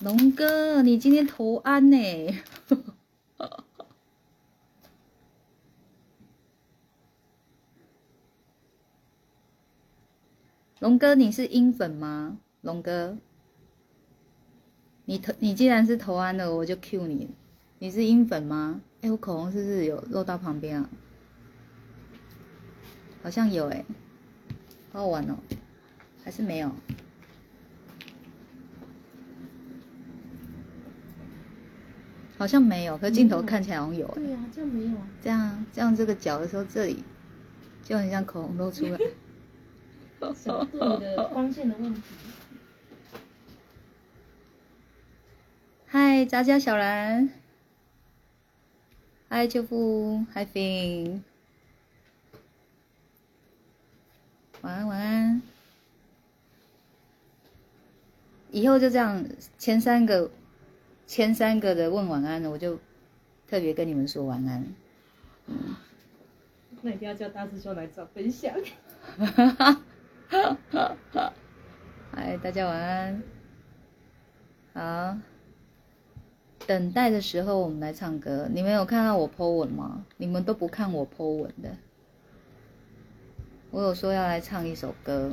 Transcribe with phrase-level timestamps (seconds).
[0.00, 1.98] 龙哥，你今天投安呢？
[10.80, 12.38] 龙哥，你是英粉吗？
[12.62, 13.18] 龙哥，
[15.04, 17.28] 你投你既然是投安了，我就 Q 你。
[17.78, 18.80] 你是英粉吗？
[19.02, 20.88] 哎，我口红是不是有漏到旁边啊？
[23.22, 23.84] 好像有哎，
[24.92, 25.36] 好好玩哦，
[26.24, 26.72] 还是没有？
[32.40, 34.08] 好像没有，可镜头看起来好像有。
[34.14, 35.06] 对呀，这样没有啊。
[35.22, 37.04] 这样这样，这个角的时候，这里
[37.84, 38.98] 就很像口红露出来。
[40.42, 42.00] 角度的光线的问题。
[45.86, 47.28] 嗨，杂交小兰。
[49.28, 51.20] 嗨，秋夫，嗨，飞。
[54.62, 55.42] 晚安，晚安。
[58.50, 59.22] 以后就这样，
[59.58, 60.30] 前三个，
[61.10, 62.78] 前三个的问晚安的，我就
[63.48, 64.64] 特别跟你们说晚安。
[65.48, 65.74] 嗯。
[66.82, 68.54] 那一定要叫大师兄来找分享。
[72.12, 73.22] 嗨，大家晚安。
[74.72, 75.18] 好，
[76.68, 78.46] 等待的时候我们来唱歌。
[78.48, 80.06] 你们有看到我 po 文吗？
[80.16, 81.76] 你们都不看我 po 文的。
[83.72, 85.32] 我有说要来唱一首歌。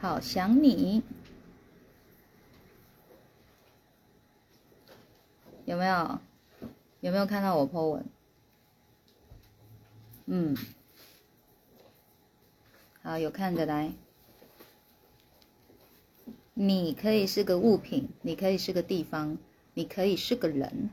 [0.00, 1.02] 好想你，
[5.68, 6.18] 有没有？
[7.00, 8.06] 有没有看到我 po 文？
[10.24, 10.56] 嗯。
[13.02, 13.92] 好，有看的来。
[16.54, 19.36] 你可以是个物品，你可以是个地方，
[19.74, 20.88] 你可以是个人，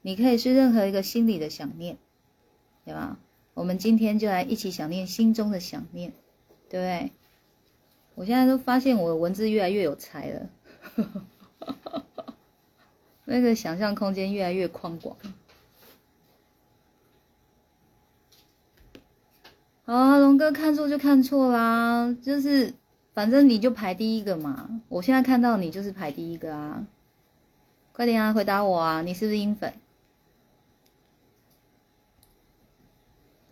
[0.00, 1.98] 你可以是任何一个心里的想念，
[2.84, 3.16] 对吧？
[3.54, 6.12] 我们今天就来一起想念心中的想念，
[6.68, 7.12] 对不对？
[8.16, 10.50] 我现在都发现我的文字越来越有才了，
[13.24, 15.16] 那个想象空间越来越宽广。
[19.84, 22.72] 啊，龙哥看错就看错啦，就是
[23.12, 24.80] 反正你就排第一个嘛。
[24.88, 26.86] 我现在看到你就是排第一个啊，
[27.92, 29.72] 快点啊，回答我啊，你是不是英粉？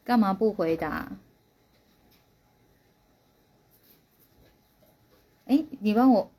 [0.04, 1.12] 干嘛不回答？
[5.46, 6.30] 哎，你帮我，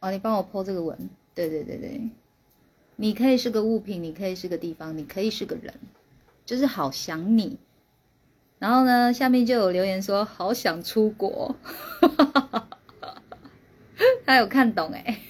[0.00, 2.10] 哦，你帮我剖这个文，对对对对，
[2.96, 5.74] 你可以是个物品，你可以是个地方，你可以是个人，
[6.44, 7.58] 就是好想你。
[8.58, 11.54] 然后呢，下面就有留言说好想出国，
[14.24, 15.20] 他有看懂哎，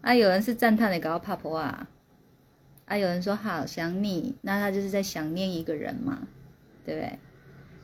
[0.00, 1.88] 啊有人是赞叹的，搞到怕婆啊，
[2.86, 6.28] 啊有人说好想你，那他就是在想念一个人嘛，
[6.84, 7.18] 对不对？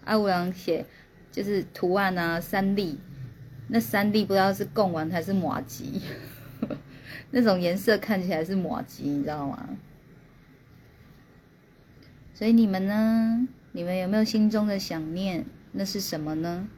[0.04, 0.86] 啊有人写
[1.32, 3.00] 就是图案啊三 D，，
[3.66, 6.00] 那三 D 不知道是贡丸还是马吉，
[7.37, 9.71] 那种颜色看起来是抹吉，你知道吗？
[12.33, 13.49] 所以你们呢？
[13.72, 15.45] 你们有没有心中的想念？
[15.72, 16.69] 那是什么呢？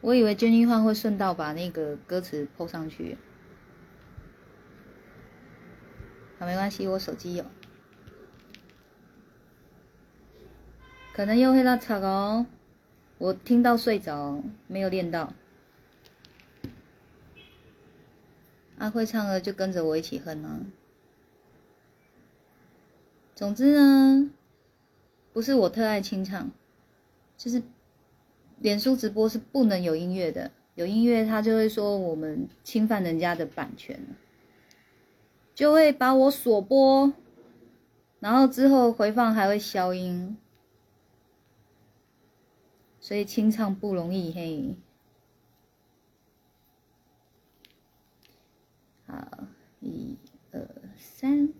[0.00, 3.18] 我以为娟妮幻会顺道把那个歌词抛上去。
[6.38, 7.44] 好，没关系，我手机有。
[11.12, 12.46] 可能又会拉扯哦，
[13.22, 15.32] 我听到睡着，没有练到。
[18.78, 20.58] 阿会唱了，就跟着我一起哼啊。
[23.36, 24.28] 总之呢，
[25.32, 26.50] 不是我特爱清唱，
[27.38, 27.62] 就是
[28.58, 34.00] 脸书直播是不能有音乐的，有音乐他就会说我们侵犯人家的版权，
[35.54, 37.12] 就会把我锁播，
[38.18, 40.36] 然后之后回放还会消音，
[43.02, 44.76] 所以清唱不容易嘿。
[49.04, 49.48] 好，
[49.80, 50.16] 一
[50.52, 51.52] 二三，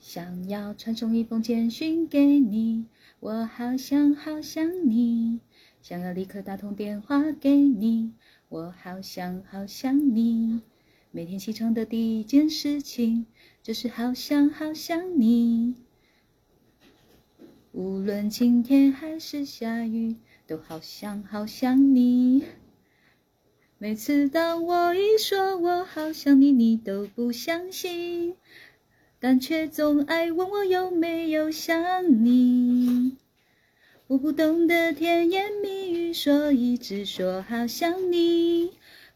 [0.00, 2.86] 想要传送一封简讯给你，
[3.20, 5.38] 我好想好想你，
[5.80, 8.12] 想要立刻打通电话给你，
[8.48, 10.62] 我好想好想你，
[11.12, 13.24] 每天起床的第一件事情
[13.62, 15.76] 就是好想好想你，
[17.72, 22.44] 无论晴天还是下雨，都好想好想你。
[23.78, 28.34] 每次当我一说我好想你，你都不相信，
[29.20, 33.16] 但却总爱问我有没有想你。
[34.08, 38.72] 我不懂得甜言蜜语，所以只说好想你。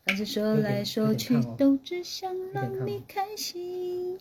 [0.06, 4.20] 反正说来说去都只想让你开心。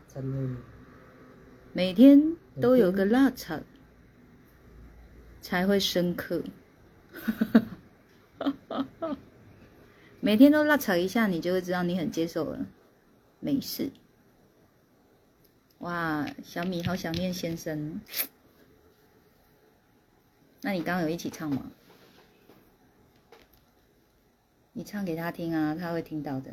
[1.73, 3.63] 每天都有个拉扯，
[5.41, 6.43] 才会深刻。
[10.19, 12.65] 每天都拉扯一下，你就会知道你很接受了，
[13.39, 13.89] 没事。
[15.79, 17.99] 哇，小米好想念先生。
[20.61, 21.71] 那你刚刚有一起唱吗？
[24.73, 26.51] 你唱给他听啊，他会听到的。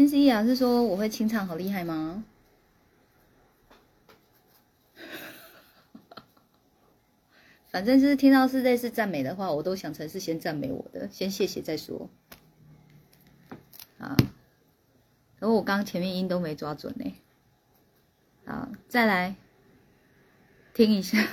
[0.00, 2.24] 先是雅是说我会清唱，好厉害吗？
[7.70, 12.08] 反正就是听到是类似赞美的话，我都想成是先赞美我的，先谢谢再说。
[13.98, 14.16] 啊，
[15.38, 17.14] 然后我刚刚前面音都没抓准呢。
[18.46, 19.36] 好，再来
[20.72, 21.28] 听一下。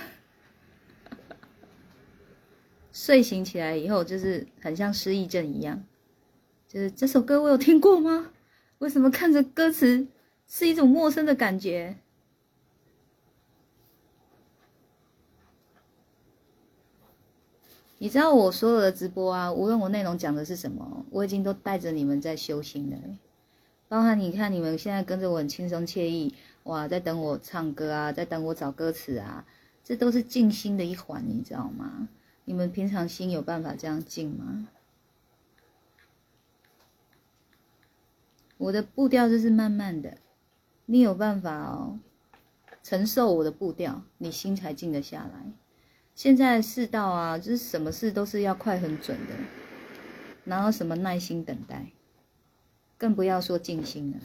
[2.92, 5.86] 睡醒起来以后，就是很像失忆症一样，
[6.68, 8.31] 就是这首歌我有听过吗？
[8.79, 10.07] 为什么看着歌词
[10.47, 11.97] 是一种陌生的感觉？
[18.00, 22.97] 你知道我所有的直播啊，无论我内容讲的是什么，我已经都带着你们在修心了。
[23.88, 29.47] 包含你看，你们现在跟着我很轻松惬意，哇，在等我唱歌啊，在等我找歌词啊，
[29.83, 32.07] 这都是静心的一环，你知道吗？
[32.45, 34.68] 你们平常心有办法这样静吗？
[38.57, 40.18] 我的步调就是慢慢的，
[40.86, 42.00] 你有办法哦，
[42.81, 45.51] 承受我的步调，你心才静得下来。
[46.15, 49.33] 现在世道啊，就是什么事都是要快很准的，
[50.45, 51.92] 哪有什么耐心等待，
[52.98, 54.18] 更不要说静心了。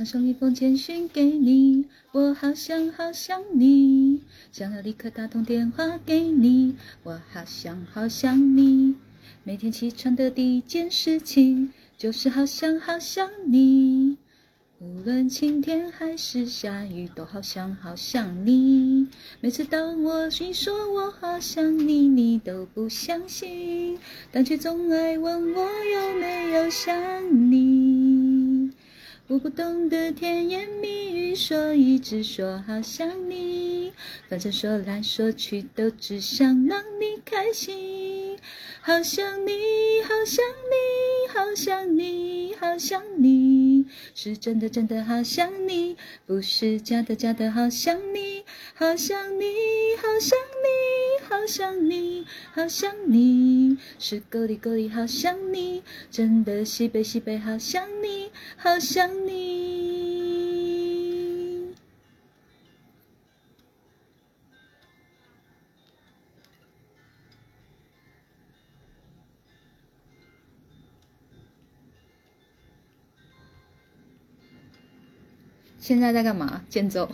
[0.00, 8.94] 传送一封简讯给你，我好想好想你，想要立刻打通电话给你，我好想好想你。
[9.44, 14.16] 每天起床的第一件事情就是好想好想你，
[14.78, 19.06] 无论晴天还是下雨，都好想好想你。
[19.42, 23.98] 每次当我一说我好想你，你都不相信，
[24.32, 26.90] 但却总爱问我有没有想
[27.50, 27.99] 你。
[29.30, 33.92] 我不懂得甜言蜜语，所以只说好想你。
[34.28, 38.36] 反正说来说去，都只想让你开心。
[38.80, 39.52] 好想你，
[40.02, 43.69] 好想你，好想你，好想你，
[44.14, 48.44] 是真的真的好想你，不是假的假的好想你。
[48.74, 49.44] 好想你，
[49.98, 60.19] 好想你，好想你，好想你，是够力够力好想你，真的西北西北好想你，好想你。
[75.90, 76.62] 现在在干嘛？
[76.68, 77.10] 间奏。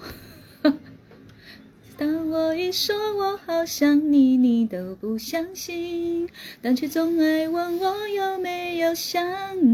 [1.96, 6.28] 当我一说我好想你，你都不相信，
[6.60, 9.24] 但却总爱问我有没有想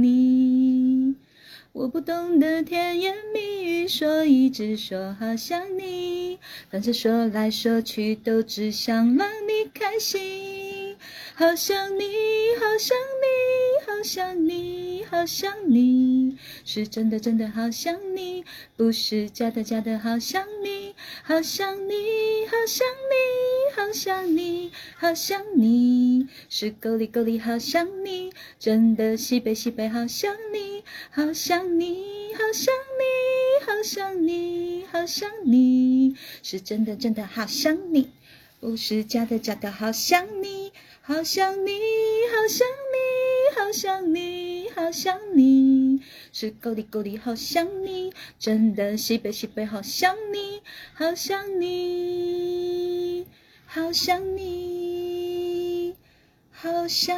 [0.01, 1.17] 你。
[1.73, 6.39] 我不懂得甜言蜜语，所以只说好想你。
[6.71, 10.95] 反正说来说去，都只想让你开心。
[11.35, 12.05] 好想你，
[12.61, 16.22] 好想你，好想你，好想你，
[16.65, 18.45] 是真的真的好想你，
[18.77, 20.95] 不是假的假的好想你。
[21.25, 38.11] 好想你，好想你，好想你，好想你，是够力够力好想你，真的西北西北好想你，好想你，好想你，好想你，好想你，是真的真的好想你，
[38.61, 41.73] 不是假的假的好想你，好想你，
[42.31, 45.82] 好想你，好想你，好想你，
[46.33, 50.63] 是够力够力好想你，真的西北西北好想你，
[50.95, 53.27] 好想你。
[53.75, 55.97] 好想你，
[56.51, 57.17] 好想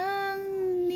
[0.89, 0.95] 你。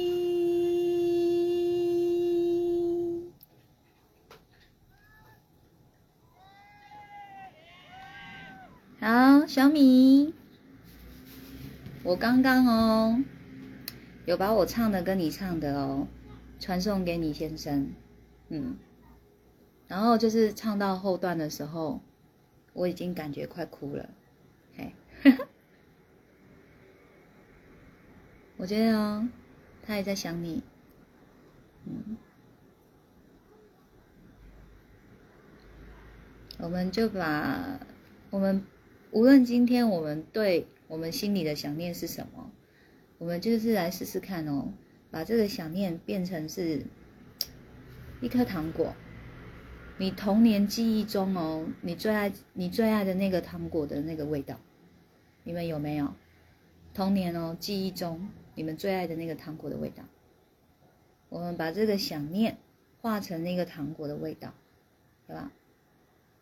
[9.00, 10.32] 好，小米，
[12.04, 13.20] 我刚刚哦，
[14.26, 16.06] 有把我唱的跟你唱的哦，
[16.58, 17.92] 传送给你先生，
[18.48, 18.76] 嗯，
[19.86, 22.00] 然后就是唱到后段的时候，
[22.72, 24.10] 我已经感觉快哭了，
[24.76, 24.92] 嘿。
[28.56, 29.28] 我觉得哦，
[29.82, 30.64] 他也在想你，
[31.86, 32.16] 嗯，
[36.58, 37.78] 我们就把
[38.30, 38.64] 我们
[39.12, 42.50] 无论今天我们对我们心里的想念是什么，
[43.18, 44.72] 我们就是来试试看哦，
[45.10, 46.84] 把这个想念变成是
[48.20, 48.94] 一颗糖果，
[49.96, 54.58] 你童年记忆中哦，你最爱你最爱的那个糖果的那个味道。
[55.44, 56.14] 你们有没有
[56.92, 57.56] 童年哦？
[57.58, 60.02] 记忆中你们最爱的那个糖果的味道，
[61.28, 62.58] 我们把这个想念
[63.00, 64.52] 化成那个糖果的味道，
[65.26, 65.50] 对吧？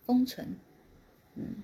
[0.04, 0.56] 封存，
[1.34, 1.62] 嗯。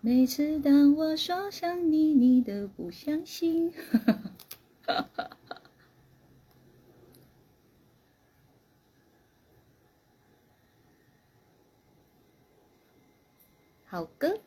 [0.00, 3.72] 每次当我说想你，你都不相信。
[13.84, 14.38] 好歌，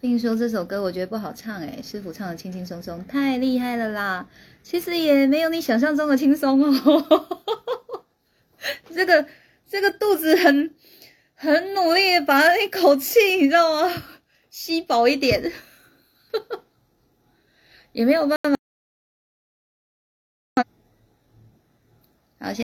[0.00, 4.28] 并说这首歌我觉得不好唱哎，师傅唱的轻轻松松，太厉害了啦！
[4.62, 6.76] 其实也没有你想象中的轻松哦，
[8.94, 9.26] 这个
[9.66, 10.74] 这个肚子很
[11.34, 14.02] 很努力的把一口气你知道吗？
[14.50, 15.52] 吸饱一点，
[17.92, 18.56] 也没有办法。
[22.40, 22.64] 好，先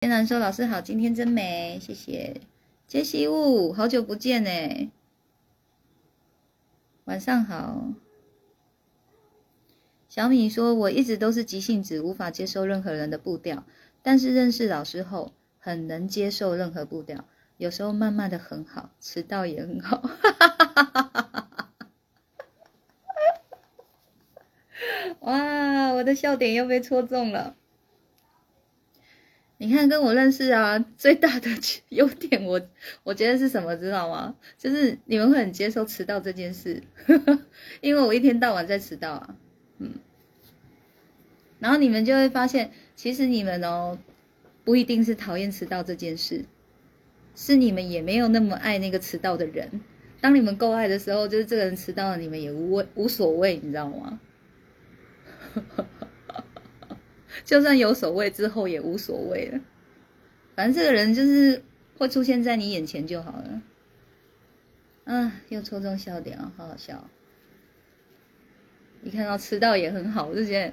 [0.00, 2.40] 天南说：“老师好，今天真美，谢谢
[2.86, 4.92] 杰西雾，好久不见呢。
[7.04, 7.92] 晚上好。”
[10.16, 13.66] 小米说：“我一直都是急性子，无法接受任何人的步调，
[14.02, 17.26] 但是认识老师后，很能接受任何步调。
[17.58, 20.02] 有时候慢慢的很好，迟到也很好。”
[25.20, 27.54] 哇，我的笑点又被戳中了。
[29.58, 31.50] 你看，跟我认识啊，最大的
[31.90, 32.62] 优点，我
[33.02, 34.34] 我觉得是什么，知道吗？
[34.56, 36.82] 就是你们会很接受迟到这件事，
[37.82, 39.36] 因为我一天到晚在迟到啊，
[39.78, 39.92] 嗯，
[41.58, 43.98] 然后你们就会发现，其实你们哦，
[44.64, 46.44] 不一定是讨厌迟到这件事，
[47.34, 49.80] 是你们也没有那么爱那个迟到的人。
[50.20, 54.20] 当你们够爱的时候，就是这个人迟到了，你们也无无所谓，你知道吗？
[57.44, 59.60] 就算有所谓，之后也无所谓了。
[60.54, 61.62] 反正这个人就是
[61.98, 63.62] 会出现在你眼前就好了。
[65.04, 67.08] 啊，又戳中笑点啊，好好笑！
[69.04, 70.72] 一看到迟到也很好，我就觉得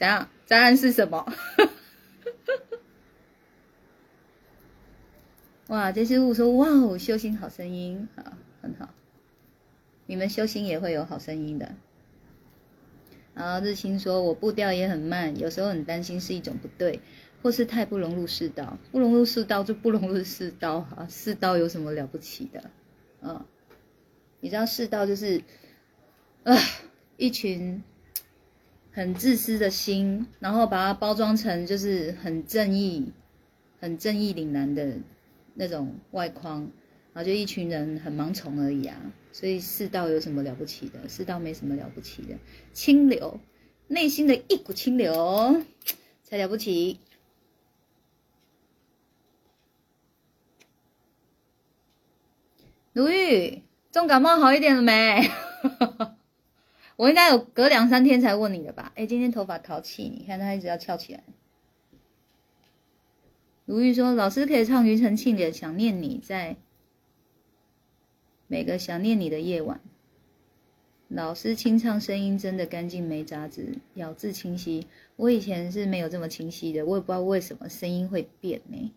[0.00, 0.30] 怎样？
[0.48, 1.30] 答案是什么？
[5.68, 8.88] 哇，这些物说哇哦，修心好声音啊，很好。
[10.06, 11.74] 你们修心也会有好声音的。
[13.34, 17.00] 然后日清说：“我步调也很慢，有时候很担心是一种不对，
[17.42, 18.78] 或是太不融入世道。
[18.90, 22.70] 不融入世道就不融入世道啊，世道有什么了不起的？
[23.20, 23.44] 嗯，
[24.40, 25.42] 你知道世道就是，
[26.44, 26.56] 啊，
[27.18, 27.82] 一群
[28.92, 33.12] 很自私的心，然后把它包装成就是很正义、
[33.78, 34.98] 很正义凛然的
[35.54, 36.60] 那种外框，
[37.12, 38.96] 然后就一群人很盲从而已啊。”
[39.32, 41.08] 所以世道有什么了不起的？
[41.08, 42.36] 世道没什么了不起的，
[42.72, 43.38] 清流，
[43.86, 45.62] 内心的一股清流
[46.24, 46.98] 才了不起。
[52.92, 55.30] 如玉，重感冒好一点了没？
[57.00, 58.92] 我应该有隔两三天才问你的吧？
[58.94, 61.24] 哎，今天头发淘气，你看它一直要翘起来。
[63.64, 66.58] 如玉说：“老师可以唱庾澄庆的《想念你》在。”
[68.48, 69.80] 每个想念你的夜晚，
[71.08, 74.86] 老师清唱声音真的干净没杂质，咬字清晰。
[75.16, 78.92] 我以前是没有这么清晰的，我也不知道为什么声音会变呢。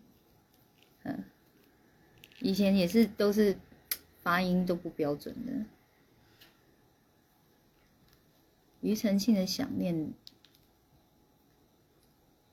[1.04, 1.24] 嗯，
[2.40, 3.56] 以前也是都是
[4.22, 5.52] 发音都不标准的。
[8.84, 10.12] 庾澄庆的想念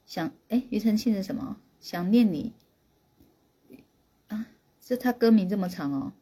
[0.05, 1.57] 想哎庾澄庆是什么？
[1.81, 2.53] 想念你。
[4.29, 4.47] 啊
[4.79, 6.13] 是他歌名这么长哦。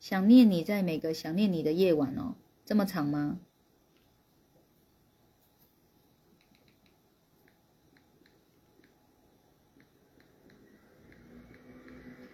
[0.00, 2.36] 想念你在每个想念你的夜晚哦。
[2.64, 3.38] 这么长吗？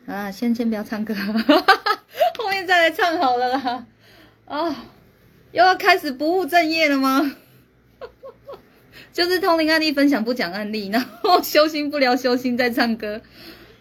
[0.07, 1.15] 啊，先先不要唱歌，
[2.39, 3.87] 后面再来唱好了啦。
[4.47, 4.85] 啊，
[5.53, 7.37] 又要开始不务正业了吗？
[9.13, 13.21] 就是通灵案例分享不讲案例，然后修心不聊修心，在唱歌。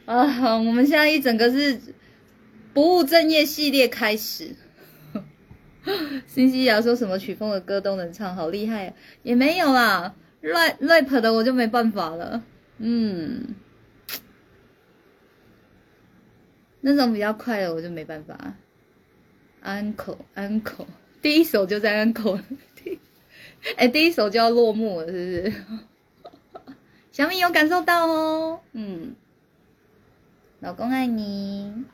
[0.06, 0.24] 啊，
[0.58, 1.80] 我们现在一整个是
[2.74, 4.56] 不务正业系列开始。
[6.26, 8.94] 新西亚说什么曲风的歌都能唱，好厉害啊！
[9.24, 12.42] 也没有啦，rap rap 的我就没办法了。
[12.78, 13.56] 嗯。
[16.86, 18.56] 那种比较快的我就没办法。
[19.64, 20.86] uncle uncle，
[21.22, 22.42] 第一首就在 uncle，
[23.78, 25.18] 哎，第一首就要落幕了，是不
[25.50, 25.54] 是？
[27.14, 29.16] 小米有感受到哦，嗯，
[30.60, 31.86] 老公爱你。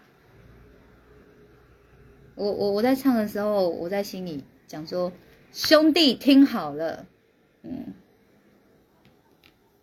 [2.34, 5.12] 我我我在唱的时候，我在心里讲说，
[5.54, 7.06] 兄弟听好了，
[7.62, 7.94] 嗯，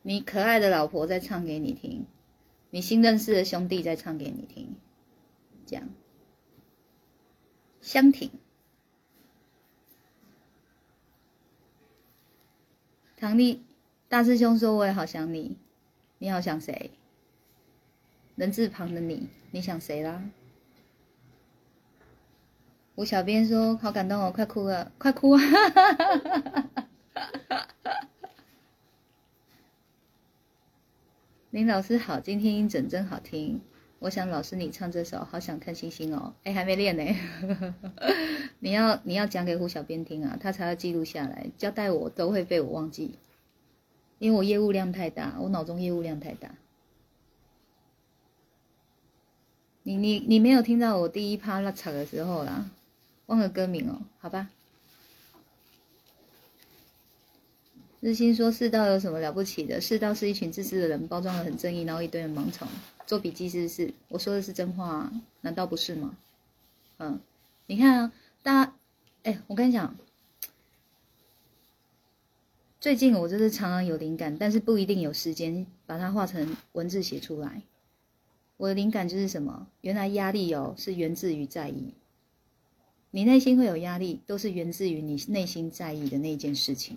[0.03, 2.07] 你可爱的老婆在唱给你听，
[2.71, 4.75] 你新认识的兄弟在唱给你听。
[5.67, 5.89] 这样，
[7.81, 8.31] 香婷，
[13.17, 13.65] 唐丽
[14.09, 15.59] 大师兄说：“我也好想你，
[16.19, 16.93] 你好想谁？
[18.37, 20.23] 人字旁的你，你想谁啦？”
[22.95, 25.41] 吴小编说：“好感动哦，快哭了，快哭啊！”
[31.51, 33.61] 林老师好，今天音准真好听。
[33.99, 37.75] 我想老师，你唱这首《好想看星星》哦，哎，还没练呢。
[38.61, 41.47] 你要你要讲给胡小编听啊，他才要记录下来。
[41.57, 43.15] 交代我都会被我忘记，
[44.19, 46.55] 因为我业务量太大，我脑中业务量太大。
[49.83, 52.71] 你你你没有听到我第一趴拉场的时候啦，
[53.27, 54.51] 忘了歌名哦，好吧。
[58.01, 59.81] 日新说世道有什么了不起的？
[59.81, 62.69] 世道是一群自私的人，包装的很正义，然后一堆人盲从。
[63.07, 63.95] 做笔记是不是？
[64.09, 66.17] 我说的是真话，难道不是吗？
[66.99, 67.21] 嗯，
[67.67, 68.75] 你看啊，大家，
[69.23, 69.95] 哎，我跟你讲，
[72.81, 77.63] 最近我就是常常有灵感，但是不一定有时间把它画成文字写出来。
[78.57, 79.69] 我的灵感就是什么？
[79.83, 81.93] 原来压力哦是源自于在意，
[83.11, 86.97] 你内心会有压力，都是源自于你内心在意的那件事情。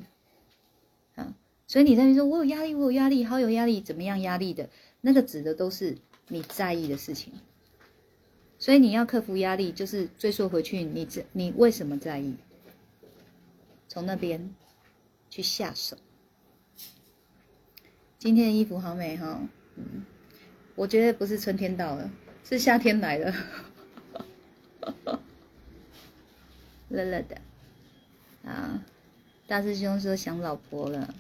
[1.16, 1.36] 啊，
[1.68, 4.70] 所以你在那说，我有压力，我有压力，好有压力，怎么样压力的？
[5.02, 7.32] 那个指的都是你在意的事情，
[8.58, 12.36] 所以你要克服压力，就是追溯回去，你这你为什么在意？
[13.88, 14.54] 从那边
[15.30, 15.98] 去下手。
[18.18, 19.42] 今天的衣服好美哈，
[19.78, 20.04] 嗯，
[20.76, 22.12] 我觉得不是春天到了，
[22.44, 23.34] 是夏天来了，
[26.90, 27.42] 热热的。
[28.44, 28.84] 啊，
[29.48, 31.16] 大师兄说想老婆了，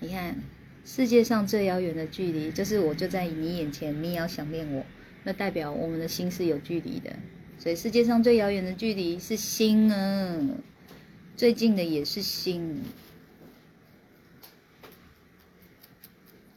[0.00, 0.55] 你看。
[0.86, 4.86] 世界上最遥远的距离，就是我就在你眼前，你也要想念我，
[5.24, 7.12] 那代表我们的心是有距离的。
[7.58, 10.40] 所以世界上最遥远的距离是心啊，
[11.36, 12.82] 最近的也是心。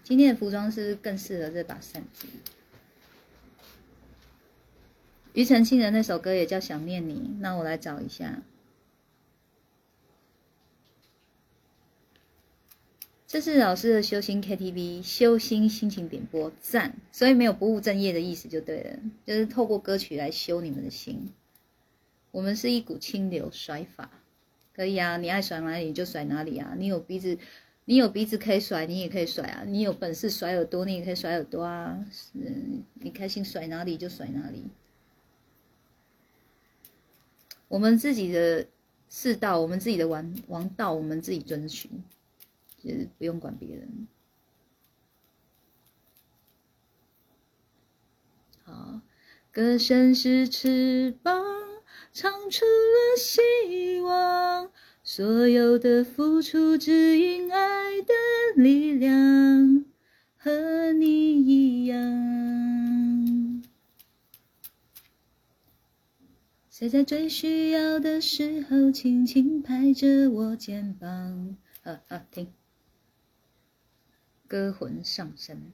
[0.03, 2.27] 今天的服装是不是更适合这把扇子？
[5.33, 8.43] 庾澄庆的那首歌也叫《想念你》，那我来找一下。
[13.29, 21.29] 这是老师的修心 KTV，修心心情点播赞，所以没有不务正业的意思就对了，就是透过歌曲来修你们的心。
[22.31, 24.09] 我们是一股清流甩法，
[24.75, 27.37] 可以啊，你爱甩哪里就甩哪里啊，你有鼻子，
[27.85, 34.63] 你有鼻子可以甩，你也可以甩啊，你有本事甩耳朵，你也可以甩耳朵啊，嗯，你开心甩哪里就甩哪里。
[37.67, 38.65] 我们自己的
[39.07, 41.91] 世道，我们自己的王王道，我们自己遵循。
[42.83, 44.07] 就是不用管别人。
[48.63, 49.01] 好，
[49.51, 51.43] 歌声是翅膀，
[52.13, 54.71] 唱出了希望。
[55.03, 58.13] 所有的付出，只因爱的
[58.55, 59.85] 力量，
[60.37, 63.63] 和你一样。
[66.69, 71.57] 谁在最需要的时候，轻轻拍着我肩膀？
[71.83, 72.53] 啊啊，停。
[74.49, 75.71] 歌魂上身，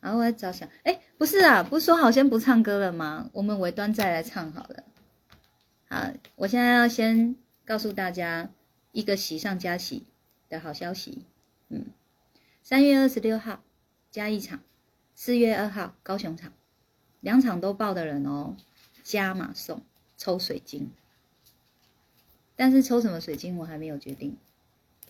[0.00, 3.28] 然后我来找想，哎，不是啊，不是说好先不唱歌了吗？
[3.34, 4.82] 我们尾端再来唱好了。
[5.88, 8.50] 好，我现在要先告诉大家
[8.92, 10.06] 一个喜上加喜
[10.48, 11.26] 的好消息。
[11.68, 11.84] 嗯，
[12.62, 13.62] 三月二十六号
[14.10, 14.60] 加一场，
[15.14, 16.52] 四月二号高雄场，
[17.20, 18.56] 两场都报的人哦，
[19.02, 19.82] 加码送
[20.16, 20.90] 抽水晶，
[22.56, 24.38] 但是抽什么水晶我还没有决定，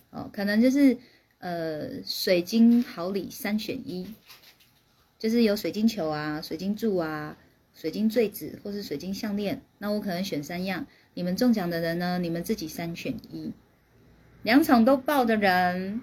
[0.09, 0.97] 哦，可能就是
[1.39, 4.13] 呃水晶好礼三选一，
[5.19, 7.37] 就是有水晶球啊、水晶柱啊、
[7.73, 13.53] 水晶坠子或是水晶项链，那我可能选三样，你们中奖的人呢，你们自己三选一，
[14.43, 16.01] 两场都报的人。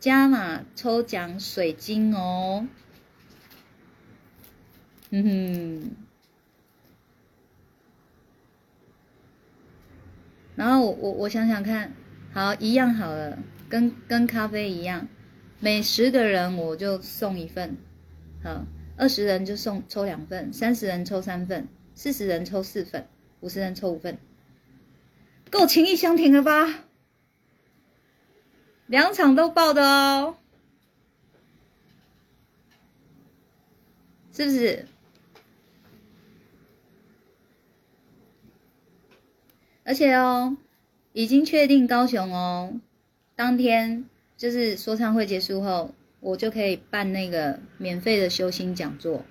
[0.00, 2.68] 加码抽奖水晶哦，
[5.10, 5.90] 哼哼，
[10.56, 11.94] 然后我我我想想看，
[12.34, 15.06] 好一样好了，跟跟咖啡一样，
[15.60, 17.76] 每十个人我就送一份，
[18.42, 18.66] 好，
[18.96, 23.06] 二十人就送抽两份，三十人抽三份，四十人抽四份，
[23.38, 24.18] 五十人抽五份，
[25.48, 26.80] 够情意相挺了吧？
[28.88, 30.36] 两场都爆的哦，
[34.32, 34.86] 是不是？
[39.84, 40.56] 而且哦，
[41.14, 42.80] 已经确定高雄哦，
[43.36, 44.04] 当天
[44.36, 49.24] 就是说唱会结束后，我就可以办那个免费的修心讲座，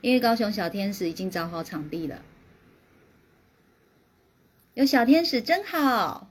[0.00, 2.22] 因为高雄小天使已经找好场地了，
[4.74, 6.28] 有小天使真好，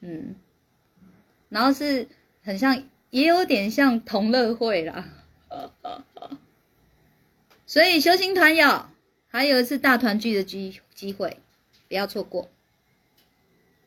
[0.00, 0.34] 嗯。
[1.48, 2.08] 然后是
[2.42, 5.08] 很像，也有点像同乐会啦，
[7.64, 8.86] 所以修心团友
[9.28, 11.38] 还有一次大团聚的机机会，
[11.86, 12.50] 不要错过。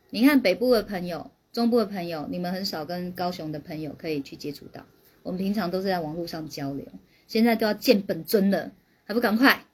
[0.10, 4.86] 你看北部的朋友、中部的朋友，你们很少跟高雄的朋友可以去接触到，
[5.24, 6.86] 我们平常都是在网络上交流，
[7.28, 8.72] 现在都要见本尊了，
[9.06, 9.66] 还不赶快？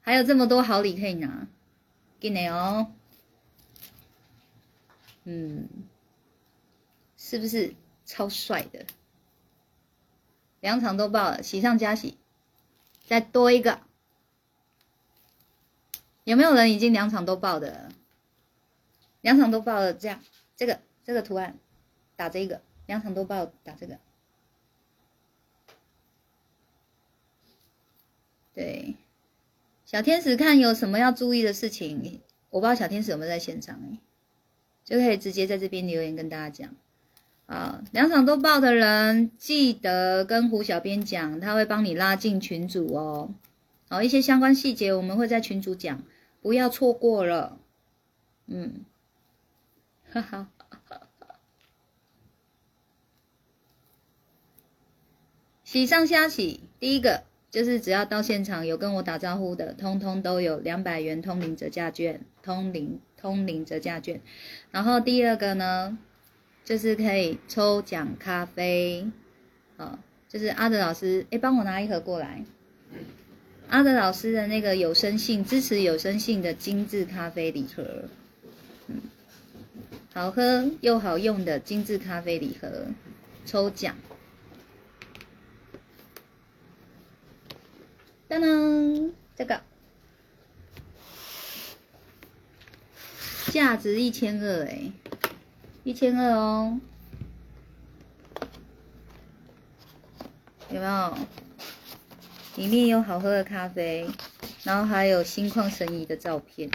[0.00, 1.48] 还有这么多好礼可以拿，
[2.20, 2.92] 给你哦，
[5.24, 5.68] 嗯。
[7.16, 7.74] 是不是
[8.04, 8.84] 超帅的？
[10.60, 12.18] 两场都爆了，喜上加喜，
[13.06, 13.80] 再多一个。
[16.24, 17.88] 有没有人已经两场都爆的？
[19.24, 20.20] 两场都报了，这样
[20.54, 21.56] 这个这个图案
[22.14, 23.98] 打这个，两场都报打这个。
[28.54, 28.96] 对，
[29.86, 33.98] 小天使看有什么要注意的事情，我不知道小天使有没有在现场哎，
[34.84, 36.74] 就可以直接在这边留言跟大家讲。
[37.46, 43.30] 啊，两场都报的人，记得跟胡小编讲，他会帮你拉进群组哦。
[43.88, 46.02] 好，一些相关细节我们会在群组讲，
[46.42, 47.58] 不要错过了。
[48.46, 48.84] 嗯，
[50.22, 50.48] 哈哈，
[55.64, 64.20] 喜上加喜，第一个就是只要到现场有跟我打招呼的，通通都有两百元通灵折价券，通灵通灵折价券。
[64.70, 65.98] 然后第二个呢？
[66.64, 69.10] 就是可以抽奖咖啡，
[69.76, 69.98] 好，
[70.30, 72.42] 就是阿德老师，哎，帮我拿一盒过来。
[73.68, 78.04] 阿德老师的那个有声性支持有声性的精致咖啡礼盒，
[80.14, 82.86] 好喝又好用的精致咖啡礼盒，
[83.44, 83.96] 抽奖。
[88.28, 89.60] 当当，这个
[93.50, 94.92] 价值一千二，哎。
[95.82, 96.80] 一千二哦，
[100.70, 101.18] 有没有？
[102.54, 104.08] 里面有好喝的咖啡，
[104.62, 106.70] 然后还有心旷神怡的照片。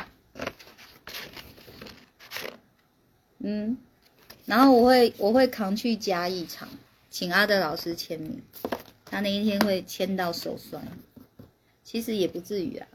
[3.39, 3.77] 嗯，
[4.45, 6.67] 然后我会我会扛去嘉义场，
[7.09, 8.41] 请阿德老师签名，
[9.05, 10.85] 他那一天会签到手酸。
[11.83, 12.87] 其实也不至于啊，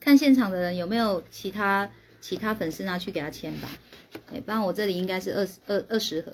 [0.00, 1.88] 看现场的人有没有其他
[2.20, 3.68] 其他粉丝拿去给他签吧。
[4.32, 6.32] 哎，不然我这里应该是二十二二十盒，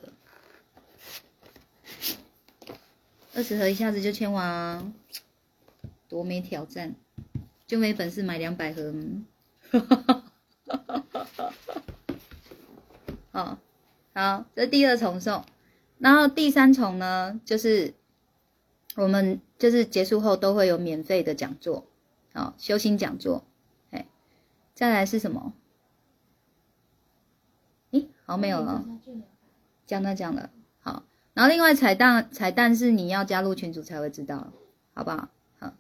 [3.35, 4.95] 二十盒一下子就签完，
[6.09, 6.95] 多没挑战，
[7.67, 8.95] 就没本事买两百盒。
[9.71, 10.25] 哈哈哈
[10.67, 11.85] 哈哈哈
[13.33, 13.59] 哦，
[14.14, 15.45] 好，这第二重送，
[15.99, 17.95] 然后第三重呢，就是
[18.97, 21.87] 我们就是结束后都会有免费的讲座，
[22.33, 23.45] 好，修心讲座，
[23.90, 24.07] 哎，
[24.75, 25.53] 再来是什么？
[28.25, 28.85] 好，没有了，
[29.87, 31.03] 讲了讲了，好，
[31.35, 34.53] 然后另外彩蛋彩蛋是你要加入群组才会知道，
[34.95, 35.29] 好不好？
[35.59, 35.73] 好，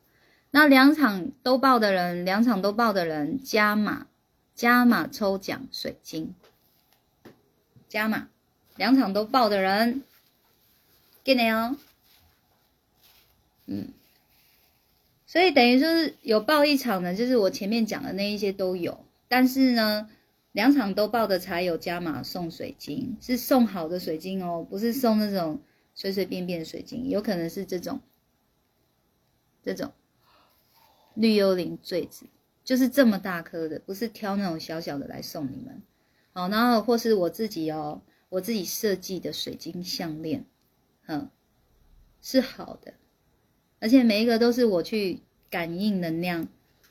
[0.50, 4.08] 那两场都报的人，两场都报的人加码
[4.56, 6.34] 加码抽奖水晶，
[7.90, 8.30] 加码
[8.76, 10.02] 两场都报的人。
[11.22, 11.76] 给你哦，
[13.66, 13.88] 嗯，
[15.26, 20.08] 所以等于就是有报一场的，就是我前面讲的那一些都有，但是呢。
[20.52, 25.60] 两场都报的才有加码送水晶，是送好的水晶哦，不是送那种
[25.94, 28.00] 随随便便的水晶，有可能是这种。
[29.62, 29.92] 这种。
[31.14, 32.26] 绿幽灵坠子，
[32.64, 35.80] 就是这么大颗的，不是挑那种小小的来送你们。
[36.32, 40.44] 好，然后或是我自己哦，我自己设计的水晶项链，
[41.06, 41.28] 嗯，
[42.22, 42.94] 是好的，
[43.80, 46.48] 而且每一个都是我去感应能量，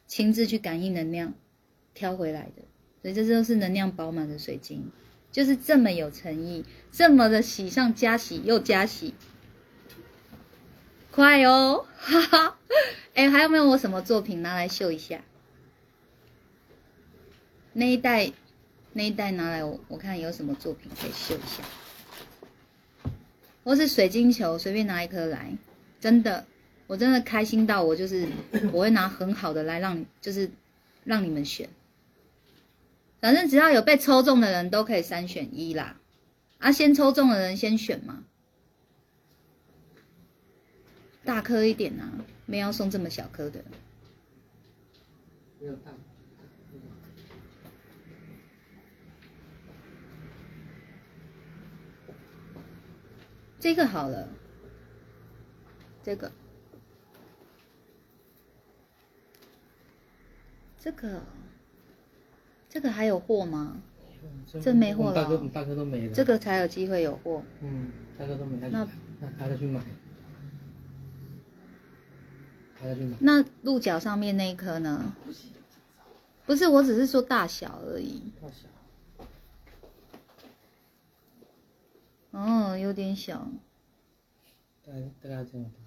[0.08, 1.34] 亲自去感应能量
[1.93, 2.63] 挑回来的，
[3.02, 4.91] 所以这都是能量饱满的水晶，
[5.32, 9.13] 就是这么有诚意，这么的喜上加喜又加喜。
[11.12, 12.60] 快哦，哈哈！
[13.13, 15.21] 哎，还有没有我什么作品拿来秀一下？
[17.73, 18.32] 那一袋，
[18.93, 21.63] 那一袋拿来我我看有什么作品可以秀一下。
[23.63, 25.56] 或是水晶球，随便拿一颗来，
[25.99, 26.45] 真的，
[26.88, 28.28] 我真的开心到我就是
[28.71, 30.49] 我会拿很好的来让就是
[31.04, 31.69] 让你们选，
[33.19, 35.97] 反正只要有被抽中的人都可以三选一啦，
[36.58, 38.23] 啊，先抽中的人先选嘛。
[41.23, 42.10] 大颗一点啊，
[42.47, 43.63] 没有送这么小颗的。
[45.60, 45.91] 没有大。
[53.60, 54.28] 这个好了，
[56.02, 56.32] 这个，
[60.80, 61.22] 这个，
[62.69, 63.82] 这个还有货吗？
[64.62, 65.13] 这没货了。
[65.13, 66.13] 大哥，大哥都没了。
[66.13, 67.43] 这个才有机会有货。
[67.62, 68.69] 嗯，大哥都没了。
[68.69, 68.88] 那
[69.19, 69.82] 那他再去买。
[73.19, 75.13] 那鹿角上面那一颗呢？
[76.45, 78.32] 不是，我只是说大小而已。
[78.41, 78.69] 大小。
[82.32, 83.50] 哦，有点小。
[84.86, 85.80] 大大概这么大。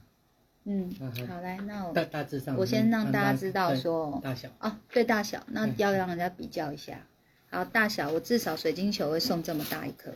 [0.65, 0.95] 嗯，
[1.29, 7.07] 好来，那我大大致上，我先让大家知道说大小啊，对大小，那要让人家比较一下。
[7.51, 10.13] 好，大小我至少水晶球会送这么大一颗，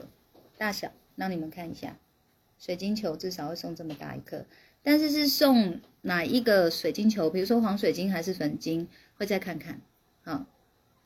[0.57, 1.97] 大小让你们看一下，
[2.59, 4.45] 水晶球至少会送这么大一颗。
[4.83, 7.29] 但是是送哪一个水晶球？
[7.29, 8.87] 比如说黄水晶还是粉晶？
[9.19, 9.81] 会再看看，
[10.23, 10.45] 好，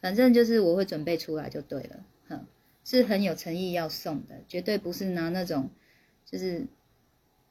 [0.00, 2.04] 反正就是我会准备出来就对了，哈，
[2.98, 5.70] 是很有诚意要送的，绝对不是拿那种
[6.26, 6.66] 就是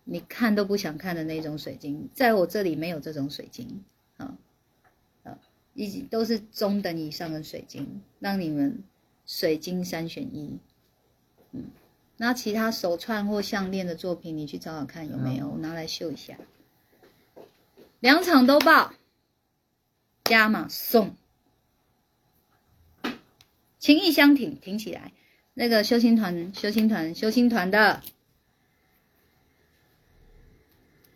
[0.03, 3.83] 你看都不想看的那种水晶，在我这里没有这种水晶，
[4.17, 4.37] 啊
[5.23, 5.39] 啊，
[5.73, 8.83] 以及都是中等以上的水晶，让你们
[9.25, 10.57] 水晶三选一，
[11.51, 11.65] 嗯。
[12.21, 16.37] 那其他手串或项链的作品，你去找找看有没有，我拿来秀一下。
[18.01, 18.93] 两场都报，
[20.25, 21.15] 加码送，
[23.77, 25.13] 情意相挺，挺起来。
[25.59, 28.01] 那个修心团、修心团、修心团的，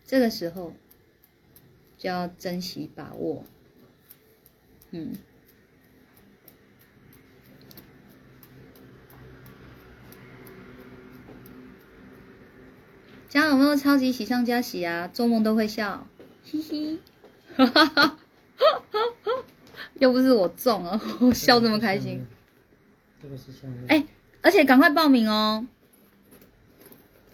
[0.04, 0.74] 这个时候
[1.96, 3.42] 就要珍惜把握，
[4.90, 5.14] 嗯。
[13.30, 15.08] 家有没有超级喜上加喜啊？
[15.08, 16.06] 做梦都会笑，
[16.44, 17.00] 嘻嘻，
[17.56, 18.18] 哈哈哈哈
[19.22, 19.32] 哈！
[19.94, 22.22] 又不是我中了，我笑这么开心。
[23.22, 24.06] 这个是项链。
[24.44, 25.66] 哎，而且赶快报名哦！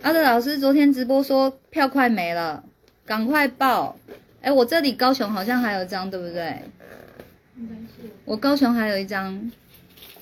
[0.02, 2.64] 阿德老师昨天直播说票快没了，
[3.04, 3.98] 赶快报！
[4.40, 6.62] 哎，我这里高雄好像还有一张，对不对？
[8.24, 9.50] 我高雄还有一张，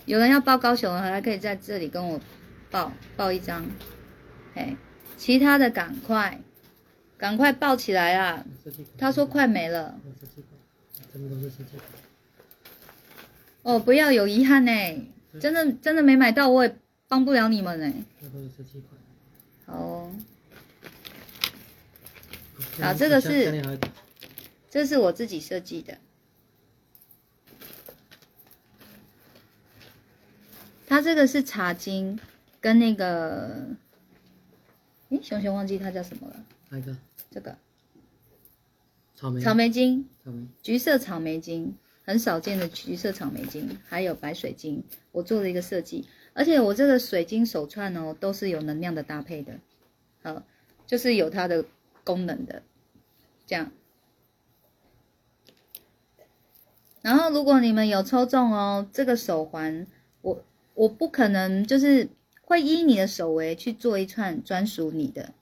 [0.07, 2.19] 有人要报高雄的，还可以在这里跟我
[2.71, 3.65] 报报一张，
[4.55, 4.77] 哎。
[5.19, 6.41] 其他的赶快，
[7.17, 8.45] 赶快报起来啊！
[8.97, 9.99] 他说快没了。
[13.63, 14.71] 哦，不要有遗憾呢，
[15.41, 17.93] 真的真的没买到，我也帮不了你们呢。
[19.67, 20.11] 好，
[22.81, 23.79] 好，这个是，
[24.71, 25.99] 这是我自己设计的。
[30.87, 32.19] 它这个是茶巾，
[32.61, 33.69] 跟那个。
[35.11, 36.45] 哎，熊熊忘记它叫什么了？
[36.69, 36.97] 哪个？
[37.31, 37.57] 这个
[39.15, 41.77] 草莓草莓金，草莓橘色草莓金，
[42.09, 49.61] 很少见的橘色草莓晶，还有白水晶，我做了一个设计，而且我这个水晶手串哦，都是有能量的搭配的，
[50.23, 50.43] 好，
[50.87, 51.67] 就是有它的
[52.05, 52.63] 功能的，
[53.47, 53.71] 这样。
[57.03, 59.87] 然后如果你们有抽中哦，这个手环，
[60.23, 60.43] 我
[60.73, 62.09] 我不可能就是。
[62.49, 65.35] 会依你的手围去做一串专属你的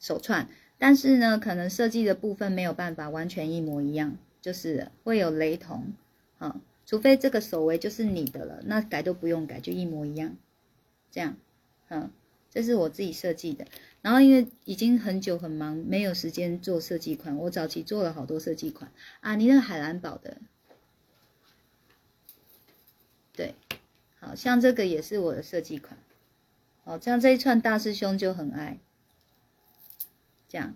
[0.00, 5.92] 手串，但是呢，可能设计的部分没有办法完全一模一样，就是会有雷同
[6.38, 6.60] 啊。
[6.86, 10.36] 除非这个手围就是你的了，那改都不用改，就一模一样。
[11.10, 11.36] 这样，
[11.88, 12.10] 嗯，
[12.50, 13.66] 这是我自己设计的。
[14.00, 17.36] 然后因为已经很久很忙，没有时间做设计款。
[17.36, 20.38] 我早期做了好多设计款啊，你那个海蓝宝的，
[23.34, 23.54] 对，
[24.18, 25.98] 好像这个也是我的设计款。
[26.84, 28.78] 哦，这样这一串大师兄就很爱，
[30.48, 30.74] 这样，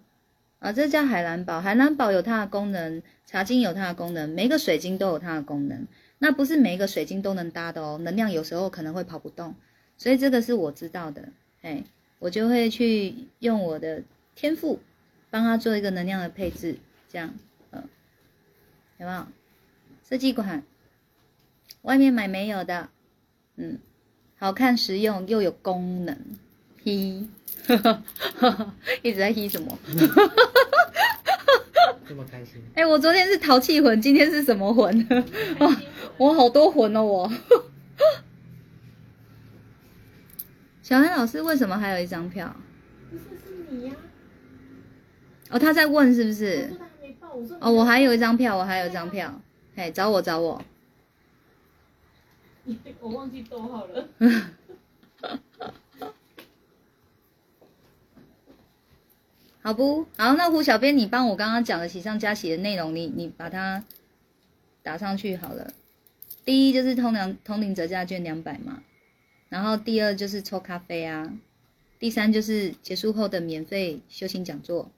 [0.62, 1.61] 啊，这叫海蓝宝。
[1.61, 5.88] 海蓝宝有它的功能，茶晶有它的功能，每一个水晶都有它的功能。
[6.18, 9.57] 那不是每一个水晶都能搭的哦，能量有时候可能会跑不动，
[9.98, 11.31] 所以这个是我知道的。
[11.62, 11.83] 哎，
[12.20, 14.05] 我就会去用我的
[14.37, 14.79] 天赋，
[15.31, 16.77] 帮他做一个能量的配置，
[17.09, 17.35] 这样，
[17.72, 17.83] 嗯，
[18.98, 19.27] 有没有？
[20.09, 20.62] 设计款，
[21.83, 22.88] 外面买没有的，
[23.57, 23.81] 嗯，
[24.38, 26.16] 好看实用又有功能，
[26.85, 27.27] 嘿。
[29.03, 29.79] 一直在吸什么？
[32.09, 32.62] 这么开心？
[32.75, 35.09] 哎，我昨天是淘气魂，今天是什么魂？
[35.59, 35.77] 哇，
[36.19, 37.03] 我好多魂哦！
[37.05, 37.33] 我。
[40.83, 42.55] 小黑老师，为什么还有一张票？
[43.11, 43.95] 不是，是你呀。
[45.51, 46.71] 哦，他在问是不是？
[47.61, 49.41] 哦，我还有一张票，我还有一张票。
[49.75, 50.62] 嘿，找我，找我。
[53.01, 54.09] 我忘记逗号了。
[59.64, 60.35] 好不好？
[60.35, 63.85] 那胡小编，你帮我刚刚讲的喜上加喜的内容，你你把它
[64.83, 65.72] 打上去好了。
[66.44, 68.83] 第一就是通两通灵折价券两百嘛，
[69.48, 71.38] 然后第二就是抽咖啡啊，
[72.01, 74.90] 第三就是结束后的免费修行讲座，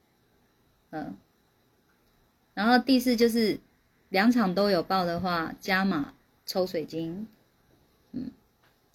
[0.88, 1.14] 嗯，
[2.54, 3.60] 然后第四就是
[4.08, 6.14] 两场都有报的话加码
[6.46, 7.26] 抽水晶，
[8.12, 8.30] 嗯，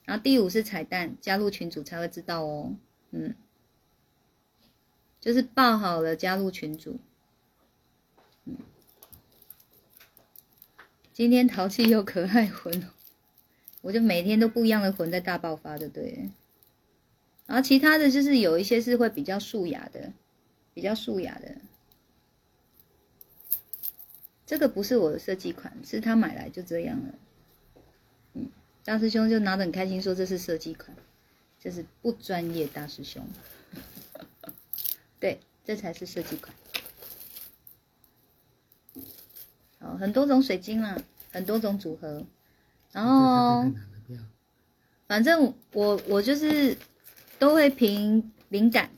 [0.05, 2.73] 然后第五是彩蛋，加入群组才会知道哦，
[3.11, 3.35] 嗯。
[5.29, 6.99] 就是报好了，加入群组。
[11.13, 12.89] 今天淘气又可爱魂，
[13.81, 16.31] 我就每天都不一样的魂在大爆发的，对。
[17.45, 20.11] 然后其他的就是有一些是会比较素雅的，
[20.73, 21.57] 比较素雅的。
[24.47, 27.13] 这个不是我的设计款，是他买来就这样了。
[28.33, 28.49] 嗯，
[28.83, 30.97] 大师兄就拿得很开心，说这是设计款，
[31.59, 33.23] 这是不专业大师兄。
[35.19, 36.55] 对，这才是设计款。
[39.79, 41.01] 哦，很多种水晶啦，
[41.31, 42.25] 很多种组合，
[42.91, 43.71] 然后，
[45.07, 46.77] 反正我我就是
[47.37, 48.89] 都会凭灵感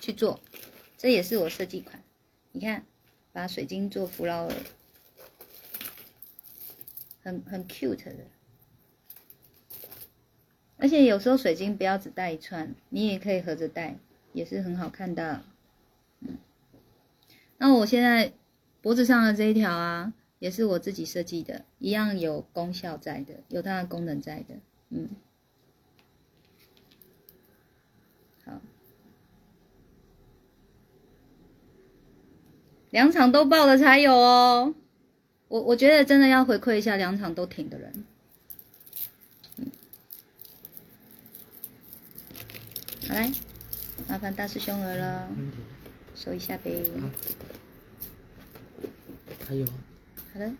[0.00, 0.40] 去做，
[0.96, 2.02] 这也是我设计款。
[2.52, 2.84] 你看，
[3.32, 4.54] 把水晶做弗劳尔，
[7.22, 8.26] 很很 cute 的，
[10.78, 13.96] 而且有时候水晶不要只戴一串，你也可以合着戴，
[14.32, 15.44] 也是很好看的。
[17.62, 18.32] 那我现在
[18.80, 24.54] 脖子上的这一条啊，也是我自己设计的，一样有功效在的，有它的功能在的，
[24.88, 25.10] 嗯，
[28.46, 28.62] 好，
[32.88, 34.74] 两场都报了才有哦，
[35.48, 38.04] 我我觉得真的要回馈一下两场都挺的人，
[39.58, 39.66] 嗯，
[43.06, 43.30] 好来，
[44.08, 45.28] 麻烦大师兄来了。
[46.22, 46.84] 收一下呗。
[49.48, 49.64] 还有。
[50.34, 50.52] 好的。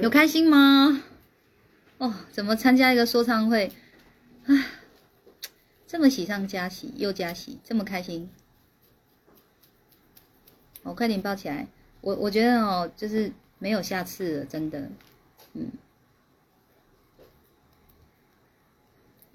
[0.00, 1.02] 有开心吗？
[1.98, 3.70] 哦，怎么参加一个说唱会？
[4.46, 4.64] 唉，
[5.86, 8.30] 这么喜上加喜又加喜，这么开心。
[10.82, 11.68] 我快点抱起来。
[12.00, 14.88] 我我觉得哦，就是没有下次了，真的。
[15.52, 15.70] 嗯。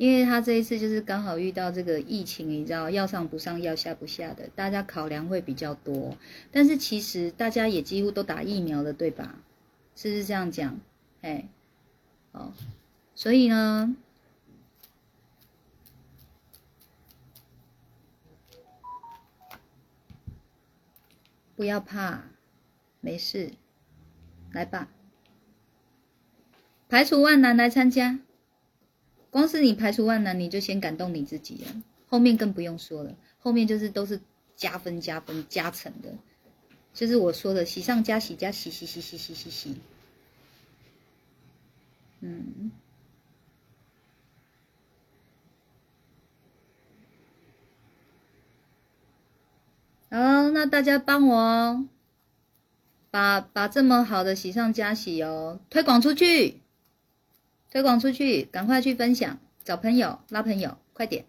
[0.02, 6.18] 因为他这一次就是刚好遇到这个疫情，你知道要上不上，要下不下的，大家考量会比较多。
[6.52, 9.36] 但是其实大家也几乎都打疫苗了，对吧？
[9.96, 10.80] 是不是这样讲？
[11.22, 11.48] 哎，
[12.32, 12.52] 哦，
[13.14, 13.96] 所以呢，
[21.56, 22.24] 不要怕，
[23.02, 23.52] 没事，
[24.52, 24.88] 来吧，
[26.90, 28.18] 排除万难来参加。
[29.32, 34.20] 光是你排除万难，你就先感动你自己了，后面更不用说了，后面就是都是
[34.56, 36.14] 加分、加分、加成的，
[36.94, 39.76] 就是我说的喜上加喜加喜喜喜喜喜喜喜。
[42.20, 42.72] 嗯，
[50.12, 51.86] 好，那大家帮我，
[53.10, 56.61] 把把这么好的喜上加喜哦推广出去。
[57.72, 61.26] 推广出去，赶快去分享，找朋友拉朋友，快点！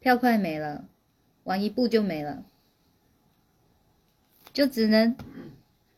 [0.00, 0.86] 票快没了，
[1.44, 2.42] 晚一步就没了，
[4.54, 5.14] 就只能，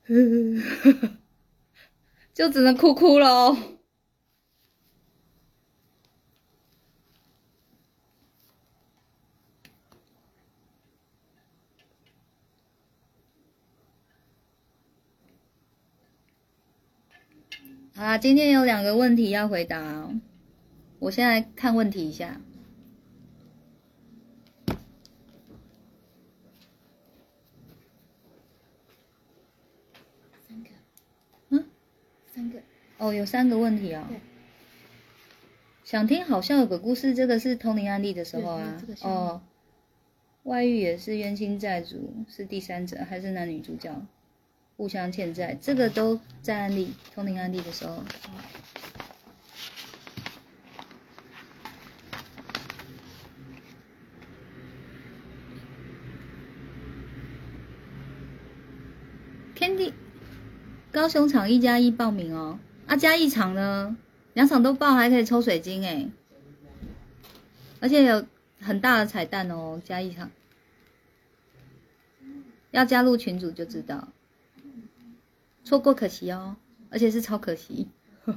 [2.35, 3.78] 就只能哭哭喽。
[17.99, 20.09] 好啦，今天有两个问题要回答，
[21.01, 22.41] 我先来看问题一下。
[30.47, 30.69] 三个，
[31.49, 31.65] 嗯，
[32.33, 32.61] 三个，
[32.99, 34.09] 哦，有三个问题啊。
[35.83, 39.43] 想听好像有个故事，这个是通灵案例的时候啊，哦，
[40.45, 44.01] 外遇也是冤亲债主，是第三者还是男女主角？
[44.79, 45.59] 互相欠债？
[45.61, 48.01] 这个都在案例通灵案例的时候。
[59.57, 59.93] 天地
[60.93, 63.97] 高雄场一加一报名哦，啊加一场呢，
[64.35, 66.09] 两场都报还可以抽水晶哎，
[67.81, 68.25] 而且有
[68.61, 70.31] 很大的彩蛋哦，加一场，
[72.71, 74.07] 要加入群组就知道，
[75.69, 76.57] 错过可惜哦，
[76.89, 77.91] 而且是超可惜。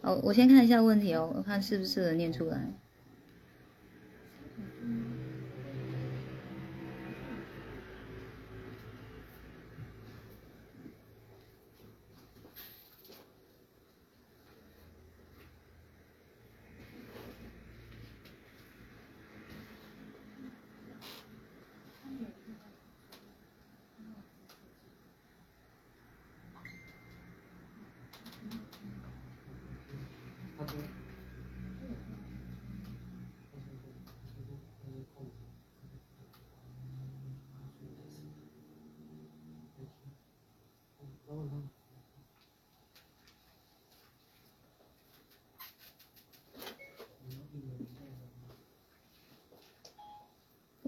[0.00, 2.72] 好，我先看一下问题哦，我看适不适合念出来。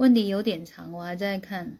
[0.01, 1.79] 问题有点长，我还在看。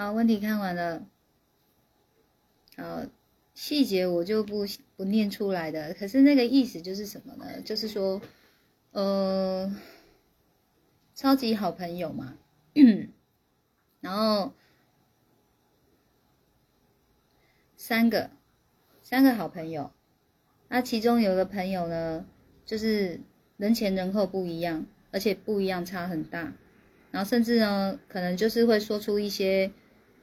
[0.00, 1.06] 好，问题看完了。
[2.74, 3.02] 好，
[3.52, 4.64] 细节我就不
[4.96, 5.92] 不念出来的。
[5.92, 7.60] 可是那个意思就是什么呢？
[7.60, 8.22] 就是说，
[8.92, 9.76] 呃，
[11.14, 12.38] 超级好朋友嘛，
[14.00, 14.54] 然后
[17.76, 18.30] 三个
[19.02, 19.92] 三个好朋友，
[20.68, 22.24] 那其中有个朋友呢，
[22.64, 23.20] 就是
[23.58, 26.54] 人前人后不一样，而且不一样差很大。
[27.10, 29.70] 然后甚至呢，可能就是会说出一些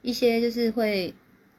[0.08, 1.14] 一些就是会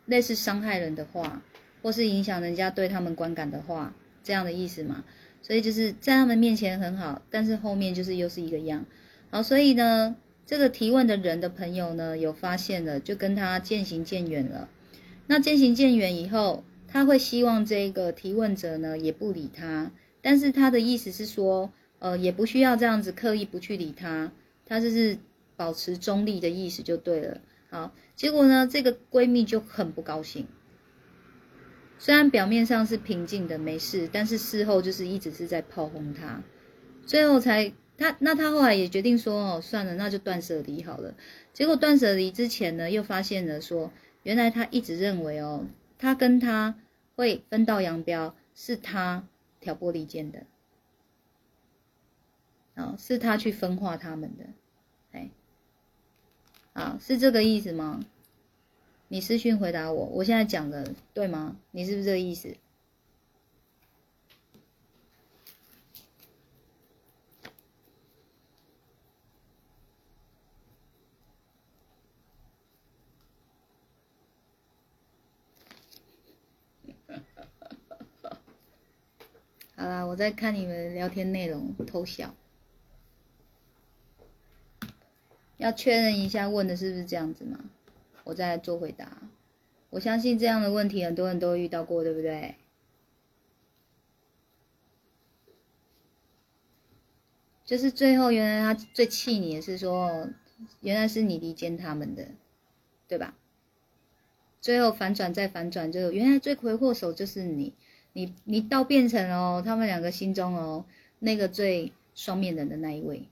[0.07, 1.43] 类似伤害人的话，
[1.83, 3.95] 或是影响人家对他们观感的话，
[4.25, 5.05] 这样的意思嘛。
[5.43, 8.87] 所以就是在他们面前很好，但是后面就是又是一个样。
[9.29, 14.71] 好，所以呢，这个提问的人的朋友呢，有发现了，就跟他渐行渐远了。
[15.27, 19.91] 那渐行渐远以后，他会希望这个提问者呢也不理他，
[20.23, 24.33] 但是他的意思是说，呃，也不需要这样子刻意不去理他。
[24.65, 25.19] 他就是
[25.55, 27.43] 保持中立的意思就对了。
[27.71, 30.47] 好，结果呢，这个闺蜜就很不高兴。
[31.99, 36.43] 虽然表面上是平静的没事，但是事后就是一直是在炮轰她，
[37.07, 41.15] 最后才她那她后来也决定说哦，算了，那就断舍离好了。
[41.53, 43.93] 结果断舍离之前呢，又发现了说，
[44.23, 45.67] 原来她一直认为哦，
[45.99, 46.77] 她跟他
[47.17, 49.27] 会分道扬镳，是她
[49.61, 50.45] 挑拨离间的。
[52.75, 54.45] 啊，是他去分化他们的，
[56.79, 58.05] 啊，是这个意思吗？
[59.09, 61.57] 你私讯回答我，我现在讲的对吗？
[61.73, 62.55] 你是不是这个意思？
[79.75, 82.33] 好啦，我在看你们聊天内容，偷笑。
[85.59, 87.61] 要确认一下问的是不是这样子吗？
[88.25, 89.23] 我再做回答。
[89.91, 92.55] 我相信这样的问题很多人都遇到过，对不对？
[97.65, 100.29] 就是最后原来他最气你的是说，
[100.81, 102.29] 原来是你离间他们的，
[103.07, 103.35] 对吧？
[104.61, 107.75] 最后反转再反转，就原来罪魁祸首就是你，
[108.13, 110.85] 你你倒变成哦，他们两个心中哦
[111.19, 113.29] 那个最双面人的那一位。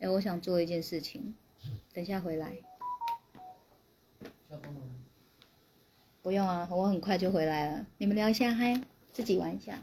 [0.00, 1.34] 哎，我想做一件事情，
[1.92, 2.56] 等下回来。
[6.22, 7.86] 不用啊，我很快就回来了。
[7.98, 8.80] 你们聊一下嗨，
[9.12, 9.78] 自己玩一下。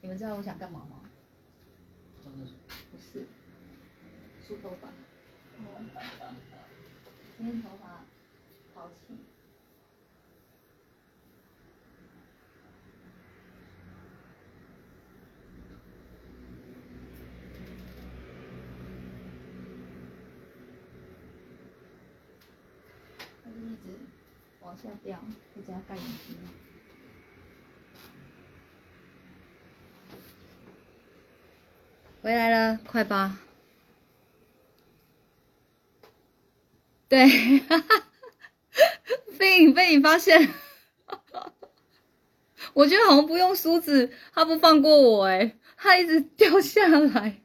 [0.00, 1.02] 你们知道我想干嘛吗？
[2.22, 3.26] 不是，
[4.46, 4.88] 梳头发。
[7.36, 8.04] 今天头发
[8.74, 9.18] 好轻。
[23.68, 23.94] 一直
[24.62, 25.16] 往下掉，
[25.54, 26.36] 一直要盖眼睛。
[32.22, 33.38] 回来了，快吧。
[37.08, 37.26] 对，
[39.38, 40.52] 被你被你发现，
[42.74, 47.40] 我觉得好像不用梳子，他不放过我哎，他一直掉下来。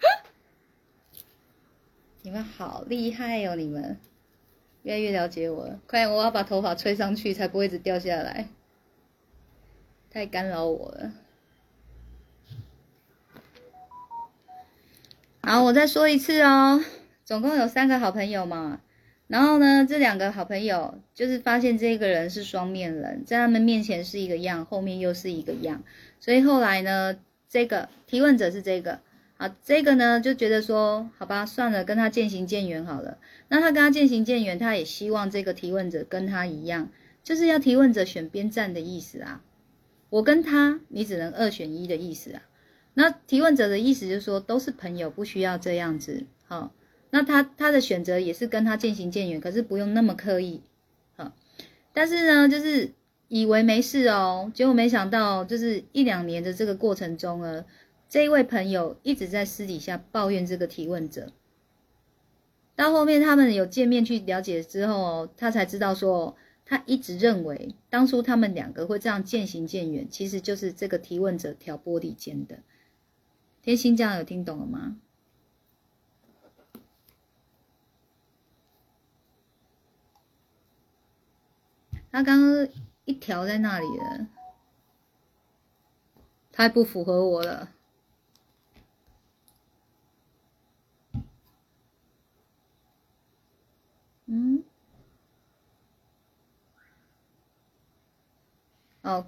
[2.22, 3.98] 你们好厉害哦，你们
[4.84, 5.80] 越来越了解我了。
[5.86, 8.48] 快点，我要把头发吹上去，才不会一直掉下来，
[10.10, 11.12] 太干扰我了。
[15.42, 16.82] 好，我再说一次哦，
[17.24, 18.80] 总共有三个好朋友嘛。
[19.26, 25.82] 然后呢，这两个好朋友就是发现这个人是双面人，在他们面前是一个样，后面又是一个样。
[26.20, 27.16] 所以后来呢，
[27.48, 29.00] 这个提问者是这个，
[29.36, 33.18] 啊，这个呢就觉得说，好吧，算了，跟他渐行渐远好了。
[33.48, 36.88] 那他跟他渐行渐远，他也希望这个提问者跟他一样，
[37.22, 39.42] 就是要提问者选边站的意思啊。
[40.08, 42.42] 我跟他，你只能二选一的意思啊。
[42.94, 46.26] 那提问者的意思就是说，都是朋友，不需要这样子。
[46.46, 46.72] 好，
[47.10, 50.62] 那他他的选择也是跟他渐行渐远，可是不用那么刻意。
[51.16, 51.32] 好，
[51.92, 52.92] 但是呢，就是
[53.26, 57.64] 以为没事哦，结果没想到，就是一两年的这个过程中呢，
[58.08, 61.32] 这一位朋友一直在私底下抱怨这个提问者。
[62.76, 72.60] 到后面他们有见面去了解之后，他才知道说，他一直认为当初他们两个会这样渐行渐远，其实就是这个提问者挑拨离间的。
[73.62, 74.96] 天心这样有听懂了吗？
[82.10, 82.68] 他刚刚
[83.04, 84.28] 一条在那里了，
[86.52, 87.73] 太不符合我了。
[94.26, 94.62] 嗯，
[99.02, 99.26] 哦。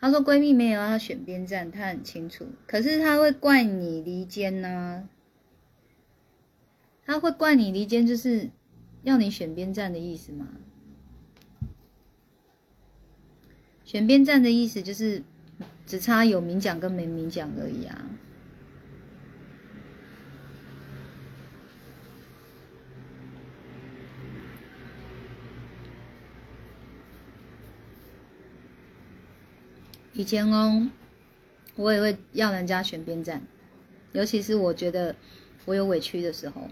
[0.00, 2.46] 她说闺蜜没有要选边站，她很清楚。
[2.66, 5.08] 可是她会怪你离间呢？
[7.06, 8.50] 她会怪你离间，就是
[9.02, 10.48] 要你选边站的意思吗？
[13.86, 15.22] 选边站的意思就是
[15.86, 18.10] 只差有明讲跟没明讲而已啊。
[30.16, 30.88] 以前哦，
[31.74, 33.42] 我也会要人家选边站，
[34.12, 35.16] 尤其是我觉得
[35.64, 36.68] 我有委屈的时候，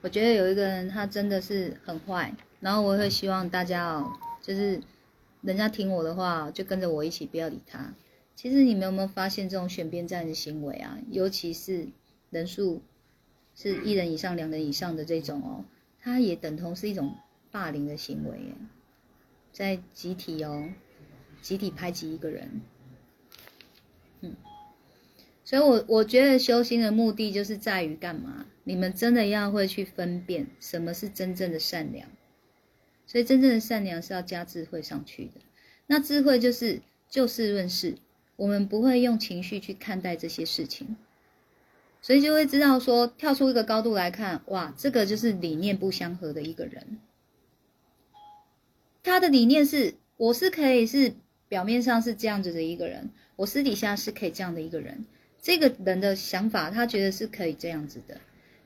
[0.00, 4.80] 我觉得有一个人他真的是很坏，然后我会希望大家哦，就是
[5.42, 7.92] 人家听我的话，就跟着我一起，不要理他。
[8.34, 10.98] 其实你们有没有发现这种选边站的行为啊？
[11.10, 11.88] 尤其是
[12.30, 12.80] 人数
[13.54, 15.64] 是一人以上、两人以上的这种哦，
[16.00, 17.16] 它也等同是一种
[17.50, 18.54] 霸凌的行为，
[19.52, 20.70] 在集体哦。
[21.46, 22.60] 集体排挤一个人，
[24.20, 24.34] 嗯，
[25.44, 28.46] 所以我我觉得修心的目的就是在于干嘛？
[28.64, 32.08] 你们真的要会去分辨什么是真正的善良，
[33.06, 35.40] 所以真正的善良是要加智慧上去的。
[35.86, 37.94] 那智慧就是就事论事，
[38.34, 40.96] 我们不会用情绪去看待这些事情，
[42.02, 46.98] 所以就会知道说跳出一个高度来看，哇，这个就是理念不相合的一个人，
[49.04, 51.14] 他的理念是我是可以是。
[51.48, 55.04] 表面上是这样子的一个人，我私底下是可以这样的一个人。
[55.40, 58.20] 这个人的想法，他觉得是可以这样子的，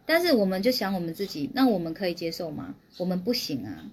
[0.06, 2.74] 但是我们就想我们自己，那我们可以接受吗？
[2.96, 3.90] 我们不行啊，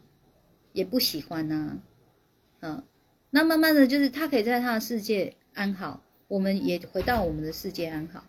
[0.72, 1.80] 也不喜欢呐，
[2.62, 2.84] 嗯，
[3.30, 8.24] 那慢慢的就是他可以在他的世界安好，我们也回到我们的世界安好。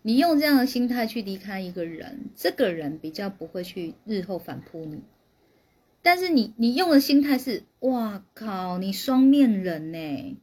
[0.00, 5.02] 你用这样的心态去离开一个人，这个人比较不会去日后反扑你。
[6.06, 10.36] 但是你你用的心态是，哇靠，你双面人呢？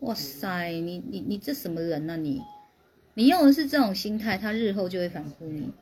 [0.00, 2.18] 哇塞，你你你这什么人呢？
[2.18, 2.42] 你
[3.14, 5.72] 你用的是这种心态，他日后就会反驳你，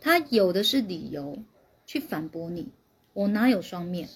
[0.00, 1.38] 他有的是理由
[1.86, 2.70] 去反驳你。
[3.12, 4.08] 我哪有双面？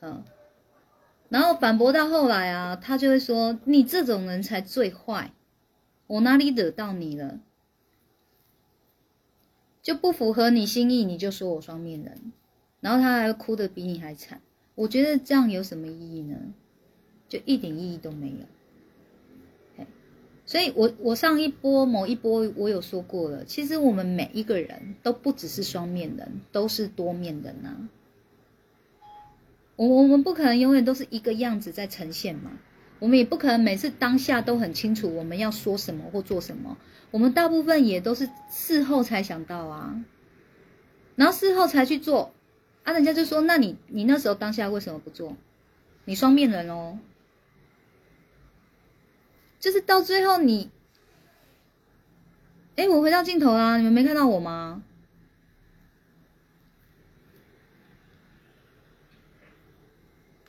[0.00, 0.22] 嗯，
[1.28, 5.32] 然后反驳到后来啊，他就会说，你这种人才最坏，
[6.06, 7.40] 我哪里惹到你了？
[9.82, 12.32] 就不符合你心意，你就说我双面人。
[12.82, 14.42] 然后他还哭得比你还惨。
[14.74, 16.36] 我觉得这样有什么意义呢？
[17.30, 18.46] 就一点意义都没有。
[19.78, 19.86] 嘿
[20.44, 27.88] 所以我我上一波某一波我有说过了，其实我们每一个人都不只是双面人，都是多面人啊。
[29.76, 32.50] 我我们不可能永远都是一个样子在呈现嘛，
[32.98, 36.76] 我们也不可能每次当下都很清楚我们要说什么或做什么，
[37.10, 40.04] 我们大部分也都是事后才想到啊，
[41.16, 42.34] 然后事后才去做，
[42.84, 45.36] 啊，人家就说，那你你那时候当下为什么不做？
[46.04, 46.98] 你双面人哦，
[49.60, 50.70] 就是到最后你，
[52.74, 54.82] 哎，我回到镜头啦，你们没看到我吗？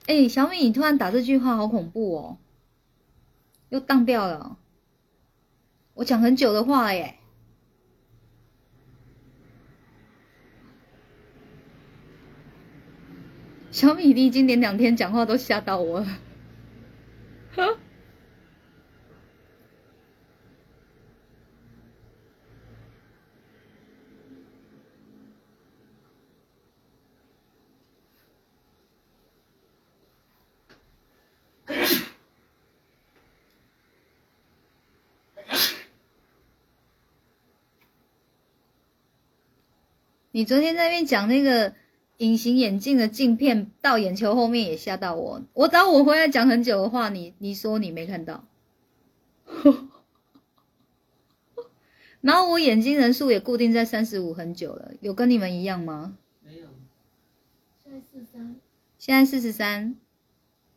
[0.08, 2.38] 哎，小米，你突然打这句话好恐怖哦，
[3.70, 4.58] 又荡掉了。
[5.94, 7.20] 我讲很久的话耶，
[13.74, 16.08] 小米，粒已经连两天讲话都吓到我了。
[40.30, 41.74] 你昨天在那边讲那个
[42.18, 45.42] 隐形眼镜的镜片到眼球后面也吓到我。
[45.54, 48.46] 我找我回来讲很久的话，你你说你没看到，
[52.22, 56.18] 然后我眼睛人数也固定在三十五很久了，有跟你们一样吗？
[56.42, 56.68] 没有，
[57.84, 58.56] 现在四三，
[58.98, 59.96] 现在四十三，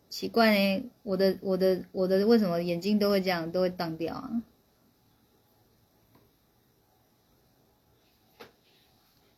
[0.08, 4.42] 奇怪呢，我的我的我的为什么眼睛都会这样，都会荡掉啊？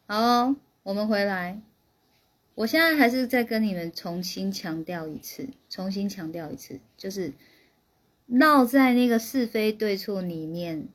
[0.06, 1.60] 好哦、我们回来。
[2.58, 7.32] 我现在还是再跟你们重新强调一次，重新强调一次，就是
[8.26, 10.88] 绕在那个是非对错里面，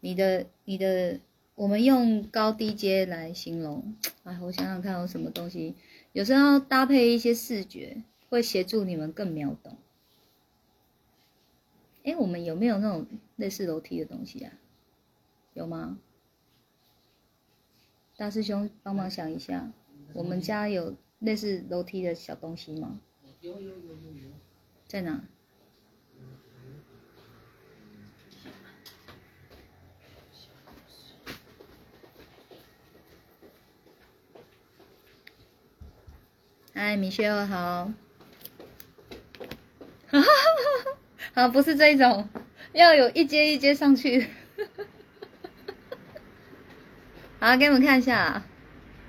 [0.00, 1.20] 你的你的，
[1.54, 3.94] 我们用高低阶来形容。
[4.22, 5.74] 哎，我想想看有什么东西，
[6.14, 9.76] 有时候搭配一些视觉，会协助你们更秒懂。
[12.04, 13.06] 哎，我们有没有那种
[13.36, 14.52] 类似楼梯的东西啊？
[15.52, 15.98] 有吗？
[18.16, 19.70] 大师兄帮忙想一下，
[20.14, 23.00] 我们家有类似楼梯的小东西吗？
[23.40, 24.30] 有有有有有，
[24.86, 25.20] 在哪？
[36.72, 37.92] 嗨，米歇尔好。
[41.34, 42.28] 好，不是这一种，
[42.72, 44.28] 要有一阶一阶上去。
[47.40, 48.44] 好，给你们看一下，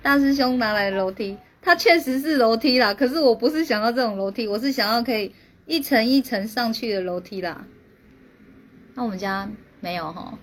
[0.05, 2.93] 大师兄拿来的楼梯，它确实是楼梯啦。
[2.93, 5.33] 可是我不是想要这种楼梯，我是想要可以
[5.65, 7.65] 一层一层上去的楼梯啦。
[8.93, 9.49] 那我们家
[9.79, 10.37] 没有哈。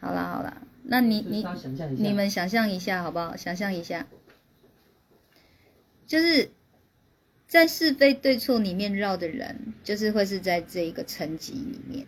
[0.00, 1.44] 好啦好啦，那你你
[1.98, 3.36] 你们想象一下好不好？
[3.36, 4.06] 想象一下，
[6.06, 6.50] 就是
[7.46, 12.06] 在是非对错里面绕的人，就是会是在这一个层级里面，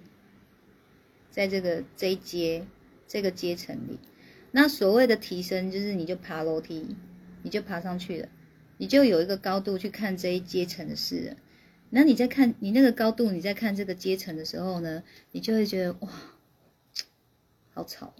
[1.30, 2.64] 在这个这一阶
[3.06, 3.98] 这个阶层里。
[4.52, 6.94] 那所谓的提升，就是你就爬楼梯，
[7.42, 8.28] 你就爬上去了，
[8.76, 11.36] 你就有一个高度去看这一阶层的事了。
[11.90, 16.08] 那你在看你那个高度，你在看这个阶层的时候呢，你就会觉得哇，
[17.74, 18.14] 好吵，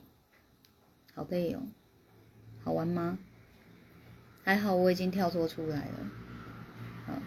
[1.15, 1.63] 好累哦，
[2.65, 3.19] 好玩吗？
[4.43, 6.11] 还好我已经跳脱出来了，
[7.07, 7.23] 啊，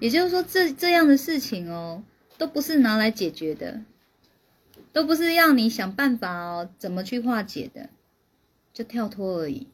[0.00, 2.02] 也就是说这这样的事情哦，
[2.38, 3.82] 都不是拿来解决的，
[4.92, 7.88] 都不是要你想办法哦怎么去化解的，
[8.74, 9.68] 就跳脱而已。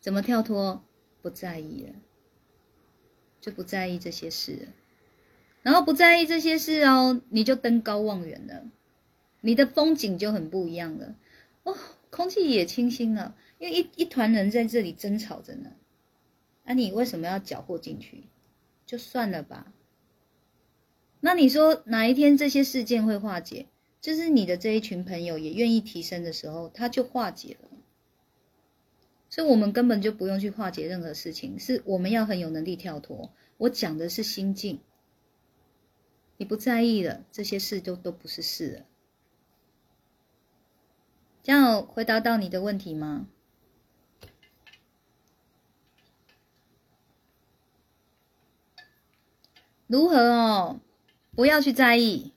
[0.00, 0.82] 怎么跳脱？
[1.22, 1.92] 不在意了，
[3.42, 4.68] 就不在意这些事了。
[5.60, 8.70] 然后不在意这些事哦，你就登高望远了，
[9.42, 11.16] 你的风景就很不一样了。
[11.64, 11.76] 哦，
[12.08, 15.72] 空气也清新了，因为一一团人在这里争吵着呢。
[16.64, 18.24] 那、你为什么要搅和进去？
[18.86, 19.74] 就算了吧。
[21.20, 23.66] 那你说哪一天这些事件会化解？
[24.00, 27.68] 就是你的这一群朋友也愿意提升的时候，它就化解了。
[29.30, 33.32] 所以我们根本就不用去化解任何事情，是我们要很有能力跳脱。
[33.58, 34.80] 我讲的是心境，
[36.36, 38.86] 你不在意了，这些事就都不是事了。
[41.44, 43.28] 这样回答到你的问题吗？
[49.86, 50.80] 如何哦？
[51.36, 52.32] 不要去在意。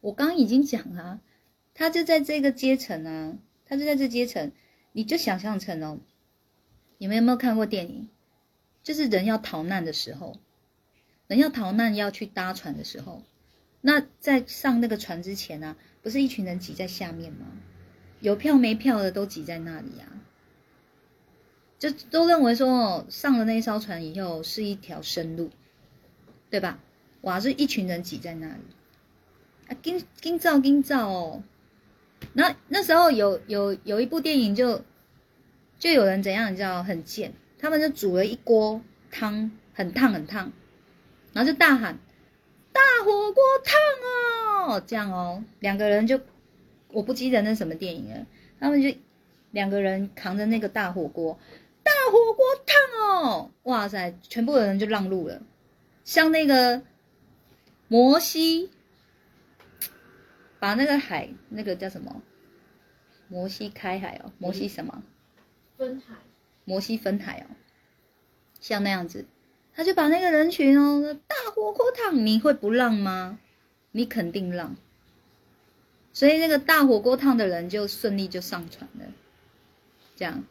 [0.00, 1.20] 我刚刚已经讲了啊，
[1.74, 4.50] 他就在这个阶层啊，他就在这阶层。
[4.92, 5.98] 你就想象成哦，
[6.98, 8.08] 你们有没有看过电影？
[8.82, 10.38] 就是人要逃难的时候，
[11.28, 13.22] 人要逃难要去搭船的时候，
[13.80, 17.46] 那在上那个船之前呢、不是一群人挤在下面吗？
[18.20, 20.06] 有票没票的都挤在那里啊，
[21.78, 25.50] 就都认为说哦，上了那一艘船以后是一条生路，
[26.50, 26.78] 对吧？
[27.22, 28.62] 哇，是一群人挤在那里，
[29.68, 31.42] 啊，金金照金照哦。
[32.32, 34.82] 那那时候有有有一部电影就
[35.78, 40.52] 就有人怎样，你知道很贱，他们就煮了一锅汤，很烫很烫，
[41.32, 41.98] 然后就大喊
[42.72, 46.20] 大火锅烫哦，这样哦，两个人就
[46.88, 48.26] 我不记得那什么电影了，
[48.60, 48.94] 他们就
[49.50, 51.38] 两个人扛着那个大火锅，
[51.82, 55.42] 大火锅烫哦，哇塞，全部的人就让路了，
[56.04, 56.82] 像那个
[57.88, 58.70] 摩西。
[60.62, 62.22] 把那个海，那个叫什么？
[63.26, 65.02] 摩西开海哦，摩西什么？
[65.76, 66.14] 分海，
[66.64, 67.50] 摩西分海哦，
[68.60, 69.24] 像那样子，
[69.74, 73.40] 他就把那个人群哦，大火锅烫，你会不让吗？
[73.90, 74.76] 你肯定让，
[76.12, 79.12] 所以那个大火锅烫的人就顺利就上船了，
[80.14, 80.44] 这样，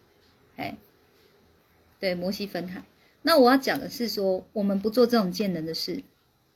[0.58, 0.76] 哎，
[2.02, 2.84] 对，摩西分海。
[3.22, 6.04] 那我要讲的是说，我们不做这种贱人的事，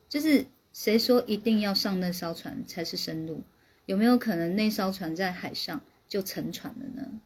[0.10, 0.46] 就是
[0.76, 3.44] 谁说一定要上那艘船才是生路？
[3.86, 7.22] 有没有可能那艘船在海上就沉船了呢？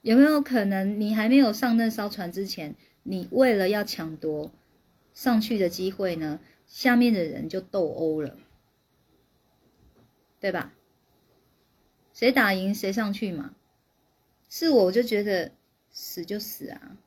[0.00, 4.50] 有没有可能你还没有上那艘船之前，你为了要抢夺
[5.14, 8.36] 上去的机会呢，下面的人就斗殴了，
[10.40, 10.74] 对吧？
[12.12, 13.54] 谁打赢谁上去嘛？
[14.48, 15.52] 是我就觉得
[15.92, 16.98] 死就死啊，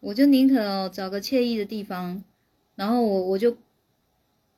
[0.00, 2.22] 我就宁可找个惬意的地方，
[2.78, 3.56] 然后我我就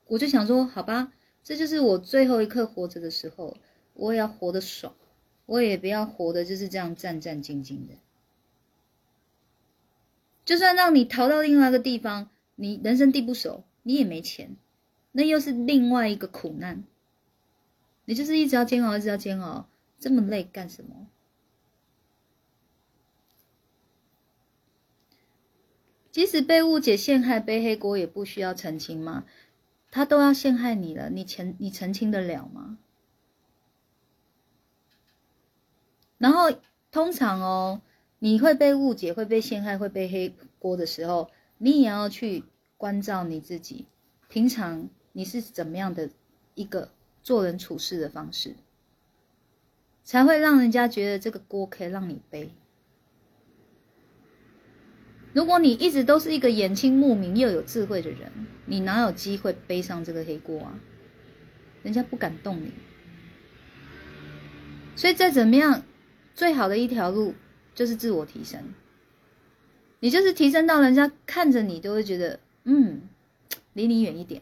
[0.07, 1.11] 我就想说，好吧，
[1.43, 3.57] 这就是我最后一刻活着的时候，
[3.95, 4.93] 我也要活得爽。
[5.47, 7.95] 我也不要活的就是这样战战兢兢的。
[10.45, 14.55] 就算让你逃到另外一个地方，你人生地不熟，你也没钱，
[15.13, 16.85] 那又是另外一个苦难。
[18.05, 19.67] 你就是一直要煎熬，一直要煎熬，
[19.99, 21.09] 这么累干什么？
[26.11, 29.25] 即使被误解、陷害、背黑锅，也不需要澄清吗？
[29.93, 32.79] 他都要陷害你了，你澄你澄清得了吗？
[36.19, 36.53] 然后
[36.93, 37.81] 通常哦，
[38.19, 42.45] 你会被误解、会被陷害、会被黑锅的时候，你也要去
[42.77, 43.87] 关照你自己，
[44.29, 46.11] 平常你是怎么样的
[46.55, 46.91] 一个
[47.23, 48.55] 做人处事的方式，
[50.05, 52.51] 才会让人家觉得这个锅可以让你背。
[55.33, 58.31] 如果你一直都是一个眼清目明又有智慧的人，
[58.67, 60.79] 你哪有机会背上这个黑锅啊？
[61.83, 62.73] 人家不敢动你。
[64.97, 65.83] 所以再怎么样。
[66.33, 67.35] 最好的一条路
[67.75, 68.63] 就是自我提升，
[69.99, 73.03] 你就是提升到人家看着你都会觉得，嗯，
[73.75, 74.41] 离你远一点。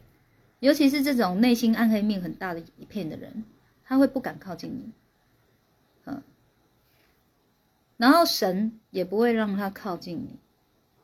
[0.60, 3.42] 尤其是这种内心暗黑面很大的一片的人，
[3.84, 4.92] 他会不敢靠近你，
[6.04, 6.22] 嗯，
[7.96, 10.38] 然后神也不会让他靠近你。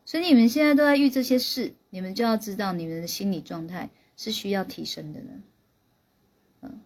[0.04, 5.42] 所以你们现在都在遇这些事，你们就要知道你们的心理状态是需要提升的呢。
[6.62, 6.80] 嗯，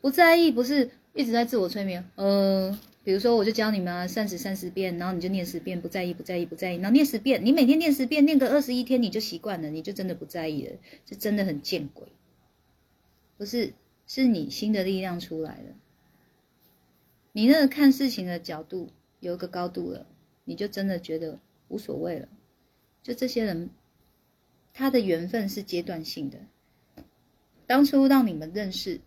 [0.00, 0.90] 不在意不是。
[1.18, 10.76] 一直在自我催眠，呃，比如说我就教你们啊，三十三十遍，然后你就念十遍，不在意，不在意，不在意，然后念十遍，你每天念十遍，念个二十一天，你就习惯了，你就真的不在意了，
[11.06, 12.06] 就真的很见鬼。
[13.38, 13.72] 不是，
[14.06, 15.74] 是你新的力量出来了，
[17.32, 20.06] 你那个看事情的角度有一个高度了，
[20.44, 22.28] 你就真的觉得无所谓了。
[23.02, 23.70] 就这些人，
[24.72, 26.38] 他的缘分是阶段性的，
[27.66, 29.00] 当初让你们认识。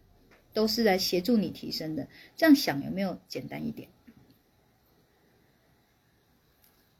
[0.51, 3.87] 都是来协助你提升的，这样想有没有简单一点？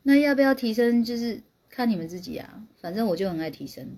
[0.03, 2.67] 那要不要提升，就是看你们自己啊。
[2.79, 3.97] 反正我就很爱提升。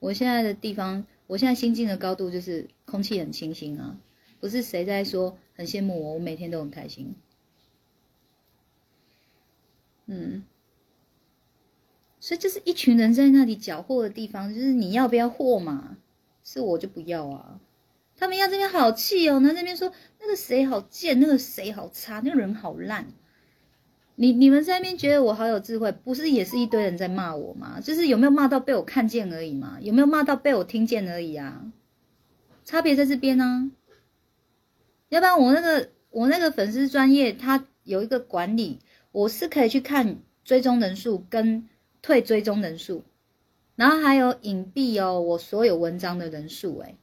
[0.00, 3.96] 我现在的地方，我现在心境的高度就是空气很清新啊，
[4.40, 7.14] 不是谁在说很羡慕我，我每天都很开心。
[10.06, 10.42] 嗯，
[12.20, 15.96] 所以就是一群人在那里缴获的地方，就是你要不要货嘛？
[16.44, 17.58] 是我就不要啊。
[18.16, 19.90] 他们要这边好气哦，那这边说
[20.20, 23.06] 那个谁好贱，那个谁好差，那个人好烂。
[24.16, 27.80] 你你们在那边觉得我好有智慧，不是也是一堆人在骂我吗？
[27.80, 29.78] 就是有没有骂到被我看见而已嘛？
[29.80, 31.72] 有没有骂到被我听见而已啊？
[32.66, 33.72] 差别在这边呢。
[35.08, 41.66] 要不然我那个我那个粉丝专业，他有一个管理，我是可以去看追踪人数跟
[42.02, 43.02] 退追踪人数，
[43.76, 46.96] 然后还有隐蔽哦我所有文章的人数，诶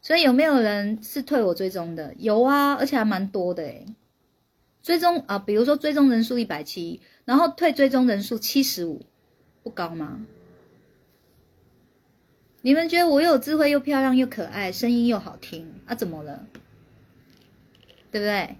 [0.00, 2.14] 所以有没有人是退我追踪的？
[2.18, 3.86] 有啊，而且还蛮多的诶。
[4.82, 9.00] 追踪啊，比如说追踪人数一百七，然后退追踪人数七十五，
[9.62, 10.26] 不高吗？
[12.60, 15.94] 你们觉得我又有智慧又漂亮又可爱，声音又好听啊？
[15.94, 16.46] 怎么了？
[18.10, 18.56] 对不对？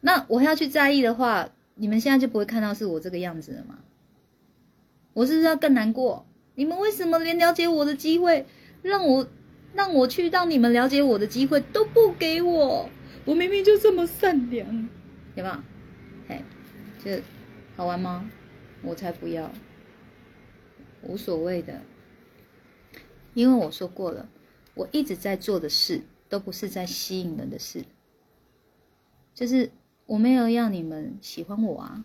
[0.00, 1.50] 那我要去在意的话，
[1.82, 3.80] 你们现在就不会看到是我这个样子了吗？
[5.14, 6.24] 我是不是要更难过？
[6.54, 8.46] 你们为什么连了解我的机会，
[8.82, 9.26] 让我
[9.74, 12.88] 让我去让你们了解我的机会都不给我？
[13.24, 14.88] 我明明就这么善良，
[15.34, 15.56] 有没有？
[16.28, 16.44] 嘿，
[17.02, 17.20] 这
[17.74, 18.30] 好玩吗？
[18.82, 19.50] 我才不要，
[21.02, 21.82] 无所谓的。
[23.34, 24.28] 因为我说过了，
[24.74, 27.84] 我一直在做的事都不是在吸引人的事，
[29.34, 29.72] 就是
[30.06, 32.04] 我没有要你们喜欢我啊，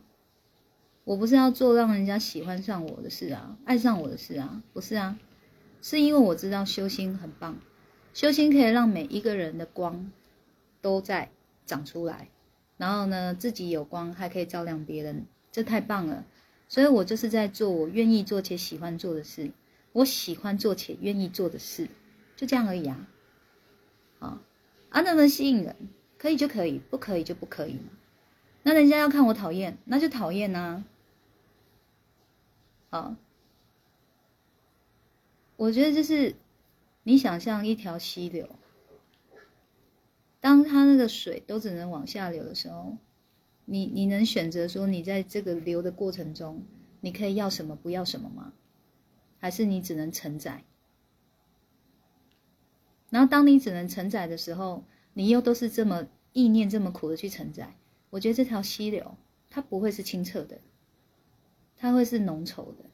[1.03, 5.17] 我不是要做让人家喜欢上我的事啊，爱上我的事啊，不是啊，
[5.81, 7.57] 是因为我知道修心很棒，
[8.13, 10.11] 修心可以让每一个人的光。
[10.79, 11.31] 都在
[11.65, 12.29] 长出来，
[12.77, 16.23] 然后呢，自己有光还可以照亮别人，这太棒了。
[16.69, 19.51] 所以我就是在做我愿意做且喜欢做的事，
[19.91, 21.89] 我喜欢做且愿意做的事，
[22.37, 23.07] 就这样而已啊。
[24.19, 24.41] 啊，
[24.89, 25.75] 啊，能不能吸引人？
[26.17, 27.91] 可以就可以，不可以就不可以嘛。
[28.63, 30.83] 那人家要看我讨厌，那就讨厌呐。
[32.89, 33.15] 好，
[35.55, 36.35] 我觉得就是
[37.03, 38.49] 你想象一条溪流。
[40.39, 42.97] 当它那个水都只能往下流的时候，
[43.65, 46.63] 你你能选择说你在这个流的过程中，
[47.01, 48.53] 你可以要什么不要什么吗？
[49.39, 50.63] 还是你只能承载？
[53.09, 54.83] 然后当你只能承载的时候，
[55.17, 57.75] 你又都是这么意念这么苦的去承载，
[58.11, 59.17] 我觉得这条溪流
[59.49, 60.61] 它不会是清澈的，
[61.75, 62.85] 它会是浓稠的，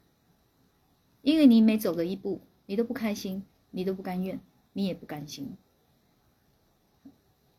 [1.21, 4.39] 因为你每走的一步，你都不开心，你都不甘愿，
[4.71, 5.57] 你也不甘心。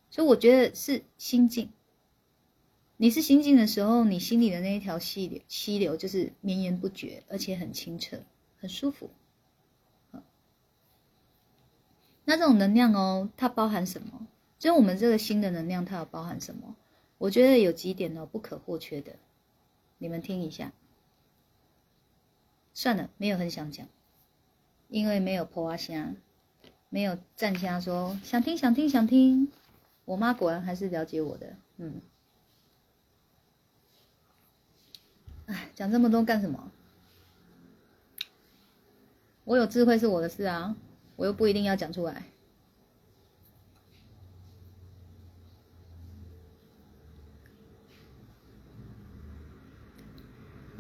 [0.08, 1.68] 所以我觉得是心境。
[2.96, 8.22] 你是心境的时候，你心里的那一条溪流，溪流就是绵延不绝，而且很清澈，
[8.56, 9.10] 很舒服。
[12.24, 14.26] 那这种能量哦，它包含什么？
[14.64, 16.74] 所以我们这个新的能量，它有包含什么？
[17.18, 19.16] 我觉得有几点哦，不可或缺的，
[19.98, 20.72] 你们听一下。
[22.72, 23.86] 算了，没有很想讲，
[24.88, 26.16] 因为没有破阿香，
[26.88, 29.52] 没有站虾说想听想听想听。
[30.06, 32.00] 我妈果然还是了解我的，嗯。
[35.44, 36.72] 哎，讲这么多干什么？
[39.44, 40.74] 我有智慧是我的事啊，
[41.16, 42.24] 我又不一定要讲出来。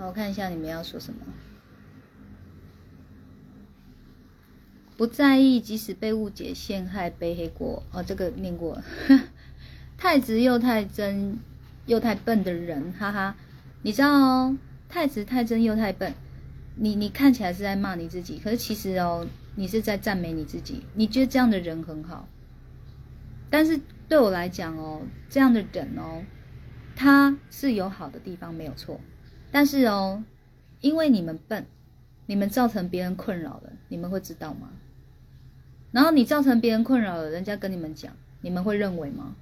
[0.06, 1.20] 我看一下你们要说什么。
[4.96, 7.82] 不在意，即使被误解、陷害、背黑锅。
[7.90, 8.80] 哦，这个念过。
[9.98, 11.38] 太直又太真
[11.86, 13.36] 又太笨的人，哈哈。
[13.82, 14.56] 你知道哦，
[14.88, 16.14] 太直、太真又太笨。
[16.76, 19.26] 你你看起来是在骂你自己，可是其实哦，
[19.56, 20.82] 你是在赞美你自己。
[20.94, 22.28] 你觉得这样的人很好，
[23.50, 26.22] 但是对我来讲哦，这样的人哦，
[26.94, 29.00] 他是有好的地方没有错，
[29.54, 30.24] 但是哦，
[30.80, 31.64] 因为你们笨，
[32.26, 34.72] 你们造成别人困扰了，你们会知道吗？
[35.92, 39.36] 然后你造成别人困扰了，人家跟你们讲，你们会认为吗？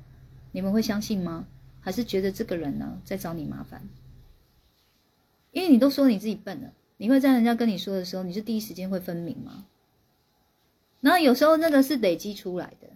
[0.51, 1.47] 你们会相信吗？
[1.81, 3.89] 还是觉得这个人呢在找你麻烦？
[5.51, 9.65] 因为你都说你自己笨了，你会在人家跟你说的时候，你是第一时间会分明吗？
[11.01, 12.89] 然后有时候那个是累积出来的，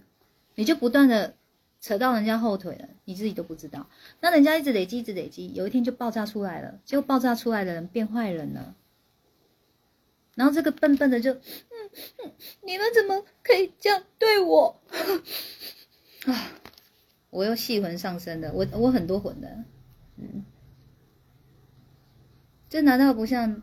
[0.54, 1.34] 你就不断的
[1.80, 3.88] 扯到人家后腿了，你自己都不知道。
[4.20, 8.74] 那人家一直累积，一直累积，有一天就爆炸出来了，结果爆炸出来的人变坏人了。
[10.34, 11.32] 然后这个笨笨的就。
[11.32, 11.40] 嗯
[12.60, 14.82] 你们怎么可以这样对我？
[16.26, 16.52] 啊！
[17.30, 19.64] 我又戏魂上身的，我我很多魂的，
[20.16, 20.44] 嗯，
[22.68, 23.62] 这难道不像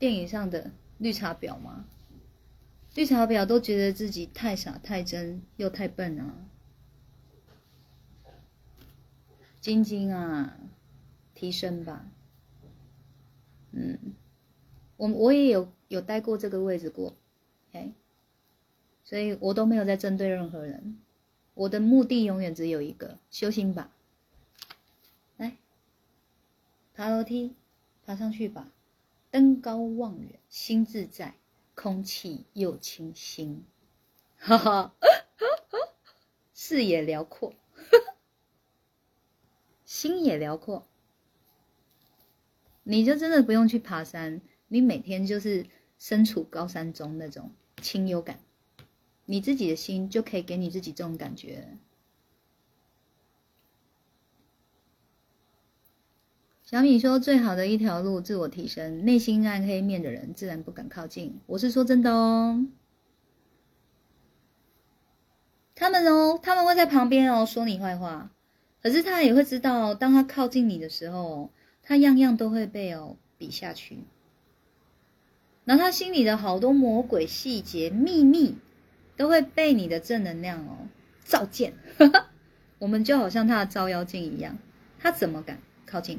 [0.00, 1.84] 电影上的绿茶婊吗？
[2.94, 6.34] 绿茶婊都觉得自己太傻、太真又太笨啊！
[9.60, 10.56] 晶晶啊，
[11.34, 12.06] 提升吧，
[13.72, 13.98] 嗯，
[14.96, 17.14] 我我也有有待过这个位置过。
[17.72, 17.92] 哎，
[19.04, 20.98] 所以我都没有在针对任何人，
[21.54, 23.92] 我的目的永远只有一个：修心吧。
[25.36, 25.56] 来，
[26.94, 27.54] 爬楼梯，
[28.04, 28.72] 爬上去吧。
[29.30, 31.34] 登高望远，心自在，
[31.74, 33.62] 空气又清新，
[34.38, 34.94] 哈哈，
[36.52, 37.54] 视野辽阔，
[39.90, 40.86] 心也辽阔。
[42.84, 45.66] 你就真的不用去爬山，你每天就是
[45.98, 47.50] 身处高山中那种。
[47.82, 48.38] 清幽感，
[49.24, 51.76] 你自己的心就可以给你自己这种感觉。
[56.62, 59.04] 小米说：“最好的一条路，自我提升。
[59.04, 62.64] 内心暗黑面的人，自然不敢靠近。”我是说真的哦。
[65.74, 68.30] 他们哦，他们会在旁边哦说你坏话，
[68.82, 71.50] 可是他也会知道，当他靠近你的时候，
[71.82, 73.98] 他样样都会被哦比下去。
[75.64, 78.56] 然后他心里的好多魔鬼细节秘密，
[79.16, 80.88] 都会被你的正能量哦
[81.24, 81.74] 照见。
[82.78, 84.58] 我们就好像他的照妖镜一样，
[84.98, 86.18] 他怎么敢靠近？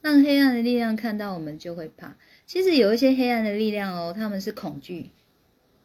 [0.00, 2.16] 让黑暗的力量看到我们就会怕。
[2.46, 5.10] 其实有一些黑暗的力量哦，他们是恐惧，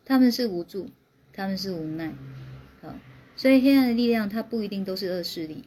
[0.06, 0.90] 他们是无助，
[1.32, 2.14] 他们是无奈。
[2.82, 2.94] 好，
[3.36, 5.64] 所以黑暗的力量它不一定都是恶势力，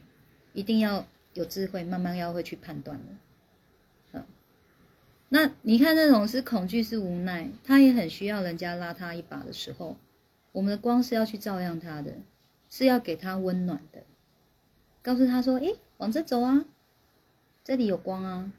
[0.53, 4.19] 一定要有智慧，慢慢要会去判断的。
[4.19, 4.25] 好，
[5.29, 9.97] 那你看那种是恐惧是无奈，他也很需要人家拉他一把的时候，
[10.51, 12.13] 我们的光是要去照亮他的，
[12.69, 14.03] 是要给他温暖的，
[15.01, 16.65] 告诉他说：“诶，往这走啊。”
[17.63, 18.53] 这里有光啊，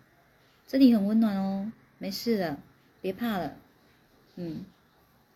[0.67, 2.59] 这里很温暖哦，没事的，
[3.01, 3.57] 别怕了，
[4.37, 4.67] 嗯，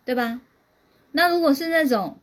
[0.05, 0.41] 对吧？
[1.11, 2.17] 那如果是那种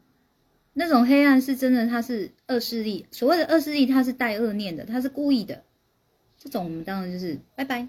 [0.72, 3.06] 那种黑暗，是真的，它是恶势力。
[3.10, 5.62] 所谓的恶势力，它是带恶念的，它是故意的。
[6.38, 7.88] 这种我们当然就是拜拜，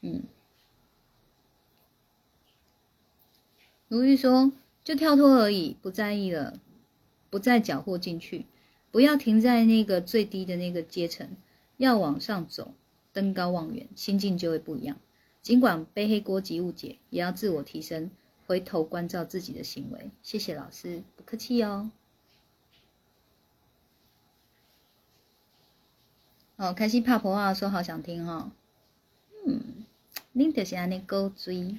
[0.00, 0.22] 嗯。
[3.88, 4.52] 如玉说
[4.84, 6.60] ：“就跳脱而已，不在意了，
[7.30, 8.44] 不再搅和进去，
[8.90, 11.28] 不要停在那个最低的那个阶层。”
[11.78, 12.74] 要往上走，
[13.12, 14.96] 登高望远，心境就会不一样。
[15.42, 18.10] 尽管背黑锅及误解，也要自我提升，
[18.48, 20.10] 回头关照自己的行为。
[20.22, 21.90] 谢谢老师，不客气哦。
[26.56, 28.50] 哦，开心怕婆话说好想听哈。
[29.46, 29.84] 嗯，
[30.32, 31.78] 您就是安尼高追，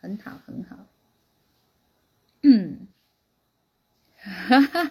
[0.00, 0.86] 很好很好。
[2.42, 2.88] 嗯，
[4.16, 4.90] 哈哈。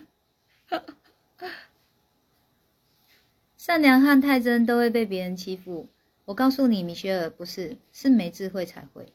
[3.58, 5.90] 善良和太真都会被别人欺负。
[6.26, 9.12] 我告诉你，米歇尔不是，是没智慧才会。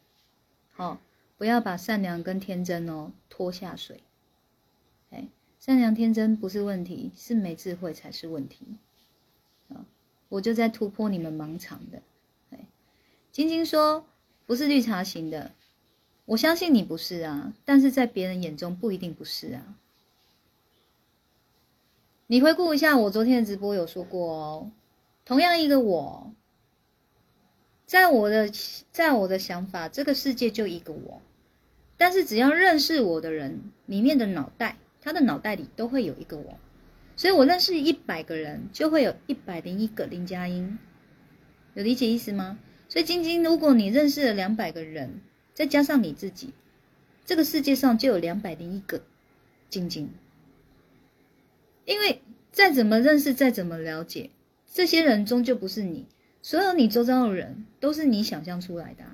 [0.73, 1.01] 好，
[1.41, 4.03] 不要把善良跟天真哦拖下水。
[5.09, 5.27] 哎，
[5.59, 8.77] 善良天真不是问题，是没智慧才是问题。
[9.71, 9.87] 啊，
[10.29, 12.03] 我就在突破你们盲场的。
[12.51, 12.59] 哎，
[13.33, 14.05] 晶晶说
[14.45, 15.53] 不是绿茶型的，
[16.27, 19.79] 我相信你不是啊，但是在别人眼中不一定不是啊。
[22.27, 24.71] 你回顾一下我昨天的直播，有说过哦。
[25.25, 26.35] 同样一个我，
[27.87, 28.53] 在我的
[28.93, 31.23] 在我的想法，这个世界就一个我。
[32.01, 36.59] 但是只要认识我的人，里面的脑袋，他的脑袋里都会有一个我。
[37.15, 40.79] 所以我认识一百个人，就会有一百零一个林佳音。
[41.75, 42.59] 有理解意思吗？
[42.89, 45.21] 所以晶晶，如果你认识了两百个人，
[45.53, 46.55] 再加上你自己，
[47.27, 49.03] 这个世界上就有两百零一个
[49.69, 50.09] 晶晶。
[51.85, 54.31] 因为再怎么认识，再怎么了解，
[54.73, 56.07] 这些人终究不是你。
[56.41, 59.05] 所有你周遭的人都是你想象出来的。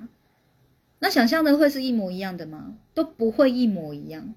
[0.99, 2.75] 那想象的会是一模一样的吗？
[2.93, 4.33] 都不会一模一样。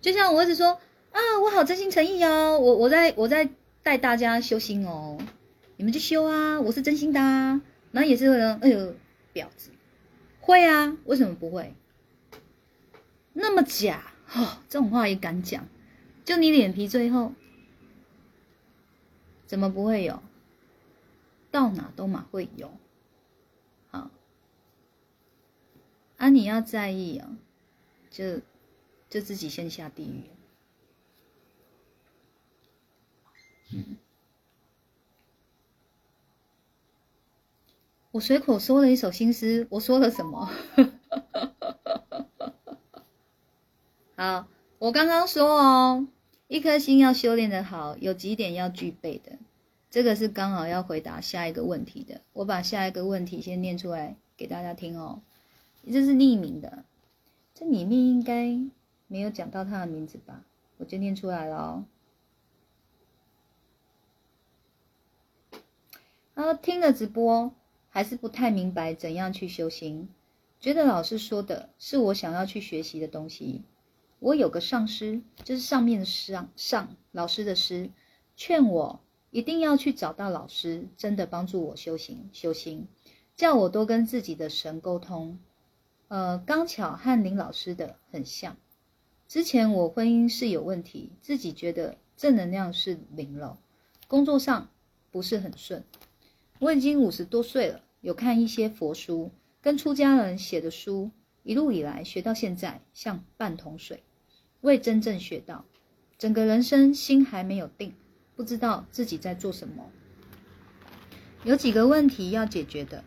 [0.00, 0.80] 就像我一直说
[1.12, 3.48] 啊，我好真心诚意哦，我我在我在
[3.82, 5.18] 带大家修心哦，
[5.76, 7.62] 你们去修啊，我是真心的啊。
[7.92, 8.94] 然后也是会哎呦
[9.34, 9.70] 婊子，
[10.40, 11.74] 会啊，为什么不会？
[13.34, 15.68] 那么假哦，这种话也敢讲？
[16.24, 17.32] 就你脸皮最厚，
[19.46, 20.22] 怎么不会有？
[21.50, 22.70] 到哪都马会有。
[23.90, 24.10] 好，
[26.22, 27.36] 啊，你要在意啊，
[28.08, 28.38] 就
[29.10, 30.22] 就自己先下地狱。
[33.72, 33.96] 嗯，
[38.12, 40.48] 我随口说了一首新诗，我说了什么？
[44.14, 44.46] 好。
[44.78, 46.06] 我刚刚说哦，
[46.46, 49.38] 一颗心要修炼的好，有几点要具备的，
[49.90, 52.20] 这个是刚好要回答下一个问题的。
[52.32, 55.22] 我把下一个问题先念出来给大家听哦，
[55.90, 56.84] 这是匿名的，
[57.54, 58.58] 这里面应该
[59.08, 60.44] 没有讲到他的名字吧？
[60.76, 61.84] 我就念出来了哦。
[66.34, 67.52] 然后听了直播，
[67.88, 70.08] 还是不太明白怎样去修行，
[70.60, 73.62] 觉得老师说的是我想要去学习的东西。
[74.18, 77.90] 我有个上师，就是上面的上上老师的师，
[78.36, 82.86] 劝我一定要去找到老师，真的帮助我修行修心，
[83.36, 85.38] 叫我多跟自己的神沟通。
[86.12, 88.58] 呃，刚巧和林老师的很像。
[89.26, 93.58] 之前我婚姻是有问题，自己觉得正能量是零了，
[94.08, 94.68] 工作上
[95.10, 95.82] 不是很顺。
[96.58, 99.30] 我已经五十多岁了，有看一些佛书，
[99.62, 101.10] 跟出家人写的书，
[101.44, 104.02] 一路以来学到现在，像半桶水，
[104.60, 105.64] 未真正学到。
[106.18, 107.94] 整个人生心还没有定，
[108.36, 109.90] 不知道自己在做什么。
[111.42, 113.02] 有几个问题要解决的：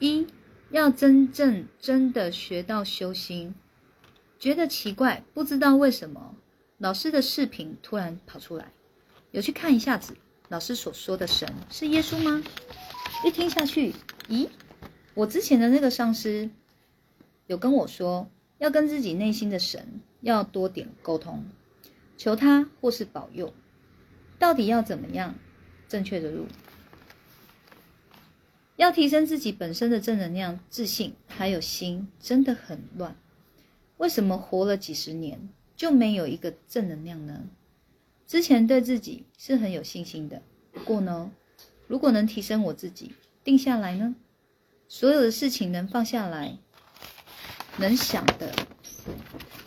[0.00, 0.26] 一
[0.70, 3.54] 要真正真的学到修心，
[4.38, 6.36] 觉得奇怪，不知道为什么
[6.78, 8.70] 老师的视频突然跑出来，
[9.32, 10.16] 有去看一下子。
[10.48, 12.42] 老师所说的神是耶稣吗？
[13.24, 13.94] 一听下去，
[14.28, 14.48] 咦，
[15.14, 16.48] 我之前的那个上司
[17.46, 21.44] 有跟我说，要跟自己内心的神要多点沟通，
[22.16, 23.52] 求他或是保佑。
[24.38, 25.34] 到底要怎么样
[25.88, 26.46] 正确的路？
[28.80, 33.14] 要提升自己本身的正能量、自信，还有心，真的很乱。
[33.98, 37.44] 为什么活了几十年就没有一个正能量呢？
[38.26, 40.40] 之前对自己是很有信心的，
[40.72, 41.30] 不过呢，
[41.88, 43.14] 如果能提升我自己，
[43.44, 44.14] 定下来呢，
[44.88, 46.56] 所有的事情能放下来，
[47.76, 48.50] 能想的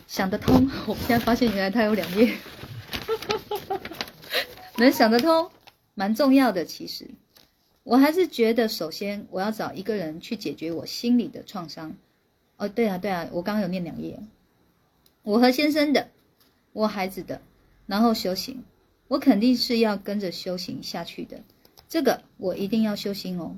[0.08, 0.68] 想得通。
[0.88, 2.36] 我现在发现原来它有两页，
[4.76, 5.48] 能想得通，
[5.94, 6.64] 蛮重要的。
[6.64, 7.08] 其实，
[7.84, 11.94] 我还是觉得，首先我要找一个人去解决我心里的创伤。
[12.56, 14.18] 哦，对啊，对啊，我刚刚有念两页，
[15.22, 16.08] 我和先生的，
[16.72, 17.40] 我孩子的。
[17.86, 18.64] 然后修行，
[19.08, 21.42] 我肯定是要跟着修行下去的。
[21.86, 23.56] 这个我一定要修行哦，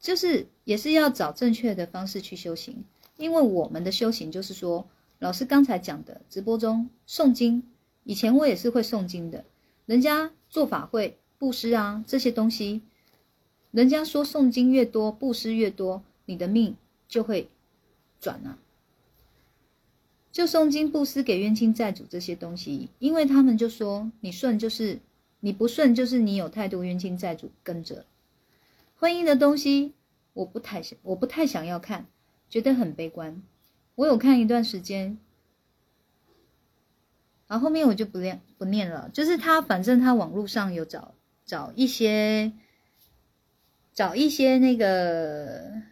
[0.00, 2.84] 就是也是要找正确的方式去修行。
[3.16, 4.88] 因为我们的修行就是说，
[5.20, 7.62] 老师刚才讲的直播中诵经，
[8.02, 9.44] 以前我也是会诵经的。
[9.86, 12.82] 人家做法会布施啊这些东西，
[13.72, 16.76] 人家说诵经越多，布施越多，你的命
[17.08, 17.48] 就会
[18.20, 18.58] 转啊。
[20.30, 24.98] 就诵经布施给冤亲债主这些东西，因为他们就说你顺就是
[25.40, 28.06] 你不顺，就是你有太多冤亲债主跟着。
[28.96, 29.92] 婚姻的东西
[30.32, 32.06] 我不太想，我不太想要看，
[32.48, 33.42] 觉得很悲观。
[33.94, 35.18] 我有看一段时间，
[37.46, 39.10] 然后后面我就不念不念了。
[39.12, 41.14] 就是他反正他网络上有找
[41.44, 42.52] 找一些
[43.94, 45.82] 找一些那个。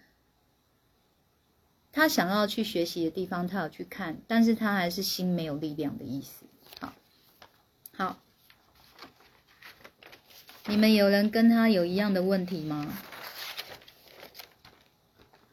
[1.92, 6.44] 他想要去学习的地方，他有去看，但是他还是心没有力量的意思。
[6.78, 6.94] 好，
[7.92, 8.20] 好，
[10.66, 12.96] 你们有人跟他有一样的问题吗？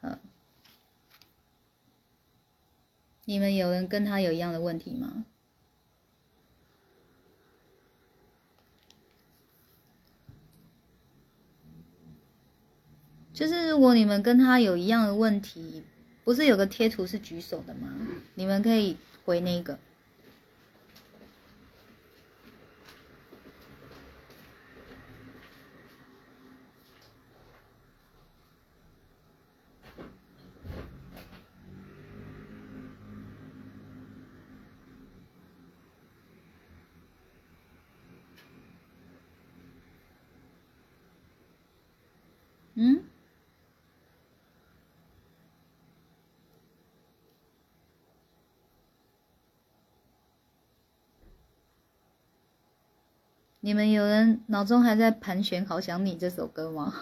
[0.02, 0.20] 嗯，
[3.24, 5.26] 你们有人跟他有一样的问题吗？
[13.38, 15.84] 就是如果你们跟他有一样的问题。
[16.24, 17.88] 不是有个贴图是举手的吗？
[18.34, 19.78] 你们可以回那个。
[42.74, 43.02] 嗯？
[53.68, 56.94] 你们有人脑中还在盘旋《好想你》这首歌吗？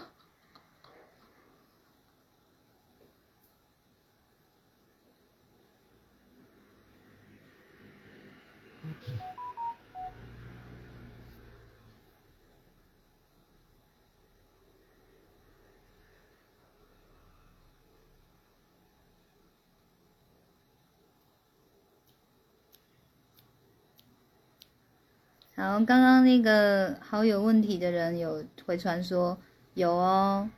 [25.67, 29.37] 好，刚刚那个好友问题的人有回传说
[29.75, 30.49] 有哦，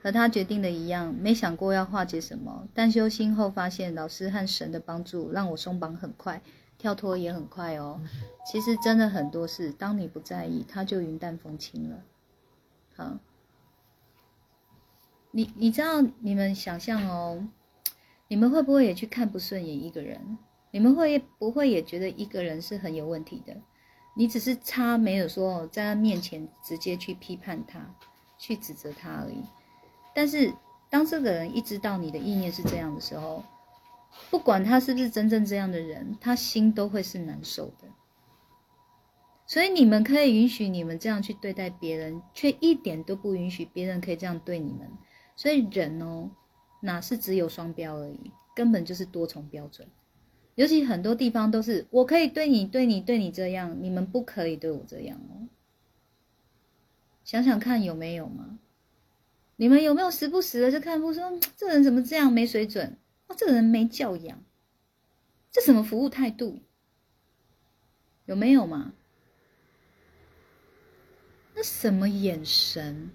[0.00, 6.40] 和他决定的一样，没想过要化解什么，但修心后发现老师和神的帮助让我松绑很快，
[6.78, 8.00] 跳脱也很快哦。
[8.46, 11.96] 其实真的很多事，当你不在意，他就云淡风轻了。
[12.94, 13.18] 好，
[15.32, 17.48] 你你知道你们想象哦，
[18.28, 20.38] 你们会不会也去看不顺眼一个人？
[20.70, 23.56] 你们会不会也觉得一个人是很有问题的？
[24.14, 27.94] 你只是差没有说在他面前直接去批判他，
[28.38, 29.42] 去指责他而已。
[30.14, 30.52] 但是
[30.90, 33.42] 当这个人一知道你的意念是这样的时候，
[34.30, 37.88] 不管他是不是真正这样的人，他心都会是难受的。
[39.46, 44.90] 所以你们可以允许你们这样去对待别人，却一点都不允许别人可以这样对你们。
[45.34, 46.30] 所以人哦，
[46.80, 49.88] 哪是只有双标而已，根本就是多重标准。
[50.62, 55.48] 尤其很多地方都是我可以对你、对你、对你这样，你们不可以对我这样哦。
[57.24, 58.60] 想想看有没有吗？
[59.56, 62.96] 你们有没有时不时的就看不说这人怎么这样没水准？
[63.26, 64.40] 哦，这人没教养，
[65.50, 66.60] 这什么服务态度？
[68.26, 68.92] 有没有嘛？
[71.56, 73.10] 那什么眼神？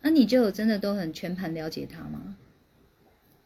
[0.00, 2.36] 那、你就有真的都很全盘了解他吗？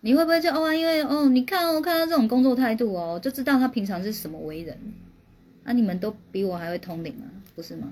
[0.04, 4.78] 你会不会就哦，因为哦，你看哦，看到这种工作态度哦，就知道他平常是什么为人？
[5.64, 7.24] 啊，你们都比我还会通灵啊，
[7.54, 7.90] 不是吗？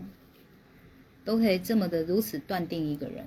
[1.25, 3.25] 都可以这么的如此断定一个人，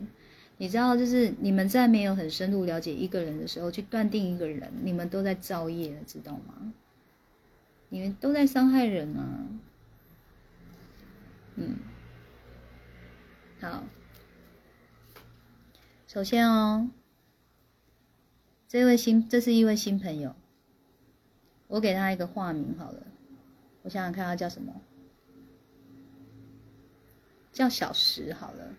[0.57, 6.71] 你知道，就是你们在没有很深入了解一个人的时候，去断定一个人，你们都在造业，知道吗？
[7.89, 9.47] 你们都在伤害人啊。
[11.55, 11.77] 嗯，
[13.59, 13.83] 好，
[16.05, 16.87] 首先哦，
[18.75, 20.35] 这位新，这是一位新朋友，
[21.67, 23.07] 我给他一个化名好了，
[23.83, 24.81] 我想想看他叫什么。
[27.53, 28.73] 叫小石好了，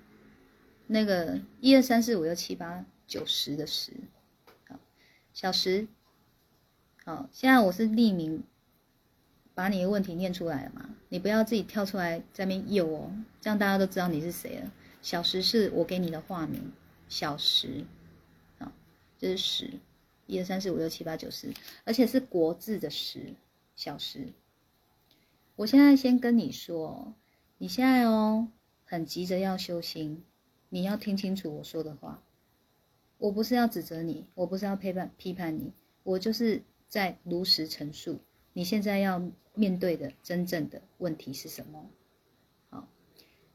[0.86, 3.94] 那个一二三四五六七八九十的十，
[4.68, 4.78] 好，
[5.32, 5.88] 小石，
[7.02, 8.44] 好，现在我是匿名，
[9.54, 13.10] 把你的问题念出来了嘛，你不要自己跳出来在那边诱哦，
[13.40, 14.70] 这样大家都知道你是谁了。
[15.00, 16.70] 小石是我给你的化名，
[17.08, 17.86] 小石，
[18.58, 18.70] 好，
[19.16, 19.70] 这是十，
[20.26, 21.54] 一二三四五六七八九十，
[21.84, 23.34] 而且是国字的十，
[23.74, 24.28] 小石。
[25.56, 27.14] 我现在先跟你说，
[27.58, 28.48] 你现在哦。
[28.88, 30.22] 很急着要修心，
[30.68, 32.22] 你要听清楚我说的话。
[33.18, 35.72] 我不是要指责你，我不是要批判批判你，
[36.04, 38.20] 我就是在如实陈述
[38.52, 39.20] 你现在要
[39.54, 41.90] 面对的真正的问题是什么。
[42.70, 42.86] 好，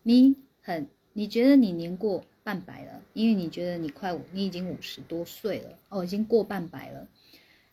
[0.03, 7.07] 你很你觉得你年过半百了，因为你觉得你快五，你已经五十多岁了哦，已经过半百了。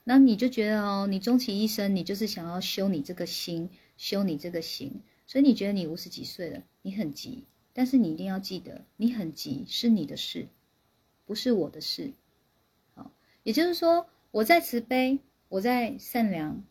[0.05, 5.01] 那你就觉得哦，你终其一生，你就是想要修你这个心，修你这个行。
[5.27, 10.49] 所以你觉得你五十几岁了，你很急，但是你一定要记得，你很急是你的事，
[11.27, 12.13] 不是我的事。
[12.95, 13.11] 好，
[13.43, 15.19] 也就是说，我在慈悲，
[15.51, 16.65] 我在善良，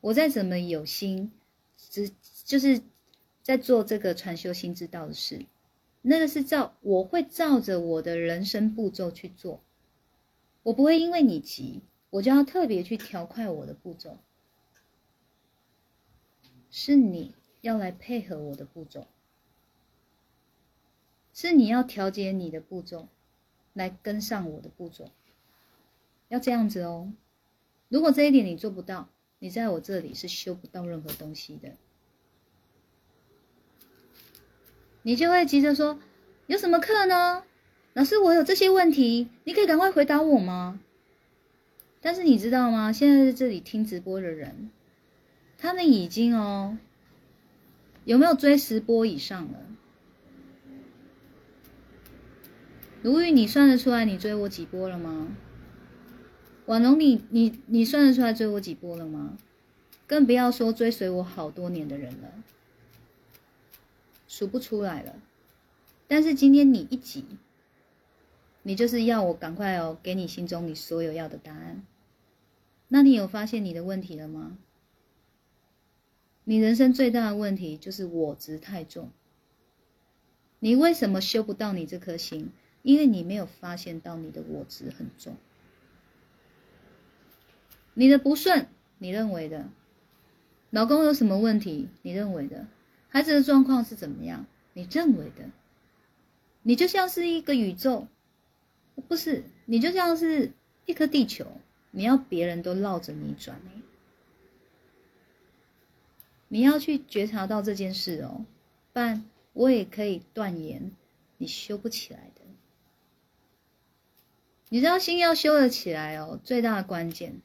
[0.00, 1.32] 我在怎么有心，
[1.76, 2.10] 只
[2.44, 2.80] 就是
[3.42, 5.46] 在做这个传修心之道的事。
[6.08, 9.60] 那个是照，我会照着我的人生步骤去做，
[10.62, 14.18] 我不会因为你急，我就要特别去调快我的步骤。
[16.70, 17.34] 是你。
[17.62, 19.08] 要来配合我的步骤，
[21.34, 23.08] 是你要调节你的步骤，
[23.72, 25.10] 来跟上我的步骤，
[26.28, 27.12] 要这样子哦。
[27.88, 29.08] 如果这一点你做不到，
[29.40, 31.72] 你在我这里是修不到任何东西的。
[35.06, 36.00] 你就会急着说
[36.48, 37.44] ：“有什么课呢？
[37.92, 40.80] 老师，我有这些问题，你可以赶快回答我吗？”
[42.02, 42.92] 但是你知道吗？
[42.92, 44.68] 现在在这里听直播的人，
[45.58, 46.76] 他们已经哦。
[48.04, 49.60] 有没有追十波以上了？
[53.00, 55.28] 如玉，你算得出来你追我几波了吗？
[56.64, 59.38] 婉龙，你你你算得出来追我几波了吗？
[60.08, 62.28] 更不要说追随我好多年的人了，
[64.36, 65.14] 数不出来了。
[66.06, 67.24] 但是今天你一急，
[68.62, 71.82] 你就是要我赶快哦，给你心中你所有要的答案。
[72.88, 74.58] 那你有发现你的问题了吗？
[76.44, 79.10] 你人生最大的问题就是我执太重。
[80.58, 82.50] 你为什么修不到你这颗心？
[82.82, 85.34] 因为你没有发现到你的我执很重。
[87.94, 88.68] 你的不顺，
[88.98, 89.70] 你认为的；
[90.68, 92.66] 老公有什么问题，你认为的；
[93.08, 95.50] 孩子的状况是怎么样，你认为的。
[96.62, 98.08] 你就像是一个宇宙，
[99.08, 99.44] 不是？
[99.64, 100.52] 你就像是
[100.84, 101.46] 一颗地球，
[101.90, 103.60] 你要别人都绕着你转
[106.48, 108.44] 你要去觉察到这件事哦，
[108.92, 110.92] 不然我也可以断言
[111.38, 112.42] 你修不起来的。
[114.68, 117.40] 你知道心要修得起来哦，最大的关键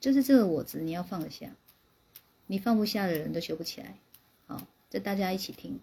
[0.00, 1.50] 就是这个我执你要放得下，
[2.54, 3.98] 你放不下的人都修不起来。
[4.46, 5.80] 好，这大家一起听。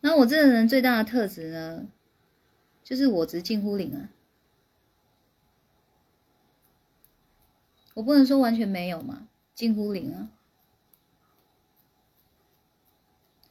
[0.00, 1.86] 那我这个人最大的特质呢，
[2.82, 4.10] 就是我执近乎零啊。
[7.94, 10.30] 我不能说完全没有嘛，近乎零啊。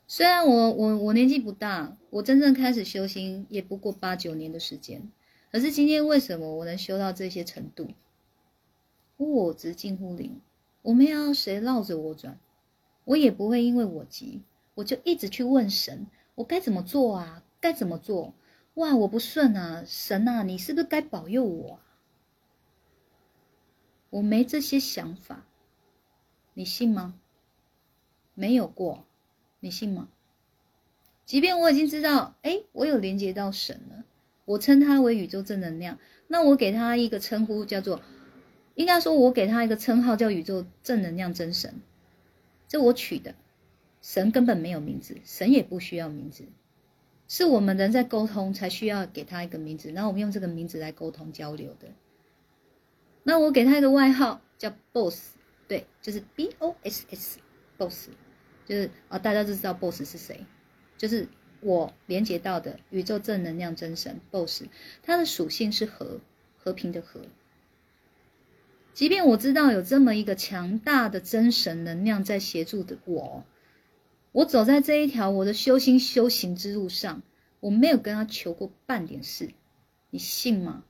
[0.05, 5.09] 虽然我我我年纪不大，我真正开始修心也不过八九年的时间，
[5.49, 7.91] 可是今天为什么我能修到这些程度？
[9.25, 10.39] 我直近乎零，
[10.81, 12.39] 我没有谁绕着我转，
[13.03, 14.43] 我也不会因为我急，
[14.75, 17.43] 我就一直去问神，我该怎么做啊？
[17.59, 18.33] 该怎么做？
[18.75, 21.81] 哇，我不顺啊，神啊，你是不是该保佑我？
[24.09, 25.45] 我没这些想法，
[26.53, 27.19] 你信吗？
[28.35, 29.03] 没有过，
[29.59, 30.07] 你信吗？
[31.25, 34.05] 即便我已经知道，哎，我有连接到神了，
[34.45, 38.01] 我称他为宇宙正能量，那我给他一个称呼叫做，
[38.79, 41.81] 应该说，我给他一个称号叫宇宙正能量真神，
[42.69, 43.35] 这我取的。
[44.01, 46.45] 神根本没有名字，神也不需要名字，
[47.27, 51.89] 是我们人在沟通才需要给他一个名字，然后我们用这个名字来沟通交流的。
[53.23, 55.35] 那我给他一个外号叫 Boss，
[55.67, 58.07] 对，就是 B O S S，Boss，
[58.65, 60.45] 就是啊，大家都知道 Boss 是谁。
[60.97, 61.27] 就是
[61.59, 64.67] 我连接到的宇宙正能量真神 BOSS，
[65.03, 66.21] 它的属性是和
[66.55, 67.19] 和平的和。
[68.93, 73.43] 即便我知道有这么一个强大的真神能量在协助的我，
[74.31, 77.21] 我走在这一条我的修心修行之路上，
[77.59, 79.49] 我没有跟他求过半点事，
[80.09, 80.83] 你信吗？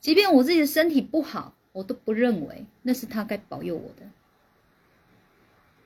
[0.00, 4.06] 即便我自己的身体不好，我都不认为那是他该保佑我的，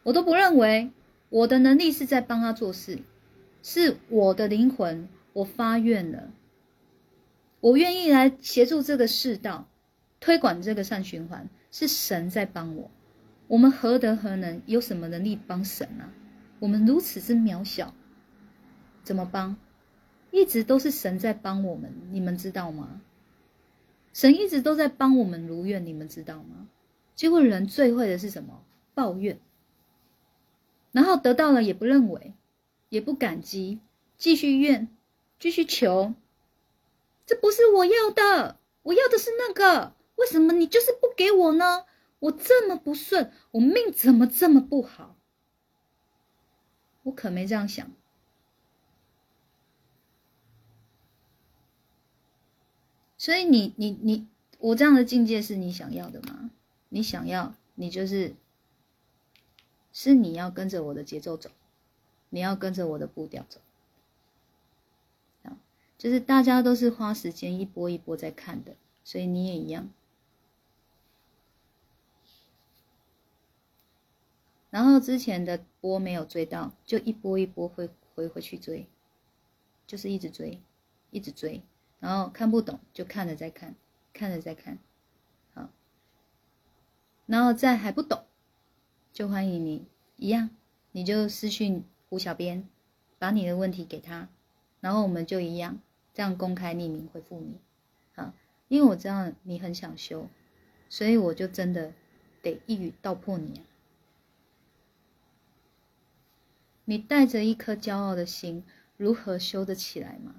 [0.03, 0.91] 我都不认为。
[1.33, 2.99] 我的能力是在帮他做事，
[3.63, 6.33] 是我的灵魂，我发愿了，
[7.61, 9.69] 我愿意来协助这个世道，
[10.21, 12.91] 推广这个善循环，是神在帮我。
[13.49, 16.13] 我们何德何能，有什么能力帮神啊？
[16.61, 17.95] 我们如此之渺小，
[19.03, 19.57] 怎么帮？
[20.31, 23.01] 一直都是神在帮我们，你们知道吗？
[24.13, 26.69] 神一直都在帮我们如愿，你们知道吗？
[27.17, 28.63] 结果人最会的是什么？
[28.95, 29.41] 抱怨。
[30.93, 32.35] 然后得到了也不认为，
[32.89, 33.81] 也不感激，
[34.17, 34.89] 继续怨，
[35.39, 36.15] 继续求，
[37.27, 41.85] 这不是我要的，我要的是那个，为什么你就是不给我呢？
[42.21, 45.17] 我这么不顺，我命怎么这么不好？
[47.03, 47.91] 我可没这样想。
[53.17, 54.29] 所以你你你，
[54.59, 56.51] 我这样的境界是你想要的吗？
[56.91, 58.35] 你想要，你就是。
[59.93, 61.51] 是你要跟着我的节奏走，
[62.29, 63.61] 你要跟着我的步调走，
[65.99, 69.91] 就是大家都是花时间一波一波在看的，所以你也一样。
[74.71, 78.87] 然后之前的波没有追到，就一波一波会回回去追，
[79.87, 80.61] 就是一直追，
[81.11, 81.61] 一直追，
[81.99, 83.75] 然后看不懂就看着再看，
[84.13, 84.79] 看着再看，
[85.55, 85.69] 好，
[87.27, 88.25] 然后再还不懂。
[89.13, 89.87] 就欢迎你
[90.17, 90.51] 一样，
[90.93, 92.69] 你就私信胡小编，
[93.19, 94.29] 把你的问题给他，
[94.79, 95.81] 然后我们就一样
[96.15, 97.59] 这样公开匿名回复你，
[98.15, 98.33] 好，
[98.69, 100.29] 因为我知道你很想修，
[100.89, 101.93] 所以我就真的
[102.41, 103.63] 得一语道破你啊！
[106.91, 108.65] 你带着一颗骄傲的心，
[108.97, 110.35] 如何修得起来吗？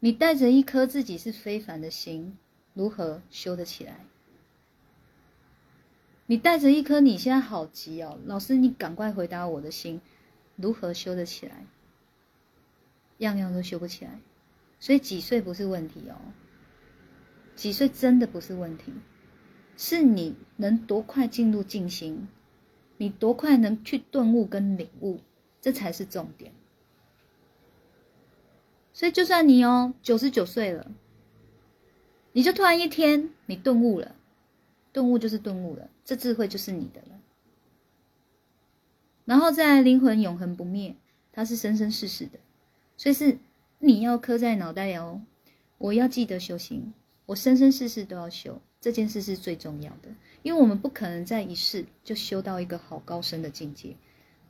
[0.00, 2.36] 你带着一颗自己是非凡的心，
[2.74, 4.04] 如何修得起来？
[6.26, 10.02] 你带着一颗你现在好急哦，老师，你赶快回答我的心，
[10.56, 11.64] 如何修得起来？
[13.16, 14.20] 样样都修不起来，
[14.78, 16.20] 所以几岁不是问题哦，
[17.54, 18.92] 几岁真的不是问题，
[19.78, 22.28] 是你能多快进入静心，
[22.98, 25.20] 你多快能去顿悟跟领悟，
[25.60, 26.52] 这才是重点。
[28.92, 30.90] 所以就算你哦九十九岁了，
[32.32, 34.14] 你就突然一天你顿悟了。
[34.92, 37.20] 顿悟就是顿悟了，这智慧就是你的了。
[39.26, 40.96] 然后在灵魂永恒不灭，
[41.32, 42.38] 它是生生世世的，
[42.96, 43.38] 所以是
[43.78, 45.20] 你要刻在脑袋里哦。
[45.76, 46.94] 我要记得修行，
[47.26, 50.10] 我生生世世都要修，这件事是最重要的，
[50.42, 53.96] 因为我们不可能在一世就修到一个好高深的境界，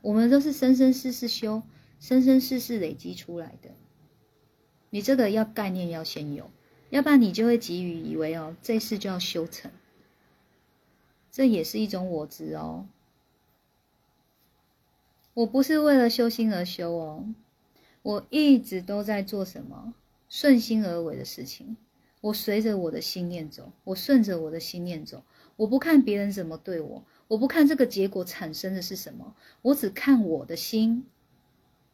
[0.02, 1.62] 我们都是生生世世修，
[2.00, 3.70] 生生世世累积出来的。
[4.90, 6.50] 你这个要概念要先有，
[6.90, 9.70] 要不然你就会急于以为哦，这世就要修成。
[11.30, 12.86] 这也是一种我执哦。
[15.34, 17.34] 我不是为了修心而修哦，
[18.02, 19.94] 我一直都在做什么
[20.28, 21.76] 顺心而为的事情。
[22.26, 25.22] 我随着我的心念走，我顺着我的心念走。
[25.54, 31.06] 我不看别人怎么对我，我不看这个结果产生的是什么，我只看我的心。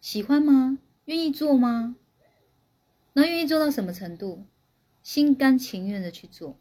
[0.01, 0.79] 喜欢吗？
[1.05, 1.97] 愿意做吗？
[3.13, 4.45] 那愿意做到什么程度？
[5.03, 6.57] 心甘情愿的去做。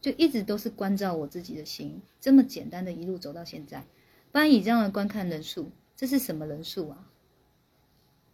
[0.00, 3.84] 就一直都是关照我自己的心，这么简单的一路走到现在，
[4.30, 7.10] 不然以这样的观看人数，这是什么人数啊？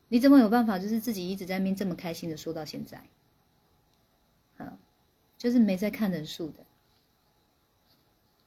[0.09, 3.05] 你怎么有办法就是自己一直在那边这么开心的说到现在？
[5.41, 6.67] 就是没在看人数的，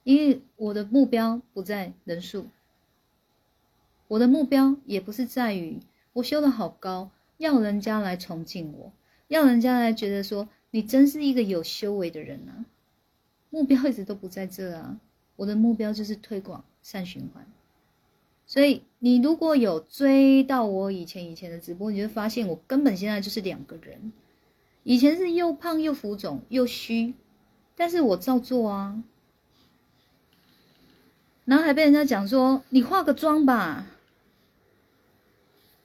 [0.04, 2.46] 因为我的目标不在人数，
[4.06, 5.80] 我的目标也不是在于
[6.12, 8.92] 我修的好高，要人家来崇敬我，
[9.26, 12.64] 要人家来觉得说你真是一个有修为的人啊。
[13.50, 15.00] 目标一直都不在这啊，
[15.34, 17.44] 我的目标就是推广善循环。
[18.46, 24.12] 所以你如果有追到我以前以前的直播，你就发现我根本现在就是两个人。
[24.84, 27.14] 以前是又胖又浮肿又虚，
[27.74, 29.02] 但是我照做啊。
[31.44, 33.86] 然后还被人家讲说你化个妆吧，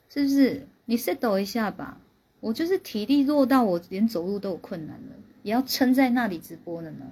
[0.09, 0.67] 是不是？
[0.85, 1.99] 你 set 一下吧。
[2.41, 7.05] 我就是体力弱到我连走路都有困难了，也要撑在那里直播了呢。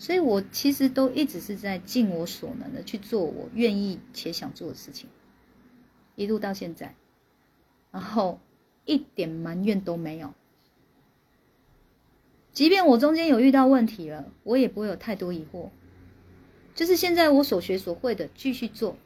[0.00, 5.08] 所以我其实都一直是在尽我所能的去做我愿意且想做的事情，
[6.16, 6.96] 一路到现在，
[7.92, 8.40] 然后
[8.84, 10.34] 一点埋怨都没有。
[12.52, 15.70] 即便我中间有遇到问题了，我也不会有太多疑惑。
[16.74, 18.96] 就是现在我所学所会的继续做，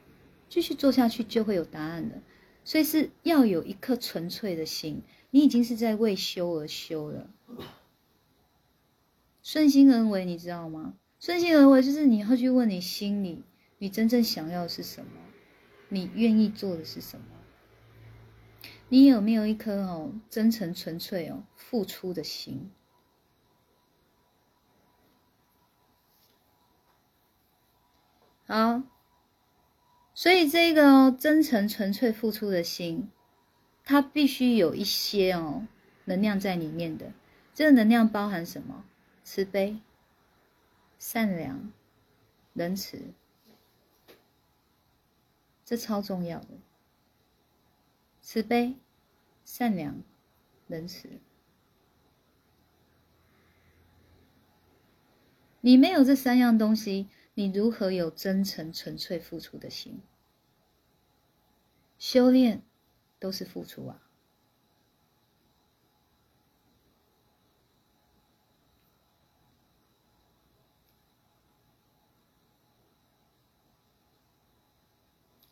[0.49, 2.21] 继续做下去就会有答案的。
[2.63, 7.29] 所以是要有一颗纯粹的心，你已经是在为修而修了。
[9.43, 10.95] 顺心而为，你知道吗？
[11.19, 13.43] 顺心而为就是你要去问你心里，
[13.77, 15.11] 你真正想要的是什么，
[15.89, 17.25] 你愿意做的是什么，
[18.89, 22.71] 你有没有一颗哦真诚纯粹哦付出的心？
[28.47, 28.83] 好，
[30.13, 33.09] 所以这个哦真诚纯粹付出的心，
[33.83, 35.67] 它必须有一些哦
[36.05, 37.11] 能量在里面的。
[37.53, 38.85] 这个能量包含什么？
[39.23, 39.79] 慈悲、
[40.99, 41.71] 善良、
[42.53, 42.99] 仁慈，
[45.65, 46.49] 这超重要的。
[48.21, 48.75] 慈悲、
[49.43, 50.03] 善良、
[50.67, 51.09] 仁慈，
[55.61, 60.01] 你没有这三样东西，你如何有真诚、纯粹付出的心？
[61.99, 62.63] 修炼
[63.19, 64.01] 都是付出啊。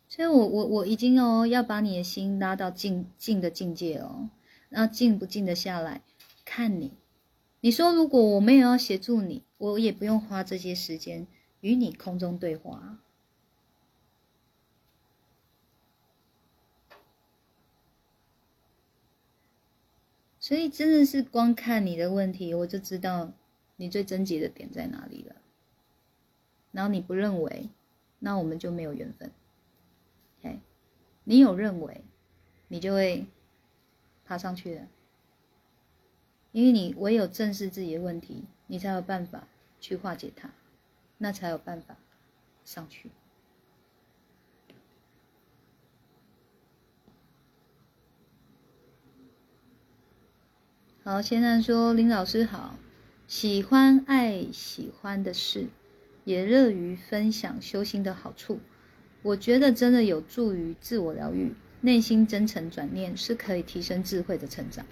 [0.08, 4.30] 所以，我我我已经哦，要把你的心拉到静静的境界哦。
[4.68, 6.02] 那静不静得下来，
[6.44, 6.92] 看你。
[7.60, 11.26] 你说，如果我没有要协助你，我也不用花这些时间
[11.64, 12.98] 与你空中对话。
[20.38, 23.32] 所以，真的是光看你的问题，我就知道
[23.76, 25.36] 你最症结的点在哪里了。
[26.70, 27.70] 然后你不认为，
[28.18, 29.32] 那我们就没有缘分。
[31.26, 32.04] 你有认为，
[32.68, 33.24] 你就会
[34.26, 34.86] 爬上去的，
[36.52, 39.48] 因为你唯有正视自己的问题，你才有办法
[39.80, 40.52] 去化解它，
[41.18, 41.96] 那才有办法
[42.64, 43.10] 上去。
[51.02, 52.78] 好，现在说林老师好，
[53.28, 55.66] 喜欢爱喜欢的事，
[56.24, 58.58] 也乐于分享修心的好处。
[59.22, 64.86] 我觉得真的有助于自我疗愈，内心真诚转念是可以提升智慧的成长。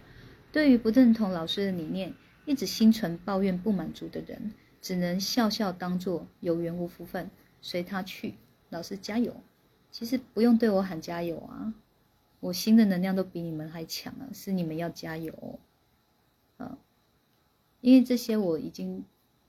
[0.52, 7.30] 对于不认同老师的理念，一直心存抱怨不满足的人，只能笑笑当做有缘无福分，
[7.62, 8.34] 随他去。
[8.68, 9.34] 老师加油！
[9.90, 11.72] 其实不用对我喊加油啊，
[12.40, 15.58] 我心的能量都比你们还强啊，是你们要加油。
[16.58, 16.76] 嗯，
[17.80, 19.04] 因为这些我已经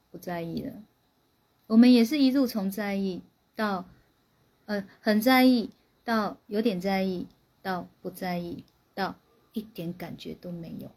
[0.10, 0.72] 不在意了。
[1.68, 3.22] 我们也是一路从在意
[3.58, 3.86] 到。
[4.66, 5.72] 呃，很在意，
[6.06, 7.28] 到有点在意，
[7.62, 8.64] 到不在意，
[8.96, 9.18] 到
[9.52, 10.90] 一点感觉都没有。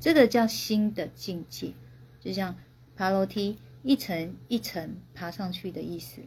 [0.00, 1.74] 这个叫新的境界，
[2.18, 2.56] 就像
[2.96, 6.22] 爬楼梯一层一层爬上去的意思。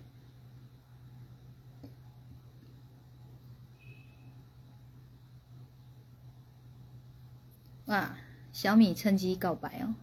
[7.85, 8.15] 哇，
[8.53, 9.95] 小米趁机告白哦，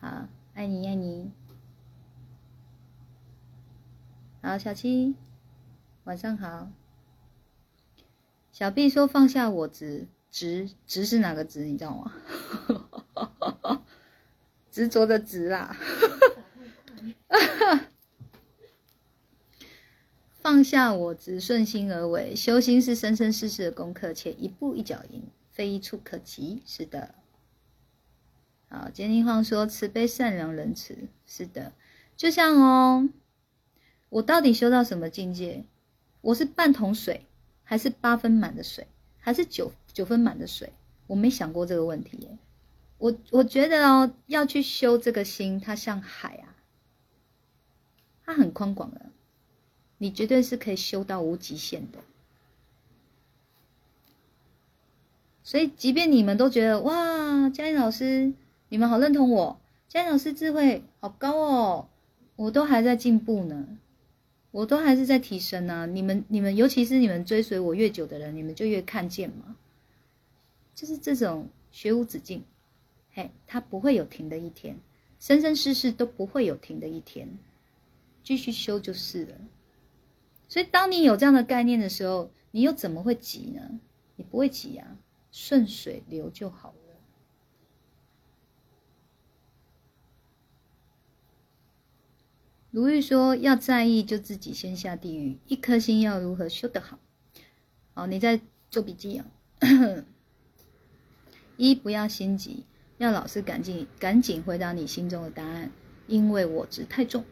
[0.00, 1.30] 好，爱你爱你，
[4.42, 5.14] 好，小七。
[6.04, 6.72] 晚上好，
[8.50, 11.66] 小 B 说放下我执执执是哪个执？
[11.66, 12.12] 你知道吗？
[14.70, 15.76] 执着的执啦，
[20.40, 22.34] 放下我执，顺心而为。
[22.36, 26.62] 修心是生生世世的功课，且一步一脚印，非一处可及。
[26.64, 27.14] 是的。
[28.68, 30.96] 好，坚定晃说慈悲善良仁慈。
[31.26, 31.72] 是的，
[32.16, 33.08] 就像哦，
[34.08, 35.64] 我到底修到什么境界？
[36.20, 37.26] 我是半桶水，
[37.64, 38.86] 还是八分满的水，
[39.18, 40.72] 还是九九分满的水？
[41.06, 42.38] 我没想过这个问题耶。
[43.00, 46.54] 我我觉得哦，要去修这个心，它像海啊，
[48.24, 49.06] 它很宽广的，
[49.98, 51.98] 你绝对是可以修到无极限的。
[55.42, 58.32] 所以，即便你们都觉得哇，嘉音老师，
[58.68, 59.58] 你们好认同我，
[59.88, 61.88] 嘉音老师智慧好高哦。
[62.36, 63.66] 我都还在进步呢，
[64.50, 69.56] 我都还是在提升呢、你们你们，尤其是你们追随我越久的人，你们就越看见嘛。
[70.74, 72.44] 就是这种学无止境，
[73.12, 74.78] 嘿，它不会有停的一天，
[75.18, 77.38] 生生世世都不会有停的一天，
[78.22, 79.36] 继续修就是了。
[80.48, 83.80] 所以，当你有这样的概念的时候，你又怎么会急呢？
[84.16, 84.98] 你不会急啊，
[85.32, 86.74] 顺水流就好了。
[92.70, 95.38] 如玉说：“要在意，就自己先下地狱。
[95.48, 97.00] 一颗心要如何修得好？
[97.94, 99.26] 好，你在做笔记啊。
[101.56, 102.64] 一不要心急，
[103.00, 105.70] 要老师赶紧赶紧回答你心中的答案，
[106.06, 107.24] 因为我执太重。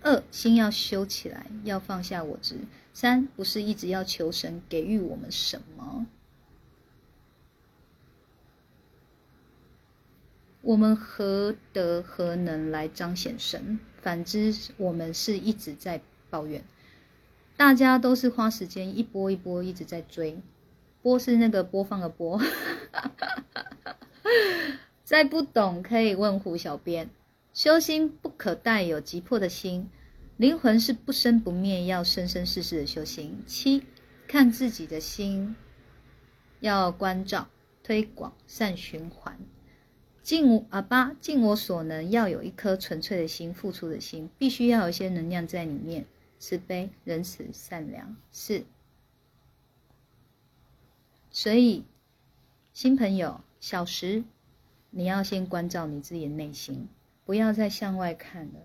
[0.00, 2.60] 二心要修起来，要放下我执。
[2.94, 6.06] 三不是一直要求神给予我们什么，
[10.62, 13.80] 我们何德何能来彰显神？
[14.00, 16.00] 反之，我们是一直在
[16.30, 16.62] 抱怨。
[17.56, 20.40] 大家都是花时间一波一波一直在追，
[21.02, 22.40] 播是那个播放的播。
[25.06, 27.08] 再不懂可以问胡小编。
[27.54, 29.88] 修心不可带有急迫的心，
[30.36, 33.40] 灵魂是不生不灭，要生生世世的修行。
[33.46, 33.84] 七，
[34.26, 35.54] 看自己的心，
[36.58, 37.46] 要关照、
[37.84, 39.38] 推广、善循环。
[40.24, 46.04] 尽我啊八，尽我所能，要有一颗纯粹的心，付出的心，必须要有一些能量在里面，
[46.40, 48.16] 慈悲、仁慈、善良。
[48.32, 48.64] 四，
[51.30, 51.84] 所以
[52.72, 54.24] 新朋友小时，
[54.90, 56.88] 你要先关照你自己的内心。
[57.24, 58.60] 不要再向外看了，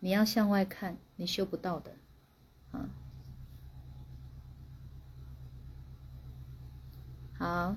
[0.00, 1.92] 你要向外看，你修不到的，
[2.72, 2.88] 啊。
[7.38, 7.76] 好，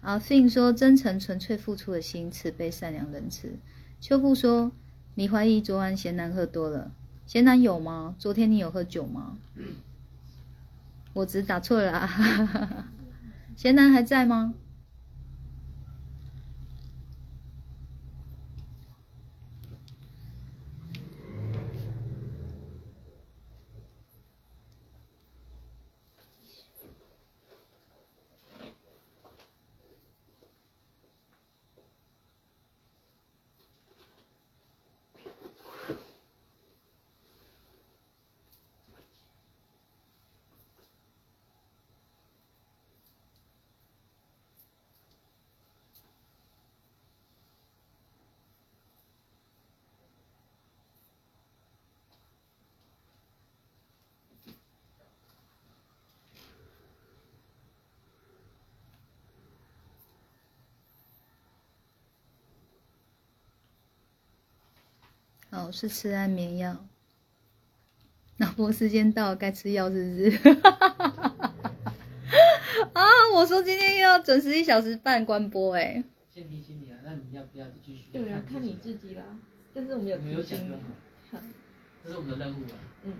[0.00, 3.58] 好，Fin 说真诚纯粹付出的心，慈悲善良仁慈。
[4.00, 4.70] 秋富说
[5.16, 6.92] 你怀疑昨晚贤男喝多了，
[7.26, 8.14] 贤男有吗？
[8.20, 9.36] 昨天你有喝酒吗？
[11.12, 12.92] 我只打错了啊，
[13.56, 14.54] 贤男还在吗？
[65.50, 66.84] 哦，是吃安眠药。
[68.36, 70.48] 脑波时间到，该吃药是不是？
[72.92, 73.02] 啊，
[73.34, 76.04] 我说今天又要准时一小时半关播哎。
[76.32, 78.10] 先提醒你啊，那你要不要继续？
[78.12, 79.22] 对啊，看你自己啦。
[79.74, 80.82] 但是我们有没有提醒讲就好
[81.32, 81.38] 好，
[82.04, 82.74] 这是我们的任务啊。
[83.04, 83.14] 嗯，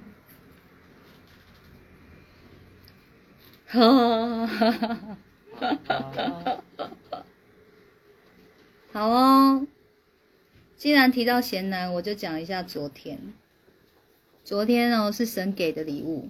[8.92, 9.66] 好哦，
[10.78, 13.34] 既然提到贤男，我就讲一下昨天。
[14.44, 16.28] 昨天哦是神给的礼物，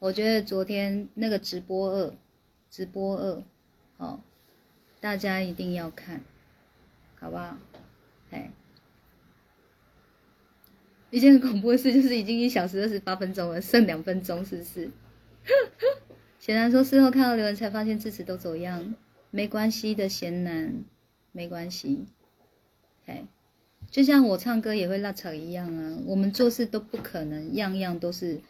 [0.00, 2.12] 我觉得昨天那个直播二，
[2.68, 3.42] 直播二，
[3.98, 4.20] 哦，
[5.00, 6.22] 大家一定要看，
[7.14, 7.56] 好不好？
[8.32, 8.50] 哎，
[11.10, 14.90] 一件很恐怖的事就是已经一小时二十八分钟了，剩两分钟，是不是？
[16.40, 18.96] 贤男说事后看到留言才发现字词都走样，
[19.30, 20.82] 没关系的，贤男，
[21.30, 22.06] 没关系。
[23.06, 23.24] 哎，
[23.92, 28.40] 就像我唱歌也会落场一样啊，我们做事都不可能样样都是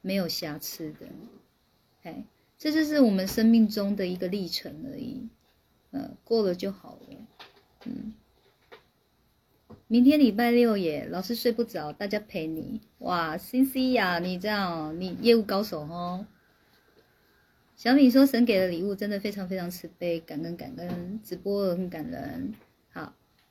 [0.00, 1.06] 没有瑕疵的。
[2.02, 2.24] 哎，
[2.58, 5.28] 这就是我们生命中的一个历程而已，
[5.92, 7.16] 呃，过了就好了。
[7.84, 8.12] 嗯，
[9.86, 12.80] 明天礼拜六耶，老师睡不着，大家陪你。
[12.98, 16.26] 哇，欣欣呀，你这样，你业务高手哦。
[17.76, 22.52] 小米说：“神给的礼物真的非常非常慈悲，感恩感恩，直播很感人。”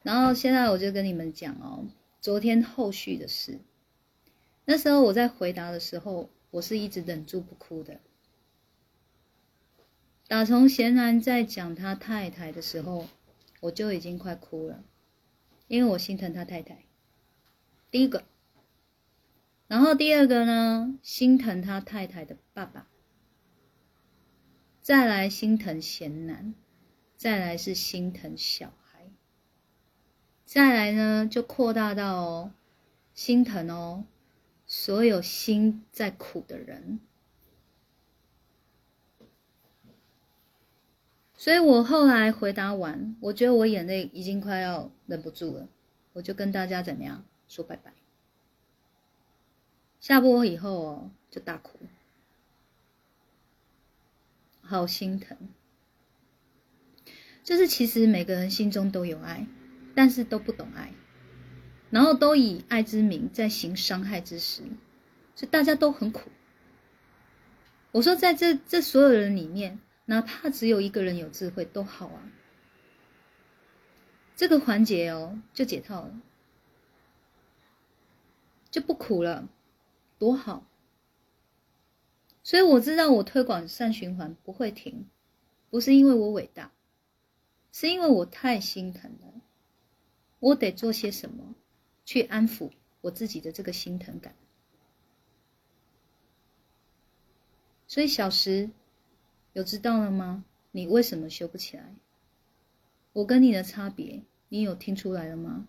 [0.03, 1.87] 然后现在我就跟你们讲哦，
[2.19, 3.59] 昨天后续的事。
[4.65, 7.99] 那时候我在回答的时候，我是一直忍住不哭的。
[10.27, 13.07] 打从贤男在讲他太太的时候，
[13.59, 14.83] 我就已经快哭了，
[15.67, 16.85] 因为我心疼他太太。
[17.91, 18.23] 第一个，
[19.67, 22.87] 然后第二个呢，心疼他太太的爸爸。
[24.81, 26.55] 再来心疼贤男，
[27.17, 28.73] 再来是心疼小，
[30.51, 32.51] 再来呢就扩大到，
[33.13, 34.03] 心疼哦，
[34.67, 36.99] 所有心在苦的人。
[41.37, 45.69] 所以我后来回答完，我觉得我眼泪已经快要忍不住了，
[46.11, 47.93] 我就跟大家怎么样说拜拜。
[50.01, 51.79] 下播以后哦，就大哭，
[54.59, 55.37] 好心疼。
[57.41, 59.47] 就是其实每个人心中都有爱，
[59.95, 60.91] 但是都不懂爱，
[61.89, 64.63] 然后都以爱之名在行伤害之实，
[65.35, 66.29] 所以大家都很苦。
[67.91, 69.79] 我说在这这所有人里面。
[70.05, 72.19] 哪怕只有一个人有智慧都好啊，
[74.35, 76.19] 这个环节哦就解套了，
[78.69, 79.47] 就不苦了，
[80.17, 80.65] 多好！
[82.43, 85.07] 所以我知道我推广善循环不会停，
[85.69, 86.71] 不是因为我伟大，
[87.71, 89.30] 是因为我太心疼了，
[90.41, 91.55] 我得做些什么
[92.03, 94.35] 去安抚我自己的这个心疼感。
[97.87, 98.69] 所以小时。
[99.53, 100.45] 有知道了吗？
[100.71, 101.93] 你为什么修不起来？
[103.11, 105.67] 我跟你的差别，你有听出来了吗？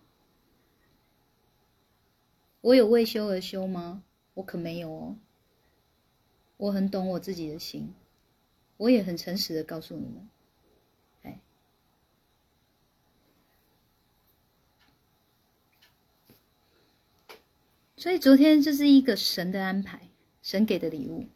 [2.61, 4.01] 我有为修而修吗？
[4.35, 5.17] 我可没有哦。
[6.55, 7.93] 我很懂我自己的心，
[8.77, 10.29] 我也很诚实的告诉你们，
[18.03, 20.09] 所以昨天这是一个神的安排，
[20.41, 21.29] 神给的礼物，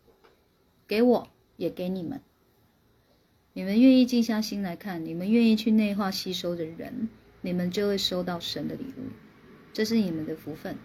[0.86, 2.22] 给我也给你们。
[3.54, 7.08] 你们愿意静下心来看，你们愿意去内化吸收的人，
[7.40, 9.04] 你们就会收到神的礼物，
[9.72, 10.76] 这是你们的福分。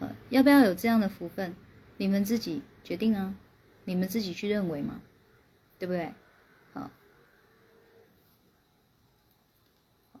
[0.00, 1.54] 呃，要不要有这样的福分？
[1.96, 3.36] 你们自己决定啊，
[3.84, 5.00] 你们自己去认为嘛，
[5.78, 6.12] 对不对？
[6.72, 6.90] 好，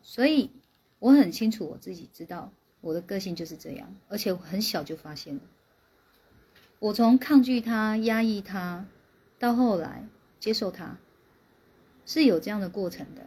[0.02, 0.52] 所以
[1.00, 2.52] 我很清楚我自己知道
[2.84, 5.40] 我的个性就是这样，而且我很小就发现了，
[6.78, 8.86] 我从抗拒他、压抑他，
[9.38, 10.06] 到后来
[10.38, 10.98] 接受他。
[12.04, 13.24] 是有这样的过程的，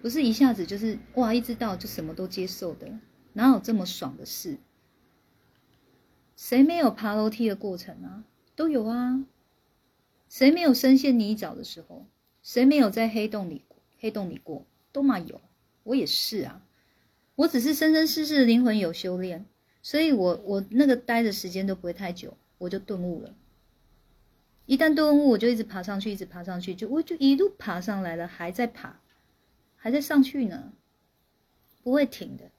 [0.00, 3.00] 不是一下子就是哇，一知道就什么都接受的，
[3.32, 4.58] 哪有这么爽的事？
[6.36, 8.22] 谁没有爬楼梯的过程啊？
[8.54, 9.26] 都有啊。
[10.28, 12.06] 谁没有深陷泥沼的时候？
[12.44, 13.64] 谁没有在黑洞里
[13.98, 14.64] 黑洞里过？
[14.92, 15.40] 都嘛有，
[15.82, 16.62] 我也是啊。
[17.36, 19.46] 我只是生生世世灵魂有修炼，
[19.82, 23.34] 所以我我那个待的时间都不会太久，我就顿悟了。
[24.64, 28.98] 一旦顿悟，我就一直爬上去，一直爬上去，就我就一路爬上来了，还在爬，
[29.76, 30.72] 还在上去呢，
[31.84, 32.50] 不会停的。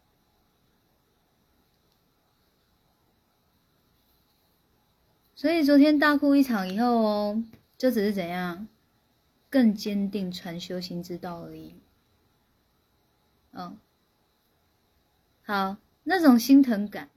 [5.36, 7.44] 所以昨天大哭一场以后哦，
[7.78, 8.68] 就只是怎样，
[9.50, 11.76] 更坚定传修行之道而已。
[13.52, 13.78] 嗯，
[15.48, 17.10] 好，那种心疼感，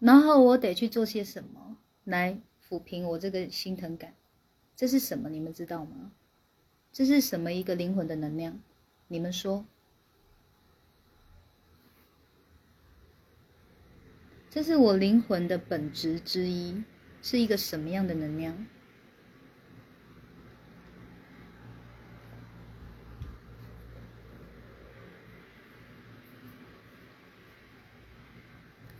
[0.00, 2.40] 然后我得去做些什么来。
[2.68, 4.12] 抚平我这个心疼感，
[4.74, 5.28] 这是什么？
[5.28, 6.10] 你们知道吗？
[6.92, 8.58] 这是什么一个灵魂的能量？
[9.06, 9.64] 你们说，
[14.50, 16.82] 这是我灵魂的本质之一，
[17.22, 18.66] 是一个什么样的能量？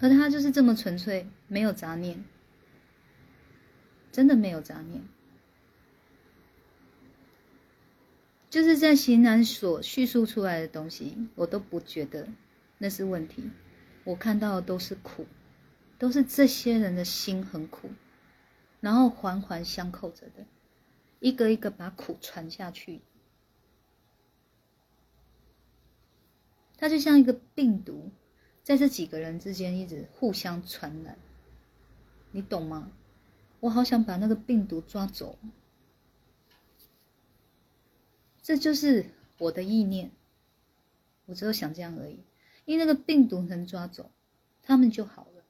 [0.00, 2.24] 而他就是这么纯粹，没有杂念。
[4.10, 5.02] 真的没有杂念，
[8.50, 12.26] 就是在行南所叙述出来的东西，我都不觉得
[12.78, 13.50] 那是问题。
[14.04, 15.26] 我看到的都是苦，
[15.98, 17.90] 都是这些人的心很苦，
[18.80, 20.46] 然后环环相扣着的，
[21.20, 23.02] 一个一个把苦传下去。
[26.78, 28.10] 它就像一个病毒，
[28.68, 31.16] 在这几个人之间一直互相传染，
[32.32, 32.92] 你懂吗？
[33.60, 35.38] 我好想把那个病毒抓走，
[38.42, 39.06] 这就是
[39.38, 40.10] 我的意念。
[41.24, 42.18] 我只有想这样而已，
[42.66, 44.10] 因为那个病毒能抓走，
[44.62, 45.42] 他们就好了，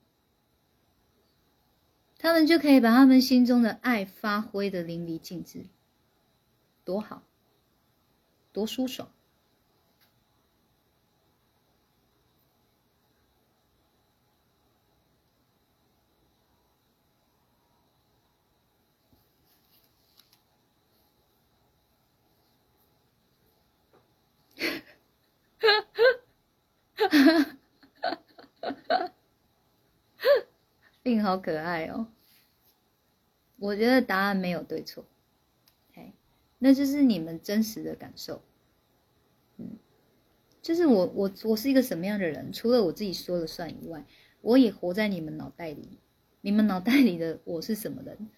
[2.19, 5.67] 他们就可以把他们心中的爱发挥的淋漓尽致，
[6.85, 7.25] 多好，
[8.53, 9.11] 多舒爽。
[31.03, 32.09] 病好可爱哦！
[33.57, 35.05] 我觉得答案没有对错，
[35.95, 36.13] 哎，
[36.59, 38.43] 那就是你们真实的感受。
[39.57, 39.79] 嗯，
[40.61, 44.05] 就是我我我是一个什么样的人，除了我自己说了算以外，
[44.43, 45.99] 我也活在你们脑袋里。
[46.41, 48.29] 你们脑袋里的我是什么人？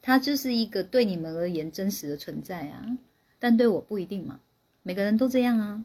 [0.00, 2.98] 他就是一个对你们而言真实的存在啊，
[3.40, 4.40] 但对我不一定嘛。
[4.88, 5.84] 每个人都这样啊，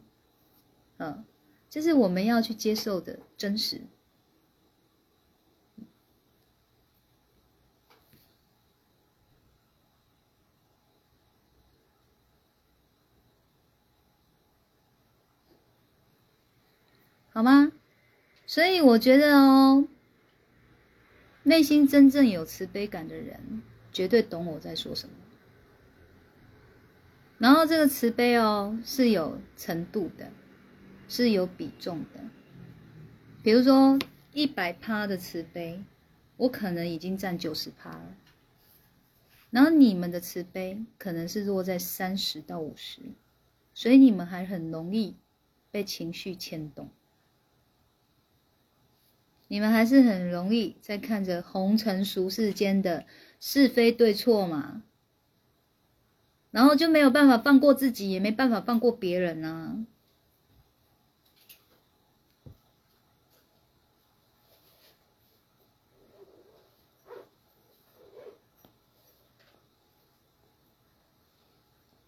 [0.96, 1.24] 嗯，
[1.68, 3.82] 就是我们要去接受的真实。
[17.28, 17.72] 好吗？
[18.46, 19.86] 所以我觉得哦，
[21.42, 23.62] 内心真正有慈悲感的人，
[23.92, 25.14] 绝对懂我在说什么。
[27.44, 30.32] 然后这个慈悲哦，是有程度的，
[31.10, 32.20] 是有比重的。
[33.42, 33.98] 比如说
[34.32, 35.84] 一百趴的慈悲，
[36.38, 38.16] 我可能已经占九十趴了。
[39.50, 43.02] 然后你们的慈悲可能是落在三十到五十，
[43.74, 45.14] 所以你们还很容易
[45.70, 46.88] 被情绪牵动。
[49.48, 53.04] 你们还是很容易在看着红尘俗世间的
[53.38, 54.82] 是非对错嘛，
[56.54, 59.84] 然后就没有办法放过自己，也没办法放过别人呢。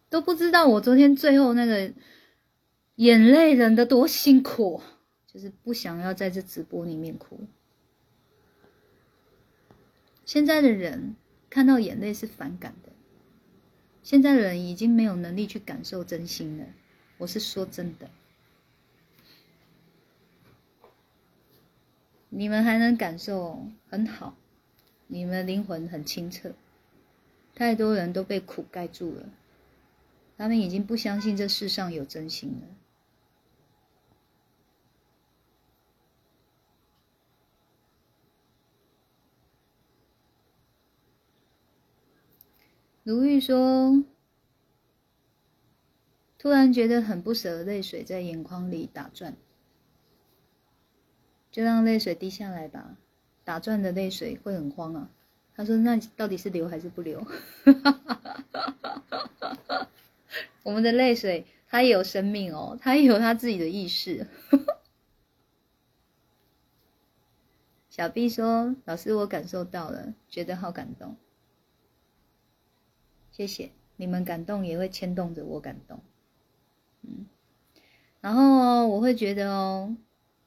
[0.09, 1.93] 都不知道我昨天最后那个
[2.95, 4.81] 眼泪忍得多辛苦。
[5.27, 7.41] 就是不想要在这直播里面哭。
[10.25, 11.17] 现在的人
[11.51, 12.86] 看到眼泪是反感的，
[14.07, 16.67] 现在的人已经没有能力去感受真心了。
[17.19, 18.09] 我是说真的，
[22.29, 24.37] 你们还能感受很好，
[25.09, 26.53] 你们灵魂很清澈。
[27.57, 29.29] 太多人都被苦盖住了，
[30.39, 32.69] 他们已经不相信这世上有真心了。
[43.07, 44.03] 如玉说
[46.41, 49.37] ：“突然觉得很不舍，泪水在眼眶里打转，
[51.53, 52.97] 就让泪水滴下来吧。
[53.45, 55.09] 打转的泪水会很慌啊。”
[55.55, 57.25] 他说：“那到底是流还是不流？”
[60.65, 64.27] 我们的泪水，它也有生命哦，它也有它自己的意识。
[67.89, 71.17] 小 B 说：“老师，我感受到了，觉得好感动。”
[73.37, 76.01] 谢谢你们感动，也会牵动着我感动。
[77.03, 77.27] 嗯，
[78.23, 79.95] 然后我会觉得哦，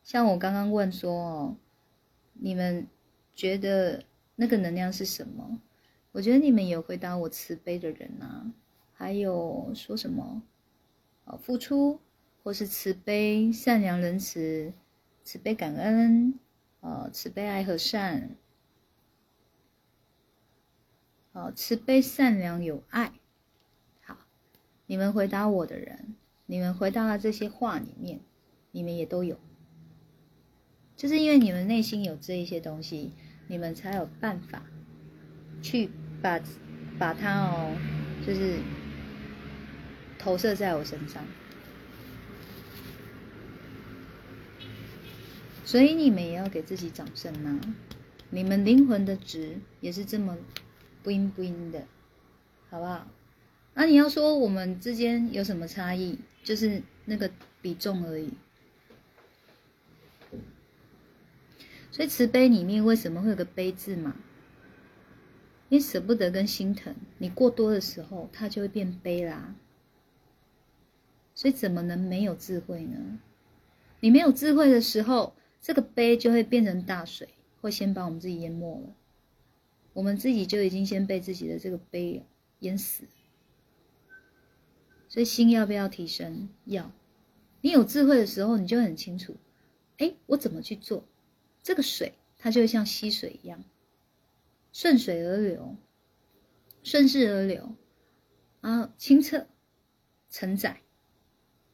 [0.01, 1.55] 像我刚刚问说哦，
[2.33, 2.87] 你们
[3.35, 4.03] 觉得
[4.35, 5.61] 那个能量是什么？
[6.13, 8.51] 我觉得你们有回答我慈悲的人啊，
[8.95, 10.41] 还有说什么
[11.25, 11.99] 哦，付出
[12.41, 14.73] 或是慈悲、善良、仁慈、
[15.23, 16.33] 慈悲、感恩，
[16.79, 18.35] 呃，慈悲、爱和善。
[21.55, 23.13] 慈悲、善良、有爱。
[24.01, 24.17] 好，
[24.87, 28.19] 你们回答我的人，你们回答的这些话里面，
[28.71, 29.39] 你们也都有。
[30.95, 33.13] 就是因为你们内心有这一些东西，
[33.47, 34.63] 你们才有办法
[35.61, 35.89] 去
[36.21, 36.39] 把
[36.97, 37.75] 把它哦，
[38.25, 38.59] 就是
[40.17, 41.23] 投射在我身上。
[45.63, 47.61] 所以你们也要给自己掌声呐！
[48.31, 50.37] 你们灵魂的值也是这么。
[51.03, 51.85] 不应不应的，
[52.69, 53.07] 好不好？
[53.73, 57.31] 那你要说我们之间有什么差异，就是那个
[57.61, 58.33] 比重而已。
[61.91, 64.15] 所以慈悲里面为什么会有个悲字嘛？
[65.69, 69.55] 你舍不得跟心疼，你过多的时候，它就会变悲啦。
[71.35, 73.19] 所以怎么能没有智慧呢？
[74.01, 77.29] 你没有智慧的时候，这个悲就会变成大水，
[77.61, 78.95] 会先把我们自己淹没了。
[79.93, 82.25] 我们自己就已经先被自己的这个悲
[82.59, 83.05] 淹死，
[85.07, 86.49] 所以心要不要提升？
[86.65, 86.91] 要。
[87.61, 89.35] 你有智慧的时候，你就很清楚，
[89.97, 91.03] 哎，我怎么去做？
[91.61, 93.63] 这个水它就像溪水一样，
[94.71, 95.75] 顺水而流，
[96.83, 97.75] 顺势而流，
[98.61, 99.45] 啊，清澈、
[100.29, 100.81] 承载、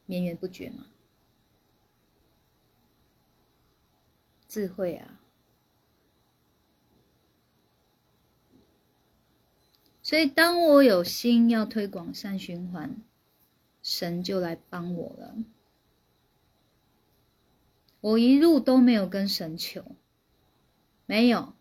[0.06, 0.86] 绵延不绝嘛。
[4.48, 5.20] 智慧啊！
[10.06, 13.02] 所以，当我有心要推广善循环，
[13.82, 15.34] 神就来帮我了。
[18.00, 19.84] 我一路都没有跟神求，
[21.06, 21.54] 没有，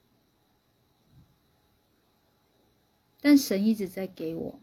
[3.19, 4.59] 但神一直在给我。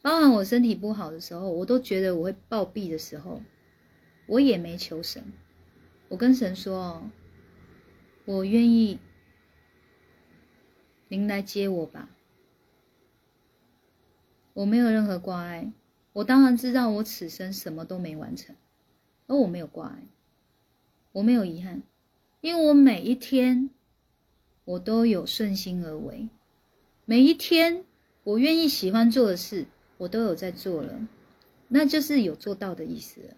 [0.00, 3.42] 包含我身体不好的时候，我都觉得我会暴毙的时候，
[4.28, 5.24] 我也没求神，
[6.08, 7.10] 我跟神说哦，
[8.24, 9.00] 我愿意，
[11.08, 12.08] 您来接我吧。
[14.58, 15.70] 我没有任何挂碍，
[16.12, 18.56] 我当然知道我此生什么都没完成，
[19.28, 20.02] 而我没有挂碍，
[21.12, 21.80] 我没有遗憾，
[22.40, 23.70] 因为我每一天
[24.64, 26.28] 我都有顺心而为，
[27.04, 27.84] 每一天
[28.24, 29.66] 我愿意喜欢做的事，
[29.96, 31.06] 我都有在做了，
[31.68, 33.36] 那就是有做到的意思了。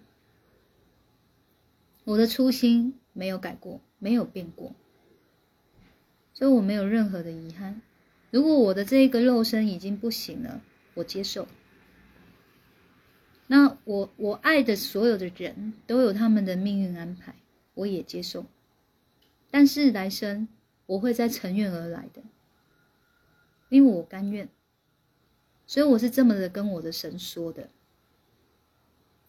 [2.05, 4.72] 我的初心没有改过，没有变过，
[6.32, 7.82] 所以我没有任何的遗憾。
[8.30, 10.62] 如果我的这个肉身已经不行了，
[11.01, 11.48] 我接受。
[13.47, 17.35] 那我我爱的所有的人都有他们的命运安排，
[17.74, 18.47] 我也接受。
[19.51, 20.47] 但是来生
[20.86, 22.22] 我会再乘愿而来的，
[23.68, 24.48] 因为我甘愿。
[25.66, 27.70] 所以我是这么的跟我的神说的。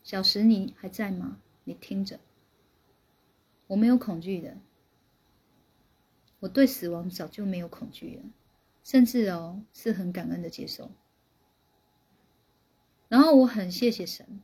[0.04, 1.40] 小石，你还在吗？
[1.64, 2.20] 你听着。
[3.68, 4.58] 我没有恐惧的，
[6.40, 8.24] 我对死亡早就没有恐惧了，
[8.84, 10.92] 甚至哦是很感恩的接受。
[13.12, 14.40] 然后我很谢谢神，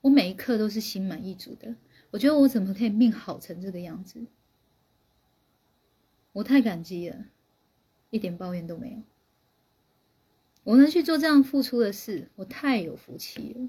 [0.00, 1.74] 我每一刻都是心满意足的。
[2.12, 4.24] 我觉得我怎么可以命好成这个样子？
[6.32, 7.26] 我太感激了，
[8.08, 9.02] 一点抱怨都没有。
[10.64, 13.68] 我能去做这样付出的事，我太有福气了。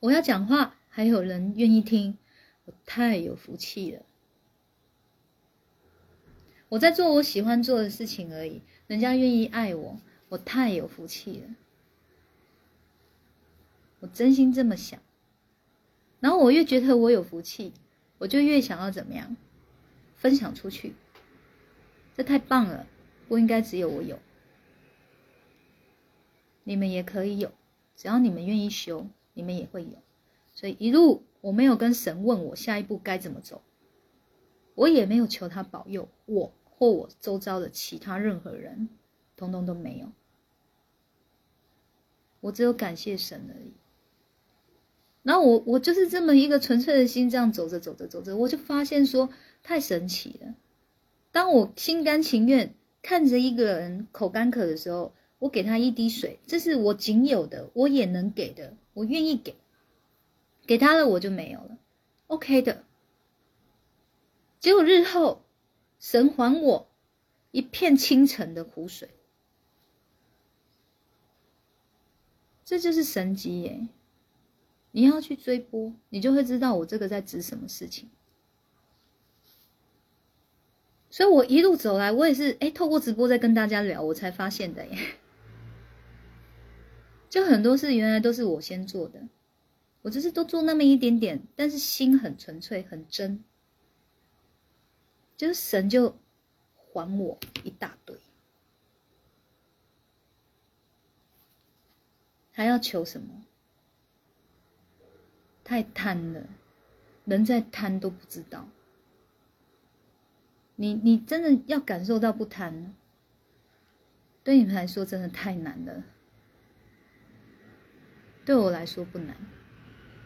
[0.00, 2.18] 我要讲话，还有人愿意听。
[2.64, 4.04] 我太有福气了！
[6.70, 11.54] 我在做我喜欢做的事情而已，人家愿意爱我，我太有福气了。
[14.06, 15.00] 我真心这么想，
[16.20, 17.72] 然后我越觉得我有福气，
[18.18, 19.36] 我就越想要怎么样
[20.14, 20.94] 分享出去。
[22.16, 22.86] 这太棒了，
[23.26, 24.20] 不应该只有我有，
[26.62, 27.50] 你们也可以有，
[27.96, 30.02] 只要你们愿意修，你们也会有。
[30.54, 31.24] 所以一路。
[31.42, 33.62] 我没有跟神问我下一步该怎么走，
[34.74, 38.88] 我也没有求他保佑我或我周遭的其他任何人，
[39.36, 40.10] 通通都没有。
[42.40, 43.74] 我只有感谢神而已。
[45.26, 49.28] 然后我我就是这么一个纯粹的心，这样走着走着走着，我就发现说
[49.64, 50.54] 太神奇了。
[51.32, 59.56] 当我心甘情愿看着一个人口干渴的时候，我给他一滴水，这是我仅有的，我也能给的，我愿意给。
[60.64, 61.76] 给他了，我就没有了
[62.28, 62.84] ，OK 的。
[64.60, 65.42] 结果日后，
[65.98, 66.88] 神还我
[67.50, 69.08] 一片清晨的湖水，
[72.64, 73.88] 这就是神迹耶！
[74.96, 78.08] 你要去追波，你就会知道我这个在指什么事情。
[81.10, 84.98] 所以我一路走来，我也是哎，透过直播在跟大家聊，我才发现的耶。
[87.28, 89.28] 就很多事原来都是我先做的。
[90.00, 93.44] 我就是多做那么一点点，但是心很纯粹，很真，
[95.36, 96.16] 就是神就
[96.74, 98.16] 还我一大堆，
[102.50, 103.42] 还要求什么？
[105.66, 106.46] 太贪了，
[107.24, 108.68] 人在贪都不知道。
[110.76, 112.94] 你你真的要感受到不贪，
[114.44, 116.04] 对你们来说真的太难了，
[118.44, 119.36] 对我来说不难。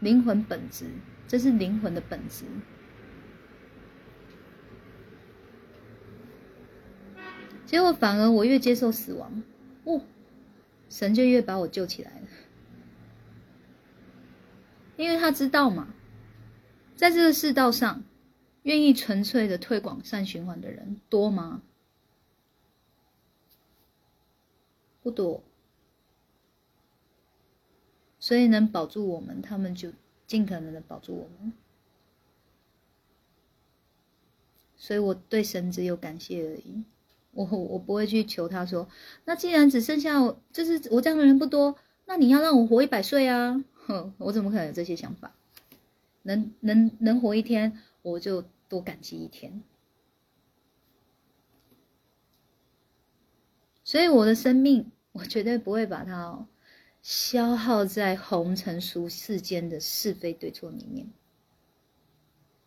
[0.01, 0.91] 灵魂本质，
[1.27, 2.45] 这是灵魂的本质。
[7.65, 9.43] 结果反而我越接受死亡，
[9.85, 10.03] 哦，
[10.91, 12.27] 神就越把我救起来了。
[15.01, 15.89] 因为他知道嘛，
[16.95, 18.03] 在这个世道上，
[18.65, 21.63] 愿意纯粹的推广善循环的人多吗？
[25.03, 25.43] 不多。
[28.19, 29.91] 所以能保住我们，他们就
[30.27, 31.55] 尽可能的保住我们。
[34.77, 36.85] 所以我对神只有感谢而已，
[37.33, 38.87] 我我不会去求他说，
[39.25, 40.19] 那既然只剩下
[40.53, 41.75] 就是我这样的人不多，
[42.05, 43.65] 那你要让我活一百岁啊？
[44.19, 45.35] 我怎么可能有这些想法？
[46.23, 49.63] 能能能活一天，我就多感激一天。
[53.85, 56.47] 所以我的生命，我绝对不会把它。
[57.03, 61.11] 消耗在红尘俗世间的是非对错里面，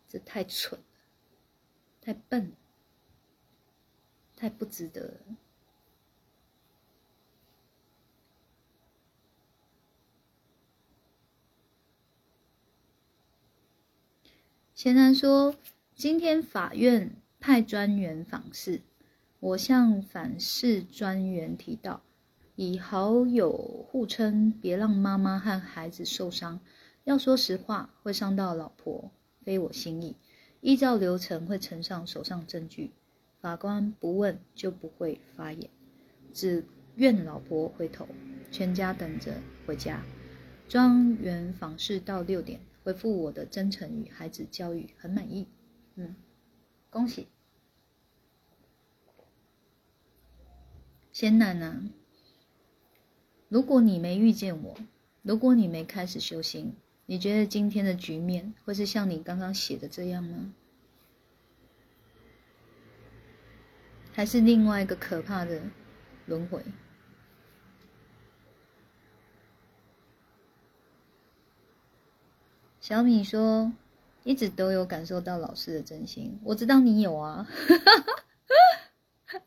[0.08, 0.86] 这太蠢了，
[2.00, 2.56] 太笨了，
[4.34, 5.36] 太不值得了。
[14.84, 15.54] 贤男说
[15.96, 18.82] ：“今天法院派专员访视，
[19.40, 22.02] 我向反视专员提到。”
[22.54, 23.50] 以好友
[23.88, 26.60] 互称，别让妈妈和孩子受伤。
[27.04, 29.10] 要说实话，会伤到老婆，
[29.42, 30.16] 非我心意。
[30.60, 32.90] 依照流程会呈上手上证据，
[33.40, 35.70] 法官不问就不会发言，
[36.34, 36.62] 只
[36.96, 38.06] 愿老婆回头，
[38.50, 39.32] 全家等着
[39.66, 40.02] 回家。
[40.68, 45.48] 庄园访视到六点，回复我的真诚与孩子教育很满意，
[45.96, 46.14] 嗯，
[46.90, 47.28] 恭喜。
[51.10, 51.80] 贤男啊，
[53.48, 54.76] 如果你没遇见我，
[55.22, 56.74] 如果你没开始修行，
[57.06, 60.54] 你觉得今天的局面会是像你刚刚写的这样吗？
[64.12, 65.62] 还是另外一个可怕的
[66.26, 66.62] 轮回？
[72.84, 73.72] 小米说
[74.24, 77.48] ：“一直都有感受到老师的真心，我知道你有啊。”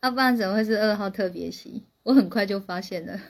[0.00, 1.84] 阿爸怎么会是二号特别席？
[2.02, 3.20] 我很快就发现了，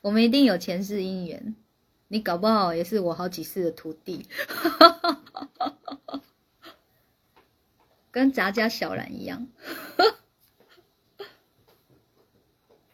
[0.00, 1.56] 我们一定有前世姻缘。
[2.06, 4.28] 你搞不好也是我好几世的徒弟，
[8.12, 9.48] 跟杂家小兰一样。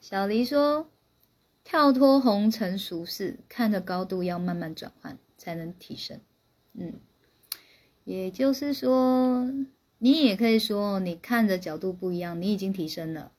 [0.01, 0.89] 小黎说
[1.63, 6.21] ：“跳脱红尘俗世，看的高度要慢慢转换，才能提升。”
[6.79, 7.01] 嗯，
[8.05, 9.53] 也就是说。
[10.05, 13.31] 你也可以说，你看的角度不一样，你已经提升了，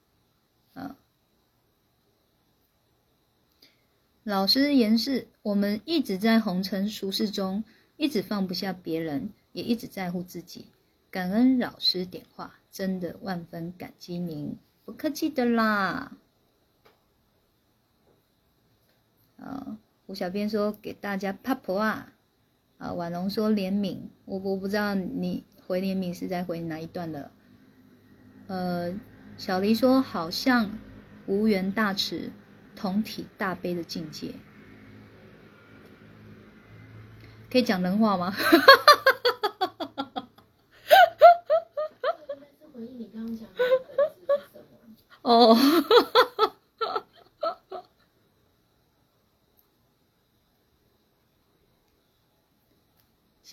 [0.74, 0.96] 啊。
[4.24, 7.66] 老师言是，我们一直在红尘俗世中，
[7.98, 10.68] 一直放不下别人，也一直在乎自己。
[11.12, 14.56] 感恩老师点化，真的万分感激您，
[14.86, 16.16] 不客气的啦。
[19.36, 22.14] 啊，胡小编说给大家帕婆啊，
[22.78, 25.44] 啊，婉容说怜悯，我我不知道你。
[25.66, 27.32] 回怜悯是在回哪一段的？
[28.48, 28.94] 呃，
[29.38, 30.78] 小黎说好像
[31.26, 32.34] 无缘大慈，
[32.76, 34.34] 同体大悲的境界，
[37.50, 38.36] 可以讲人话吗？
[45.22, 45.56] 哦，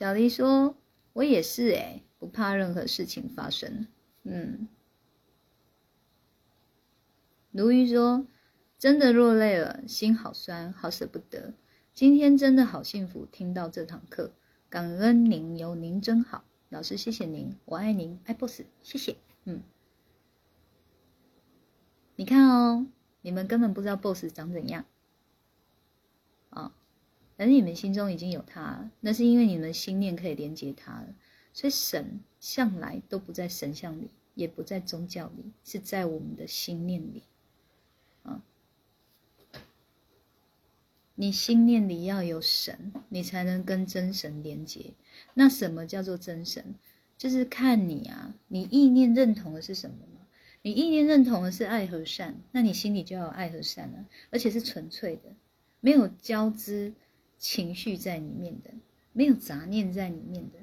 [0.01, 0.75] 小黎说。
[1.13, 3.89] 我也是哎，不怕任何事情发生。
[4.23, 4.69] 嗯，
[7.51, 8.27] 鲈鱼说
[8.79, 11.53] ：“真的落泪了，心好酸，好舍不得。
[11.93, 14.33] 今天真的好幸福，听到这堂课，
[14.71, 19.17] 感恩您，有您真好，老师谢谢您，我爱您，爱 boss，谢谢。
[19.45, 19.61] 嗯，
[22.15, 22.87] 你看哦，
[23.21, 24.87] 你们根本不知道 boss 长怎样。”
[27.41, 31.15] 而你们心中已经有他了，那是因为你们心念可以连接他了。
[31.55, 37.23] 所以神向来都不在神像里，也不在宗教里，是在我们的心念里。
[38.25, 38.43] 啊，
[41.15, 44.93] 你心念里要有神，你才能跟真神连接。
[45.33, 46.75] 那什么叫做真神？
[47.17, 50.27] 就是看你啊，你意念认同的是什么吗？
[50.61, 55.23] 你意念认同的是爱和善，那你心里就要有爱和善了，而且是纯粹的，
[55.81, 56.93] 没有交织。
[57.41, 58.71] 情绪在里面的，
[59.15, 60.59] 没有杂念在里面的，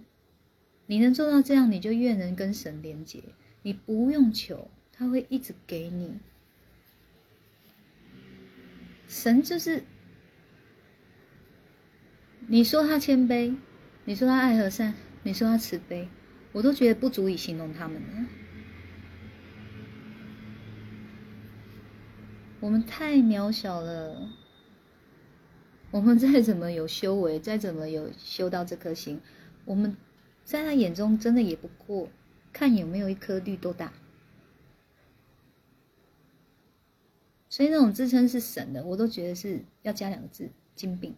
[0.86, 3.22] 你能做到这样，你就越能跟神连接。
[3.64, 6.20] 你不用求，他会一直给你。
[9.08, 9.84] 神就是，
[12.46, 13.56] 你说他谦卑，
[14.06, 14.94] 你说他爱和善，
[15.24, 16.08] 你说他慈悲，
[16.52, 18.26] 我都觉得不足以形容他们了。
[22.60, 24.30] 我们太渺小了。
[25.92, 29.22] 我们 再怎么有修为，再怎么有修到这颗心，
[29.66, 29.96] 我们
[30.44, 32.10] 在他眼中真的也不过
[32.52, 33.94] 看有没有一颗绿豆大。
[37.50, 41.16] 所以那种自称是神的，我都觉得是要加两个字：精病。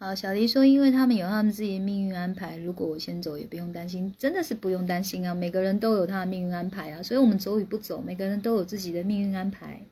[0.00, 5.34] 好，小黎说，因为他们有他们自己的命运安排，如果我先走，也不用担心，真的是不用担心啊！
[5.34, 9.82] 每个人都有他的命运安排啊，所以我们走与不走，每个人都有自己的命运安排，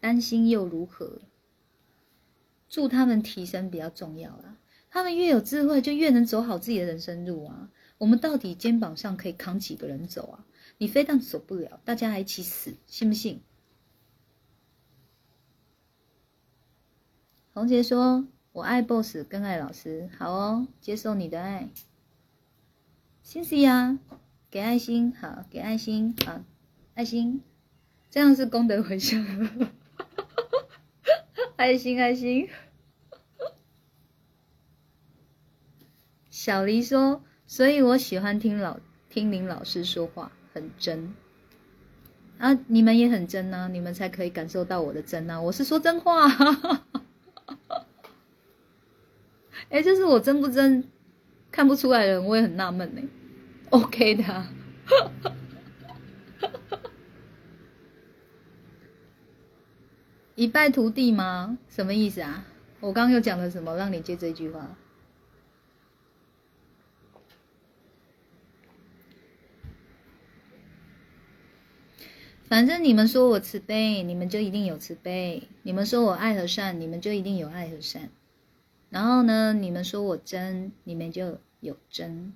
[0.00, 1.20] 担心又如何？
[2.70, 4.56] 祝他们提升比较重要啊！
[4.90, 7.68] 他们越有智慧，就越能走好自己的人生路啊！
[7.98, 10.46] 我们到底肩膀上可以扛几个人走啊？
[10.78, 13.42] 你非但走不了，大家还一起死，信不信？
[17.52, 18.26] 红杰说。
[18.52, 20.10] 我爱 boss，更爱老师。
[20.18, 21.70] 好哦，接受你的爱。
[23.22, 23.98] 谢谢呀，
[24.50, 26.42] 给爱心，好，给爱心，好，
[26.94, 27.40] 爱心，
[28.10, 29.24] 这样是功德回向。
[31.56, 32.46] 爱心，爱心。
[36.28, 41.14] 小黎说：“所以我喜欢听老听林老师说话，很真。”
[42.36, 45.40] 啊，你们也很真啊，你们才可以感受到我的真啊。
[45.40, 46.28] 我是说真话、
[49.72, 50.86] 哎、就是我真不真
[51.50, 53.00] 看不出来的人，我也很纳闷呢。
[53.70, 54.52] OK 的、啊。
[60.34, 61.56] 一败涂地吗？
[61.70, 62.44] 什么意思啊？
[62.80, 64.76] 我刚刚又讲了什么，让你接这句话？
[72.44, 78.10] 反正你们说我慈悲，你们就一定有慈悲；你们说我爱和善，你们就一定有爱和善。
[78.92, 82.34] 然后呢，你们说我真，你们就有真。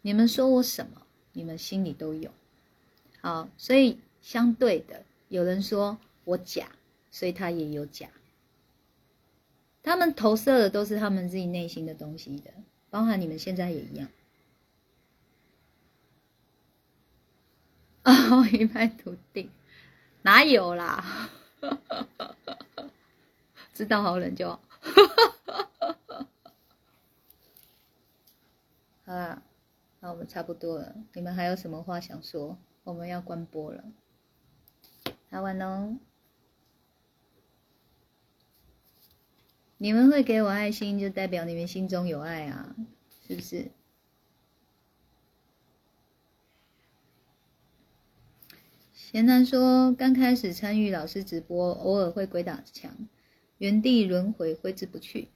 [0.00, 1.02] 你们说我什么，
[1.32, 2.30] 你们心里都有。
[3.20, 6.68] 好，所以相对的，有人说我假，
[7.10, 8.10] 所以他也有假。
[9.82, 12.52] 他们投射的都是他们自己内心的东西的，
[12.88, 14.08] 包含你们现在也一样。
[18.04, 19.50] 哦，一败涂地，
[20.22, 21.28] 哪有啦？
[23.74, 24.60] 知道好人就好。
[24.82, 26.26] 哈
[29.04, 29.42] 好啦，
[30.00, 30.94] 那我们差不多了。
[31.14, 32.58] 你们还有什么话想说？
[32.84, 33.84] 我们要关播了。
[35.30, 35.96] 好完喽。
[39.78, 42.76] 你们会给我爱心，就代表你们心中有爱啊，
[43.26, 43.70] 是不是？
[48.94, 52.96] 贤男说，刚开始参与老师直播，偶尔会鬼打墙，
[53.62, 55.28] 原地轮回，挥之不去。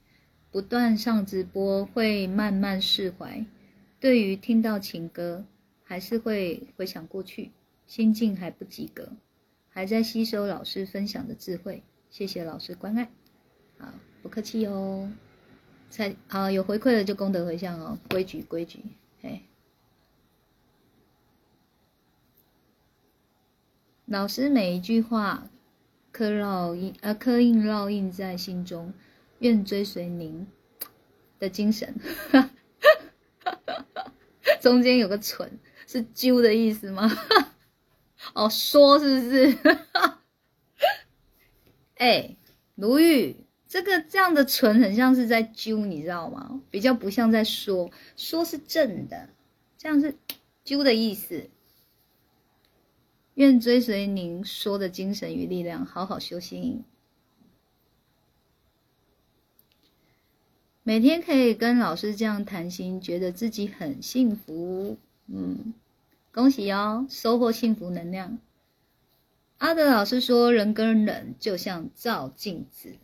[0.51, 3.45] 不断上直播，会慢慢释怀。
[4.01, 5.45] 对于听到情歌，
[5.81, 7.51] 还是会回想过去，
[7.85, 9.13] 心境还不及格，
[9.69, 11.83] 还在吸收老师分享的智慧。
[12.09, 13.09] 谢谢老师关爱，
[13.77, 15.09] 好，不客气哦。
[15.89, 18.83] 才啊，有回馈的就功德回向哦，规矩规矩，
[19.21, 19.41] 嘿。
[24.03, 25.49] 老师每一句话
[26.17, 28.91] 刻烙印，呃，刻印烙印在心中，
[29.37, 30.47] 愿追随您
[31.37, 31.93] 的精神。
[34.59, 37.07] 中间有个“蠢”，是“揪”的意思吗？
[38.33, 39.57] 哦，说是不是？
[41.93, 42.35] 哎，
[42.73, 46.59] 卢玉，这个这样的“蠢”很像是在揪，你知道吗？
[46.71, 49.29] 比较不像在说，说是正的，
[49.77, 50.15] 这样是
[50.65, 51.51] “揪”的意思。
[53.37, 56.83] 愿追随您说的精神与力量，好好修心。
[60.81, 64.97] 每天可以跟老师这样谈心，觉得自己很幸福。
[65.27, 65.75] 嗯，
[66.31, 68.39] 恭喜哦，收获幸福能量。
[69.59, 72.95] 阿德老师说，人跟人就像照镜子，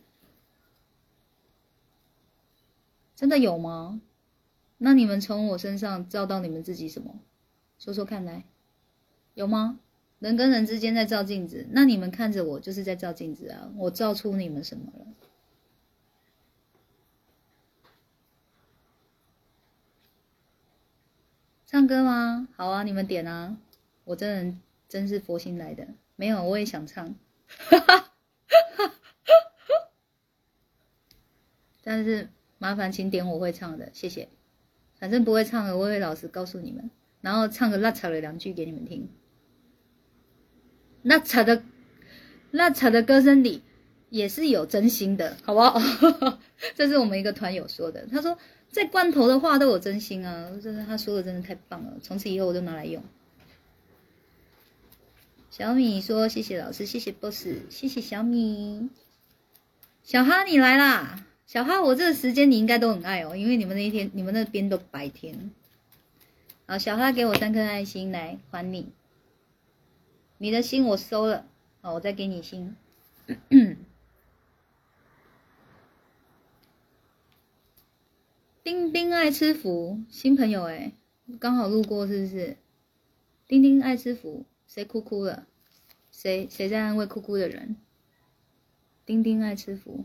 [3.14, 4.00] 真的有吗？
[4.78, 7.20] 那你们从我身上照到你们自己什么？
[7.78, 8.42] 说说看来，
[9.34, 9.78] 有吗？
[10.20, 13.70] 人跟人之间在照镜子，那你们看着我就是在照镜子啊！
[13.76, 15.06] 我照出你们什么了？
[21.66, 22.48] 唱歌吗？
[22.56, 23.58] 好啊，你们点啊！
[24.04, 27.14] 我这人真是佛心来的，没有我也想唱，
[31.82, 34.28] 但是麻烦请点我会唱的，谢谢。
[34.96, 39.10] 反正不会唱的，我会老实告诉你们，然后唱个拉扯了两句给你们听。
[41.06, 41.62] 那茶的，
[42.50, 43.62] 那茶的歌声里
[44.08, 45.78] 也是有真心的，好不好？
[46.74, 48.38] 这是我们一个团友说的，他说
[48.70, 53.02] 在罐头的话都有真心啊，真的他说的真的太棒了，从此以后我就拿来用。
[55.50, 58.88] 小米说谢谢老师，谢谢 boss，谢谢小米。
[60.02, 65.50] 小哈你来啦，小哈我这个时间你应该都很爱哦，因为你们那一天你们那边都白天。
[66.66, 68.88] 好，小哈给我三颗爱心来还你。
[70.38, 71.46] 你的心我收了，
[71.80, 72.76] 好，我再给你心。
[78.62, 80.92] 丁丁爱吃福，新朋友哎，
[81.38, 82.56] 刚好路过是不是？
[83.46, 85.46] 丁丁爱吃福，谁哭哭了？
[86.10, 87.76] 谁谁在安慰哭哭的人？
[89.04, 90.04] 丁丁爱吃福，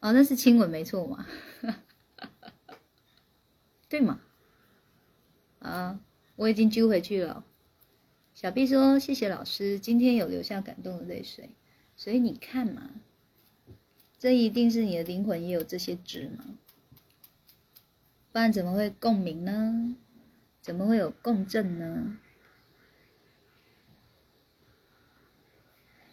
[0.00, 1.26] 哦，那是亲吻没错嘛，
[3.88, 4.20] 对嘛？
[5.58, 6.00] 啊。
[6.36, 7.44] 我已经揪回去了。
[8.34, 11.50] 小 B 说：“谢谢老师，今天有流下感动的泪水。
[11.96, 12.90] 所以你看嘛，
[14.18, 16.44] 这一定是你的灵魂也有这些值嘛，
[18.32, 19.96] 不然怎么会共鸣呢？
[20.60, 22.18] 怎么会有共振呢？”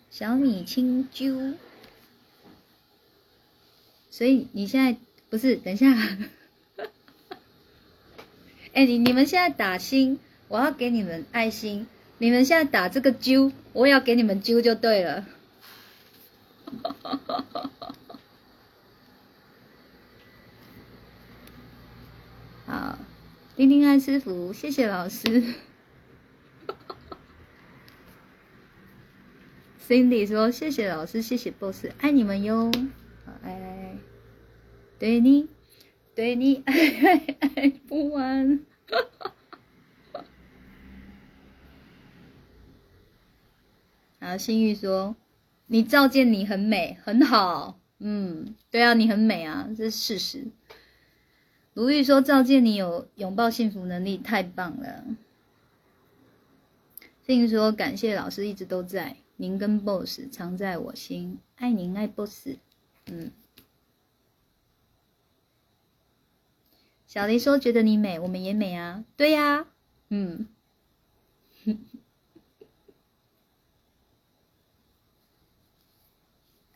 [0.09, 1.55] 小米青揪，
[4.09, 4.97] 所以你现在
[5.29, 5.57] 不是？
[5.57, 5.87] 等一下。
[8.73, 11.85] 哎，你你们现在打心，我要给你们爱心，
[12.17, 15.25] 你们现在打这个揪，我也要给你们揪就对了。
[22.65, 22.97] 好，
[23.55, 25.43] 丁丁爱师傅，谢谢老师。
[29.87, 32.71] Cindy 说：“谢谢老师，谢谢 Boss，爱你们哟，
[33.25, 33.97] 好爱，
[34.97, 35.49] 对你，
[36.15, 38.59] 对你爱爱爱不完。
[44.19, 45.15] ”然后心玉说
[45.67, 50.47] ：“你照见你很美，很好，嗯，对啊，你很美啊，这是事实。”
[51.73, 55.03] 如玉说：“照见你有拥抱幸福能力，太棒了。”
[57.25, 62.49] 心玉说：“感谢老师一直都在。”您跟 boss 常在我心，爱您爱 boss。
[63.07, 63.31] 嗯，
[67.13, 69.67] 小黎说觉得你美，我们也美啊，对呀，
[70.09, 70.47] 嗯。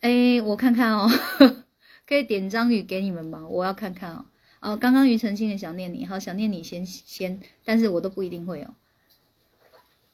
[0.02, 1.10] 哎，我看看哦，
[2.06, 3.48] 可以点张宇给你们吗？
[3.48, 4.26] 我要看看哦。
[4.60, 8.76] 哦，刚刚庾澄庆的想念你，好想念你先先，但是我都不一定会哦。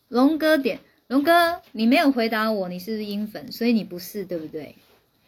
[0.08, 0.80] 龙哥点。
[1.08, 3.52] 龙哥，你没有回答我，你是不是阴粉？
[3.52, 4.78] 所以你不是，对不对？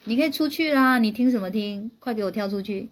[0.05, 1.91] 你可以出去啦，你听什么听？
[1.99, 2.91] 快给我跳出去！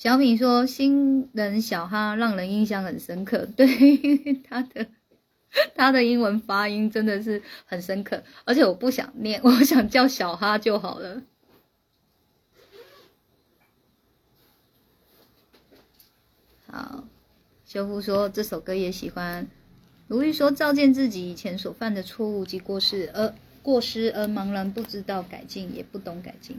[0.00, 3.44] 小米说：“新人小哈让人印象很深刻。
[3.54, 4.86] ”对，他的
[5.74, 11.22] 他的英文发音真的是很深刻，而且我不想念， 我想叫小哈就好了。
[16.66, 17.04] 好，
[17.66, 19.46] 修复说这首歌也喜欢。
[20.08, 26.58] 如玉说：“照见自己以前所犯的错误及过失，而过失而茫然不知道改进，也不懂改进。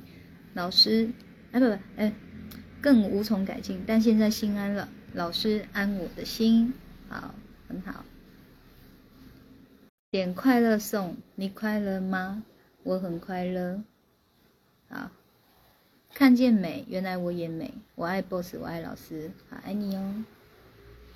[0.53, 1.09] 老师，
[1.51, 2.13] 哎不不，哎，
[2.81, 3.83] 更无从改进。
[3.85, 6.73] 但现在心安了，老师安我的心，
[7.07, 7.35] 好，
[7.67, 8.03] 很好。
[10.09, 12.43] 点快乐颂，你快乐吗？
[12.83, 13.81] 我很快乐。
[14.89, 15.11] 好，
[16.13, 17.73] 看见美，原来我也美。
[17.95, 20.25] 我爱 boss，我爱老师，好爱你哦。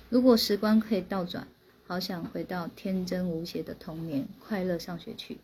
[0.08, 1.46] 如果时光可以倒转。”
[1.88, 5.38] 好想回到天真无邪的童年，快乐上学去。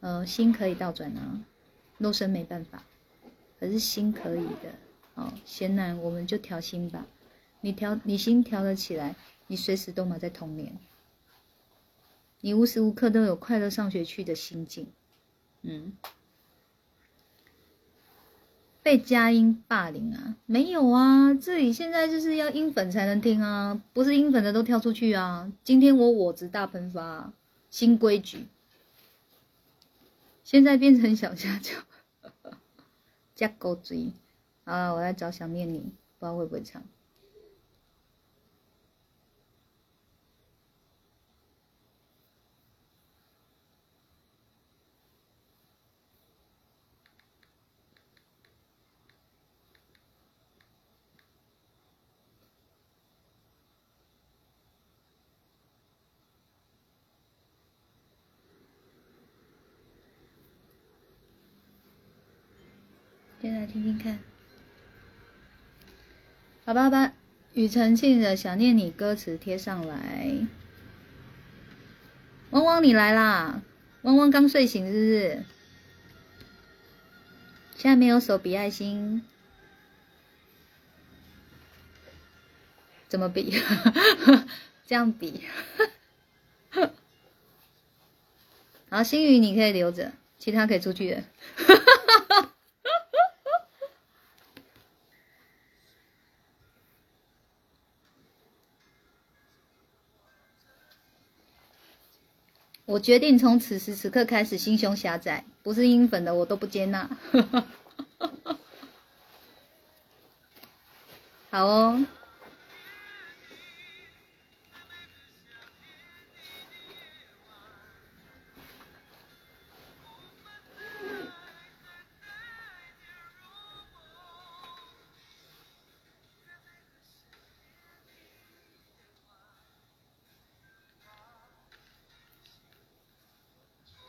[0.00, 1.40] 呃，心可以倒转啊，
[1.96, 2.84] 肉身没办法，
[3.58, 4.74] 可是心可以的。
[5.18, 7.06] 哦，贤男，我们就调心吧。
[7.60, 9.16] 你调，你心调了起来，
[9.48, 10.78] 你随时都埋在童年，
[12.40, 14.86] 你无时无刻都有快乐上学去的心境。
[15.62, 15.92] 嗯。
[18.80, 20.36] 被佳音霸凌啊？
[20.46, 25.52] 没有啊，这里现在就是要英粉才能听啊，不是英粉的都跳出去啊。
[25.64, 27.32] 今天我我值大喷发，
[27.68, 28.46] 新规矩，
[30.44, 31.72] 现在变成小虾饺，
[33.34, 34.12] 加狗嘴
[34.68, 34.92] 啊！
[34.92, 35.78] 我要找想念你，
[36.18, 36.82] 不知道会不会唱。
[63.40, 64.18] 先来听听看，
[66.68, 67.14] 好吧，把
[67.54, 70.46] 庾澄庆的《想念你》歌词贴上来。
[72.50, 73.62] 汪汪，你来啦！
[74.02, 75.44] 汪汪刚睡醒是不是？
[77.74, 79.24] 现在没有手比爱心，
[83.08, 83.62] 怎么比？
[84.86, 85.44] 这样比。
[88.90, 91.24] 好，星宇你可以留着，其他可以出去。
[102.88, 107.06] 我决定从此时此刻开始心胸狭窄，不是英粉的我都不接纳。
[111.50, 112.02] 好哦。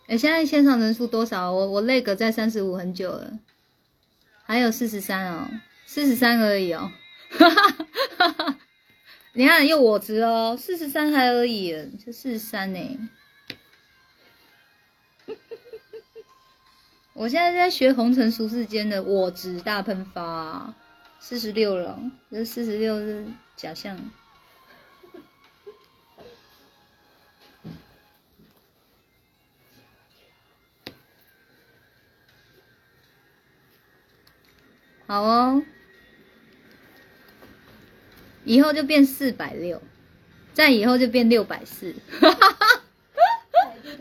[0.09, 1.51] 哎，现在线上人数多少？
[1.51, 3.31] 我我那个在三十五很久了，
[4.43, 5.47] 还有四十三哦，
[5.85, 6.91] 四十三而已哦，
[7.29, 7.75] 哈哈
[8.17, 8.57] 哈哈
[9.33, 11.71] 你看又我值哦，四十三还而已，
[12.03, 13.09] 就四十三呢。
[17.13, 20.73] 我现在在学红尘俗世间的我值大喷发，
[21.19, 21.99] 四十六了，
[22.31, 23.23] 这四十六是
[23.55, 23.95] 假象。
[35.09, 35.63] 好哦，
[38.43, 39.81] 以后就变四百六，
[40.53, 42.83] 再以后就变六百四，哈哈哈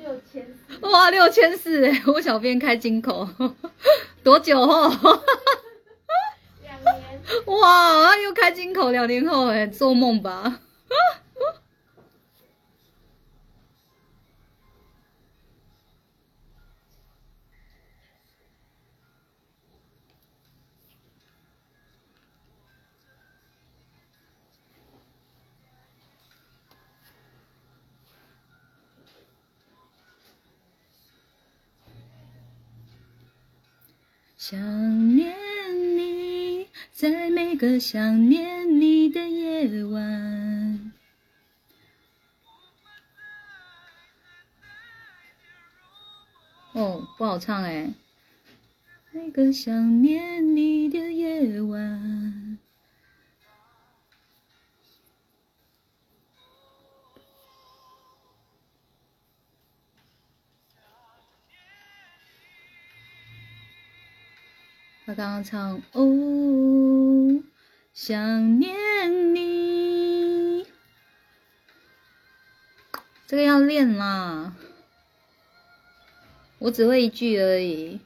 [0.02, 2.02] 六千四，哇，六千四哎！
[2.08, 3.26] 我小编开金口，
[4.22, 4.90] 多久后？
[6.62, 7.18] 两年，
[7.58, 10.60] 哇，又开金口，两年后哎，做梦吧！
[34.50, 35.36] 想念
[35.94, 40.90] 你，在每个想念你的夜晚。
[46.72, 47.92] 哦，不好唱哎。
[49.10, 52.47] 每个想念你的夜晚。
[65.08, 67.42] 他刚刚唱哦，
[67.94, 70.66] 想念你，
[73.26, 74.54] 这个要练啦。
[76.58, 78.00] 我只会一句而已。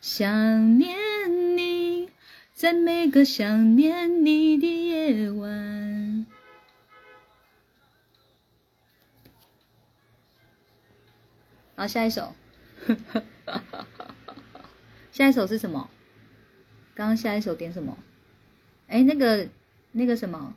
[0.00, 0.96] 想念
[1.58, 2.08] 你，
[2.54, 6.24] 在每个想念你的夜晚。
[11.76, 12.34] 好，下一首。
[15.14, 15.88] 下一首是什么？
[16.92, 17.96] 刚刚下一首点什么？
[18.88, 19.48] 哎，那个
[19.92, 20.56] 那个什么？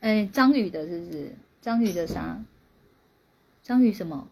[0.00, 1.36] 哎，张宇的是不是？
[1.60, 2.42] 张宇的啥？
[3.62, 4.28] 张宇什么？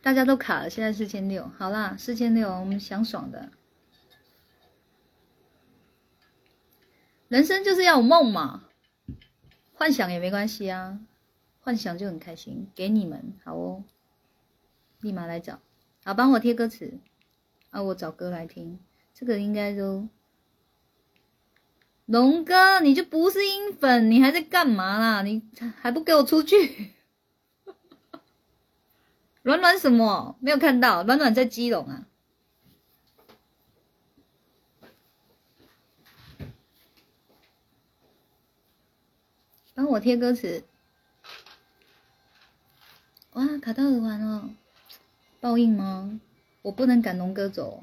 [0.00, 3.50] 大家都卡了，现在四千六，好啦，四千六，我们想爽的。
[7.28, 8.64] 人生就是要有梦嘛，
[9.74, 11.00] 幻想也没关系啊。
[11.64, 13.82] 幻想就很开心，给你们好哦，
[15.00, 15.60] 立马来找，
[16.04, 16.98] 好帮我贴歌词，
[17.70, 18.78] 啊，我找歌来听，
[19.14, 20.06] 这个应该都，
[22.04, 25.22] 龙哥你就不是音粉，你还在干嘛啦？
[25.22, 25.42] 你
[25.80, 26.90] 还不给我出去？
[29.40, 30.36] 软软什么？
[30.40, 32.06] 没有看到，软软在基隆啊，
[39.72, 40.62] 帮我贴歌词。
[43.34, 44.48] 哇，卡到耳环了，
[45.40, 46.20] 报应吗？
[46.62, 47.82] 我不能赶龙哥走。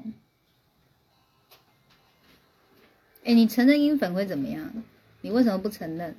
[3.24, 4.82] 哎，你承认阴粉会怎么样？
[5.20, 6.16] 你为什么不承认？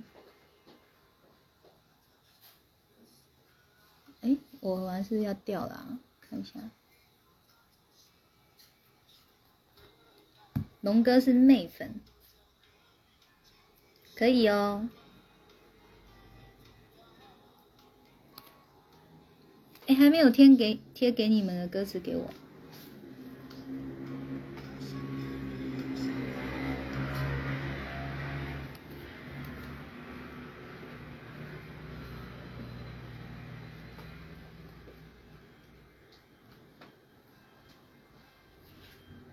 [4.21, 6.53] 哎，我耳环是要掉了，看一下。
[10.81, 11.99] 龙哥是妹粉，
[14.15, 14.87] 可以哦。
[19.85, 22.33] 哎，还没有贴给贴给你们的歌词给我。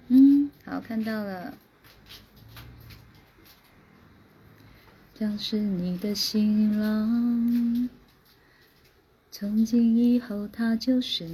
[0.08, 1.56] 嗯，好，看到了。
[5.14, 7.88] 将是你的新郎。
[9.40, 11.26] 从今以后，他就是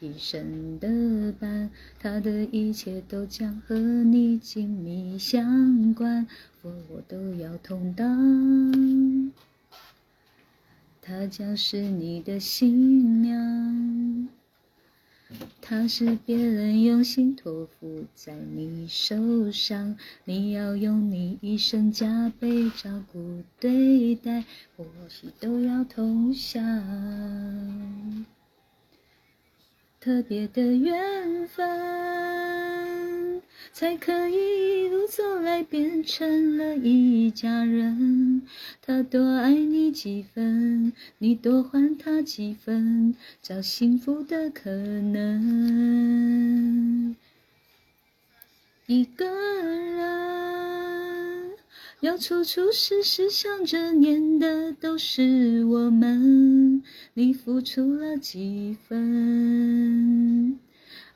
[0.00, 1.68] 一生的伴，
[2.00, 6.26] 他的一切都将和你紧密相关，
[6.62, 9.30] 我我都要同当。
[11.02, 14.15] 他将是你的新娘。
[15.60, 24.44] 他是别人用心托付在你手上，你要用你一生加倍照顾对待，
[24.76, 26.64] 或许都要同享。
[29.98, 31.66] 特别的缘分，
[33.72, 38.42] 才可以一路走来变成了一家人。
[38.82, 46.06] 他多爱你几分，你多还他几分，找幸福的可能。
[48.86, 50.06] 一个人
[52.00, 56.82] 要处处时时想着念的都是我们，
[57.14, 60.58] 你付出了几分，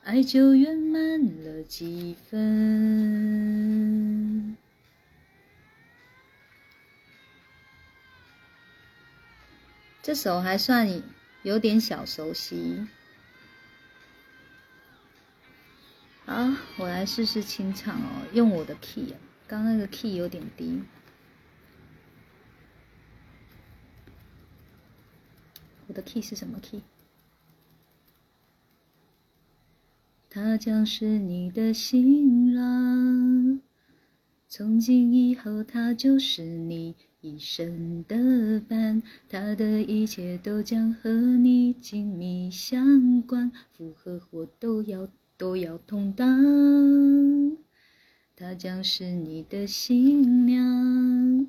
[0.03, 3.51] 爱就圆满了几分。
[10.03, 11.03] 这首还算
[11.43, 12.89] 有点小熟悉，
[16.25, 16.49] 好，
[16.79, 20.83] 我来试试清唱哦，用我的 key 啊，刚那个 key 有点低。
[25.87, 26.83] 我的 key 是什么 key？
[30.33, 33.61] 他将是你的新郎，
[34.49, 47.57] 从今以后他就是你一生的伴，他的一切都将和你紧密相关，福和祸都要都要同当。
[48.37, 51.49] 他将是你的新娘。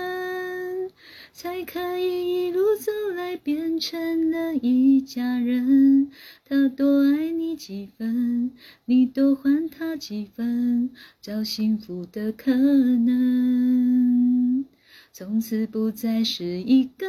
[1.41, 6.11] 才可以一路走来变成了一家人。
[6.45, 8.51] 他多爱你几分，
[8.85, 14.63] 你多还他几分，找幸福的可能。
[15.11, 17.07] 从此不再是一个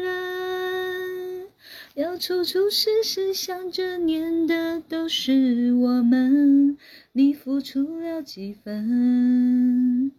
[0.00, 1.46] 人，
[1.94, 6.76] 要处处时时想着念的都是我们。
[7.12, 10.10] 你付出了几分，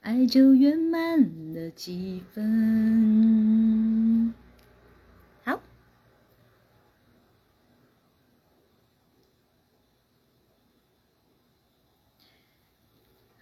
[0.00, 4.34] 爱就圆满了几分。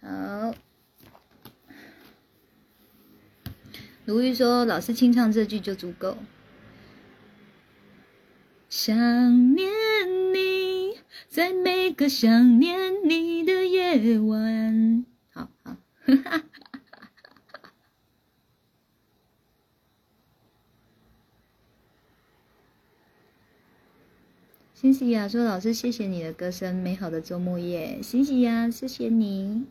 [0.01, 0.53] 好，
[4.05, 6.17] 鲁豫说：“老师清唱这句就足够。”
[8.69, 9.71] 想念
[10.33, 15.05] 你，在每个想念你的夜晚。
[15.31, 16.43] 好好，哈 哈
[24.79, 29.67] 欣喜呀说：“老师，谢谢你的歌声，美好的周末夜。”欣喜呀，谢谢你。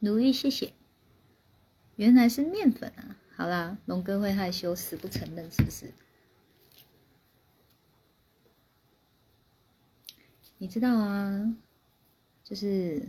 [0.00, 0.72] 如意，谢谢。
[1.94, 3.16] 原来是面粉啊！
[3.36, 5.92] 好啦，龙哥会害羞，死不承认，是不是？
[10.58, 11.56] 你知道啊，
[12.42, 13.08] 就是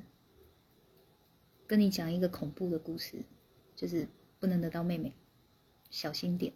[1.66, 3.24] 跟你讲一个恐怖的故事，
[3.76, 4.08] 就是
[4.40, 5.14] 不能得到妹妹，
[5.90, 6.54] 小心点。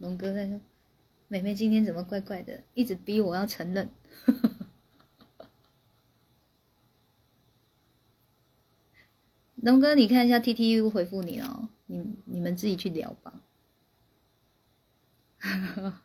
[0.00, 0.58] 龙哥在说，
[1.28, 3.90] 妹妹今天怎么怪怪的，一直逼我要承认。
[9.56, 13.42] 龙哥，你看一下 T T U 回复你哦，你你们自己去聊吧。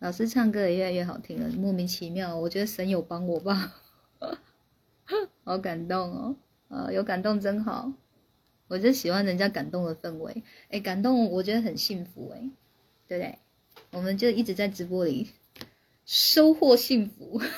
[0.00, 3.80] 老师唱歌也越来越好听了，莫名其妙，我觉得神有帮我吧，
[5.44, 6.36] 好感动哦，
[6.66, 7.92] 啊，有感动真好，
[8.66, 12.50] 我就喜欢人家感动的氛围，哎，感动我觉得很幸福哎，
[13.12, 13.38] 对不对？
[13.90, 15.28] 我们就一直在直播里
[16.06, 17.42] 收获幸福。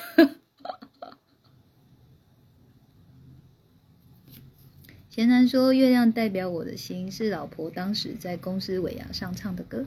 [5.09, 9.85] 贤男说：“月亮代表我的心，是老婆当时在公司尾牙上唱的歌，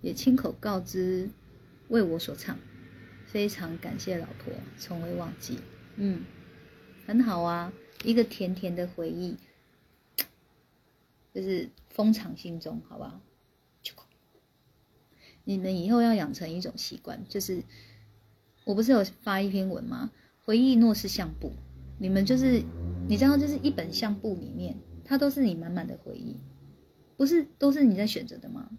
[0.00, 1.30] 也亲口告知
[1.86, 2.58] 为我所唱，
[3.26, 5.60] 非常感谢老婆，从未忘记。
[5.94, 6.24] 嗯，
[7.06, 7.72] 很好啊，
[8.02, 9.36] 一个甜甜的回忆，
[11.32, 13.20] 就是封藏心中，好不好？
[15.50, 17.64] 你们以后要养成一种习惯，就是
[18.64, 20.12] 我不是有发一篇文吗？
[20.44, 21.52] 回忆诺是相簿。”
[21.98, 22.62] 你们就是，
[23.08, 26.36] 你知道，就是一本相簿里面，它都是你满满的回忆，
[27.16, 28.70] 不是都是你在选择的吗？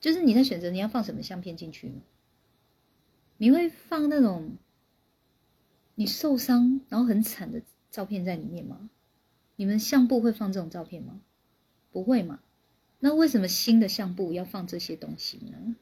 [0.00, 2.02] 就是你在选择你要放什么相片进去吗
[3.36, 4.58] 你会放那种
[5.94, 8.90] 你受伤然后很惨的照片在里面吗？
[9.54, 11.20] 你们相簿会放这种照片吗？
[11.92, 12.40] 不会嘛？
[13.04, 15.76] 那为什么新的相簿要放这些东西呢？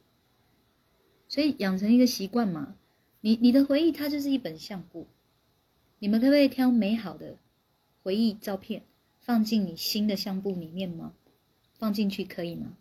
[1.29, 2.75] 所以养成一个习惯嘛，
[3.21, 5.07] 你你的回忆它就是一本相簿。
[6.01, 7.39] 你们可不可以挑美好的
[8.03, 8.83] 回忆照片
[9.21, 11.15] 放进你新的相簿里面吗？
[11.79, 12.77] 放进去可以吗？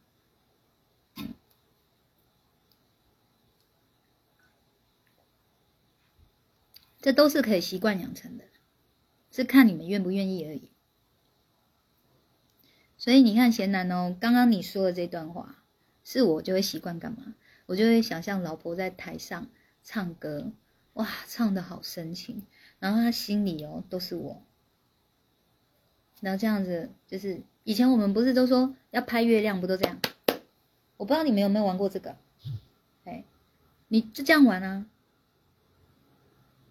[6.99, 8.45] 这都是可以习惯养成的，
[9.29, 10.71] 是看你们愿不愿意而已。
[13.01, 15.55] 所以你看贤男哦，刚刚你说的这段话，
[16.03, 17.33] 是我就会习惯干嘛？
[17.65, 19.47] 我就会想象老婆在台上
[19.81, 20.51] 唱歌，
[20.93, 22.43] 哇，唱的好深情。
[22.77, 24.43] 然后他心里哦都是我，
[26.19, 29.97] 然后这样子就是以前我们不是都说要拍月亮，不都这样？
[30.97, 32.15] 我不知道你们有没有玩过这个，
[33.05, 33.23] 哎，
[33.87, 34.85] 你就这样玩啊，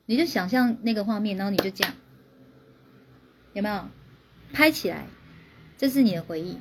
[0.07, 1.93] 你就想象那个画面，然后你就这样，
[3.53, 3.89] 有没有？
[4.53, 5.07] 拍起来，
[5.81, 6.59] 这是你的回忆，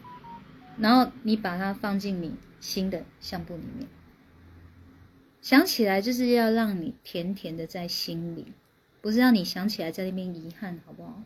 [0.78, 3.86] 然后你把它放进你新的相簿里面，
[5.42, 8.54] 想起来就是要让你甜甜的在心里，
[9.02, 11.22] 不是让你想起来在那边遗憾，好不好？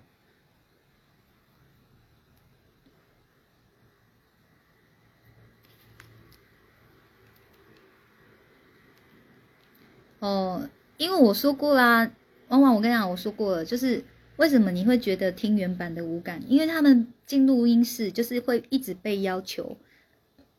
[10.18, 10.68] 哦，
[10.98, 12.12] 因为我说过啦，
[12.48, 14.04] 往往我跟你讲，我说过了，就是
[14.38, 16.42] 为什么你会觉得听原版的无感？
[16.48, 19.78] 因为他们进录音室就是会一直被要求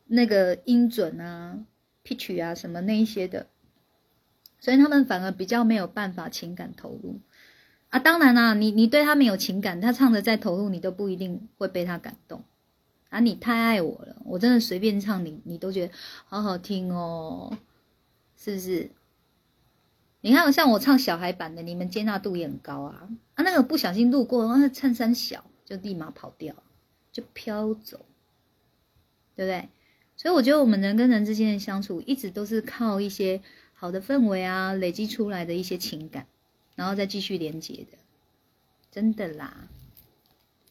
[0.07, 1.59] 那个音准啊、
[2.05, 3.47] pitch 啊什么那一些的，
[4.59, 7.19] 所以他们反而比较没有办法情感投入
[7.89, 7.99] 啊。
[7.99, 12.43] 当然啦，你你对他没有情感，他唱的再投入，你都不一定会被他感动
[13.09, 13.19] 啊。
[13.19, 15.93] 你太爱我了，我真的随便唱你，你都觉得
[16.25, 17.57] 好好听哦，
[18.37, 18.89] 是不是？
[20.25, 23.43] 你看，像我唱小孩版的，你们接纳度也很高啊啊！
[23.43, 26.55] 那个不小心路过，那衬衫小，就立马跑掉，
[27.11, 28.03] 就飘走，
[29.35, 29.69] 对不对？
[30.17, 33.39] 所以我觉得我们人跟人之间的相处，一直都是靠一些
[33.75, 36.25] 好的氛围啊，累积出来的一些情感，
[36.73, 37.99] 然后再继续连接的，
[38.89, 39.67] 真的啦，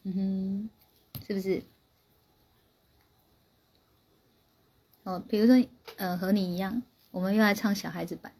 [0.03, 0.69] 嗯哼，
[1.25, 1.63] 是不是？
[5.03, 5.65] 哦，比如说，
[5.95, 8.33] 呃，和你一样，我们又来唱小孩子版。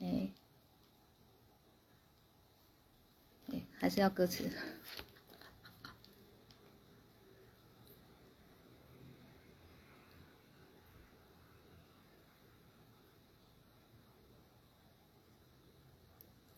[0.00, 0.32] 哎，
[3.52, 4.50] 哎，还是要歌词。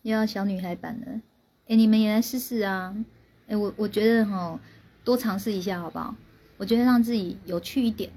[0.02, 1.23] 又要小女孩版了，
[1.69, 2.93] 哎，你们也来试试啊！
[3.47, 4.59] 哎，我我觉得哈，
[5.05, 6.16] 多尝试一下好不好？
[6.56, 8.12] 我觉得让自己有趣一点，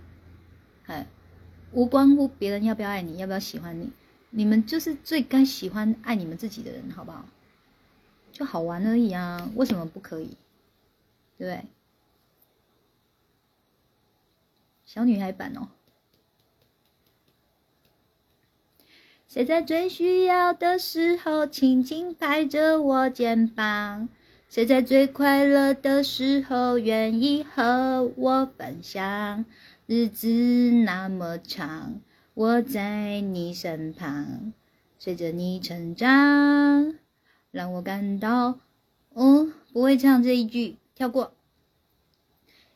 [0.88, 1.06] 哎，
[1.72, 3.92] 无关乎别人要不要爱你，要不要喜欢你。
[4.38, 7.26] 你们就是最该喜欢爱你们自己的人，好不好？
[8.34, 10.36] 就好玩而已啊，为什么不可以？
[11.38, 11.66] 对不对？
[14.86, 15.70] 小女孩版哦。
[19.30, 24.10] 谁在最需要的时候轻轻拍着我肩膀？
[24.50, 29.46] 谁在最快乐的时候愿意和我分享？
[29.86, 30.28] 日子
[30.84, 32.02] 那么长。
[32.36, 34.52] 我在你身旁，
[35.00, 36.94] 随着你成长，
[37.50, 38.60] 让我感到……
[39.14, 41.34] 哦，不会唱这一句，跳过。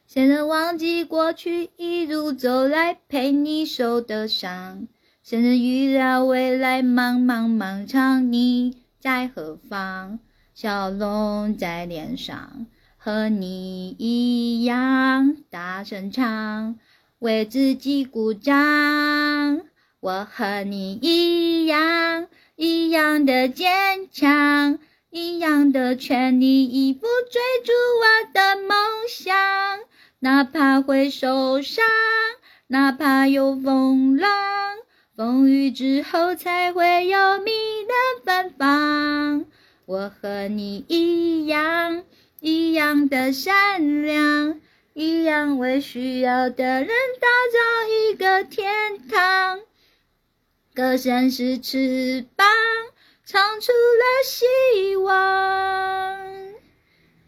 [0.08, 4.88] 谁能忘记过去一路走来陪你受的伤？
[5.22, 8.32] 谁能预料未来茫茫漫长？
[8.32, 10.20] 你在何方？
[10.54, 12.66] 笑容在脸上，
[12.96, 16.80] 和你一样大声唱。
[17.20, 18.56] 为自己鼓掌，
[20.00, 24.80] 我和你一样，一样的坚强，
[25.10, 28.78] 一样的全力以赴追逐我的梦
[29.10, 29.36] 想。
[30.20, 31.84] 哪怕会受伤，
[32.68, 34.30] 哪怕有风浪，
[35.18, 39.46] 风雨之后才会有蜜的芬芳。
[39.86, 42.04] 我和你一样，
[42.40, 44.62] 一样的善良。
[45.02, 46.90] 一样为需要的人
[47.22, 49.62] 打造一个天堂。
[50.74, 52.46] 歌声是翅膀，
[53.24, 56.20] 唱出了希望。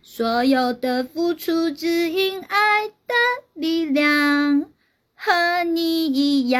[0.01, 2.93] 所有的付出只因爱的
[3.53, 4.69] 力量，
[5.15, 6.59] 和你一样。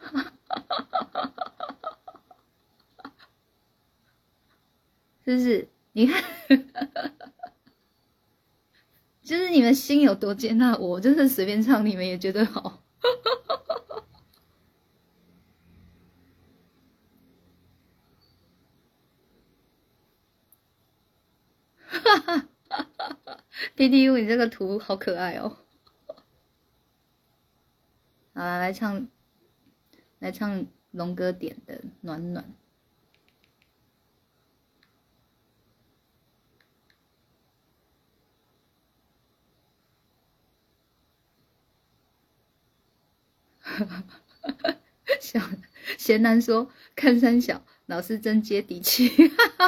[5.26, 5.68] 是不是？
[5.96, 6.22] 你看，
[9.22, 12.82] 就是你们心有多接纳我，就是随便唱，你们也觉得好。
[21.86, 22.48] 哈 哈
[23.76, 25.58] ，P D U，你这个图好可爱哦。
[28.34, 29.08] 好了，来唱，
[30.18, 32.44] 来唱龙哥点的《暖暖》。
[43.64, 43.84] 哈
[44.42, 44.76] 哈
[45.20, 45.40] 小
[45.96, 49.10] 贤男说：“看三小老师真接地气，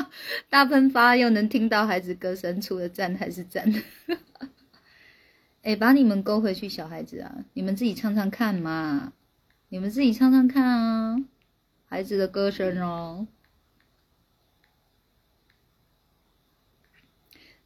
[0.51, 3.73] 大喷发又能听到孩子歌声，除了赞还是赞。
[5.63, 9.15] 哎，把你们勾回去，小孩子啊，你们自己唱唱看嘛，
[9.71, 11.17] 你们自己唱唱看啊，
[11.89, 13.27] 孩子的歌声哦。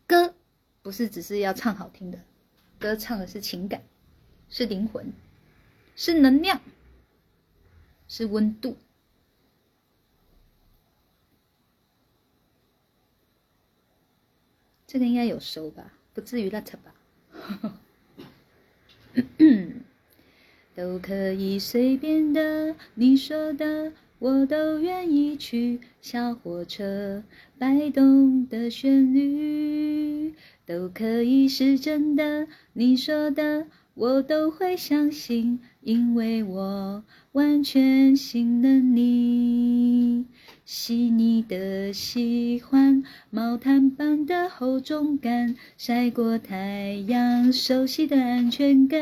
[0.07, 0.35] 歌
[0.83, 2.21] 不是只是要唱好听的，
[2.79, 3.83] 歌唱的是情感，
[4.49, 5.13] 是灵魂。”
[6.03, 6.63] 是能量，
[8.09, 8.79] 是温度。
[14.87, 16.95] 这个应该有熟吧，不至于烂扯吧。
[20.75, 25.81] 都可以随便的，你说的我都愿意去。
[26.01, 27.23] 小火车
[27.59, 37.03] 摆动的旋律，都可以是真的，你说的我都会相信，因为我
[37.33, 40.27] 完全信任你。
[40.65, 49.01] 细腻的喜欢，毛毯般的厚重感，晒过太阳，熟悉的安全感。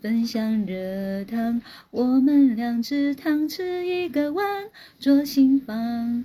[0.00, 1.60] 分享热汤，
[1.90, 4.66] 我们两只汤匙一个碗，
[5.00, 6.24] 做心房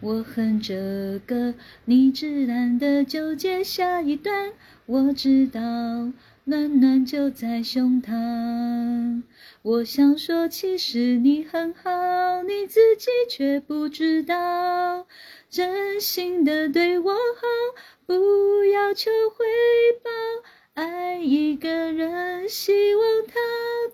[0.00, 1.54] 我哼着歌，
[1.84, 4.52] 你自然的就接下一段。
[4.86, 5.60] 我知道，
[6.44, 9.22] 暖暖就在胸膛。
[9.62, 15.06] 我想说，其实你很好，你自己却不知道，
[15.50, 17.46] 真心的对我好。
[18.06, 19.44] 不要求回
[20.02, 20.10] 报，
[20.74, 23.34] 爱一个人，希望他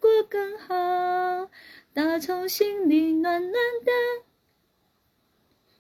[0.01, 1.51] 过更好，
[1.95, 4.34] 打从心里暖暖的。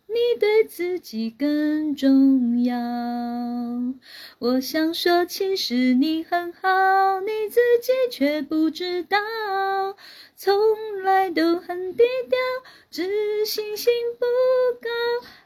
[0.07, 2.75] 你对自己更重要。
[4.39, 9.19] 我想说，其实你很好，你自己却不知道，
[10.37, 12.39] 从来都很低调，
[12.91, 14.25] 自信心不
[14.81, 14.89] 高。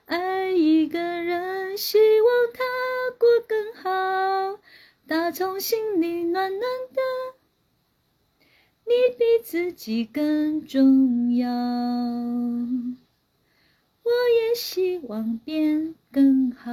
[0.07, 2.65] 爱一个人，希望他
[3.19, 4.61] 过更好，
[5.07, 7.01] 打从心里暖暖的。
[8.87, 11.47] 你比自己更重要，
[14.09, 14.13] 我
[14.49, 16.71] 也希望变更好。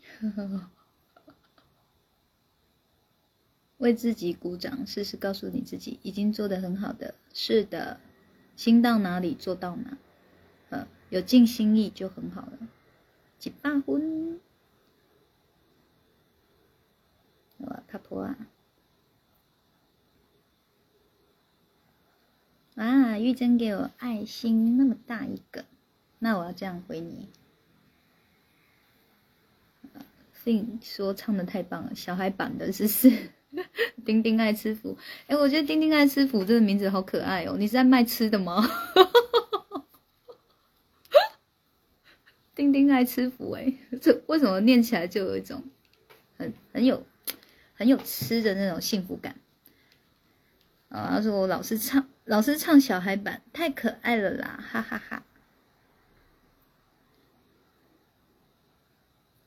[3.78, 7.14] 为自己鼓掌，试试告诉你自己已经做得很好的。
[7.32, 8.00] 是的，
[8.56, 9.98] 心到哪里做到哪，
[11.14, 12.58] 有尽心意就很好了。
[13.38, 14.40] 几把婚，
[17.58, 18.36] 哇，卡婆啊！
[22.74, 25.64] 啊，玉珍给我爱心那么大一个，
[26.18, 27.28] 那我要这样回你。
[30.82, 33.30] 说唱的太棒了，小孩版的，是是。
[34.04, 37.54] 丁丁爱吃腐，哎，我觉得丁丁爱吃腐这个名字好可爱哦。
[37.56, 38.68] 你是在卖吃的吗？
[42.54, 45.62] 丁丁爱吃福，哎， 这为什么念起来就有一种
[46.36, 47.04] 很很有
[47.74, 49.36] 很有吃的那种幸福感
[50.88, 51.08] 啊？
[51.10, 55.24] 他说我老是唱，老是唱小孩版，太可爱了啦，哈哈哈。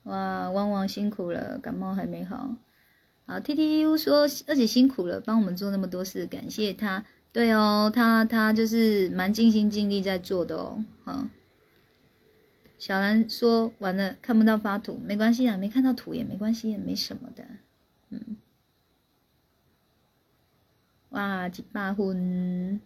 [0.03, 2.55] 哇，汪汪辛苦了，感冒还没好。
[3.25, 7.03] 好，T T U 说二姐辛苦了，帮我们做那么多事，感谢他。
[7.33, 10.83] 对哦，他他就是蛮尽心尽力在做的哦。
[11.03, 11.27] 好，
[12.77, 17.45] 小兰说完了看不到发图，没关系啊，没看到图也没关系，也没什么的。
[18.09, 18.37] 嗯，
[21.09, 22.79] 哇，几把婚，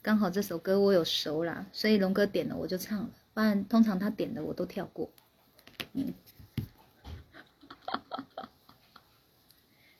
[0.00, 5.10] 刚好这首歌我有熟啦，所以龙哥点了我就唱了，不然通常他点的我都跳过。
[5.92, 6.14] 嗯。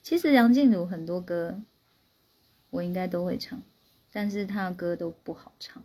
[0.02, 1.60] 其实梁静茹很多歌，
[2.70, 3.62] 我应该都会唱，
[4.12, 5.82] 但是她的歌都不好唱。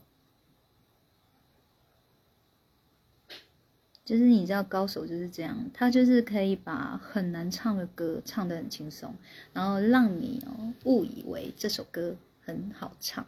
[4.06, 9.16] 就是你知道，高手就是这样，他就是可以把很难唱的歌唱得很轻松，
[9.52, 13.26] 然后让你哦误以为这首歌很好唱。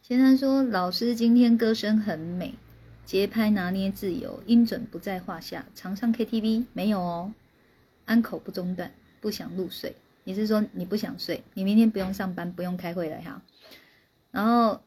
[0.00, 2.54] 先生说：“老师今天歌声很美，
[3.04, 5.66] 节拍拿捏自由，音准不在话下。
[5.74, 7.34] 常上 KTV 没有哦，
[8.04, 9.96] 安口不中断，不想入睡。
[10.26, 11.44] 你是说你不想睡？
[11.54, 13.40] 你明天不用上班，不用开会了哈。
[14.32, 14.82] 然后，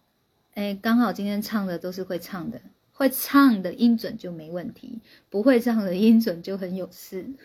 [0.54, 2.60] 哎，刚好今天唱的都是会唱的，
[2.92, 7.26] 会唱的音准就没问题，不会唱的音准就很有事。”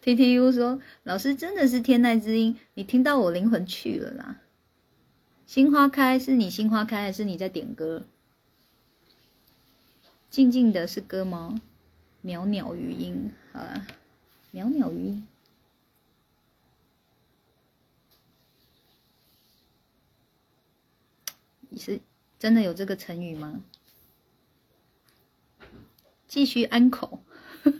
[0.00, 4.40] T T U 说：“老师真的是天籁之音，你听到我灵魂去了啦。”
[5.44, 8.06] 心花开是你心花开，还是你在点歌？
[10.30, 11.60] 静静的是歌吗？
[12.22, 13.86] 袅袅余音，好了，
[14.52, 15.26] 袅袅余音。
[21.78, 22.00] 是
[22.38, 23.62] 真的有这个成语吗？
[26.26, 27.22] 继续安口。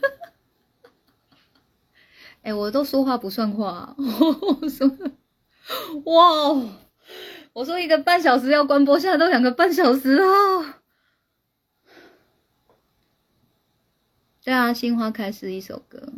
[2.43, 4.87] 哎，我都说话不算话， 我说，
[6.05, 6.53] 哇，
[7.53, 10.23] 我说一个半小时要关播，现在都两个半小时了。
[14.43, 16.13] 对啊，《心花开》是一首歌，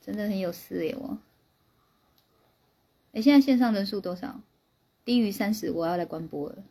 [0.00, 0.96] 真的很有事耶！
[0.98, 1.18] 我，
[3.12, 4.40] 哎，现在线上人数多少？
[5.04, 6.62] 低于三十，我要来关播了。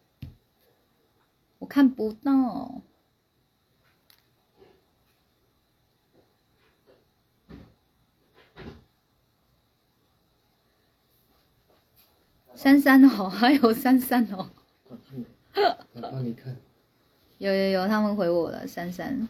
[1.60, 2.82] 我看不到。
[12.56, 14.50] 三三哦， 还有三三哦。
[15.94, 16.56] 我帮你看。
[17.40, 19.28] 有有有，他们回我了，三三。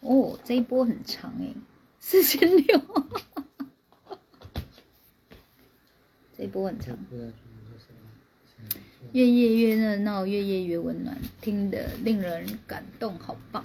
[0.00, 1.54] 哦，这一波很长哎，
[1.98, 2.78] 四千六。
[6.44, 6.94] 这一波很长。
[9.12, 13.64] 越夜越热闹，越夜越温暖，听得令人感动，好棒。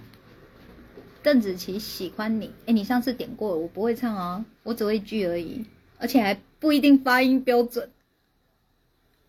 [1.21, 5.65] 邓紫棋喜欢你，哎，你上次点过，我不会唱啊，我只会一句而已，
[5.97, 6.39] 而且还。
[6.59, 7.89] 不一定发音标准，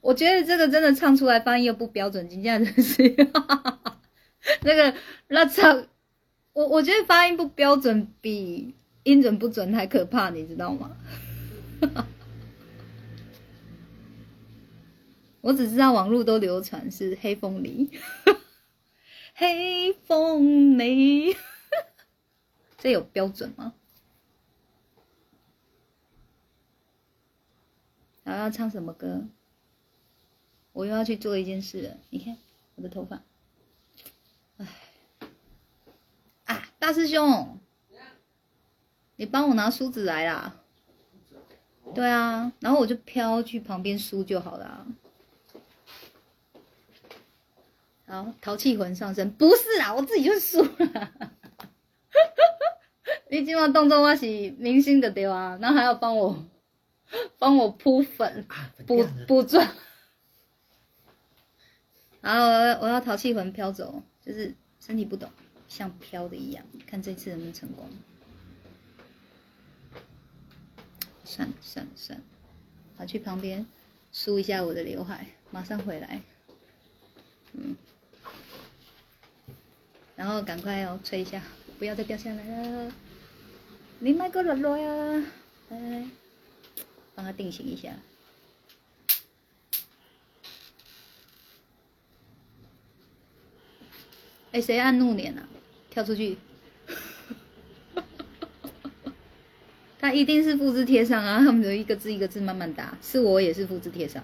[0.00, 3.14] 我觉得这个真的唱出来发音又不标准，真的是
[4.62, 4.92] 那个
[5.28, 5.86] 那唱，
[6.52, 10.90] 我我觉得发音不标准比音准不准还可怕，你知道吗？
[15.40, 17.90] 我只知道网络都流传是黑凤梨，
[19.34, 21.34] 黑凤梨，
[22.76, 23.74] 这有标准吗？
[28.22, 29.26] 然后要唱什么歌？
[30.72, 31.96] 我又要去做一件事了。
[32.10, 32.36] 你看
[32.76, 33.22] 我的头发，
[34.58, 34.66] 哎，
[36.44, 37.58] 啊，大师兄，
[39.16, 40.60] 你帮我拿梳子来啦。
[41.92, 44.86] 对啊，然后我就飘去旁边梳就好了。
[48.10, 51.12] 好，淘气魂上身，不是啊，我自己就输了。
[53.30, 54.26] 你今晚动作我是
[54.58, 56.44] 明星的对啊，那还要帮我。
[57.40, 58.46] 帮我铺粉，
[58.86, 59.66] 补补妆，
[62.20, 65.28] 然后我我要淘气魂飘走，就是身体不懂，
[65.66, 67.88] 像飘的一样，看这次能不能成功。
[71.24, 72.24] 算了算了算了，
[72.96, 73.66] 跑去旁边
[74.12, 76.22] 梳一下我的刘海，马上回来。
[77.54, 77.74] 嗯，
[80.20, 81.40] 然后赶快哦，吹一下，
[81.78, 82.92] 不要再掉下来了。
[84.00, 85.24] 你买个软软呀，
[85.70, 86.04] 来。
[87.14, 87.88] 帮他定型一下。
[94.52, 95.48] 哎，谁按怒脸啊？
[95.88, 96.36] 跳出去！
[99.98, 101.38] 他一定是复制贴上啊！
[101.38, 104.22] 他们就一个字一个字慢慢打，是我也是复制贴上。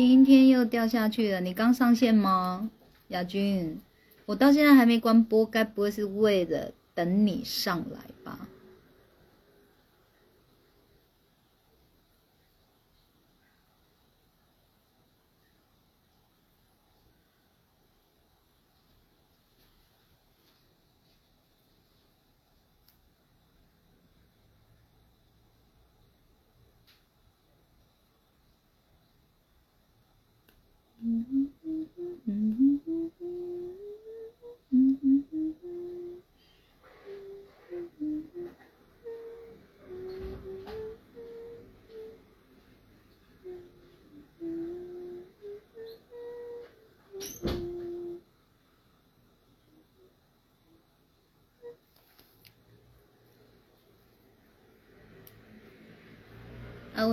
[0.00, 2.70] 今天又掉下去了，你刚上线吗，
[3.08, 3.80] 亚军？
[4.26, 7.98] 我到现在还没关播，该不会是为了等你上来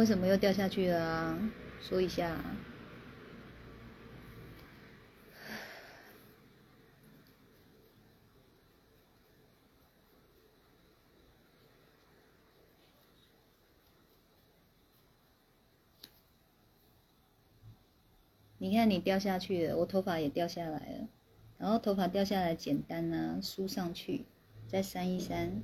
[0.06, 1.52] 为什么又掉下去了啊？
[1.82, 2.40] 说一下。
[18.60, 21.08] 你看你掉下去了，我头发也掉下来了，
[21.58, 24.26] 然后头发掉下来简单啊，梳上去，
[24.68, 25.64] 再扇一扇，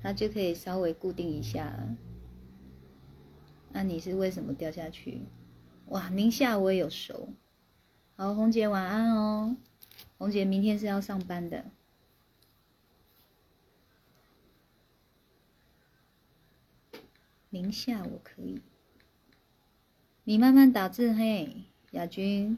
[0.00, 1.94] 它就可以稍微固定一下了。
[3.72, 5.22] 那你是为什么掉下去？
[5.86, 7.30] 哇，宁夏我也有熟。
[8.16, 9.56] 好，红姐晚安哦。
[10.18, 11.64] 红姐明天是要上班的。
[17.50, 18.60] 宁夏我可以。
[20.24, 22.56] 你慢慢打字嘿，亚军。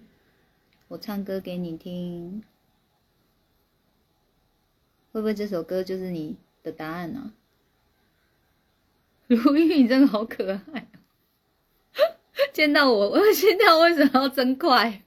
[0.88, 2.44] 我唱歌给你听，
[5.10, 7.32] 会不会这首歌就是你的答案呢、
[9.26, 10.86] 如玉，你真的好可爱、
[12.52, 15.02] 见到我，我心跳为什么要增快？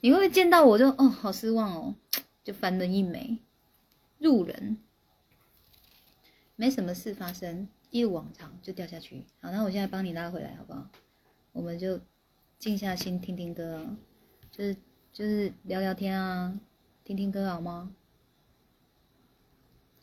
[0.00, 1.94] 你会不会见到我就哦，好失望哦，
[2.44, 3.38] 就翻了一枚
[4.18, 4.76] 路人，
[6.56, 9.24] 没什么事发生，一如往常就掉下去。
[9.40, 10.90] 好，那我现在帮你拉回来，好不好？
[11.52, 11.98] 我们就
[12.58, 13.96] 静下心听听歌，
[14.50, 14.76] 就是
[15.12, 16.60] 就是聊聊天啊，
[17.02, 17.94] 听听歌好吗？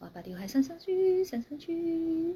[0.02, 2.36] 我把刘海扇上去，扇上去。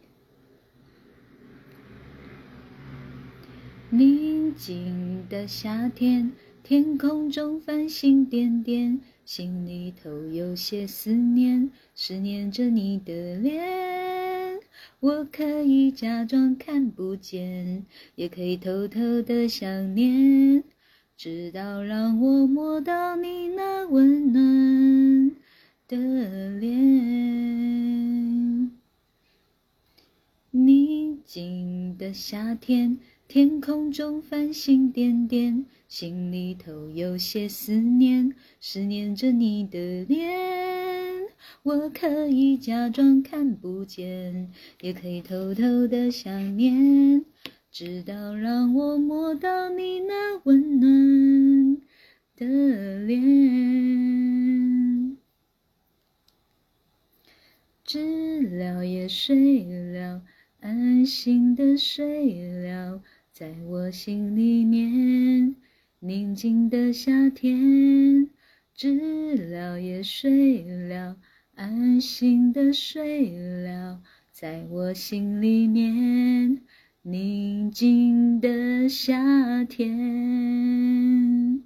[3.90, 14.60] 宁静的夏天，天空中繁星点点，心里头有些思念，思念着你的脸。
[15.00, 20.64] 我可以假装看不见，也可以偷偷的想念，
[21.18, 25.32] 直到让我摸到你那温暖
[25.88, 25.98] 的
[26.60, 26.72] 脸。
[30.50, 32.98] 宁静的夏天，
[33.28, 40.26] 天空中繁星点点，心里头有些思念，思念着你的脸。
[41.62, 44.50] 我可以假装看不见，
[44.82, 47.24] 也可以偷偷的想念，
[47.72, 51.78] 直到让我摸到你那温暖
[52.36, 54.95] 的脸。
[57.96, 60.22] 知了也睡了，
[60.60, 63.02] 安心的睡了，
[63.32, 65.56] 在我心里面。
[66.00, 68.30] 宁静的夏天，
[68.74, 71.16] 知了也睡了，
[71.54, 73.32] 安心的睡
[73.64, 76.64] 了，在我心里面。
[77.02, 81.64] 宁静的夏天。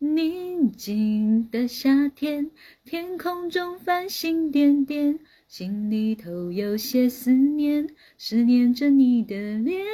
[0.00, 2.50] 宁静的夏天，
[2.84, 5.20] 天空中繁星点点，
[5.56, 9.86] 心里头有些思念，思念着你的脸。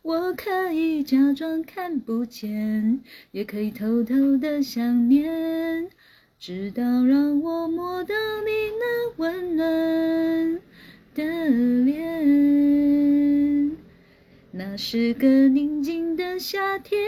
[0.00, 5.90] 我可以假装看不见，也可以偷偷的想念，
[6.38, 8.14] 直到让我摸到
[8.46, 10.58] 你那温暖
[11.14, 11.50] 的
[11.84, 13.76] 脸。
[14.52, 16.98] 那是个宁静的夏天。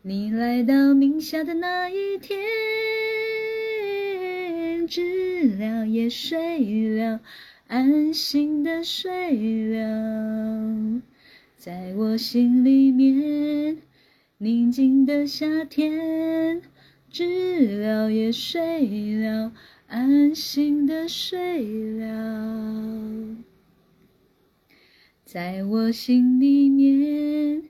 [0.00, 2.40] 你来到宁夏的那一天，
[4.90, 7.20] 知了也睡了，
[7.68, 11.00] 安心的睡了，
[11.56, 13.78] 在我心里面。
[14.38, 16.60] 宁静的夏天，
[17.08, 19.52] 知了也睡了，
[19.86, 21.62] 安心的睡
[21.92, 23.36] 了，
[25.24, 27.62] 在我心里面。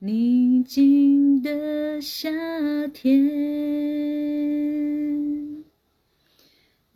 [0.00, 2.28] 宁静的夏
[2.92, 3.24] 天，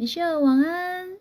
[0.02, 1.16] 米秀晚安。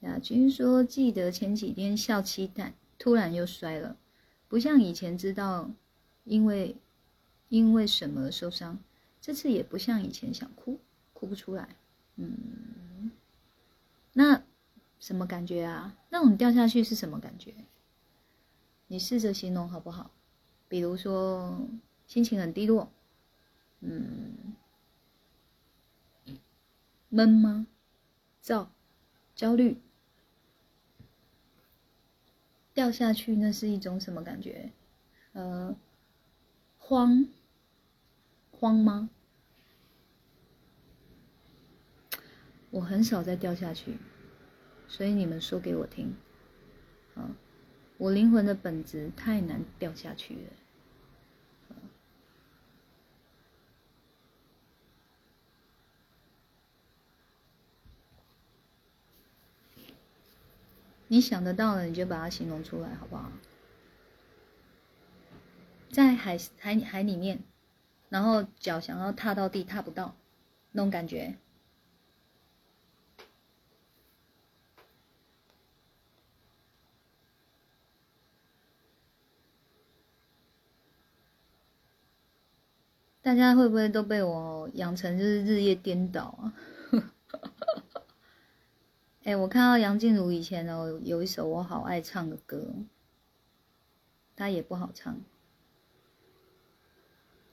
[0.00, 3.98] 亚军说：“记得前几天笑七蛋，突然又摔了，
[4.48, 5.70] 不像以前知道
[6.24, 6.74] 因为
[7.50, 8.78] 因为什么受伤。”
[9.20, 10.80] 这次也不像以前想哭，
[11.12, 11.76] 哭不出来。
[12.14, 13.10] 嗯，
[14.14, 14.42] 那
[14.98, 15.96] 什么感觉啊？
[16.10, 17.54] 那种掉下去是什么感觉？
[18.88, 20.10] 你试着形容好不好？
[20.68, 21.68] 比如说
[22.06, 22.90] 心情很低落，
[23.80, 24.54] 嗯，
[27.08, 27.66] 闷吗？
[28.40, 28.70] 躁、
[29.34, 29.80] 焦虑，
[32.74, 34.72] 掉下去那是一种什么感觉？
[35.32, 35.76] 呃，
[36.78, 37.26] 慌，
[38.52, 39.10] 慌吗？
[42.70, 43.96] 我很少再掉下去，
[44.88, 46.16] 所以你们说给我听。
[47.14, 47.30] 啊，
[47.98, 50.40] 我灵魂的本质太难掉下去了。
[61.08, 63.30] 你想得到了，你就把它形容出来，好不好？
[65.90, 67.38] 在海海海里面，
[68.08, 70.16] 然后脚想要踏到地，踏不到，
[70.72, 71.38] 那种感觉。
[83.26, 86.54] 大家会不会都被我养成就是日夜颠倒啊？
[89.24, 92.72] 哎、我看到杨静茹以前哦有一首我好爱唱的歌，
[94.36, 95.18] 她也不好唱，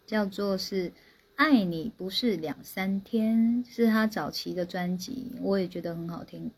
[0.05, 0.91] 叫做是
[1.33, 6.51] 《爱你不是两三天》，是她早期的专辑，我也觉得很好听。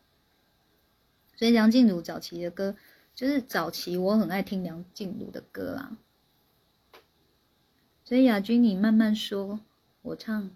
[1.38, 2.76] 所以梁静茹早期的歌，
[3.16, 5.96] 就是早期我很爱听梁静茹的歌啦。
[8.08, 9.62] 所以亚军，你慢慢说，
[10.04, 10.52] 我唱。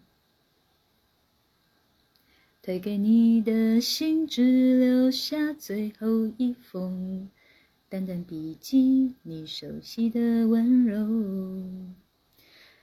[2.62, 7.28] 推给你的信，只留下最后一封
[7.90, 11.08] 淡淡笔记，你熟悉的温柔。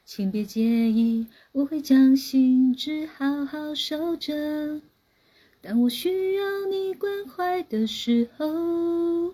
[0.04, 4.80] 请别介意，我会将信纸好好收着。
[5.60, 9.32] 当我需要你关怀的时候，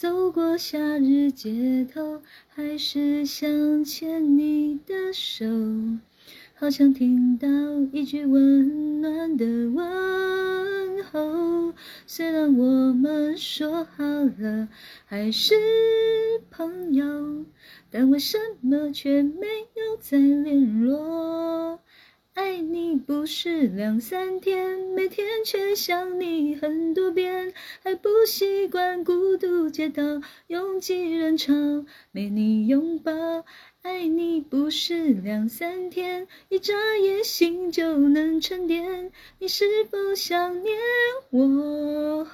[0.00, 5.44] 走过夏日街头，还是想牵你的手。
[6.54, 7.48] 好想听到
[7.90, 11.74] 一句温暖的问候。
[12.06, 14.68] 虽然我们说好了
[15.04, 15.56] 还是
[16.48, 17.44] 朋友，
[17.90, 21.80] 但为什么却没有再联络？
[22.38, 27.52] 爱你不是两三天，每天却想你很多遍，
[27.82, 31.52] 还不习惯孤独街道拥挤人潮，
[32.12, 33.12] 没你拥抱。
[33.82, 39.10] 爱你不是两三天，一眨眼心就能沉淀。
[39.40, 40.76] 你是否想念
[41.30, 42.24] 我？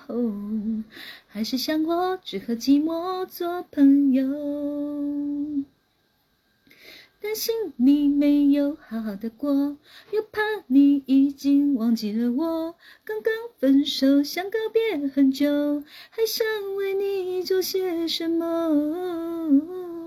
[1.28, 4.22] 还是想我只和寂寞做朋友？
[7.24, 9.78] 担心你没有好好的过，
[10.10, 12.74] 又怕你已经忘记了我。
[13.02, 16.46] 刚刚分手，想告别很久，还想
[16.76, 20.03] 为你做些什么？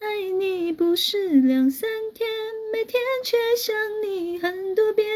[0.00, 2.28] 爱你不是两三天，
[2.72, 5.08] 每天却想你很多遍，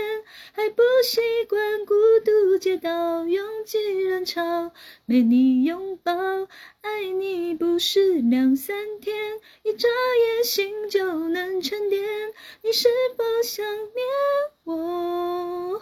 [0.52, 1.94] 还不习惯孤
[2.24, 4.72] 独街道拥挤人潮，
[5.06, 6.12] 没你拥抱。
[6.80, 9.14] 爱你不是两三天，
[9.62, 12.02] 一眨眼心就能沉淀。
[12.62, 14.04] 你是否想念
[14.64, 15.80] 我？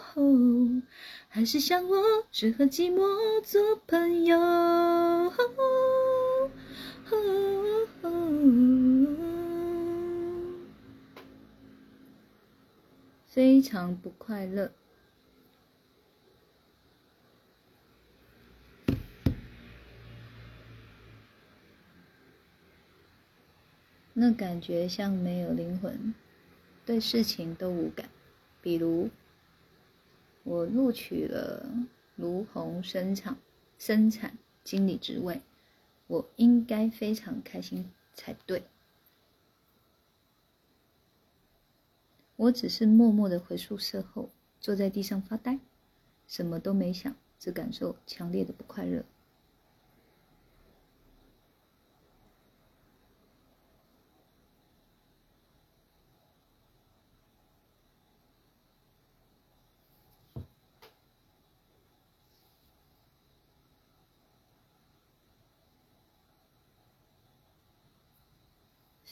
[1.27, 4.37] 还是想我只和寂寞做朋友？
[13.27, 14.71] 非常不快乐。
[24.13, 26.13] 那感觉像没有灵魂，
[26.85, 28.09] 对事情都无感。
[28.61, 29.09] 比如，
[30.43, 31.65] 我录取了
[32.17, 33.37] 卢红生产
[33.79, 35.41] 生产经理职位，
[36.11, 38.65] 我应该非常开心才对。
[42.35, 45.57] 我只是默默的回宿舍后，坐在地上发呆，
[46.27, 49.05] 什么都没想，只感受强烈的不快乐。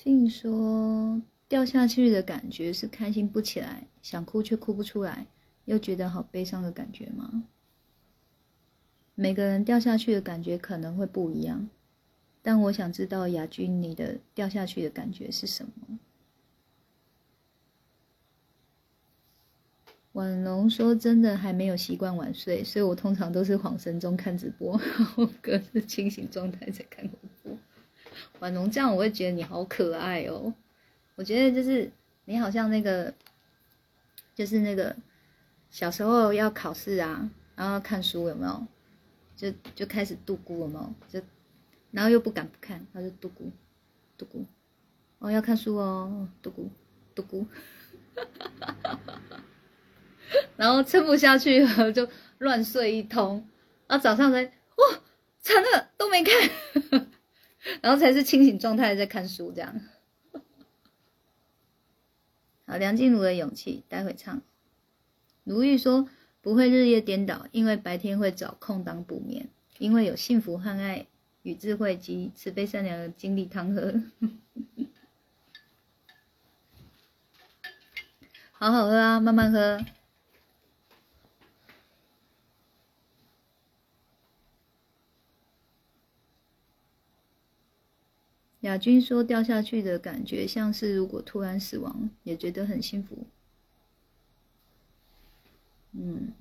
[0.01, 5.27] 信说掉下去的感觉是开心不起来，想哭却哭不出来，
[5.65, 7.43] 又觉得好悲伤的感觉吗？
[9.13, 11.69] 每个人掉下去的感觉可能会不一样，
[12.41, 15.99] 但我想知道雅君你的掉下去的感觉是什么？
[20.13, 24.79] 婉龙说：“真的还没有习惯晚睡，所以我通常都是恍神中看直播，
[25.17, 27.57] 我哥是清醒状态才看直播。”
[28.39, 30.53] 婉龙这样，我会觉得你好可爱哦。
[31.15, 31.91] 我觉得就是
[32.25, 33.13] 你好像那个，
[34.35, 34.95] 就是那个
[35.69, 38.67] 小时候要考试啊，然后看书有没有？
[39.35, 40.93] 就就开始度孤有没有？
[41.07, 41.25] 就
[41.91, 43.51] 然后又不敢不看，他就度孤，
[44.17, 44.45] 度孤。
[45.19, 46.69] 哦，要看书哦，度孤，
[47.15, 47.45] 度孤。
[50.55, 52.07] 然后撑不下去了就
[52.37, 53.47] 乱睡一通，
[53.87, 54.99] 然后早上才哇
[55.39, 57.09] 惨了都没看，
[57.81, 59.81] 然后才是清醒状态在看书这样。
[62.65, 64.41] 好，梁静茹的勇气，待会唱。
[65.43, 66.07] 如玉说
[66.41, 71.07] 不会日夜颠倒，因为白天会找空档补眠，因为有幸福和爱
[71.41, 74.01] 与智慧及慈悲善良的经历汤喝。
[78.51, 79.83] 好好喝啊，慢慢喝。
[88.61, 93.25] 亚军说掉下去的感觉像是如果突然死亡，也觉得很幸福。
[95.91, 96.33] 嗯，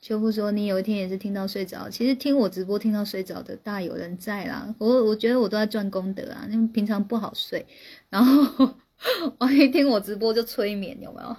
[0.00, 4.74] 秋夫说你有一天也是听到睡着，其实听我直播听到睡着的大有人在啦。
[4.78, 7.66] 我我觉得我都在赚功德啊，因为平常不好睡，
[8.10, 8.74] 然后
[9.38, 11.36] 我一听我直播就催眠，有没有？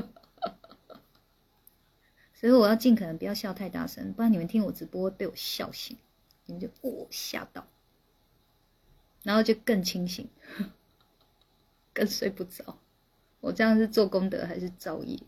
[2.34, 5.96] 所以我要尽可能不要笑太大声，不然你们听我直播被我笑醒，
[6.46, 7.66] 你们就哦吓到。
[9.28, 10.26] 然后就更清醒，
[11.92, 12.78] 更睡不着。
[13.40, 15.18] 我这样是做功德还是造业？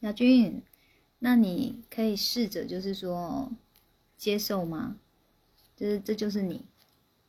[0.00, 0.62] 亚军，
[1.20, 3.50] 那你可以试着就是说
[4.18, 4.98] 接受吗？
[5.74, 6.66] 就是这就是你，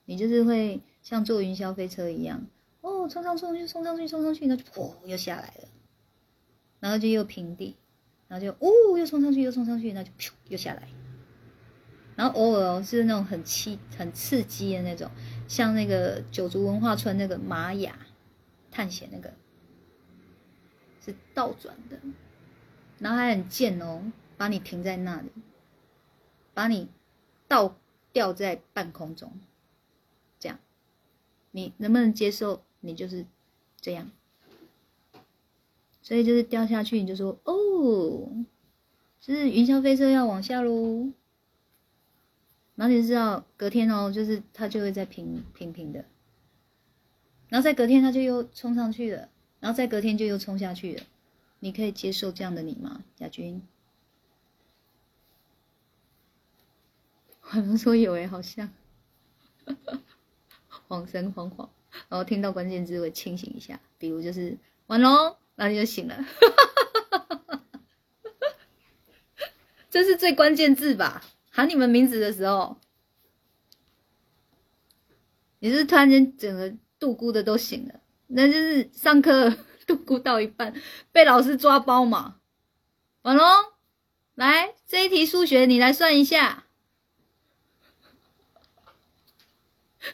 [0.03, 2.45] 你就是会像坐云霄飞车一样，
[2.81, 5.69] 哦，冲上冲去，冲上去，冲上去，那就噗又下来了，
[6.81, 7.77] 然后就又平地，
[8.27, 10.89] 然后就哦又冲上去，又冲上去，那就噗又下来。
[12.15, 15.09] 然后偶尔是那种很刺、很刺激的那种，
[15.47, 17.97] 像那个九族文化村那个玛雅
[18.69, 19.33] 探险那个，
[21.03, 21.99] 是倒转的，
[22.99, 25.29] 然后还很贱哦，把你停在那里，
[26.53, 26.87] 把你
[27.47, 27.75] 倒
[28.11, 29.31] 吊在半空中，
[30.39, 30.59] 这样，
[31.51, 32.63] 你能不能接受？
[32.81, 33.25] 你就是
[33.79, 34.11] 这样，
[36.01, 38.29] 所以就是掉下去，你就说哦，
[39.19, 41.11] 就是云霄飞车要往下喽。
[42.75, 46.05] 然后你知道隔天哦，就是它就会在平平平的，
[47.49, 49.29] 然后再隔天它就又冲上去了，
[49.59, 51.03] 然后再隔天就又冲下去了。
[51.59, 53.61] 你可以接受这样的你吗，亚军？
[57.51, 58.69] 我能说有诶，好像，
[60.87, 61.69] 恍神恍恍，
[62.09, 66.25] 然后听到关键字会清醒一下，比如就是完喽，然后你就醒了，
[69.91, 71.23] 这是最关键字吧？
[71.55, 72.77] 喊你们名字的时候，
[75.59, 80.73] 你是突然间整个度孤的都醒了，那就是上课度孤到一半
[81.11, 82.39] 被老师抓包嘛。
[83.21, 83.43] 完喽，
[84.33, 86.65] 来这一题数学你来算一下，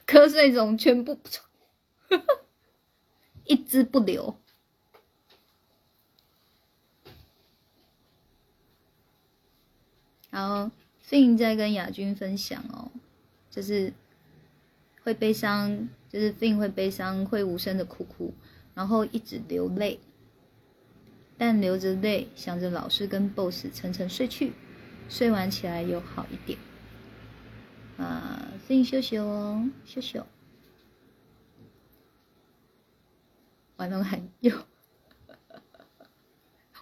[0.06, 1.18] 瞌睡中全部
[3.48, 4.38] 一只不留，
[10.32, 10.70] 好。
[11.10, 12.92] 并在跟亚军分享哦，
[13.50, 13.92] 就是
[15.04, 18.32] 会悲伤，就是并会悲伤，会无声的哭哭，
[18.76, 20.00] 然后一直流泪，
[21.36, 24.54] 但流着泪想着老师跟 boss 沉沉睡去，
[25.10, 26.60] 睡完起来又好一点。
[27.98, 30.22] 啊，并休息哦，休息。
[33.78, 34.56] 完了还又，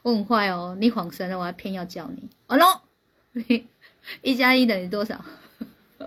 [0.01, 2.83] 我很坏哦，你晃神了，我还偏要叫你，完了。
[4.21, 5.23] 一加一等于多少？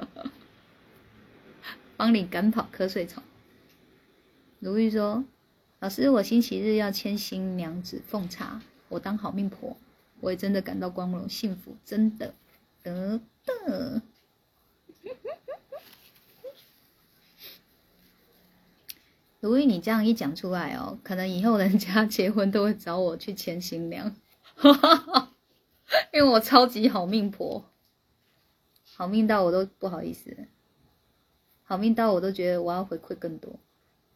[1.96, 3.22] 帮你赶跑瞌睡虫。
[4.58, 5.24] 如玉说
[5.80, 9.76] ：“老师，我星期日要牵新娘子奉茶，我当好命婆，
[10.20, 12.34] 我也真的感到光荣幸福，真的。”
[12.82, 14.00] 得得。
[19.40, 24.14] 如玉，你这样一讲出来哦，可能以后人家结婚都会找我去牵新娘，
[26.12, 27.64] 因为我超级好命婆。
[29.00, 30.46] 好命到我都不好意思，
[31.64, 33.58] 好命到我都觉得我要回馈更多，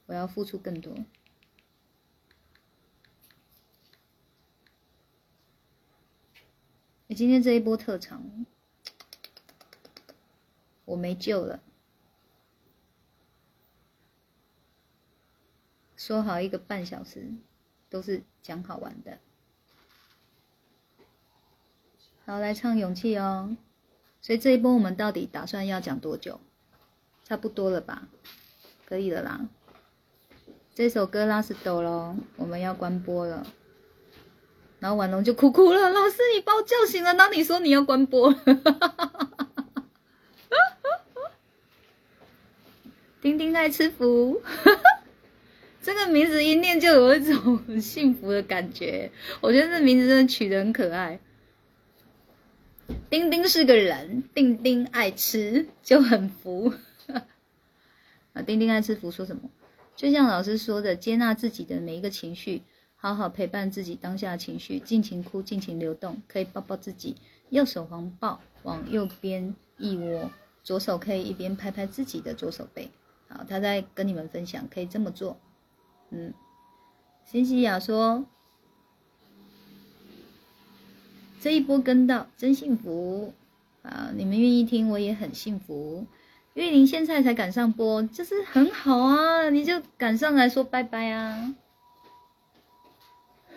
[0.05, 0.95] 我要付出更多。
[7.07, 8.45] 你今天这一波特长，
[10.85, 11.63] 我没救了。
[15.97, 17.33] 说好一个半小时，
[17.89, 19.19] 都是讲好玩的。
[22.27, 23.57] 好，来唱勇气哦。
[24.25, 26.41] 所以这一波我们到底打算要讲多久？
[27.25, 28.09] 差不多了吧？
[28.87, 29.47] 可以了啦。
[30.75, 33.47] 这首歌拉是哆喽，我们要关播了。
[34.79, 38.35] 然后婉龙就哭哭了，老师你把我叫醒了，当你说你要关播。
[43.21, 44.41] 丁丁在吃福，
[45.83, 49.13] 这个名字一念就有一种很幸福的感觉。
[49.43, 51.21] 我觉得这名字真的取得很可爱。
[53.11, 56.73] 丁丁是个人，丁丁爱吃就很服。
[58.35, 59.49] 啊，丁丁爱吃福说什么？
[59.95, 62.63] 就像老师说的，接纳自己的每一个情绪，
[62.97, 67.17] 好好陪伴自己当下情绪，尽情哭，尽情流动，可以抱抱自己，
[67.51, 70.31] 右手环抱往右边一窝，
[70.65, 72.91] 左手可以一边拍拍自己的左手背。
[73.29, 75.39] 好，他在跟你们分享，可以这么做。
[76.11, 76.35] 嗯，
[77.25, 78.27] 辛西亚说。
[81.45, 83.35] 这一波跟到真幸福
[83.83, 84.09] 啊！
[84.15, 86.07] 你们愿意听，我也很幸福。
[86.55, 89.51] 玉玲现在才赶上播，就是很好啊！
[89.51, 91.55] 你就赶上来说拜拜啊！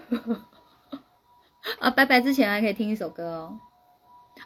[1.80, 3.58] 啊，拜拜之前还可以听一首歌哦。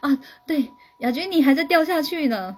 [0.02, 2.56] 啊，对，亚军你还在掉下去呢。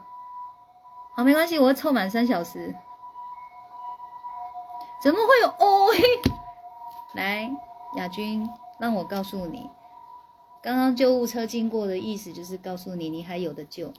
[1.16, 2.74] 好，没关系，我会凑满三小时。
[5.02, 6.02] 怎么会有哦嘿？
[7.14, 7.50] 来，
[7.96, 8.46] 亚军，
[8.78, 9.66] 让我告诉你。
[10.64, 13.92] 刚刚救护车经过的意思就是告诉你，你还有的救。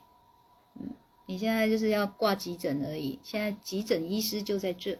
[0.73, 0.95] 嗯，
[1.27, 3.19] 你现在就是要挂急诊而已。
[3.21, 4.97] 现在急诊医师就在这，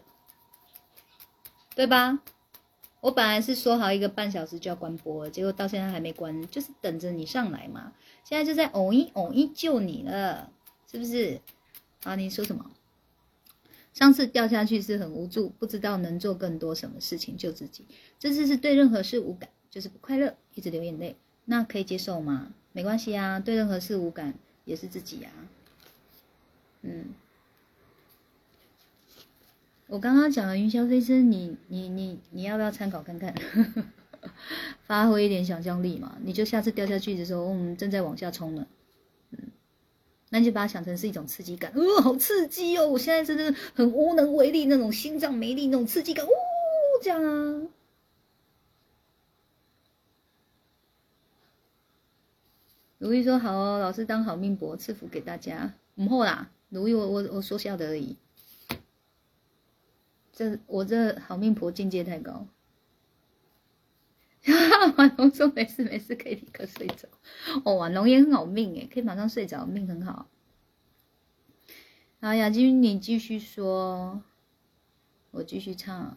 [1.74, 2.20] 对吧？
[3.00, 7.92] 我本来是说好一个半小时就要关播，结果到现在还没关，就是等着你上来嘛。
[8.22, 10.52] 现在就在偶一偶一救你了，
[10.88, 11.40] 是不是？
[12.04, 12.70] 啊，你说什么？
[13.92, 17.84] 上次掉下去是很无助，不知道能做更多什么事情救自己。
[18.20, 21.16] 这次是对任何事无感，就是不快乐，一直流眼泪。
[21.46, 22.52] 那可以接受吗？
[22.72, 24.34] 没关系啊，对任何事无感
[24.66, 25.30] 也是自己呀。
[26.82, 27.06] 嗯，
[29.86, 33.34] 我刚刚讲的云霄飞车，你你你你要不要参考看看？
[34.86, 38.66] 发挥一点想象力嘛，你就下次掉下去的时候，我们正在往下冲呢。
[39.30, 39.38] 嗯，
[40.30, 42.88] 那你就把它想成是一种刺激感，呃，好刺激哦！
[42.88, 46.30] 我现在真的很无能为力，那种心脏没力那种刺激感，呜，
[47.00, 47.62] 这样啊。
[52.98, 55.74] 如意说好哦，老师当好命婆赐福给大家。
[55.96, 58.16] 唔好啦，如意我我我说笑的而已。
[60.32, 62.46] 这我这好命婆境界太高。
[64.96, 67.08] 婉龙说没事没事，可以立刻睡着。
[67.64, 70.28] 哦，婉龙也很好命诶，可以马上睡着，命很好。
[72.20, 74.22] 好，雅君你继续说，
[75.32, 76.16] 我继续唱。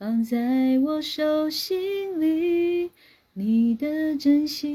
[0.00, 2.90] 放在我手心里，
[3.34, 4.72] 你的真心。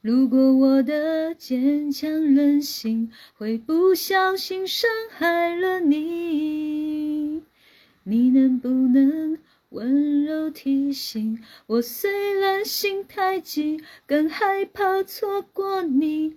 [0.00, 7.42] 如果我的坚强任性会不小心伤害了你，
[8.04, 9.36] 你能不能
[9.70, 11.82] 温柔提醒我？
[11.82, 16.36] 虽然心太急，更害怕错过你。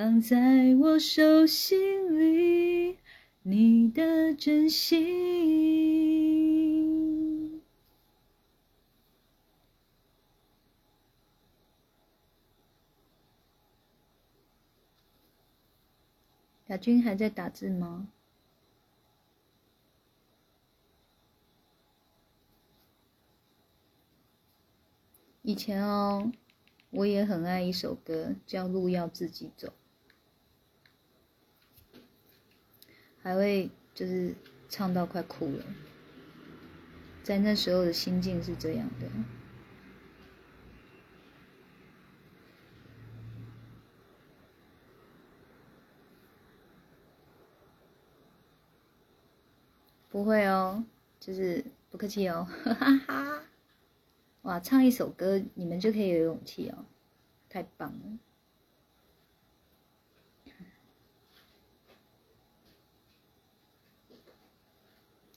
[0.00, 2.96] 放在我手心里，
[3.42, 5.10] 你的真心。
[16.68, 18.08] 亚军还在打字吗？
[25.42, 26.32] 以前哦，
[26.88, 29.68] 我也很爱一首歌，叫《路要自己走》。
[33.22, 34.34] 还会就是
[34.68, 35.64] 唱到快哭了，
[37.22, 39.06] 在那时候的心境是这样的。
[50.08, 50.84] 不会哦，
[51.20, 53.42] 就是不客气哦，哈哈哈。
[54.42, 56.84] 哇，唱一首歌你们就可以有勇气哦，
[57.48, 58.29] 太棒了。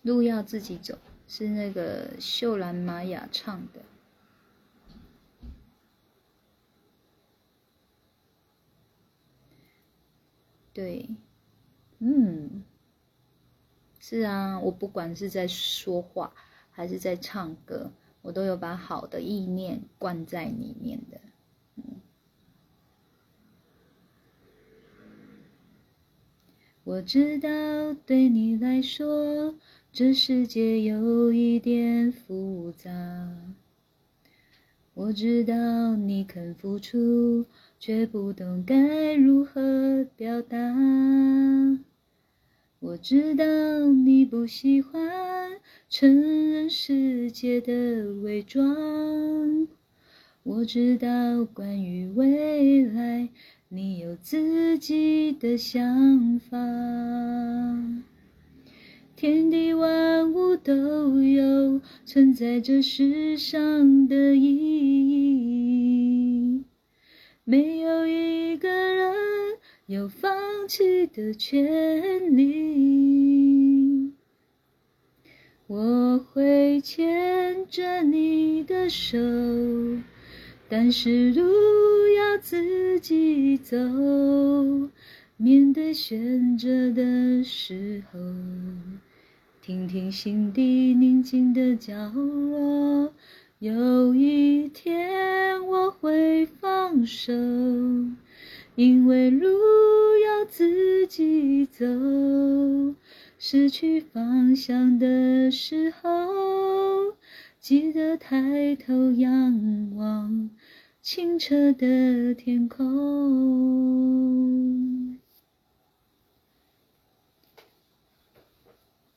[0.04, 3.82] 路要自己走，是那个秀兰玛雅唱的。
[10.72, 11.10] 对，
[12.00, 12.64] 嗯。
[14.00, 16.34] 是啊，我不管是在说话
[16.70, 17.90] 还是在唱歌，
[18.22, 21.22] 我都有把好的意念灌在里面的。
[26.84, 29.56] 我知道对你来说，
[29.96, 32.90] 这世界有一点复杂。
[34.96, 37.46] 我知道你肯付出，
[37.80, 40.58] 却不懂该如何表达。
[42.80, 43.46] 我知道
[43.92, 49.68] 你不喜欢承认世界的伪装，
[50.42, 53.30] 我知道关于未来
[53.70, 56.58] 你有自己的想法，
[59.24, 64.44] 天地万物都有存在这世上的意
[65.08, 66.66] 义，
[67.46, 69.16] 没有一个人。
[69.86, 74.12] 有放弃的权利，
[75.68, 79.18] 我会牵着你的手，
[80.68, 81.42] 但是路
[82.10, 83.78] 要自己走。
[85.38, 88.20] 面对选择的时候，
[89.66, 93.14] 听听心底宁静的角落。
[93.60, 97.32] 有一天我会放手。
[98.76, 101.86] 因为路要自己走，
[103.40, 106.10] 失去方向的时候，
[107.62, 110.50] 记得抬头仰望
[111.02, 112.84] 清澈的天空。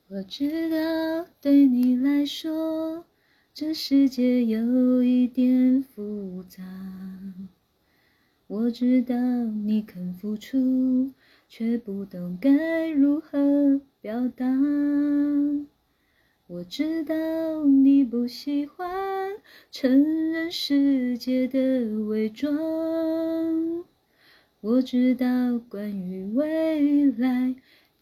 [0.09, 3.05] 我知道对你来说，
[3.53, 6.63] 这世界有一点复杂。
[8.47, 11.11] 我知道你肯付出，
[11.49, 14.47] 却不懂该如何表达。
[16.47, 19.33] 我知道你不喜欢
[19.73, 23.85] 承认世界的伪装。
[24.61, 27.57] 我知道关于未来，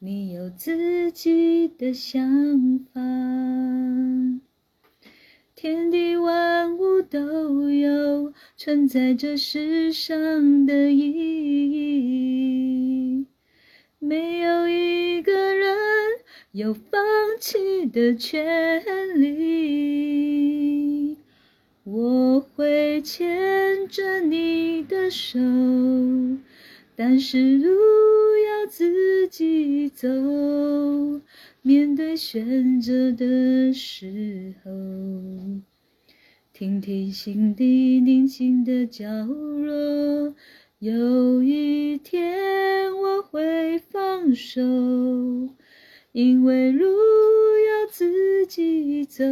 [0.04, 3.00] 你有自己的想法。
[5.54, 11.00] 天地万物都有存在这世上的意
[13.20, 13.24] 义，
[13.98, 15.74] 没有一个人
[16.52, 17.02] 有放
[17.40, 18.84] 弃的权
[19.18, 21.16] 利。
[21.84, 25.38] 我会牵着你的手，
[26.96, 27.70] 但是路
[28.38, 30.08] 要自己走。
[31.62, 34.70] 面对选择的时候，
[36.52, 40.34] 听听心底宁静的角落。
[40.78, 44.60] 有一天我会放手，
[46.12, 49.24] 因为路要自己走。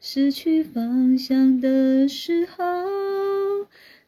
[0.00, 2.62] 失去方向的时候，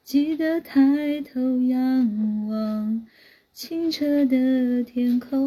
[0.06, 3.04] 记得抬头仰望。
[3.52, 5.42] 清澈的天空，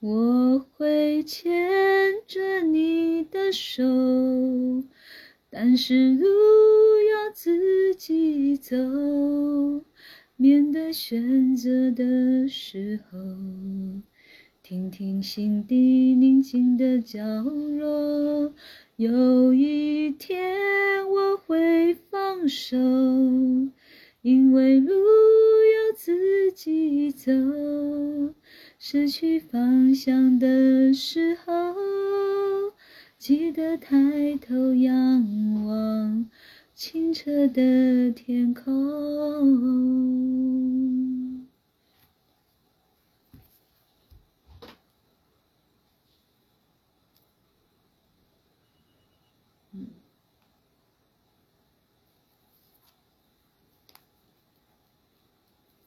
[0.00, 1.52] 我会牵
[2.26, 3.84] 着你的手，
[5.50, 8.74] 但是路要自己走。
[10.34, 13.18] 面对选择的时候，
[14.64, 15.76] 听听心底
[16.16, 18.52] 宁静的角落。
[18.96, 20.56] 有一天
[21.10, 22.76] 我会放手，
[24.22, 27.32] 因为路要自己走。
[28.78, 31.52] 失去方向的时候，
[33.18, 36.30] 记得抬头仰望
[36.72, 38.72] 清澈的天空。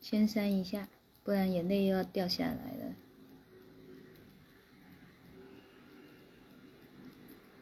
[0.09, 0.87] 先删一下
[1.21, 2.95] 不然眼泪又要掉下来了。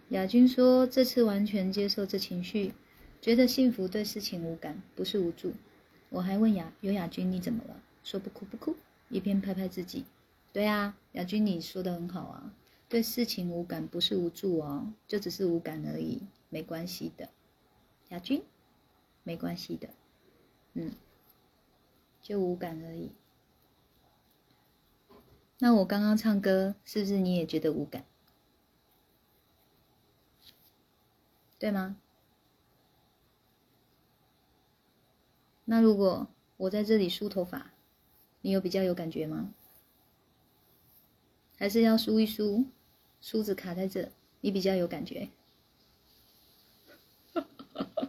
[0.09, 2.75] 雅君说这次完全接受这情绪
[3.19, 5.53] 觉得幸福对事情无感不是无助。
[6.09, 7.81] 我还问雅有雅君你怎么了？
[8.03, 8.75] 说不哭不哭
[9.09, 10.05] 一边拍拍自己。
[10.53, 12.53] 对啊雅君你说的很好啊
[12.87, 17.27] 对事情无感不是无助哦就只是无感而已没关系的。
[18.09, 18.43] 雅君
[19.23, 19.89] 没关系的。
[20.75, 20.91] 嗯。
[22.25, 23.11] 就无感而已。
[25.59, 28.03] 那我刚刚唱歌，是不是你也觉得无感？
[31.59, 31.97] 对吗？
[35.65, 37.73] 那如果我在这里梳头发，
[38.41, 39.53] 你有比较有感觉吗？
[41.57, 42.65] 还是要梳一梳，
[43.21, 45.29] 梳子卡在这，你比较有感觉？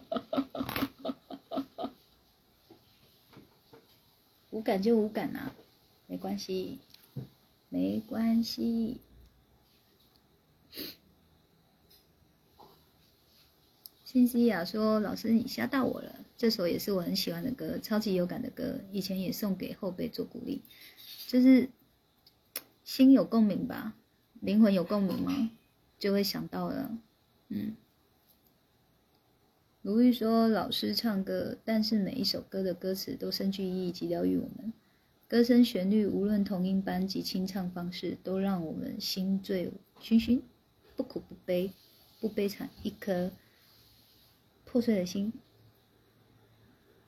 [4.57, 5.53] 无感就无感啊，
[6.07, 6.79] 没关系，
[7.69, 8.99] 没关系。
[14.03, 16.25] 信息雅说：“老师，你吓到我了。
[16.37, 20.63] 这首也是我很喜欢的歌，超级有感的歌，以前也送给后辈做鼓励，
[21.27, 21.69] 就是
[22.83, 23.93] 心有共鸣吧，
[24.39, 25.51] 灵魂有共鸣吗？
[25.99, 26.97] 就会想到了。
[27.49, 27.75] 嗯，
[29.81, 34.73] 如玉说，老师唱歌，但是每一首歌的歌词都深具意义及疗愈我们，
[35.27, 40.41] 歌声旋律无论同音班及清唱方式，都让我们心醉醺醺，
[40.95, 41.73] 不苦不悲，
[42.19, 43.31] 不悲惨，一颗。”
[44.65, 45.31] 破碎的心，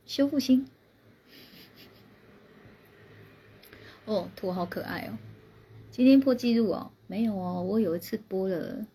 [0.05, 0.65] 修复心。
[4.05, 5.17] 哦，图好可爱哦！
[5.91, 6.91] 今天破纪录哦？
[7.05, 8.87] 没有哦，我有一次播了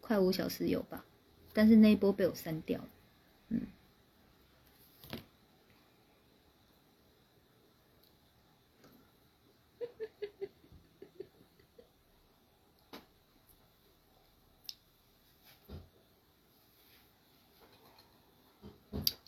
[0.00, 1.04] 快五小时有吧，
[1.56, 2.88] 但是那一波被我删掉了。
[3.48, 3.62] 嗯。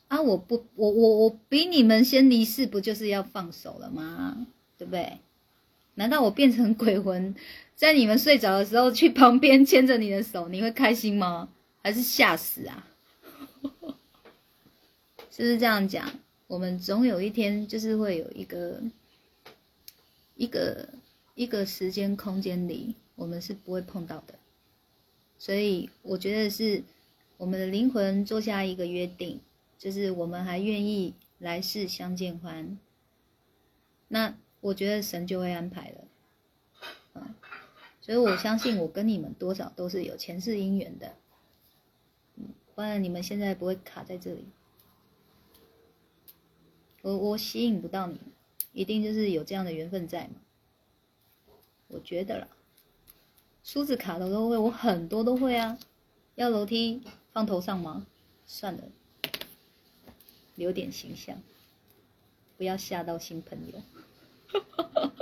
[0.09, 0.21] 啊！
[0.21, 4.47] 我不，我我我比你们先离世，不就是要放手了吗？
[4.77, 5.19] 对不对？
[5.95, 7.35] 难道我变成鬼魂，
[7.75, 11.49] 在你们睡着的时候去旁边牵着你的手，你会开心吗？
[11.83, 12.87] 还是吓死啊？
[15.31, 16.11] 是不是这样讲？
[16.47, 18.83] 我们总有一天就是会有一个
[20.35, 20.89] 一个
[21.35, 24.35] 一个时间空间里，我们是不会碰到的。
[25.39, 26.83] 所以我觉得是
[27.37, 29.41] 我们的灵魂做下一个约定。
[29.79, 32.77] 就是我们还愿意来世相见欢，
[34.09, 36.05] 那我觉得神就会安排了，
[37.15, 37.33] 嗯，
[38.01, 41.15] 所以我相信我跟你们多少都是有前世姻缘的，
[42.79, 44.45] 不然你们现在不会卡在这里，
[47.03, 48.21] 我我吸引不到你，
[48.73, 50.35] 一定就是有这样的缘分在嘛，
[51.89, 52.47] 我觉得啦，
[53.65, 55.77] 梳子卡的都会，我很多都会啊，
[56.37, 58.07] 要楼梯放头上吗？
[58.47, 58.85] 算了。
[60.55, 61.43] 留点形象，
[62.57, 63.83] 不要吓到新朋友。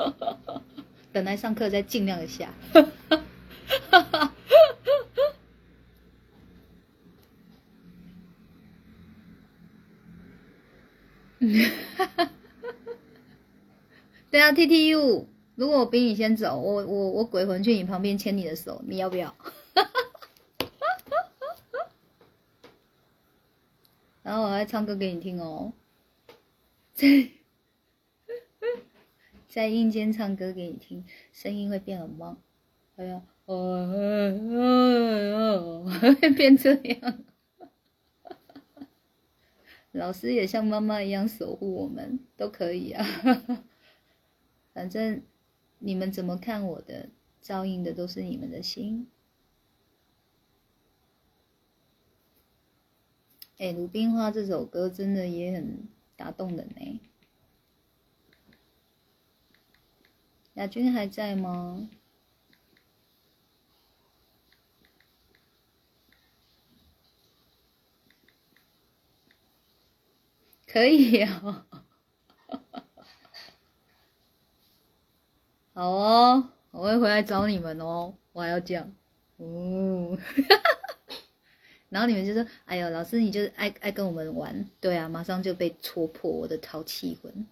[1.10, 2.52] 等来上课再尽量的吓。
[14.36, 19.34] 对啊，T T U，如果我比你先走，我我我鬼魂去你旁边牵你的手，你要不要？
[24.22, 25.72] 然后我还唱歌给你听哦，
[26.92, 27.30] 在
[29.48, 32.36] 在阴间唱歌给你听，声音会变很旺，
[32.96, 35.86] 哎呀，哦，
[36.20, 37.24] 会 变这样。
[39.92, 43.02] 老师也像妈妈一样守护我们，都可以啊。
[44.76, 45.22] 反正
[45.78, 47.08] 你们怎么看我的，
[47.40, 49.08] 照应的都是你们的心。
[53.56, 57.00] 哎，《鲁冰花》这首歌真的也很打动人呢。
[60.56, 61.88] 亚军还在吗？
[70.66, 71.66] 可以啊，
[75.76, 78.90] 好哦，我会回来找你们哦，我还要讲，
[79.36, 80.16] 哦。
[81.90, 87.46] 然后你们就说：“哎呦，老师，你就是爱爱跟我们玩，对啊，马上就被戳破我的淘气魂。”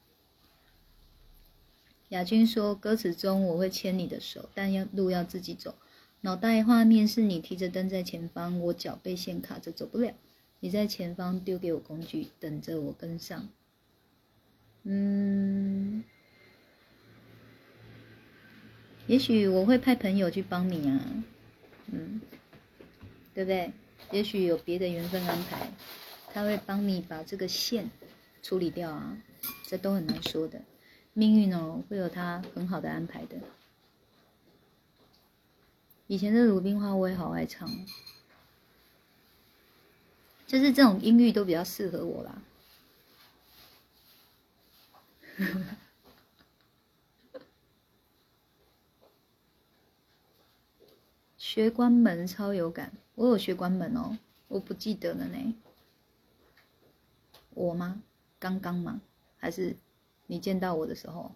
[2.09, 5.75] 亚军说：“歌词中我会牵你的手，但要路要自己走。
[6.23, 10.15] 脑袋画面是你提着灯在前方，我脚被线卡着走不了。
[10.61, 13.51] 你在前方丢给我工具，等着我跟上。
[14.85, 16.05] 嗯，
[19.07, 21.01] 也许我会派朋友去帮你啊。
[21.93, 22.21] 嗯。”
[23.35, 23.73] 对不对？
[24.13, 25.73] 也许有别的缘分安排，
[26.33, 27.91] 他会帮你把这个线
[28.45, 29.19] 处理掉啊，
[29.65, 30.63] 这都很难说的。
[31.15, 33.37] 命运哦，会有他很好的安排的。
[36.07, 37.69] 以前的《鲁冰花》我也好爱唱，
[40.47, 42.43] 就是这种音域都比较适合我啦。
[51.55, 54.19] 学关门超有感，我有学关门哦，
[54.49, 55.55] 我不记得了呢。
[57.51, 58.03] 我吗？
[58.41, 59.01] 刚刚吗？
[59.37, 59.77] 还是
[60.27, 61.33] 你见到我的时候？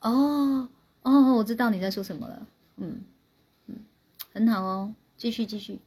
[0.00, 0.68] 哦
[1.00, 2.46] 哦，我知道你在说什么了。
[2.76, 3.02] 嗯
[3.68, 3.76] 嗯，
[4.34, 5.80] 很好哦，继续继续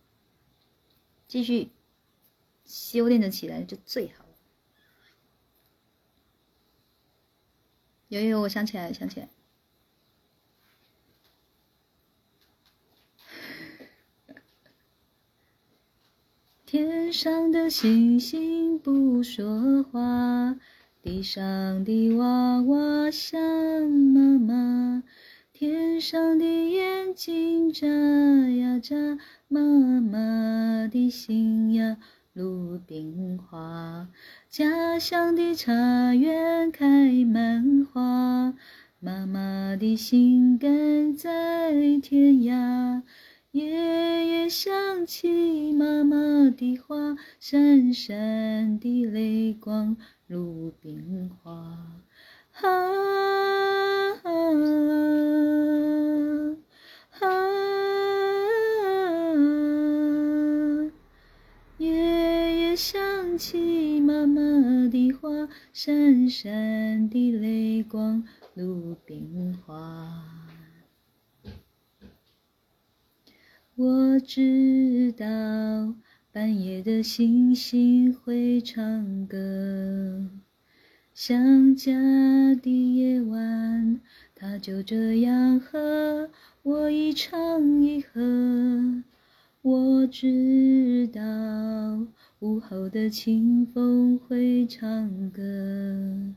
[1.28, 1.70] 继续
[2.66, 4.26] 修炼的起来就最好。
[8.08, 9.30] 有有，我想起来，想起来。
[16.68, 20.58] 天上的星星不说话，
[21.02, 23.40] 地上的娃娃想
[23.90, 25.02] 妈妈，
[25.54, 28.98] 天上的眼睛眨呀眨，
[29.48, 31.96] 妈妈的心呀
[32.34, 34.10] 鲁冰花，
[34.50, 38.54] 家乡的茶园开满花，
[39.00, 41.72] 妈妈的心肝在
[42.02, 43.04] 天涯。
[43.58, 43.66] 夜
[44.28, 46.16] 夜想起妈妈
[46.52, 51.52] 的话，闪闪的泪光，鲁冰花。
[52.62, 52.70] 啊
[54.22, 54.30] 啊
[57.20, 57.26] 啊！
[61.80, 61.90] 夜
[62.60, 64.40] 夜想起妈妈
[64.88, 70.47] 的话，闪闪的泪光，鲁冰花。
[73.80, 75.26] 我知道
[76.32, 80.32] 半夜的星星会唱歌，
[81.14, 81.94] 想家
[82.56, 84.02] 的夜晚，
[84.34, 86.28] 它就这样和
[86.64, 89.04] 我一唱一和。
[89.62, 91.22] 我知道
[92.40, 96.34] 午后的清风会唱歌。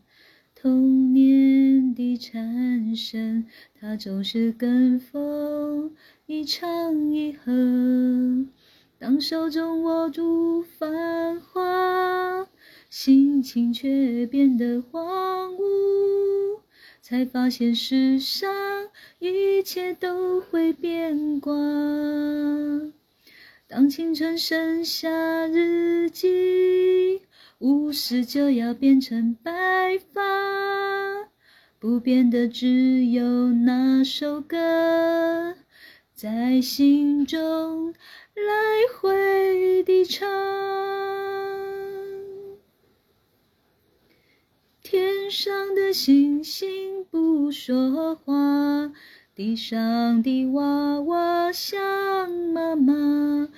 [0.62, 3.46] 童年的蝉声，
[3.80, 7.50] 它总是跟风一唱一和。
[8.98, 12.46] 当手中握住繁华，
[12.90, 16.60] 心情却变得荒芜，
[17.00, 18.52] 才发现世上
[19.18, 21.54] 一切都会变卦。
[23.66, 27.22] 当青春剩下日记。
[27.60, 29.52] 五十就要变成白
[30.14, 30.22] 发，
[31.78, 35.56] 不变的只有那首歌，
[36.14, 37.92] 在心中
[38.34, 38.42] 来
[38.98, 40.26] 回地唱。
[44.82, 48.90] 天上的星星不说话，
[49.34, 51.78] 地上的娃娃想
[52.54, 53.50] 妈妈。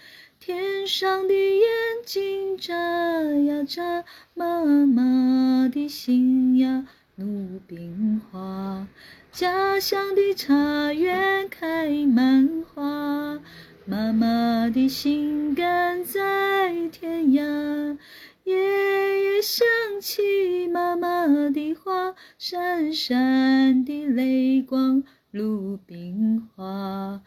[0.45, 1.69] 天上的眼
[2.05, 4.05] 睛眨呀眨，
[4.35, 8.89] 妈妈的心呀鲁冰花，
[9.31, 13.39] 家乡的茶园开满花，
[13.87, 17.97] 妈妈的心肝在天涯。
[18.43, 19.65] 夜夜想
[20.01, 26.65] 起妈妈的话，闪闪的泪光鲁冰花。
[26.65, 27.23] 啊！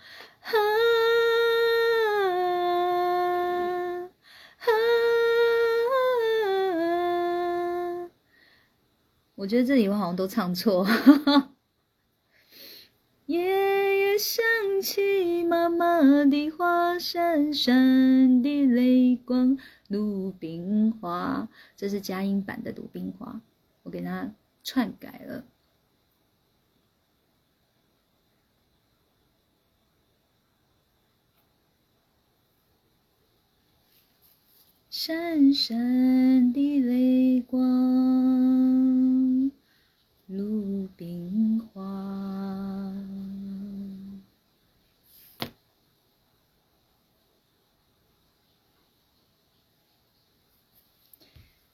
[9.36, 10.88] 我觉得这里我好像都唱错。
[13.28, 14.46] 夜夜想
[14.82, 19.58] 起妈妈的话，闪闪的泪光，
[19.90, 21.50] 鲁冰花。
[21.76, 23.42] 这是佳音版的鲁冰花，
[23.84, 24.32] 我给它
[24.64, 25.44] 篡改了。
[35.08, 37.62] 闪闪的泪光，
[40.26, 42.92] 鲁冰花。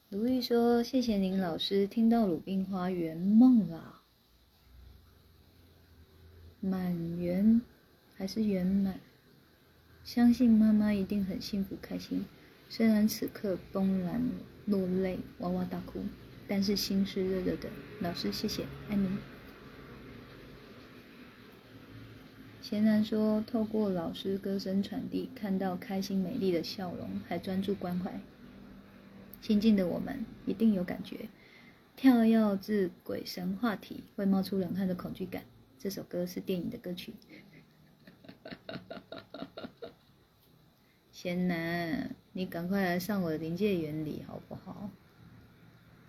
[0.10, 4.02] 鲁豫说：“谢谢您，老师，听到鲁冰花圆梦了，
[6.60, 7.62] 满圆
[8.18, 9.00] 还是圆满？
[10.04, 12.26] 相信妈妈一定很幸福开心。”
[12.74, 14.32] 虽然此刻崩然
[14.66, 16.06] 落泪，哇哇大哭，
[16.48, 17.68] 但是心是热热的。
[18.00, 19.10] 老师，谢谢，爱你。
[22.62, 28.22] 贤男说，透过老师歌声传递，看到开心美丽的笑容，还专注关怀，
[29.42, 31.28] 心境的我们一定有感觉。
[31.98, 35.44] 跳跃至鬼神话题，会冒出冷汗的恐惧感。
[35.78, 37.14] 这首歌是电影的歌曲。
[41.12, 44.90] 贤男，你赶快来上我的临界原理好不好？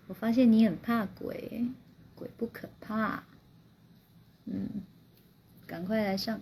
[0.08, 1.66] 我发现你很怕鬼，
[2.14, 3.24] 鬼不可怕。
[4.44, 4.68] 嗯，
[5.66, 6.40] 赶快来上。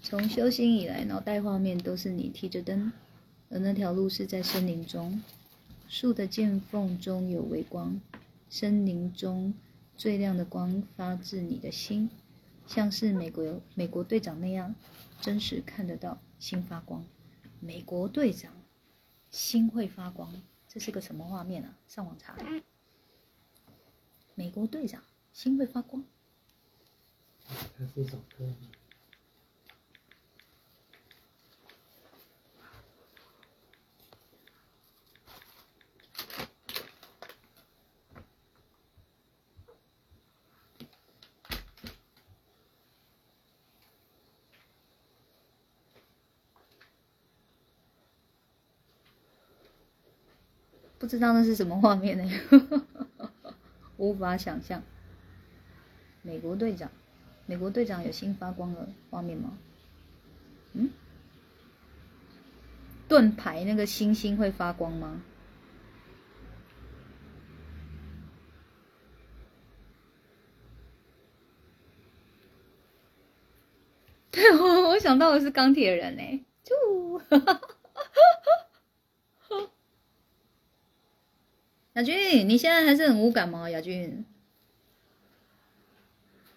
[0.00, 2.92] 从修心以来，脑袋画面都是你提着灯，
[3.50, 5.22] 而那条路是在森林中，
[5.88, 8.00] 树的剑缝中有微光，
[8.48, 9.52] 森林中
[9.96, 12.10] 最亮的光发自你的心，
[12.66, 14.74] 像是美国美国队长那样，
[15.20, 17.04] 真实看得到心发光。
[17.60, 18.52] 美国队长
[19.30, 21.76] 心会发光，这是个什么画面啊？
[21.88, 22.36] 上网查。
[24.34, 26.04] 美国队长心会发光。
[27.46, 28.52] 它是一首歌。
[51.06, 52.28] 不知道那是什么画面呢？
[53.96, 54.82] 无法想象。
[56.22, 56.90] 美国队长，
[57.46, 59.56] 美国队长有新发光的画面吗？
[60.72, 60.90] 嗯？
[63.06, 65.22] 盾牌那个星星会发光吗？
[74.32, 76.74] 对，我我想到的是钢铁人呢，就。
[81.96, 83.70] 亚军，你现在还是很无感吗？
[83.70, 84.26] 亚军，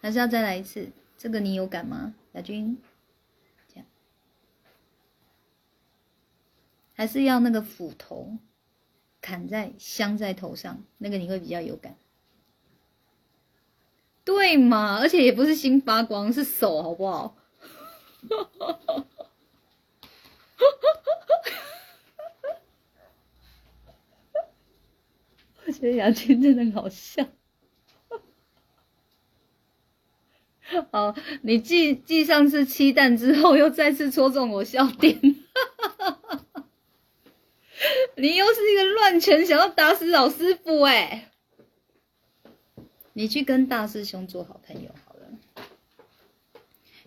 [0.02, 0.90] 还是要再来一次？
[1.18, 2.14] 这个你有感吗？
[2.34, 2.78] 亚军，
[3.74, 3.86] 这样，
[6.94, 8.38] 还是要那个斧头
[9.22, 11.96] 砍在镶在头上，那个你会比较有感，
[14.26, 14.98] 对嘛？
[15.00, 17.38] 而且也不是心发光，是手，好不好？
[25.70, 27.28] 我觉得雅君真的好笑。
[30.92, 35.22] 好，你继继上次七蛋之后，又再次戳中我笑点。
[38.18, 41.30] 你又是一个乱拳，想要打死老师傅哎！
[43.14, 45.22] 你去跟大师兄做好朋友好了。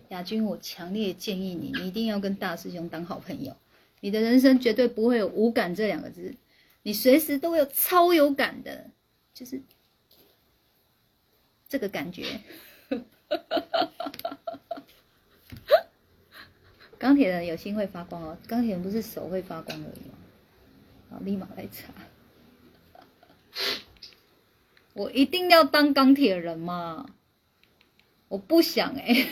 [0.07, 3.57] 亚军，我强烈建议你，你一定要跟大师兄当好朋友。
[3.99, 6.35] 你的人生绝对不会有无感这两个字。
[6.83, 8.91] 你随时都有超有感的，
[9.33, 9.61] 就是
[11.67, 12.41] 这个感觉。
[16.99, 20.15] 钢铁人有心会发光哦，钢铁人不是手会发光而已吗？
[21.09, 21.93] 好，立马来查。
[24.93, 27.05] 我一定要当钢铁人吗？
[28.27, 29.27] 我不想哎，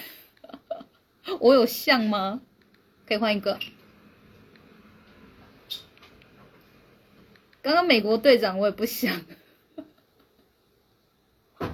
[1.39, 2.41] 我有像吗？
[3.05, 3.59] 可以换一个。
[7.61, 9.21] 刚刚美国队长我也不想，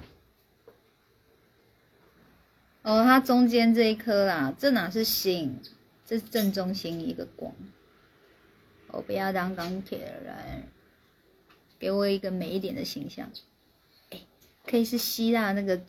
[2.84, 5.60] 哦，它中间这一颗啦，这哪是星？
[6.06, 7.54] 这是正中心一个光。
[8.88, 10.64] 我不要当钢铁人，
[11.78, 13.30] 给我一个美一点的形象。
[14.12, 14.22] 哎，
[14.66, 15.82] 可以是希腊那个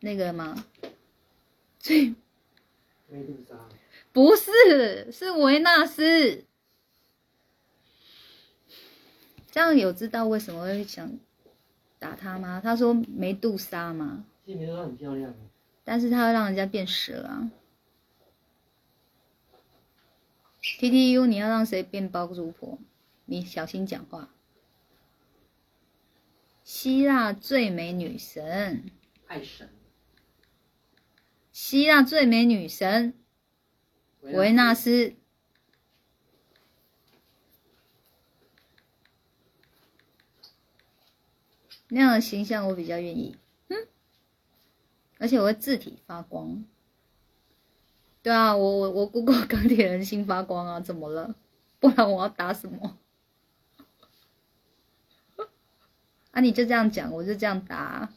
[0.00, 0.66] 那个吗？
[1.78, 2.14] 最，
[4.12, 6.44] 不是，是维纳斯。
[9.56, 11.18] 这样有知道为什么会想
[11.98, 12.60] 打他吗？
[12.62, 14.26] 他说梅杜莎嘛。
[14.44, 15.34] 其实梅杜莎很漂亮。
[15.82, 17.50] 但是他会让人家变蛇啊。
[20.60, 22.78] T T U，你要让谁变包租婆？
[23.24, 24.28] 你小心讲话。
[26.62, 28.90] 希腊最美女神。
[29.26, 29.70] 爱神。
[31.50, 33.14] 希腊最美女神。
[34.20, 35.14] 维纳斯。
[41.88, 43.36] 那样的形象我比较愿意，
[43.68, 43.76] 嗯，
[45.18, 46.64] 而且我会字体发光，
[48.22, 51.34] 对啊，我我我 Google 钢铁人心发光啊，怎么了？
[51.78, 52.98] 不然我要打什么？
[56.32, 58.12] 啊，你就这样讲，我就这样答。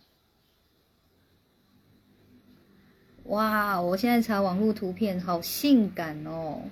[3.25, 6.64] 哇，我现在查网络图片，好性感哦，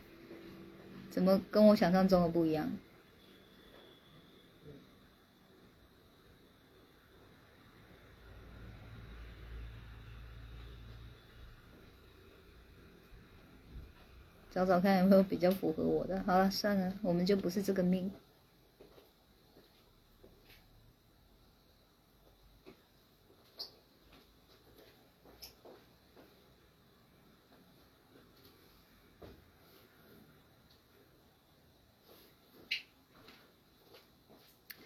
[1.12, 2.72] 怎么跟我想象中的不一样？
[14.58, 16.20] 找找看有没有比较符合我的。
[16.24, 18.12] 好了，算了，我们就不是这个命。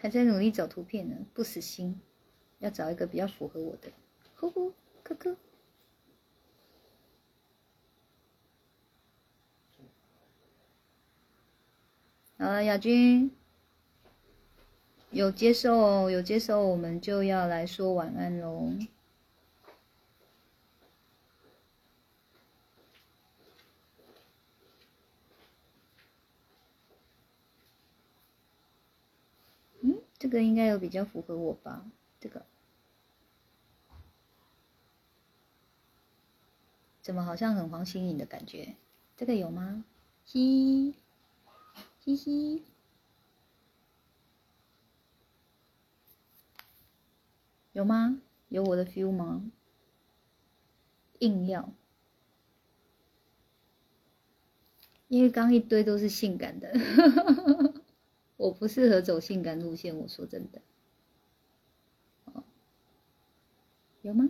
[0.01, 2.01] 还在努力找图片呢，不死心，
[2.59, 3.89] 要找一个比较符合我的。
[4.35, 5.37] 呼呼，哥哥。
[12.41, 13.29] 好了，亚军，
[15.11, 18.73] 有接受哦，有接受，我们就要来说晚安喽。
[29.81, 31.85] 嗯，这个应该有比较符合我吧？
[32.19, 32.43] 这个
[37.03, 38.73] 怎么好像很黄心颖的感觉？
[39.15, 39.85] 这个有吗？
[40.25, 40.95] 嘻
[42.03, 42.63] 嘻嘻，
[47.73, 48.19] 有吗？
[48.49, 49.51] 有我的 feel 吗？
[51.19, 51.71] 硬要，
[55.09, 56.73] 因为刚一堆都是性感的。
[58.37, 60.59] 我不适合走性感路线，我说真的。
[64.01, 64.27] 有吗？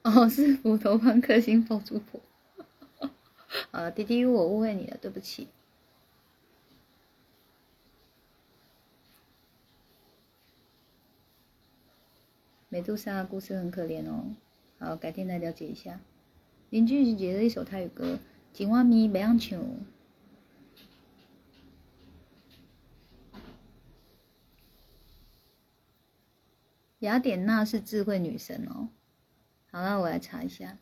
[0.04, 2.20] 哦，是斧头帮克星爆珠婆。
[3.70, 5.48] 啊，滴滴，我误会你了，对不起。
[12.70, 14.34] 美杜莎的故事很可怜哦。
[14.78, 16.00] 好，改天来了解一下。
[16.70, 18.14] 林俊杰的一首泰语歌
[18.56, 19.56] 《井蛙咪白杨球》。
[27.00, 28.88] 雅典娜是智慧女神哦。
[29.70, 30.78] 好，那我来查一下。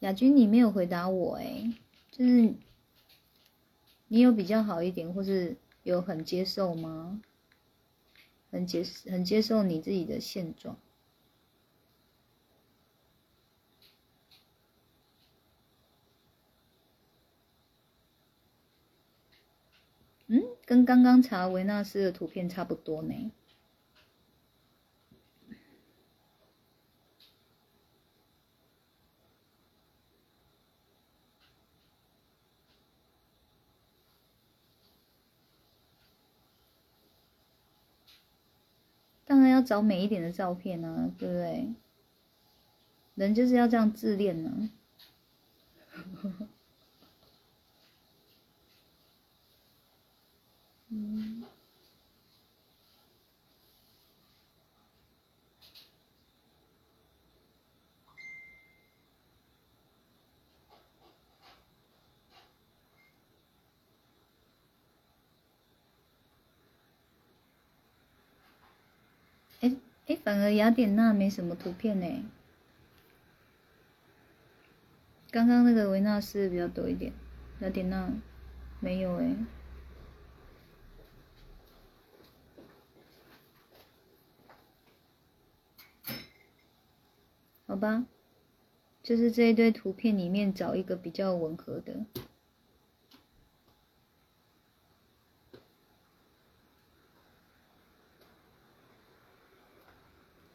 [0.00, 1.72] 亚军，你没有回答我哎，
[2.10, 2.54] 就是
[4.08, 7.22] 你有比较好一点，或是有很接受吗？
[8.50, 10.76] 很接很接受你自己的现状。
[20.26, 23.32] 嗯，跟刚刚查维纳斯的图片差不多呢。
[39.24, 41.74] 当然要找美一点的照片啊，对不对？
[43.16, 44.70] 人就是要这样自恋呢。
[50.90, 51.42] 嗯。
[70.08, 72.24] 哎，反而雅典娜没什么图片呢。
[75.30, 77.12] 刚刚那个维纳斯比较多一点，
[77.60, 78.10] 雅典娜
[78.80, 79.36] 没有哎。
[87.66, 88.06] 好吧，
[89.02, 92.06] 就是这一堆图片里面找一个比较吻合的。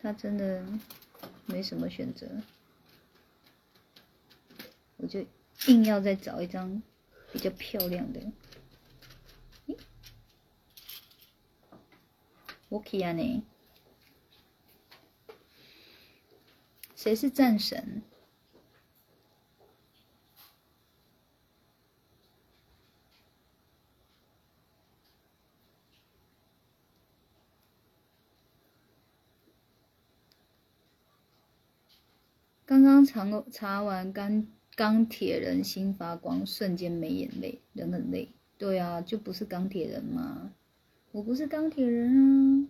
[0.03, 0.61] 他真的
[1.45, 2.27] 没什么选择，
[4.97, 5.25] 我就
[5.67, 6.83] 硬要再找一张
[7.31, 8.19] 比较漂亮的。
[12.67, 13.43] 我可以啊你。
[16.97, 18.01] 谁是战神？
[33.05, 38.29] 查查完钢钢铁人心发光，瞬间没眼泪，人很累。
[38.57, 40.51] 对啊，就不是钢铁人吗？
[41.11, 42.69] 我不是钢铁人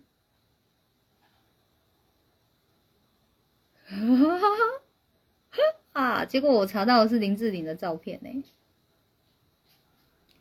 [5.92, 6.24] 啊！
[6.24, 8.44] 结果我查到的是林志玲的照片呢。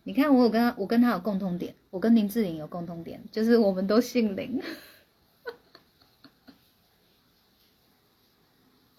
[0.04, 4.62] 你看，我有跟他，我跟他有共通点，我跟林志玲有共通点，就是我们都姓林。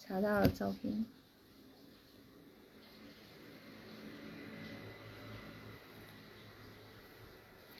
[0.07, 1.05] 查到了照片。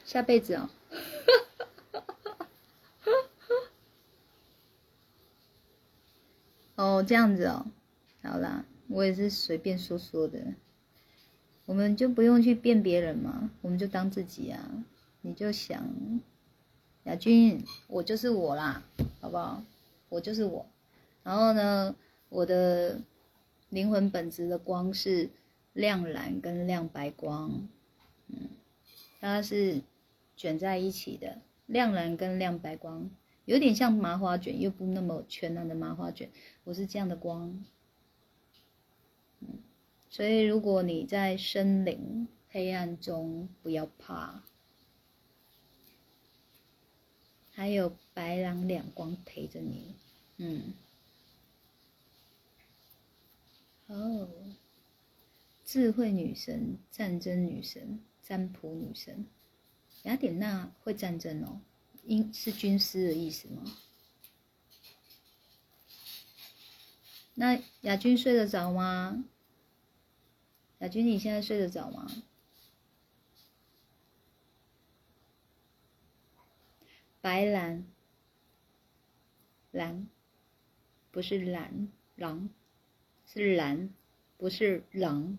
[0.04, 0.70] 下辈子哦。
[6.76, 7.66] 哦，这样子哦，
[8.22, 10.54] 好啦，我也是随便说说的，
[11.66, 14.84] 我们就不用去辨别人嘛，我们就当自己啊，
[15.22, 15.88] 你就想，
[17.04, 18.84] 雅君，我就是我啦，
[19.22, 19.64] 好不好？
[20.10, 20.66] 我就是我，
[21.24, 21.96] 然后呢，
[22.36, 23.00] 我的
[23.70, 25.30] 灵魂本质的光是
[25.72, 27.70] 亮蓝跟亮白光，
[28.28, 28.50] 嗯，
[29.22, 29.82] 它是
[30.36, 33.10] 卷在一起的，亮蓝跟亮白光。
[33.46, 36.30] 有点像麻花卷，又不那么全然的麻花卷。
[36.66, 37.64] 我是这样的光，
[39.40, 39.60] 嗯，
[40.10, 44.44] 所以如果你在森林黑暗中，不要怕，
[47.52, 49.96] 还有白狼两光陪着你，
[50.38, 50.74] 嗯，
[53.88, 54.30] 哦，
[55.64, 59.28] 智慧女神、战争女神、占卜女神，
[60.04, 61.62] 雅典娜会战争哦。
[62.04, 63.64] 因是军师的意思吗？
[67.34, 69.26] 那亚军睡得着吗？
[70.80, 72.08] 亚军，你现在睡得着吗？
[77.22, 77.86] 白蓝，
[79.72, 80.08] 蓝，
[81.12, 82.50] 不是蓝狼，
[83.42, 83.90] 是蓝，
[84.38, 85.38] 不是狼。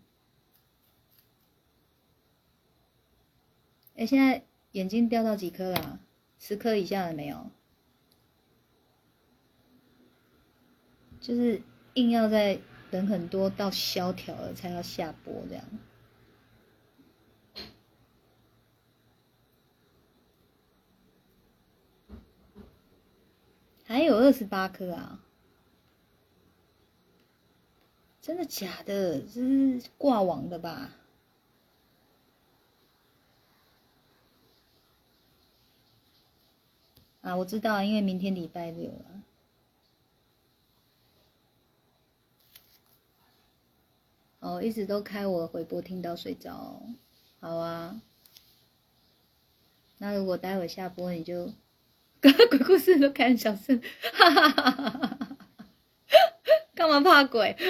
[3.97, 6.01] 哎，现在眼睛掉到几颗了？
[6.39, 7.51] 十颗以下了没有？
[11.19, 11.61] 就是
[11.95, 12.61] 硬要在
[12.91, 15.65] 人很多到萧条了才要下播这样。
[23.85, 25.26] 还有二十八颗啊！
[28.27, 29.21] 真的假的？
[29.21, 30.91] 这是挂网的吧？
[37.21, 39.23] 啊，我知道，因为明天礼拜六了。
[44.41, 46.83] 哦，一直都开我回播，听到睡着。
[47.39, 48.03] 好啊。
[49.99, 51.53] 那如果待会下播，你就
[52.21, 53.81] 鬼故事都开小声，
[54.15, 55.26] 哈哈哈哈哈哈！
[56.77, 57.57] 干嘛怕鬼？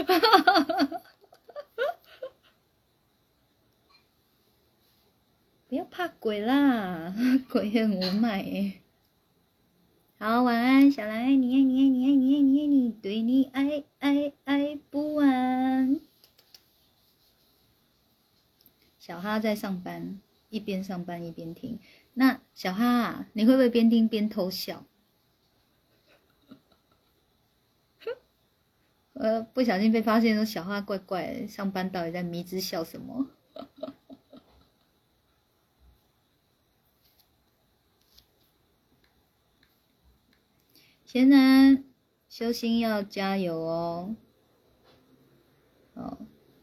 [5.68, 7.14] 不要怕鬼啦，
[7.48, 8.72] 鬼很无奈。
[10.18, 16.00] 好，晚安，小兰爱你，爱你，爱你，爱你，爱你，爱你，对你爱爱爱不完。
[18.98, 21.78] 小哈在上班，一边上班一边听。
[22.14, 24.84] 那小哈，你会不会边听边偷笑？
[29.18, 33.26] 呃，不小心被发现说小花怪怪，上班到底在迷之笑什么？
[41.06, 41.82] 贤男，
[42.28, 44.14] 修心要加油哦！
[45.94, 46.18] 哦，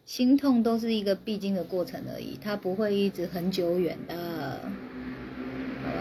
[0.06, 4.59] 心痛都是一个必经的过程而已，它不会一直很久远的，
[5.83, 5.98] 好吧？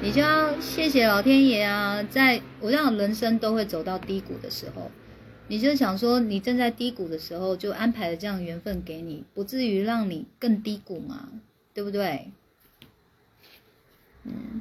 [0.00, 2.00] 你就要谢谢老天爷啊！
[2.04, 4.88] 在我让人生都会走到低谷的时候，
[5.48, 11.30] 你就想说，你正在低谷的时候，就安排了这样缘分给你，不至于让你更低谷嘛，
[11.72, 12.32] 对不对？
[14.24, 14.60] 嗯。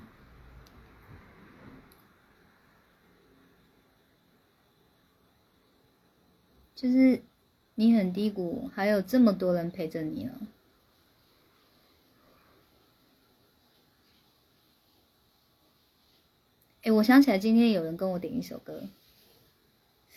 [6.76, 7.24] 就是
[7.74, 10.34] 你很低谷，还有这么多人陪着你呢。
[16.84, 18.84] 哎，我想起来，今天有人跟我点一首歌，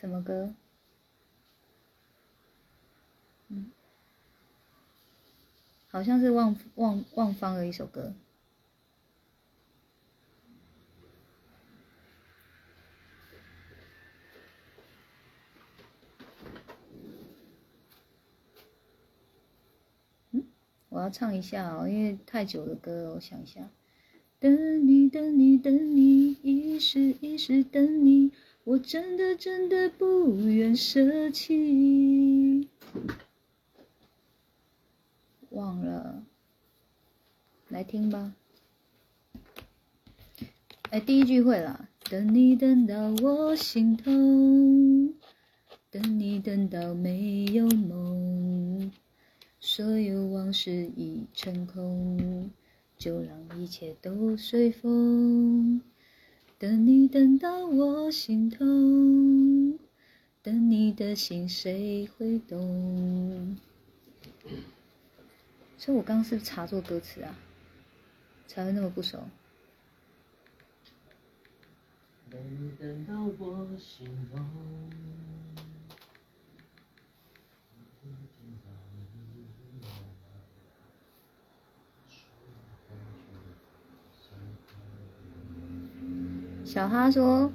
[0.01, 0.55] 什么歌？
[3.49, 3.73] 嗯，
[5.91, 8.15] 好像是望望望方的一首歌。
[20.91, 23.69] 我要唱一下哦，因为太久的歌，我想一下。
[24.39, 28.33] 等你等你等你，一时一时等你，
[28.69, 32.69] 我真的真的不愿舍弃。
[35.49, 36.23] 忘了，
[37.69, 38.35] 来听吧。
[40.91, 41.89] 哎，第一句会了。
[42.11, 45.15] 等你等到我心痛，
[45.91, 48.93] 等你等到没有梦。
[49.59, 52.51] 所有往事已成空，
[52.99, 55.81] 就让一切都随风。
[56.59, 59.79] 等你等到我心痛，
[60.43, 63.57] 等你的心谁会懂？
[65.77, 67.39] 所以我刚刚是不是查错歌词啊？
[68.49, 69.19] 才会那么不熟。
[72.29, 74.45] 等你等到我心痛。
[86.69, 87.51] 小哈说：“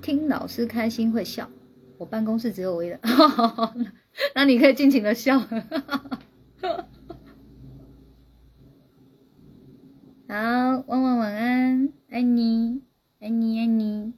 [0.00, 1.50] 听老师开心会笑，
[1.98, 3.00] 我办公室只有我一人，
[4.36, 5.40] 那你可以尽情的笑。
[10.28, 10.36] 好，
[10.86, 12.82] 汪汪晚安，爱你，
[13.18, 14.12] 爱你，爱你，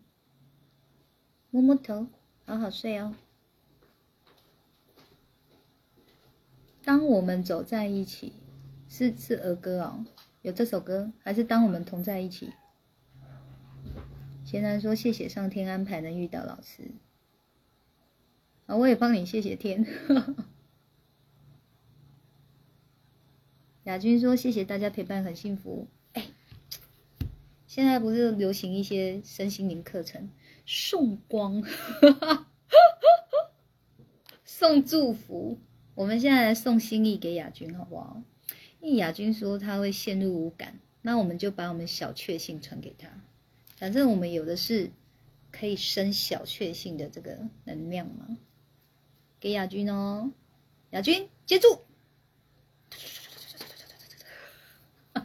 [1.51, 2.07] 摸摸头，
[2.45, 3.15] 好好睡哦。
[6.85, 8.35] 当我们走在一起，
[8.91, 10.05] 是是儿歌哦，
[10.43, 12.53] 有这首歌，还是当我们同在一起？
[14.53, 16.91] 贤男说：“谢谢上天安排能遇到老师。”
[18.69, 19.87] 啊，我也帮你谢谢天。
[23.85, 26.27] 亚军说：“谢谢大家陪伴，很幸福。”哎，
[27.67, 30.29] 现在不是流行一些身心灵课程，
[30.67, 31.65] 送光，
[34.45, 35.59] 送祝福。
[35.95, 38.23] 我们现在来送心意给亚军，好不好？
[38.81, 43.09] 因为亚军说他会陷入无感，那我们就把我们小确幸传给他。
[43.83, 44.93] 反正我们有的是
[45.51, 48.39] 可以生小确幸的这个能量嘛，
[49.41, 50.31] 给亚军哦，
[50.91, 51.81] 亚军接住，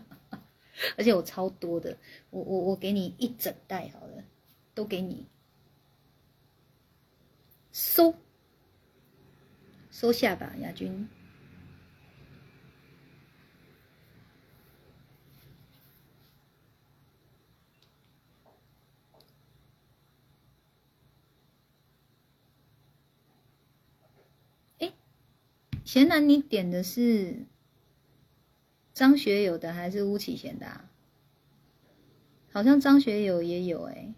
[0.97, 1.99] 而且我超多的，
[2.31, 4.23] 我我我给你一整袋好了，
[4.73, 5.27] 都给你。
[7.71, 8.15] 收。
[9.91, 11.07] 收下吧，亚军。
[25.87, 27.45] 贤男，你点的是
[28.93, 30.65] 张学友的还是巫启贤的？
[30.65, 30.91] 啊？
[32.51, 34.13] 好像张学友也有哎。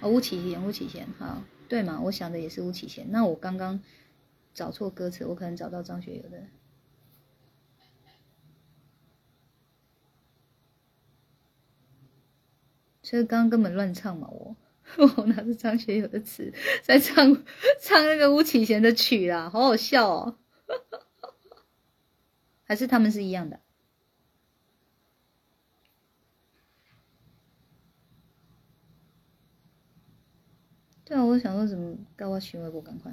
[0.00, 2.00] 哦，巫启贤，巫启贤，好，对嘛？
[2.00, 3.06] 我想的也是巫启贤。
[3.12, 3.80] 那我刚刚
[4.52, 6.48] 找错歌词，我可能找到张学友的。
[13.04, 14.56] 所以刚刚根本乱唱嘛，我。
[15.16, 17.44] 我拿着张学友的词 在唱
[17.80, 20.38] 唱那个巫启贤的曲啦，好好笑哦！
[22.64, 23.60] 还是他们是一样的？
[31.04, 33.12] 对啊，我想说怎么跟我学外国赶快？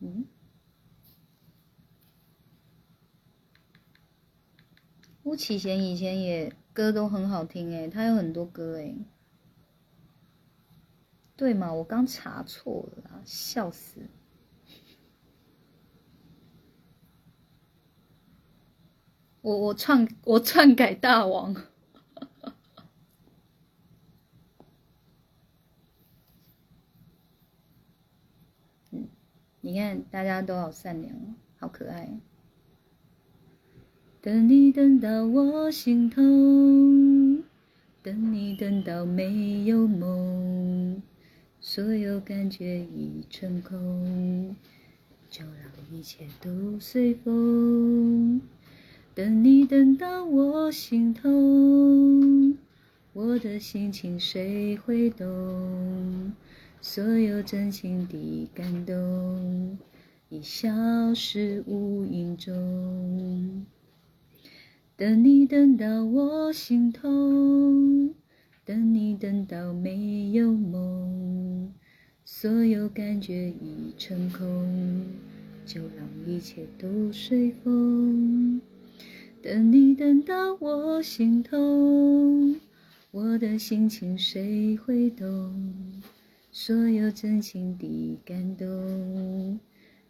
[0.00, 0.24] 嗯？
[5.24, 8.96] 巫启贤以前也歌都很好听诶，他有很多歌诶。
[11.38, 11.72] 对嘛？
[11.72, 14.00] 我刚查错了，笑死！
[19.40, 21.54] 我我篡我篡改大王。
[29.60, 32.18] 你看大家都好善良，好可爱。
[34.20, 37.44] 等你等到我心痛，
[38.02, 41.00] 等你等到没有梦。
[41.70, 44.56] 所有感觉已成空，
[45.28, 48.40] 就让一切都随风。
[49.14, 52.56] 等你等到我心痛，
[53.12, 56.32] 我的心情谁会懂？
[56.80, 59.76] 所有真情的感动
[60.30, 63.66] 已消失无影踪。
[64.96, 68.14] 等你等到我心痛。
[68.68, 71.72] 等你等到没有梦，
[72.22, 75.06] 所有感觉已成空，
[75.64, 78.60] 就让一切都随风。
[79.40, 82.60] 等你等到我心痛，
[83.10, 86.02] 我的心情谁会懂？
[86.52, 89.58] 所有真情的感动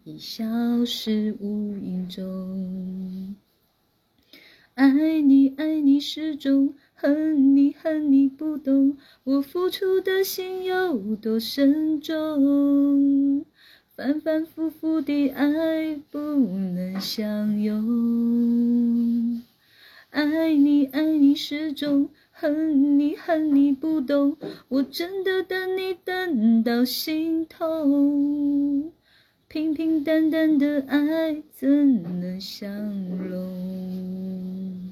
[0.03, 3.37] 已消失无影踪。
[4.75, 6.75] 爱你爱你始终。
[7.01, 13.45] 恨你恨你不懂，我付出的心有多深重，
[13.95, 19.41] 反反复复的爱不能相拥。
[20.11, 24.37] 爱你爱你始终，恨你恨你不懂，
[24.67, 28.91] 我真的等你等到心痛。
[29.47, 32.69] 平平淡淡的爱怎能相
[33.19, 34.88] 容？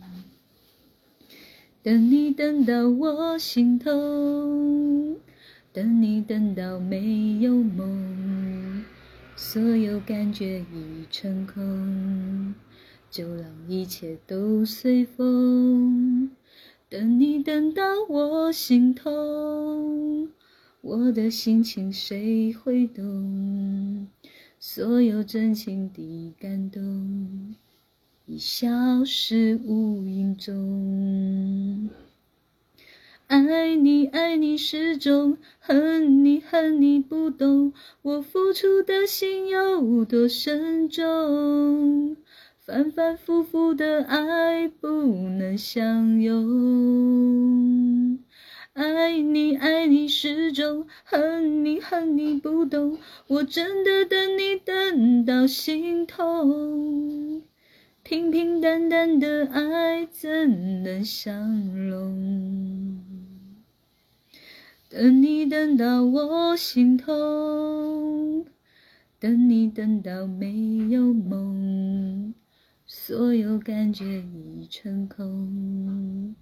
[1.87, 5.17] 等你等到我心痛，
[5.73, 8.85] 等你等到没有梦，
[9.37, 12.57] 所有感觉已成空，
[13.09, 16.33] 就让一切都随风。
[16.89, 20.29] 等你等到我心痛，
[20.81, 24.09] 我的心情谁会懂？
[24.59, 27.55] 所有真情的感动，
[28.29, 31.89] 已消失无影踪。
[33.29, 37.73] 爱你爱你始终，恨你恨你不懂，
[38.03, 42.17] 我付出的心有多深重？
[42.59, 48.19] 反反复复的爱不能相拥。
[48.73, 52.99] 爱你爱你始终，恨你恨你不懂，
[53.29, 57.43] 我真的等你等到心痛。
[58.09, 63.02] 平平淡淡的爱怎能相容？
[64.89, 68.47] 等你等到我心痛，
[69.18, 72.33] 等你等到没有梦，
[72.86, 76.36] 所有感觉已成空，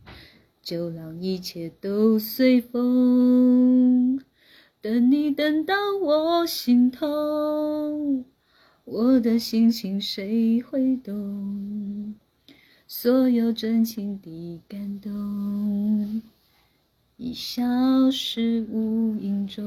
[0.60, 4.20] 就让一切都随风。
[4.83, 8.26] 等你等到我心痛。
[8.85, 12.15] 我的心情谁会懂？
[12.87, 16.21] 所有真情的感动
[17.17, 19.65] 已消失无影踪。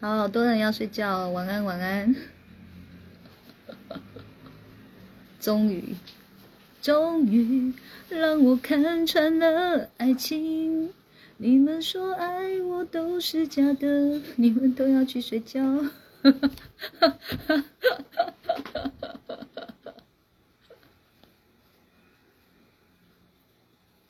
[0.00, 2.16] 好，多人要睡觉，晚安，晚安。
[5.38, 5.94] 终于，
[6.80, 7.74] 终于
[8.08, 10.94] 让我看穿了爱情。
[11.36, 15.60] 你们说爱我都是假的，你们都要去睡觉。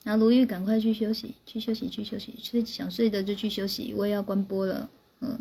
[0.03, 2.33] 然后卢玉，赶快去休息，去休息，去休息。
[2.41, 4.89] 睡想睡的就去休息，我也要关播了。
[5.19, 5.37] 嗯。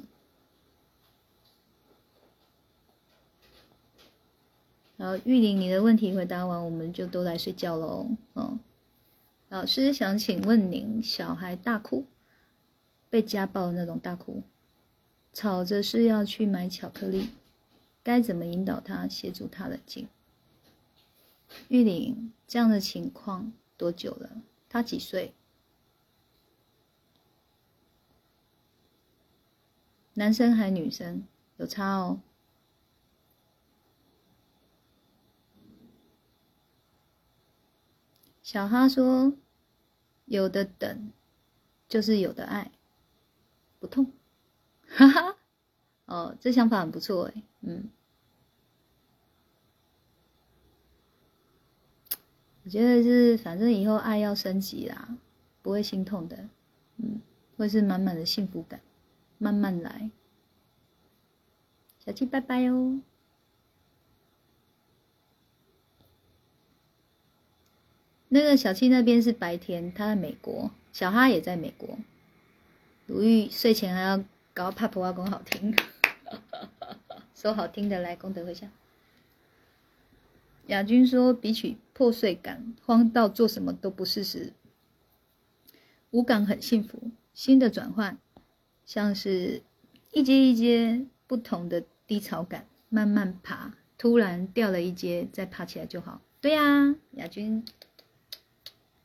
[5.00, 8.06] 然后玉玲，你的问题回答完，我们就都来睡觉喽。
[8.34, 8.60] 嗯，
[9.48, 12.04] 老师想请问您，小孩大哭，
[13.08, 14.42] 被家暴的那种大哭，
[15.32, 17.30] 吵着是要去买巧克力，
[18.02, 20.06] 该怎么引导他，协助他冷静？
[21.68, 24.42] 玉玲，这样的情况多久了？
[24.68, 25.32] 他几岁？
[30.12, 31.24] 男生还女生？
[31.56, 32.20] 有差哦。
[38.50, 39.32] 小哈说
[40.26, 41.12] ：“有的等，
[41.86, 42.72] 就是有的爱，
[43.78, 44.10] 不痛。”
[44.90, 45.36] 哈哈，
[46.06, 47.88] 哦，这想法很不错哎，嗯，
[52.64, 55.16] 我觉得是，反正以后爱要升级啦，
[55.62, 56.48] 不会心痛的，
[56.96, 57.20] 嗯，
[57.56, 58.80] 会是满满的幸福感，
[59.38, 60.10] 慢慢来。
[62.04, 63.00] 小七，拜拜哦。
[68.32, 71.98] 那个小七那边是白天，他在美国，小哈也在美国。
[73.06, 74.22] 鲁豫睡前还要
[74.54, 75.74] 搞帕普阿公好听，
[77.34, 78.70] 说好听的来功德回向。
[80.68, 84.52] 亚军说，比起破碎感，慌到做什么都不是事，
[86.12, 87.10] 无感很幸福。
[87.34, 88.16] 新的转换，
[88.86, 89.62] 像是
[90.12, 96.20] 一阶一阶不同的低潮感，慢慢爬，突然掉了一阶，再爬起来就好。
[96.40, 97.64] 对呀，亚军。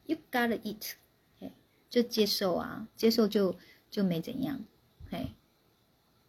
[0.06, 0.93] You gotta eat，
[1.40, 1.51] 嘿，
[1.90, 3.56] 就接受啊，接受就
[3.90, 4.64] 就没怎样，
[5.09, 5.34] 嘿。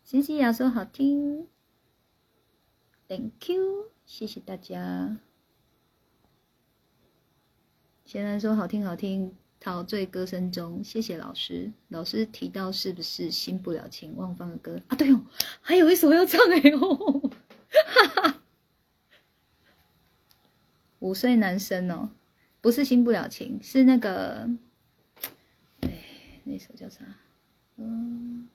[0.03, 1.49] 新西亚说好听
[3.09, 5.19] ，Thank you，谢谢大家。
[8.05, 11.73] 贤然说好听好听，陶醉歌声中，谢谢老师。
[11.89, 14.97] 老师提到是不是新不了情忘芳的歌啊？
[14.97, 15.21] 对哦，
[15.61, 17.31] 还有一首要唱哎哦，
[17.69, 18.43] 哈哈，
[21.01, 22.11] 五岁男生哦。
[22.67, 24.51] 不是新不了情，是那个，
[25.83, 25.89] 哎，
[26.43, 27.05] 那首叫啥？
[27.77, 28.49] 嗯，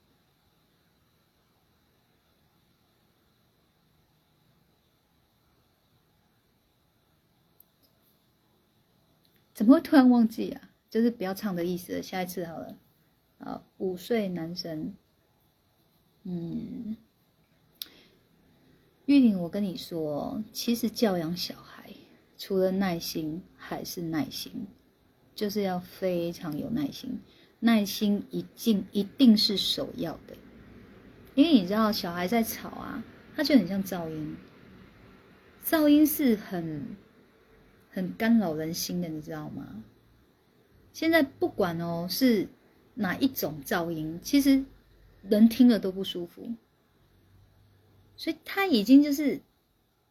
[9.54, 10.70] 怎么会突然忘记啊？
[10.90, 12.78] 就是不要唱的意思，下一次好了。
[13.38, 14.94] 啊，五岁男生，
[16.24, 16.98] 嗯，
[19.06, 21.71] 玉玲，我跟你说，其实教养小孩。
[22.42, 24.66] 除了耐心，还是耐心，
[25.36, 27.20] 就是要非常有耐心，
[27.60, 30.36] 耐心一定一定是首要的，
[31.36, 33.04] 因为你知道小孩在吵啊，
[33.36, 34.36] 他就很像噪音，
[35.64, 36.98] 噪音是很
[37.92, 39.84] 很干扰人心的，你知道吗？
[40.94, 42.48] 现在不管哦是
[42.96, 44.66] 哪一种噪音，其实
[45.22, 46.56] 人听了都不舒服，
[48.18, 49.40] 所以他已经就是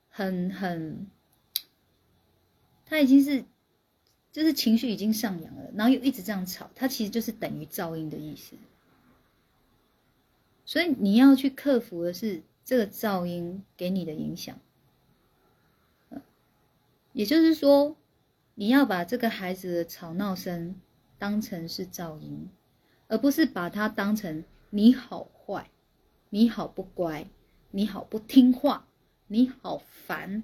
[0.09, 1.09] 很很，
[2.91, 3.45] 他已经是
[4.33, 8.57] 就是情绪已经上扬了，然后又一直这样吵，他其实就是等于噪音的意思。
[10.65, 14.59] 所以你要去克服的是这个噪音给你的影响，
[17.13, 17.97] 也就是说，
[18.57, 20.75] 你要把这个孩子的吵闹声
[21.17, 22.49] 当成是噪音，
[23.07, 25.71] 而不是把它当成你好坏、
[26.29, 27.29] 你好不乖、
[27.71, 28.89] 你好不听话、
[29.29, 30.43] 你好烦、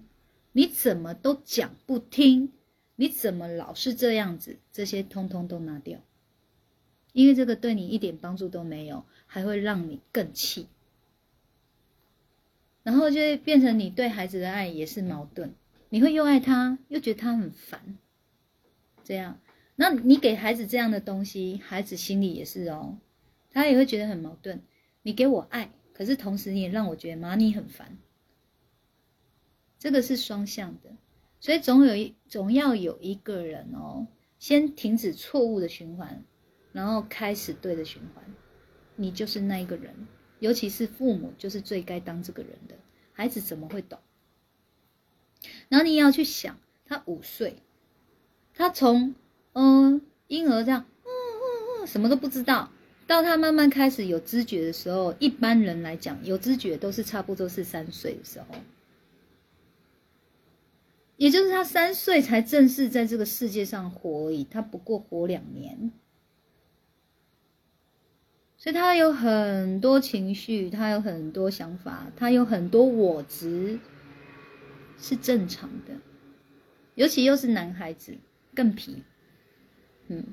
[0.56, 2.50] 你怎么都讲不听、
[2.94, 6.00] 你怎么老是这样子，这些通通都拿掉，
[7.12, 9.04] 因为这个对你一点帮助都没有。
[9.26, 10.68] 还会让你更气，
[12.84, 15.52] 然后就会变成你对孩子的爱也是矛盾，
[15.90, 17.98] 你会又爱他，又觉得他很烦，
[19.04, 19.38] 这样，
[19.74, 22.96] 那你给孩子这样的东西，孩子心里也是哦，
[23.50, 24.62] 他也会觉得很矛盾。
[25.02, 27.98] 你给我爱，可是同时你也让我觉得妈你很烦，
[29.86, 30.90] 这个是双向的，
[31.38, 34.08] 所以总有一总要有一个人哦，
[34.40, 36.24] 先停止错误的循环，
[36.72, 38.24] 然后开始对的循环。
[38.96, 39.94] 你就是那一个人，
[40.40, 42.74] 尤其是父母，就是最该当这个人的。
[43.12, 44.00] 孩子怎么会懂？
[45.68, 47.62] 然后你要去想，他五岁，
[48.54, 49.14] 他从
[49.52, 52.72] 嗯婴儿这样嗯嗯嗯什么都不知道，
[53.06, 58.56] 到他慢慢开始有知觉的时候，一般人来讲有知觉都是差不多是三岁的时候，
[61.16, 65.92] 也就是他三岁才正式在这个世界上活而已，他不过活两年。
[68.58, 73.78] 所以他有很多情绪，他有很多想法，他有很多我执，
[74.98, 75.94] 是正常的。
[76.94, 78.16] 尤其又是男孩子，
[78.54, 79.02] 更皮。
[80.08, 80.24] 嗯，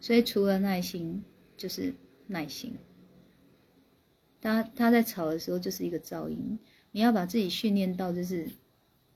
[0.00, 1.22] 所以除了耐心，
[1.56, 1.94] 就是
[2.26, 2.76] 耐心。
[4.40, 6.58] 他他在吵的时候就是一个噪音，
[6.90, 8.48] 你要把自己训练到，就是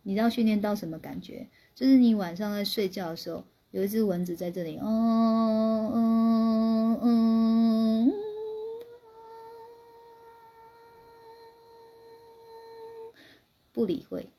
[0.06, 1.48] 你知道训练到什么感觉？
[1.74, 3.44] 就是你晚上在睡觉的时候。
[3.72, 8.12] 有一只蚊子在这里，嗯嗯嗯，
[13.70, 14.30] 不理会，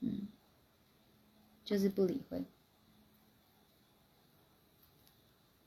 [0.00, 0.28] 嗯，
[1.64, 2.44] 就是不理会。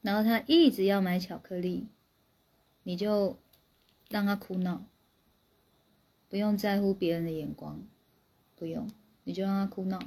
[0.01, 1.88] 然后他一直要买巧克力，
[2.84, 3.40] 你就
[4.09, 4.85] 让他哭闹，
[6.38, 7.82] 不用在乎别人的眼光，
[8.56, 8.88] 不用，
[9.24, 9.98] 你就让他哭闹。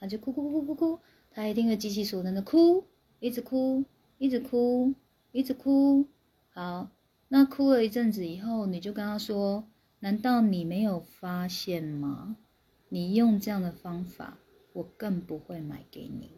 [0.00, 1.00] 他就哭哭哭哭哭，
[1.30, 2.86] 他一定会极其所能的哭，
[3.20, 3.84] 一直哭，
[4.16, 4.94] 一直哭，
[5.32, 6.06] 一直哭。
[6.48, 6.88] 好，
[7.28, 9.68] 那哭了一阵子以后，你就跟他说
[10.00, 12.38] ：“难道你没有发现吗？
[12.88, 14.38] 你用这样的方法，
[14.72, 16.30] 我更不会买给你，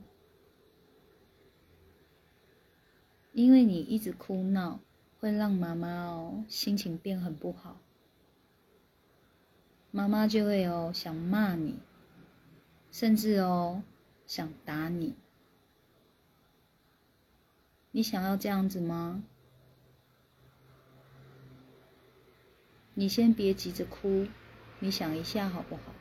[3.33, 4.81] 因为你一直哭闹，
[5.21, 7.81] 会让妈妈哦心情变很不好，
[9.97, 11.79] 妈妈就会哦想骂你。”
[12.93, 13.83] 甚至哦，
[14.27, 15.15] 想打你，
[17.93, 19.23] 你想要这样子吗？
[22.93, 24.27] 你先别急着哭，
[24.81, 25.95] 你想一下好不好？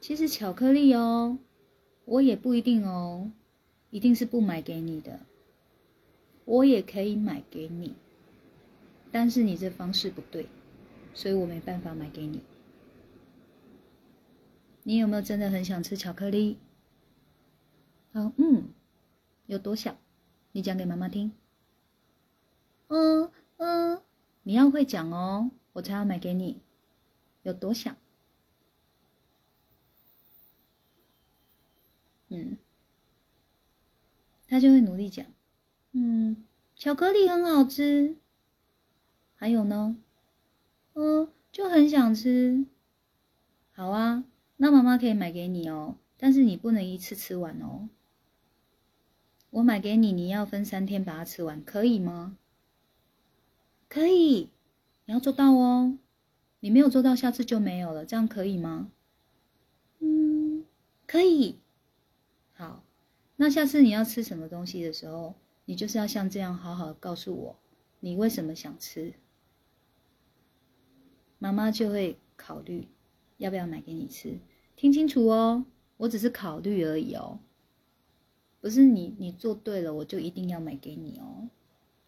[0.00, 1.38] 其实巧克力哦，
[2.04, 3.32] 我也不一定哦，
[3.90, 5.20] 一定是不买给你的，
[6.44, 7.94] 我也可以买给你，
[9.12, 10.48] 但是你这方式不对，
[11.18, 12.40] 所以我没办法买给你。
[14.84, 16.58] 你有没有真的很想吃巧克力？
[18.12, 18.68] 好，嗯，
[19.46, 19.96] 有多小？
[20.52, 21.32] 你讲给妈妈听。
[22.86, 24.00] 嗯嗯，
[24.44, 26.60] 你要会讲哦，我才要买给你。
[27.42, 27.96] 有多小？
[32.28, 32.56] 嗯，
[34.46, 35.26] 他就会努力讲。
[35.90, 36.44] 嗯，
[36.76, 38.14] 巧克力很好吃。
[39.34, 39.96] 还有呢？
[41.00, 42.66] 嗯，就很想吃。
[43.70, 44.24] 好啊。
[44.56, 47.88] 那妈妈可以买给你哦，但是你不能一次吃完哦。
[49.50, 52.36] 我买给你，你要分三天把它吃完，可以吗？
[53.88, 54.50] 可以，
[55.04, 55.96] 你要做到哦。
[56.58, 58.90] 你没有做到，下次就没有了，这样可以吗？
[60.00, 60.64] 嗯，
[61.06, 61.60] 可以。
[62.54, 62.82] 好，
[63.36, 65.36] 那下次你要吃什么东西的时候，
[65.66, 67.56] 你就是要像这样好好告诉我，
[68.00, 69.14] 你为什么想吃，
[71.38, 72.88] 妈妈就会考虑。
[73.38, 74.40] 要不要买给你吃？
[74.74, 75.64] 听清楚哦，
[75.96, 77.38] 我只是考虑而已哦，
[78.60, 81.48] 不是你你做对了我就一定要买给你哦。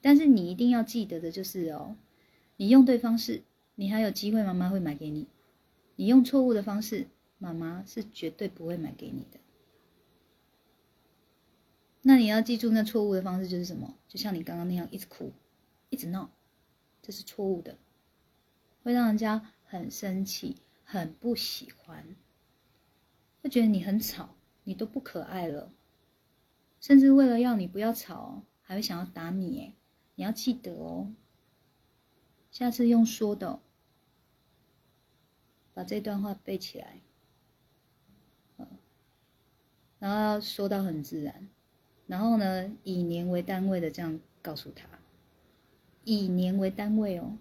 [0.00, 1.94] 但是你一定要记得的就是哦，
[2.56, 3.44] 你用对方式，
[3.76, 5.28] 你还有机会妈妈会买给你。
[5.94, 7.06] 你用错误的方式，
[7.38, 9.38] 妈妈是绝对不会买给你的。
[12.02, 13.94] 那你要记住，那错误的方式就是什么？
[14.08, 15.32] 就像你刚刚那样，一直哭，
[15.90, 16.30] 一直闹，
[17.02, 17.78] 这是错误的，
[18.82, 22.16] 会让人家很生气，很不喜欢，
[23.42, 25.72] 会觉得你很吵，你都不可爱了，
[26.80, 29.60] 甚至为了要你不要吵，还会想要打你。
[29.60, 29.74] 哎，
[30.14, 31.12] 你要记得哦，
[32.50, 33.60] 下次用说的，
[35.74, 37.00] 把这段话背起来，
[39.98, 41.48] 然后要说到很自然。
[42.06, 44.88] 然后呢，以年为单位的这样告诉他，
[46.02, 47.38] 以年为单位哦，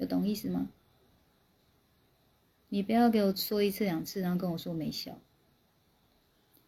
[0.00, 0.70] 有懂意思吗？
[2.70, 5.18] 你不要给我说一次两次，然后跟我说没效。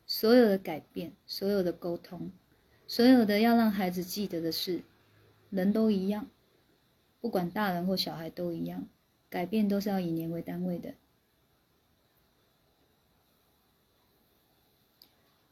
[0.06, 2.30] 所有的改变，所有的沟通，
[2.86, 4.82] 所有的要让孩子记得的事，
[5.48, 6.28] 人都一样，
[7.22, 8.86] 不管大人或小孩都一样，
[9.30, 10.92] 改变都是要以年为单位的。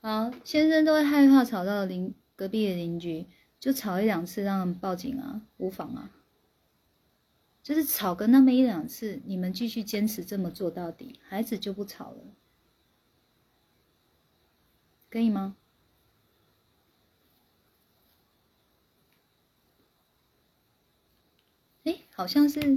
[0.02, 3.26] 好，先生都会害怕吵到邻隔壁的邻居，
[3.58, 6.10] 就吵一两次，让他们报警啊，无妨啊。
[7.62, 12.24] 就是吵个那么一两次，你们继续坚持这么做到底，孩子就不吵了，
[15.10, 15.56] 可以吗？
[21.84, 22.74] 哎，好像是，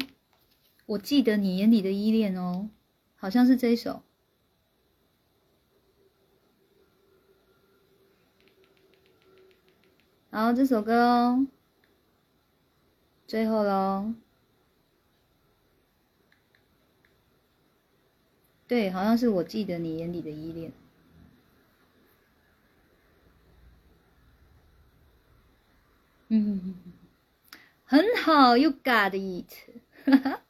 [0.86, 2.70] 我记得你眼里的依恋哦，
[3.16, 4.03] 好像是这一首。
[10.30, 11.48] 好，这首歌哦，
[13.26, 14.14] 最后喽。
[18.67, 20.72] 对，好像是我记得你眼里的依恋。
[26.30, 26.75] 嗯，
[27.85, 29.53] 很好，You got it。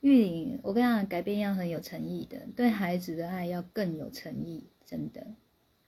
[0.00, 5.26] 玉玲，我跟你讲，改变要很有诚意的，对孩子的爱要更有诚意，真的，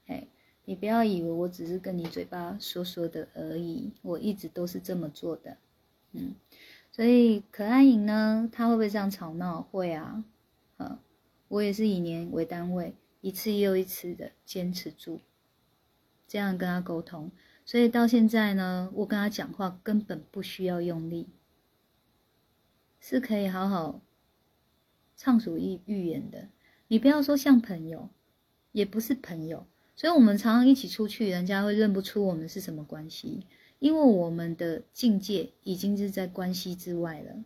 [0.05, 0.27] 嘿。
[0.65, 5.57] 你不要以为我只是跟你嘴巴说说的而已，我一直都是这么做的，
[6.13, 6.35] 嗯，
[6.95, 9.63] 所以可爱影呢，他会不会这样吵闹？
[9.63, 10.23] 会啊，
[10.77, 10.99] 嗯，
[11.47, 15.19] 我也是以年为单位，一次又一次的坚持住，
[16.27, 17.31] 这样跟他沟通，
[17.65, 21.27] 所以到现在呢，我跟他讲话根本不需要用力，
[23.01, 23.99] 是可以好好
[25.17, 26.47] 畅所欲欲言的。
[26.89, 28.07] 你不要说像朋友，
[28.71, 29.65] 也不是朋友。
[29.95, 33.45] 所以，我们常常一起出去，人家会认不出我们是什么关系，
[33.79, 37.43] 因为我们的境界已经是在关系之外了。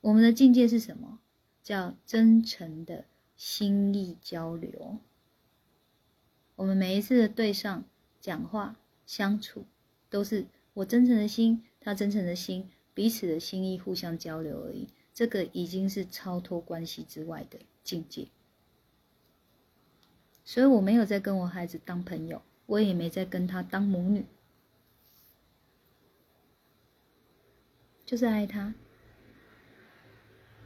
[0.00, 1.18] 我们的境界是什么？
[1.62, 3.04] 叫真诚的
[3.36, 4.98] 心意交流。
[6.56, 7.84] 我们每一次的对上
[8.20, 9.64] 讲话、相处，
[10.08, 14.88] 都是我真诚的心，他真诚的心，彼此的心意互相交流而已。
[15.12, 18.28] 这个已经是超脱关系之外的境界。
[20.44, 24.24] 所以我没有在跟我孩子当朋友，我也没在跟他当母女，
[28.08, 28.72] 就是爱他，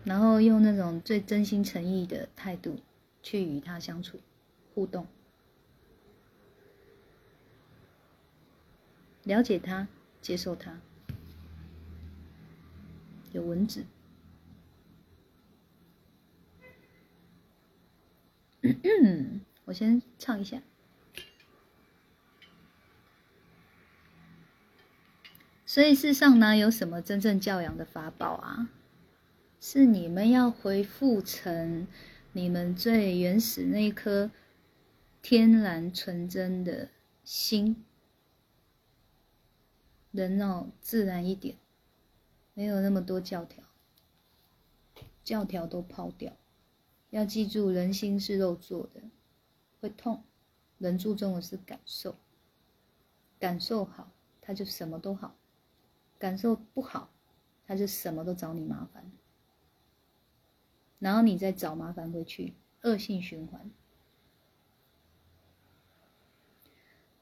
[0.05, 2.79] 然后用那种最真心诚意的态度
[3.21, 4.21] 去与他相处、
[4.73, 5.09] 互动，
[9.25, 9.89] 了解他，
[10.21, 10.81] 接受他，
[13.33, 13.85] 有蚊子。
[19.65, 20.63] 我先唱一下。
[25.73, 28.69] 所以世上哪有什么真正教养的法宝啊？
[29.59, 31.89] 是你们要恢复成
[32.33, 34.31] 你们最原始那颗
[35.23, 36.91] 天然纯真的
[37.25, 37.83] 心，
[40.11, 41.57] 人哦，自然一点，
[42.53, 43.65] 没有那么多教条，
[45.25, 46.37] 教条都抛掉。
[47.09, 49.01] 要记住，人心是肉做的。
[49.81, 50.23] 会痛，
[50.77, 52.17] 人注重的是感受，
[53.39, 55.35] 感受好，他就什么都好；
[56.23, 57.11] 感受不好，
[57.67, 59.11] 他就什么都找你麻烦，
[61.01, 63.69] 然后你再找麻烦回去，恶性循环。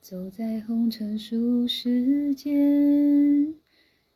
[0.02, 3.54] 走在红尘俗世间，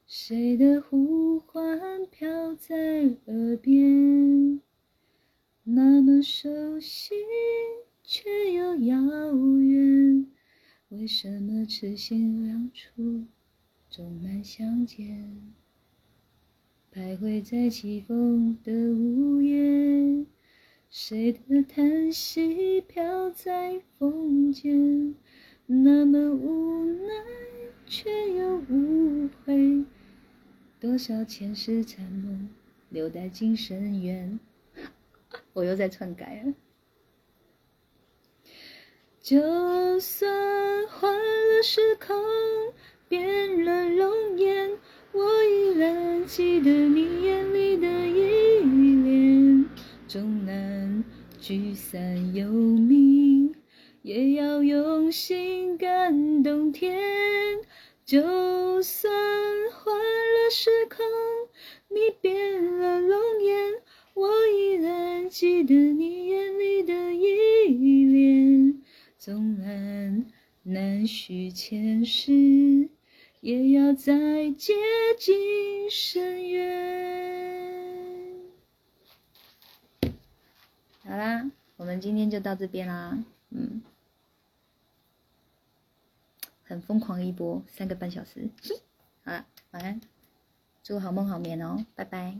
[0.07, 2.77] 谁的呼唤飘在
[3.25, 4.61] 耳边，
[5.63, 7.15] 那么熟悉。
[8.07, 9.01] 却又遥
[9.61, 10.27] 远，
[10.91, 13.25] 为什么痴心两处
[13.97, 15.55] 终难相见？
[16.93, 20.27] 徘徊在起风的屋檐，
[20.91, 25.15] 谁的叹息飘在风间？
[25.67, 27.15] 那么无奈，
[27.87, 29.85] 却又无悔，
[30.81, 32.49] 多少前世残梦
[32.89, 34.41] 留待今生缘。
[35.55, 36.53] 我又在篡改了。
[39.21, 40.29] 就算
[40.89, 42.17] 换了时空，
[43.09, 44.71] 变了容颜，
[45.13, 48.63] 我依然记得你眼里的依
[49.03, 49.67] 恋。
[50.09, 51.05] 纵然
[51.39, 53.55] 聚散有命，
[54.03, 57.01] 也要用心感动天。
[58.05, 59.13] 就算
[59.73, 61.05] 换了时空，
[61.89, 63.73] 你变了容颜，
[64.15, 68.83] 我依然记得你眼里的依恋。
[69.19, 70.27] 纵然
[70.63, 72.91] 难续前世，
[73.45, 74.73] 也要再接
[75.19, 78.41] 近深渊。
[81.03, 83.83] 好啦，我们今天就到这边啦，嗯，
[86.65, 88.49] 很疯狂一波，三个半小时，
[89.25, 90.01] 好了，晚安，
[90.83, 92.33] 祝好梦好眠哦，拜拜。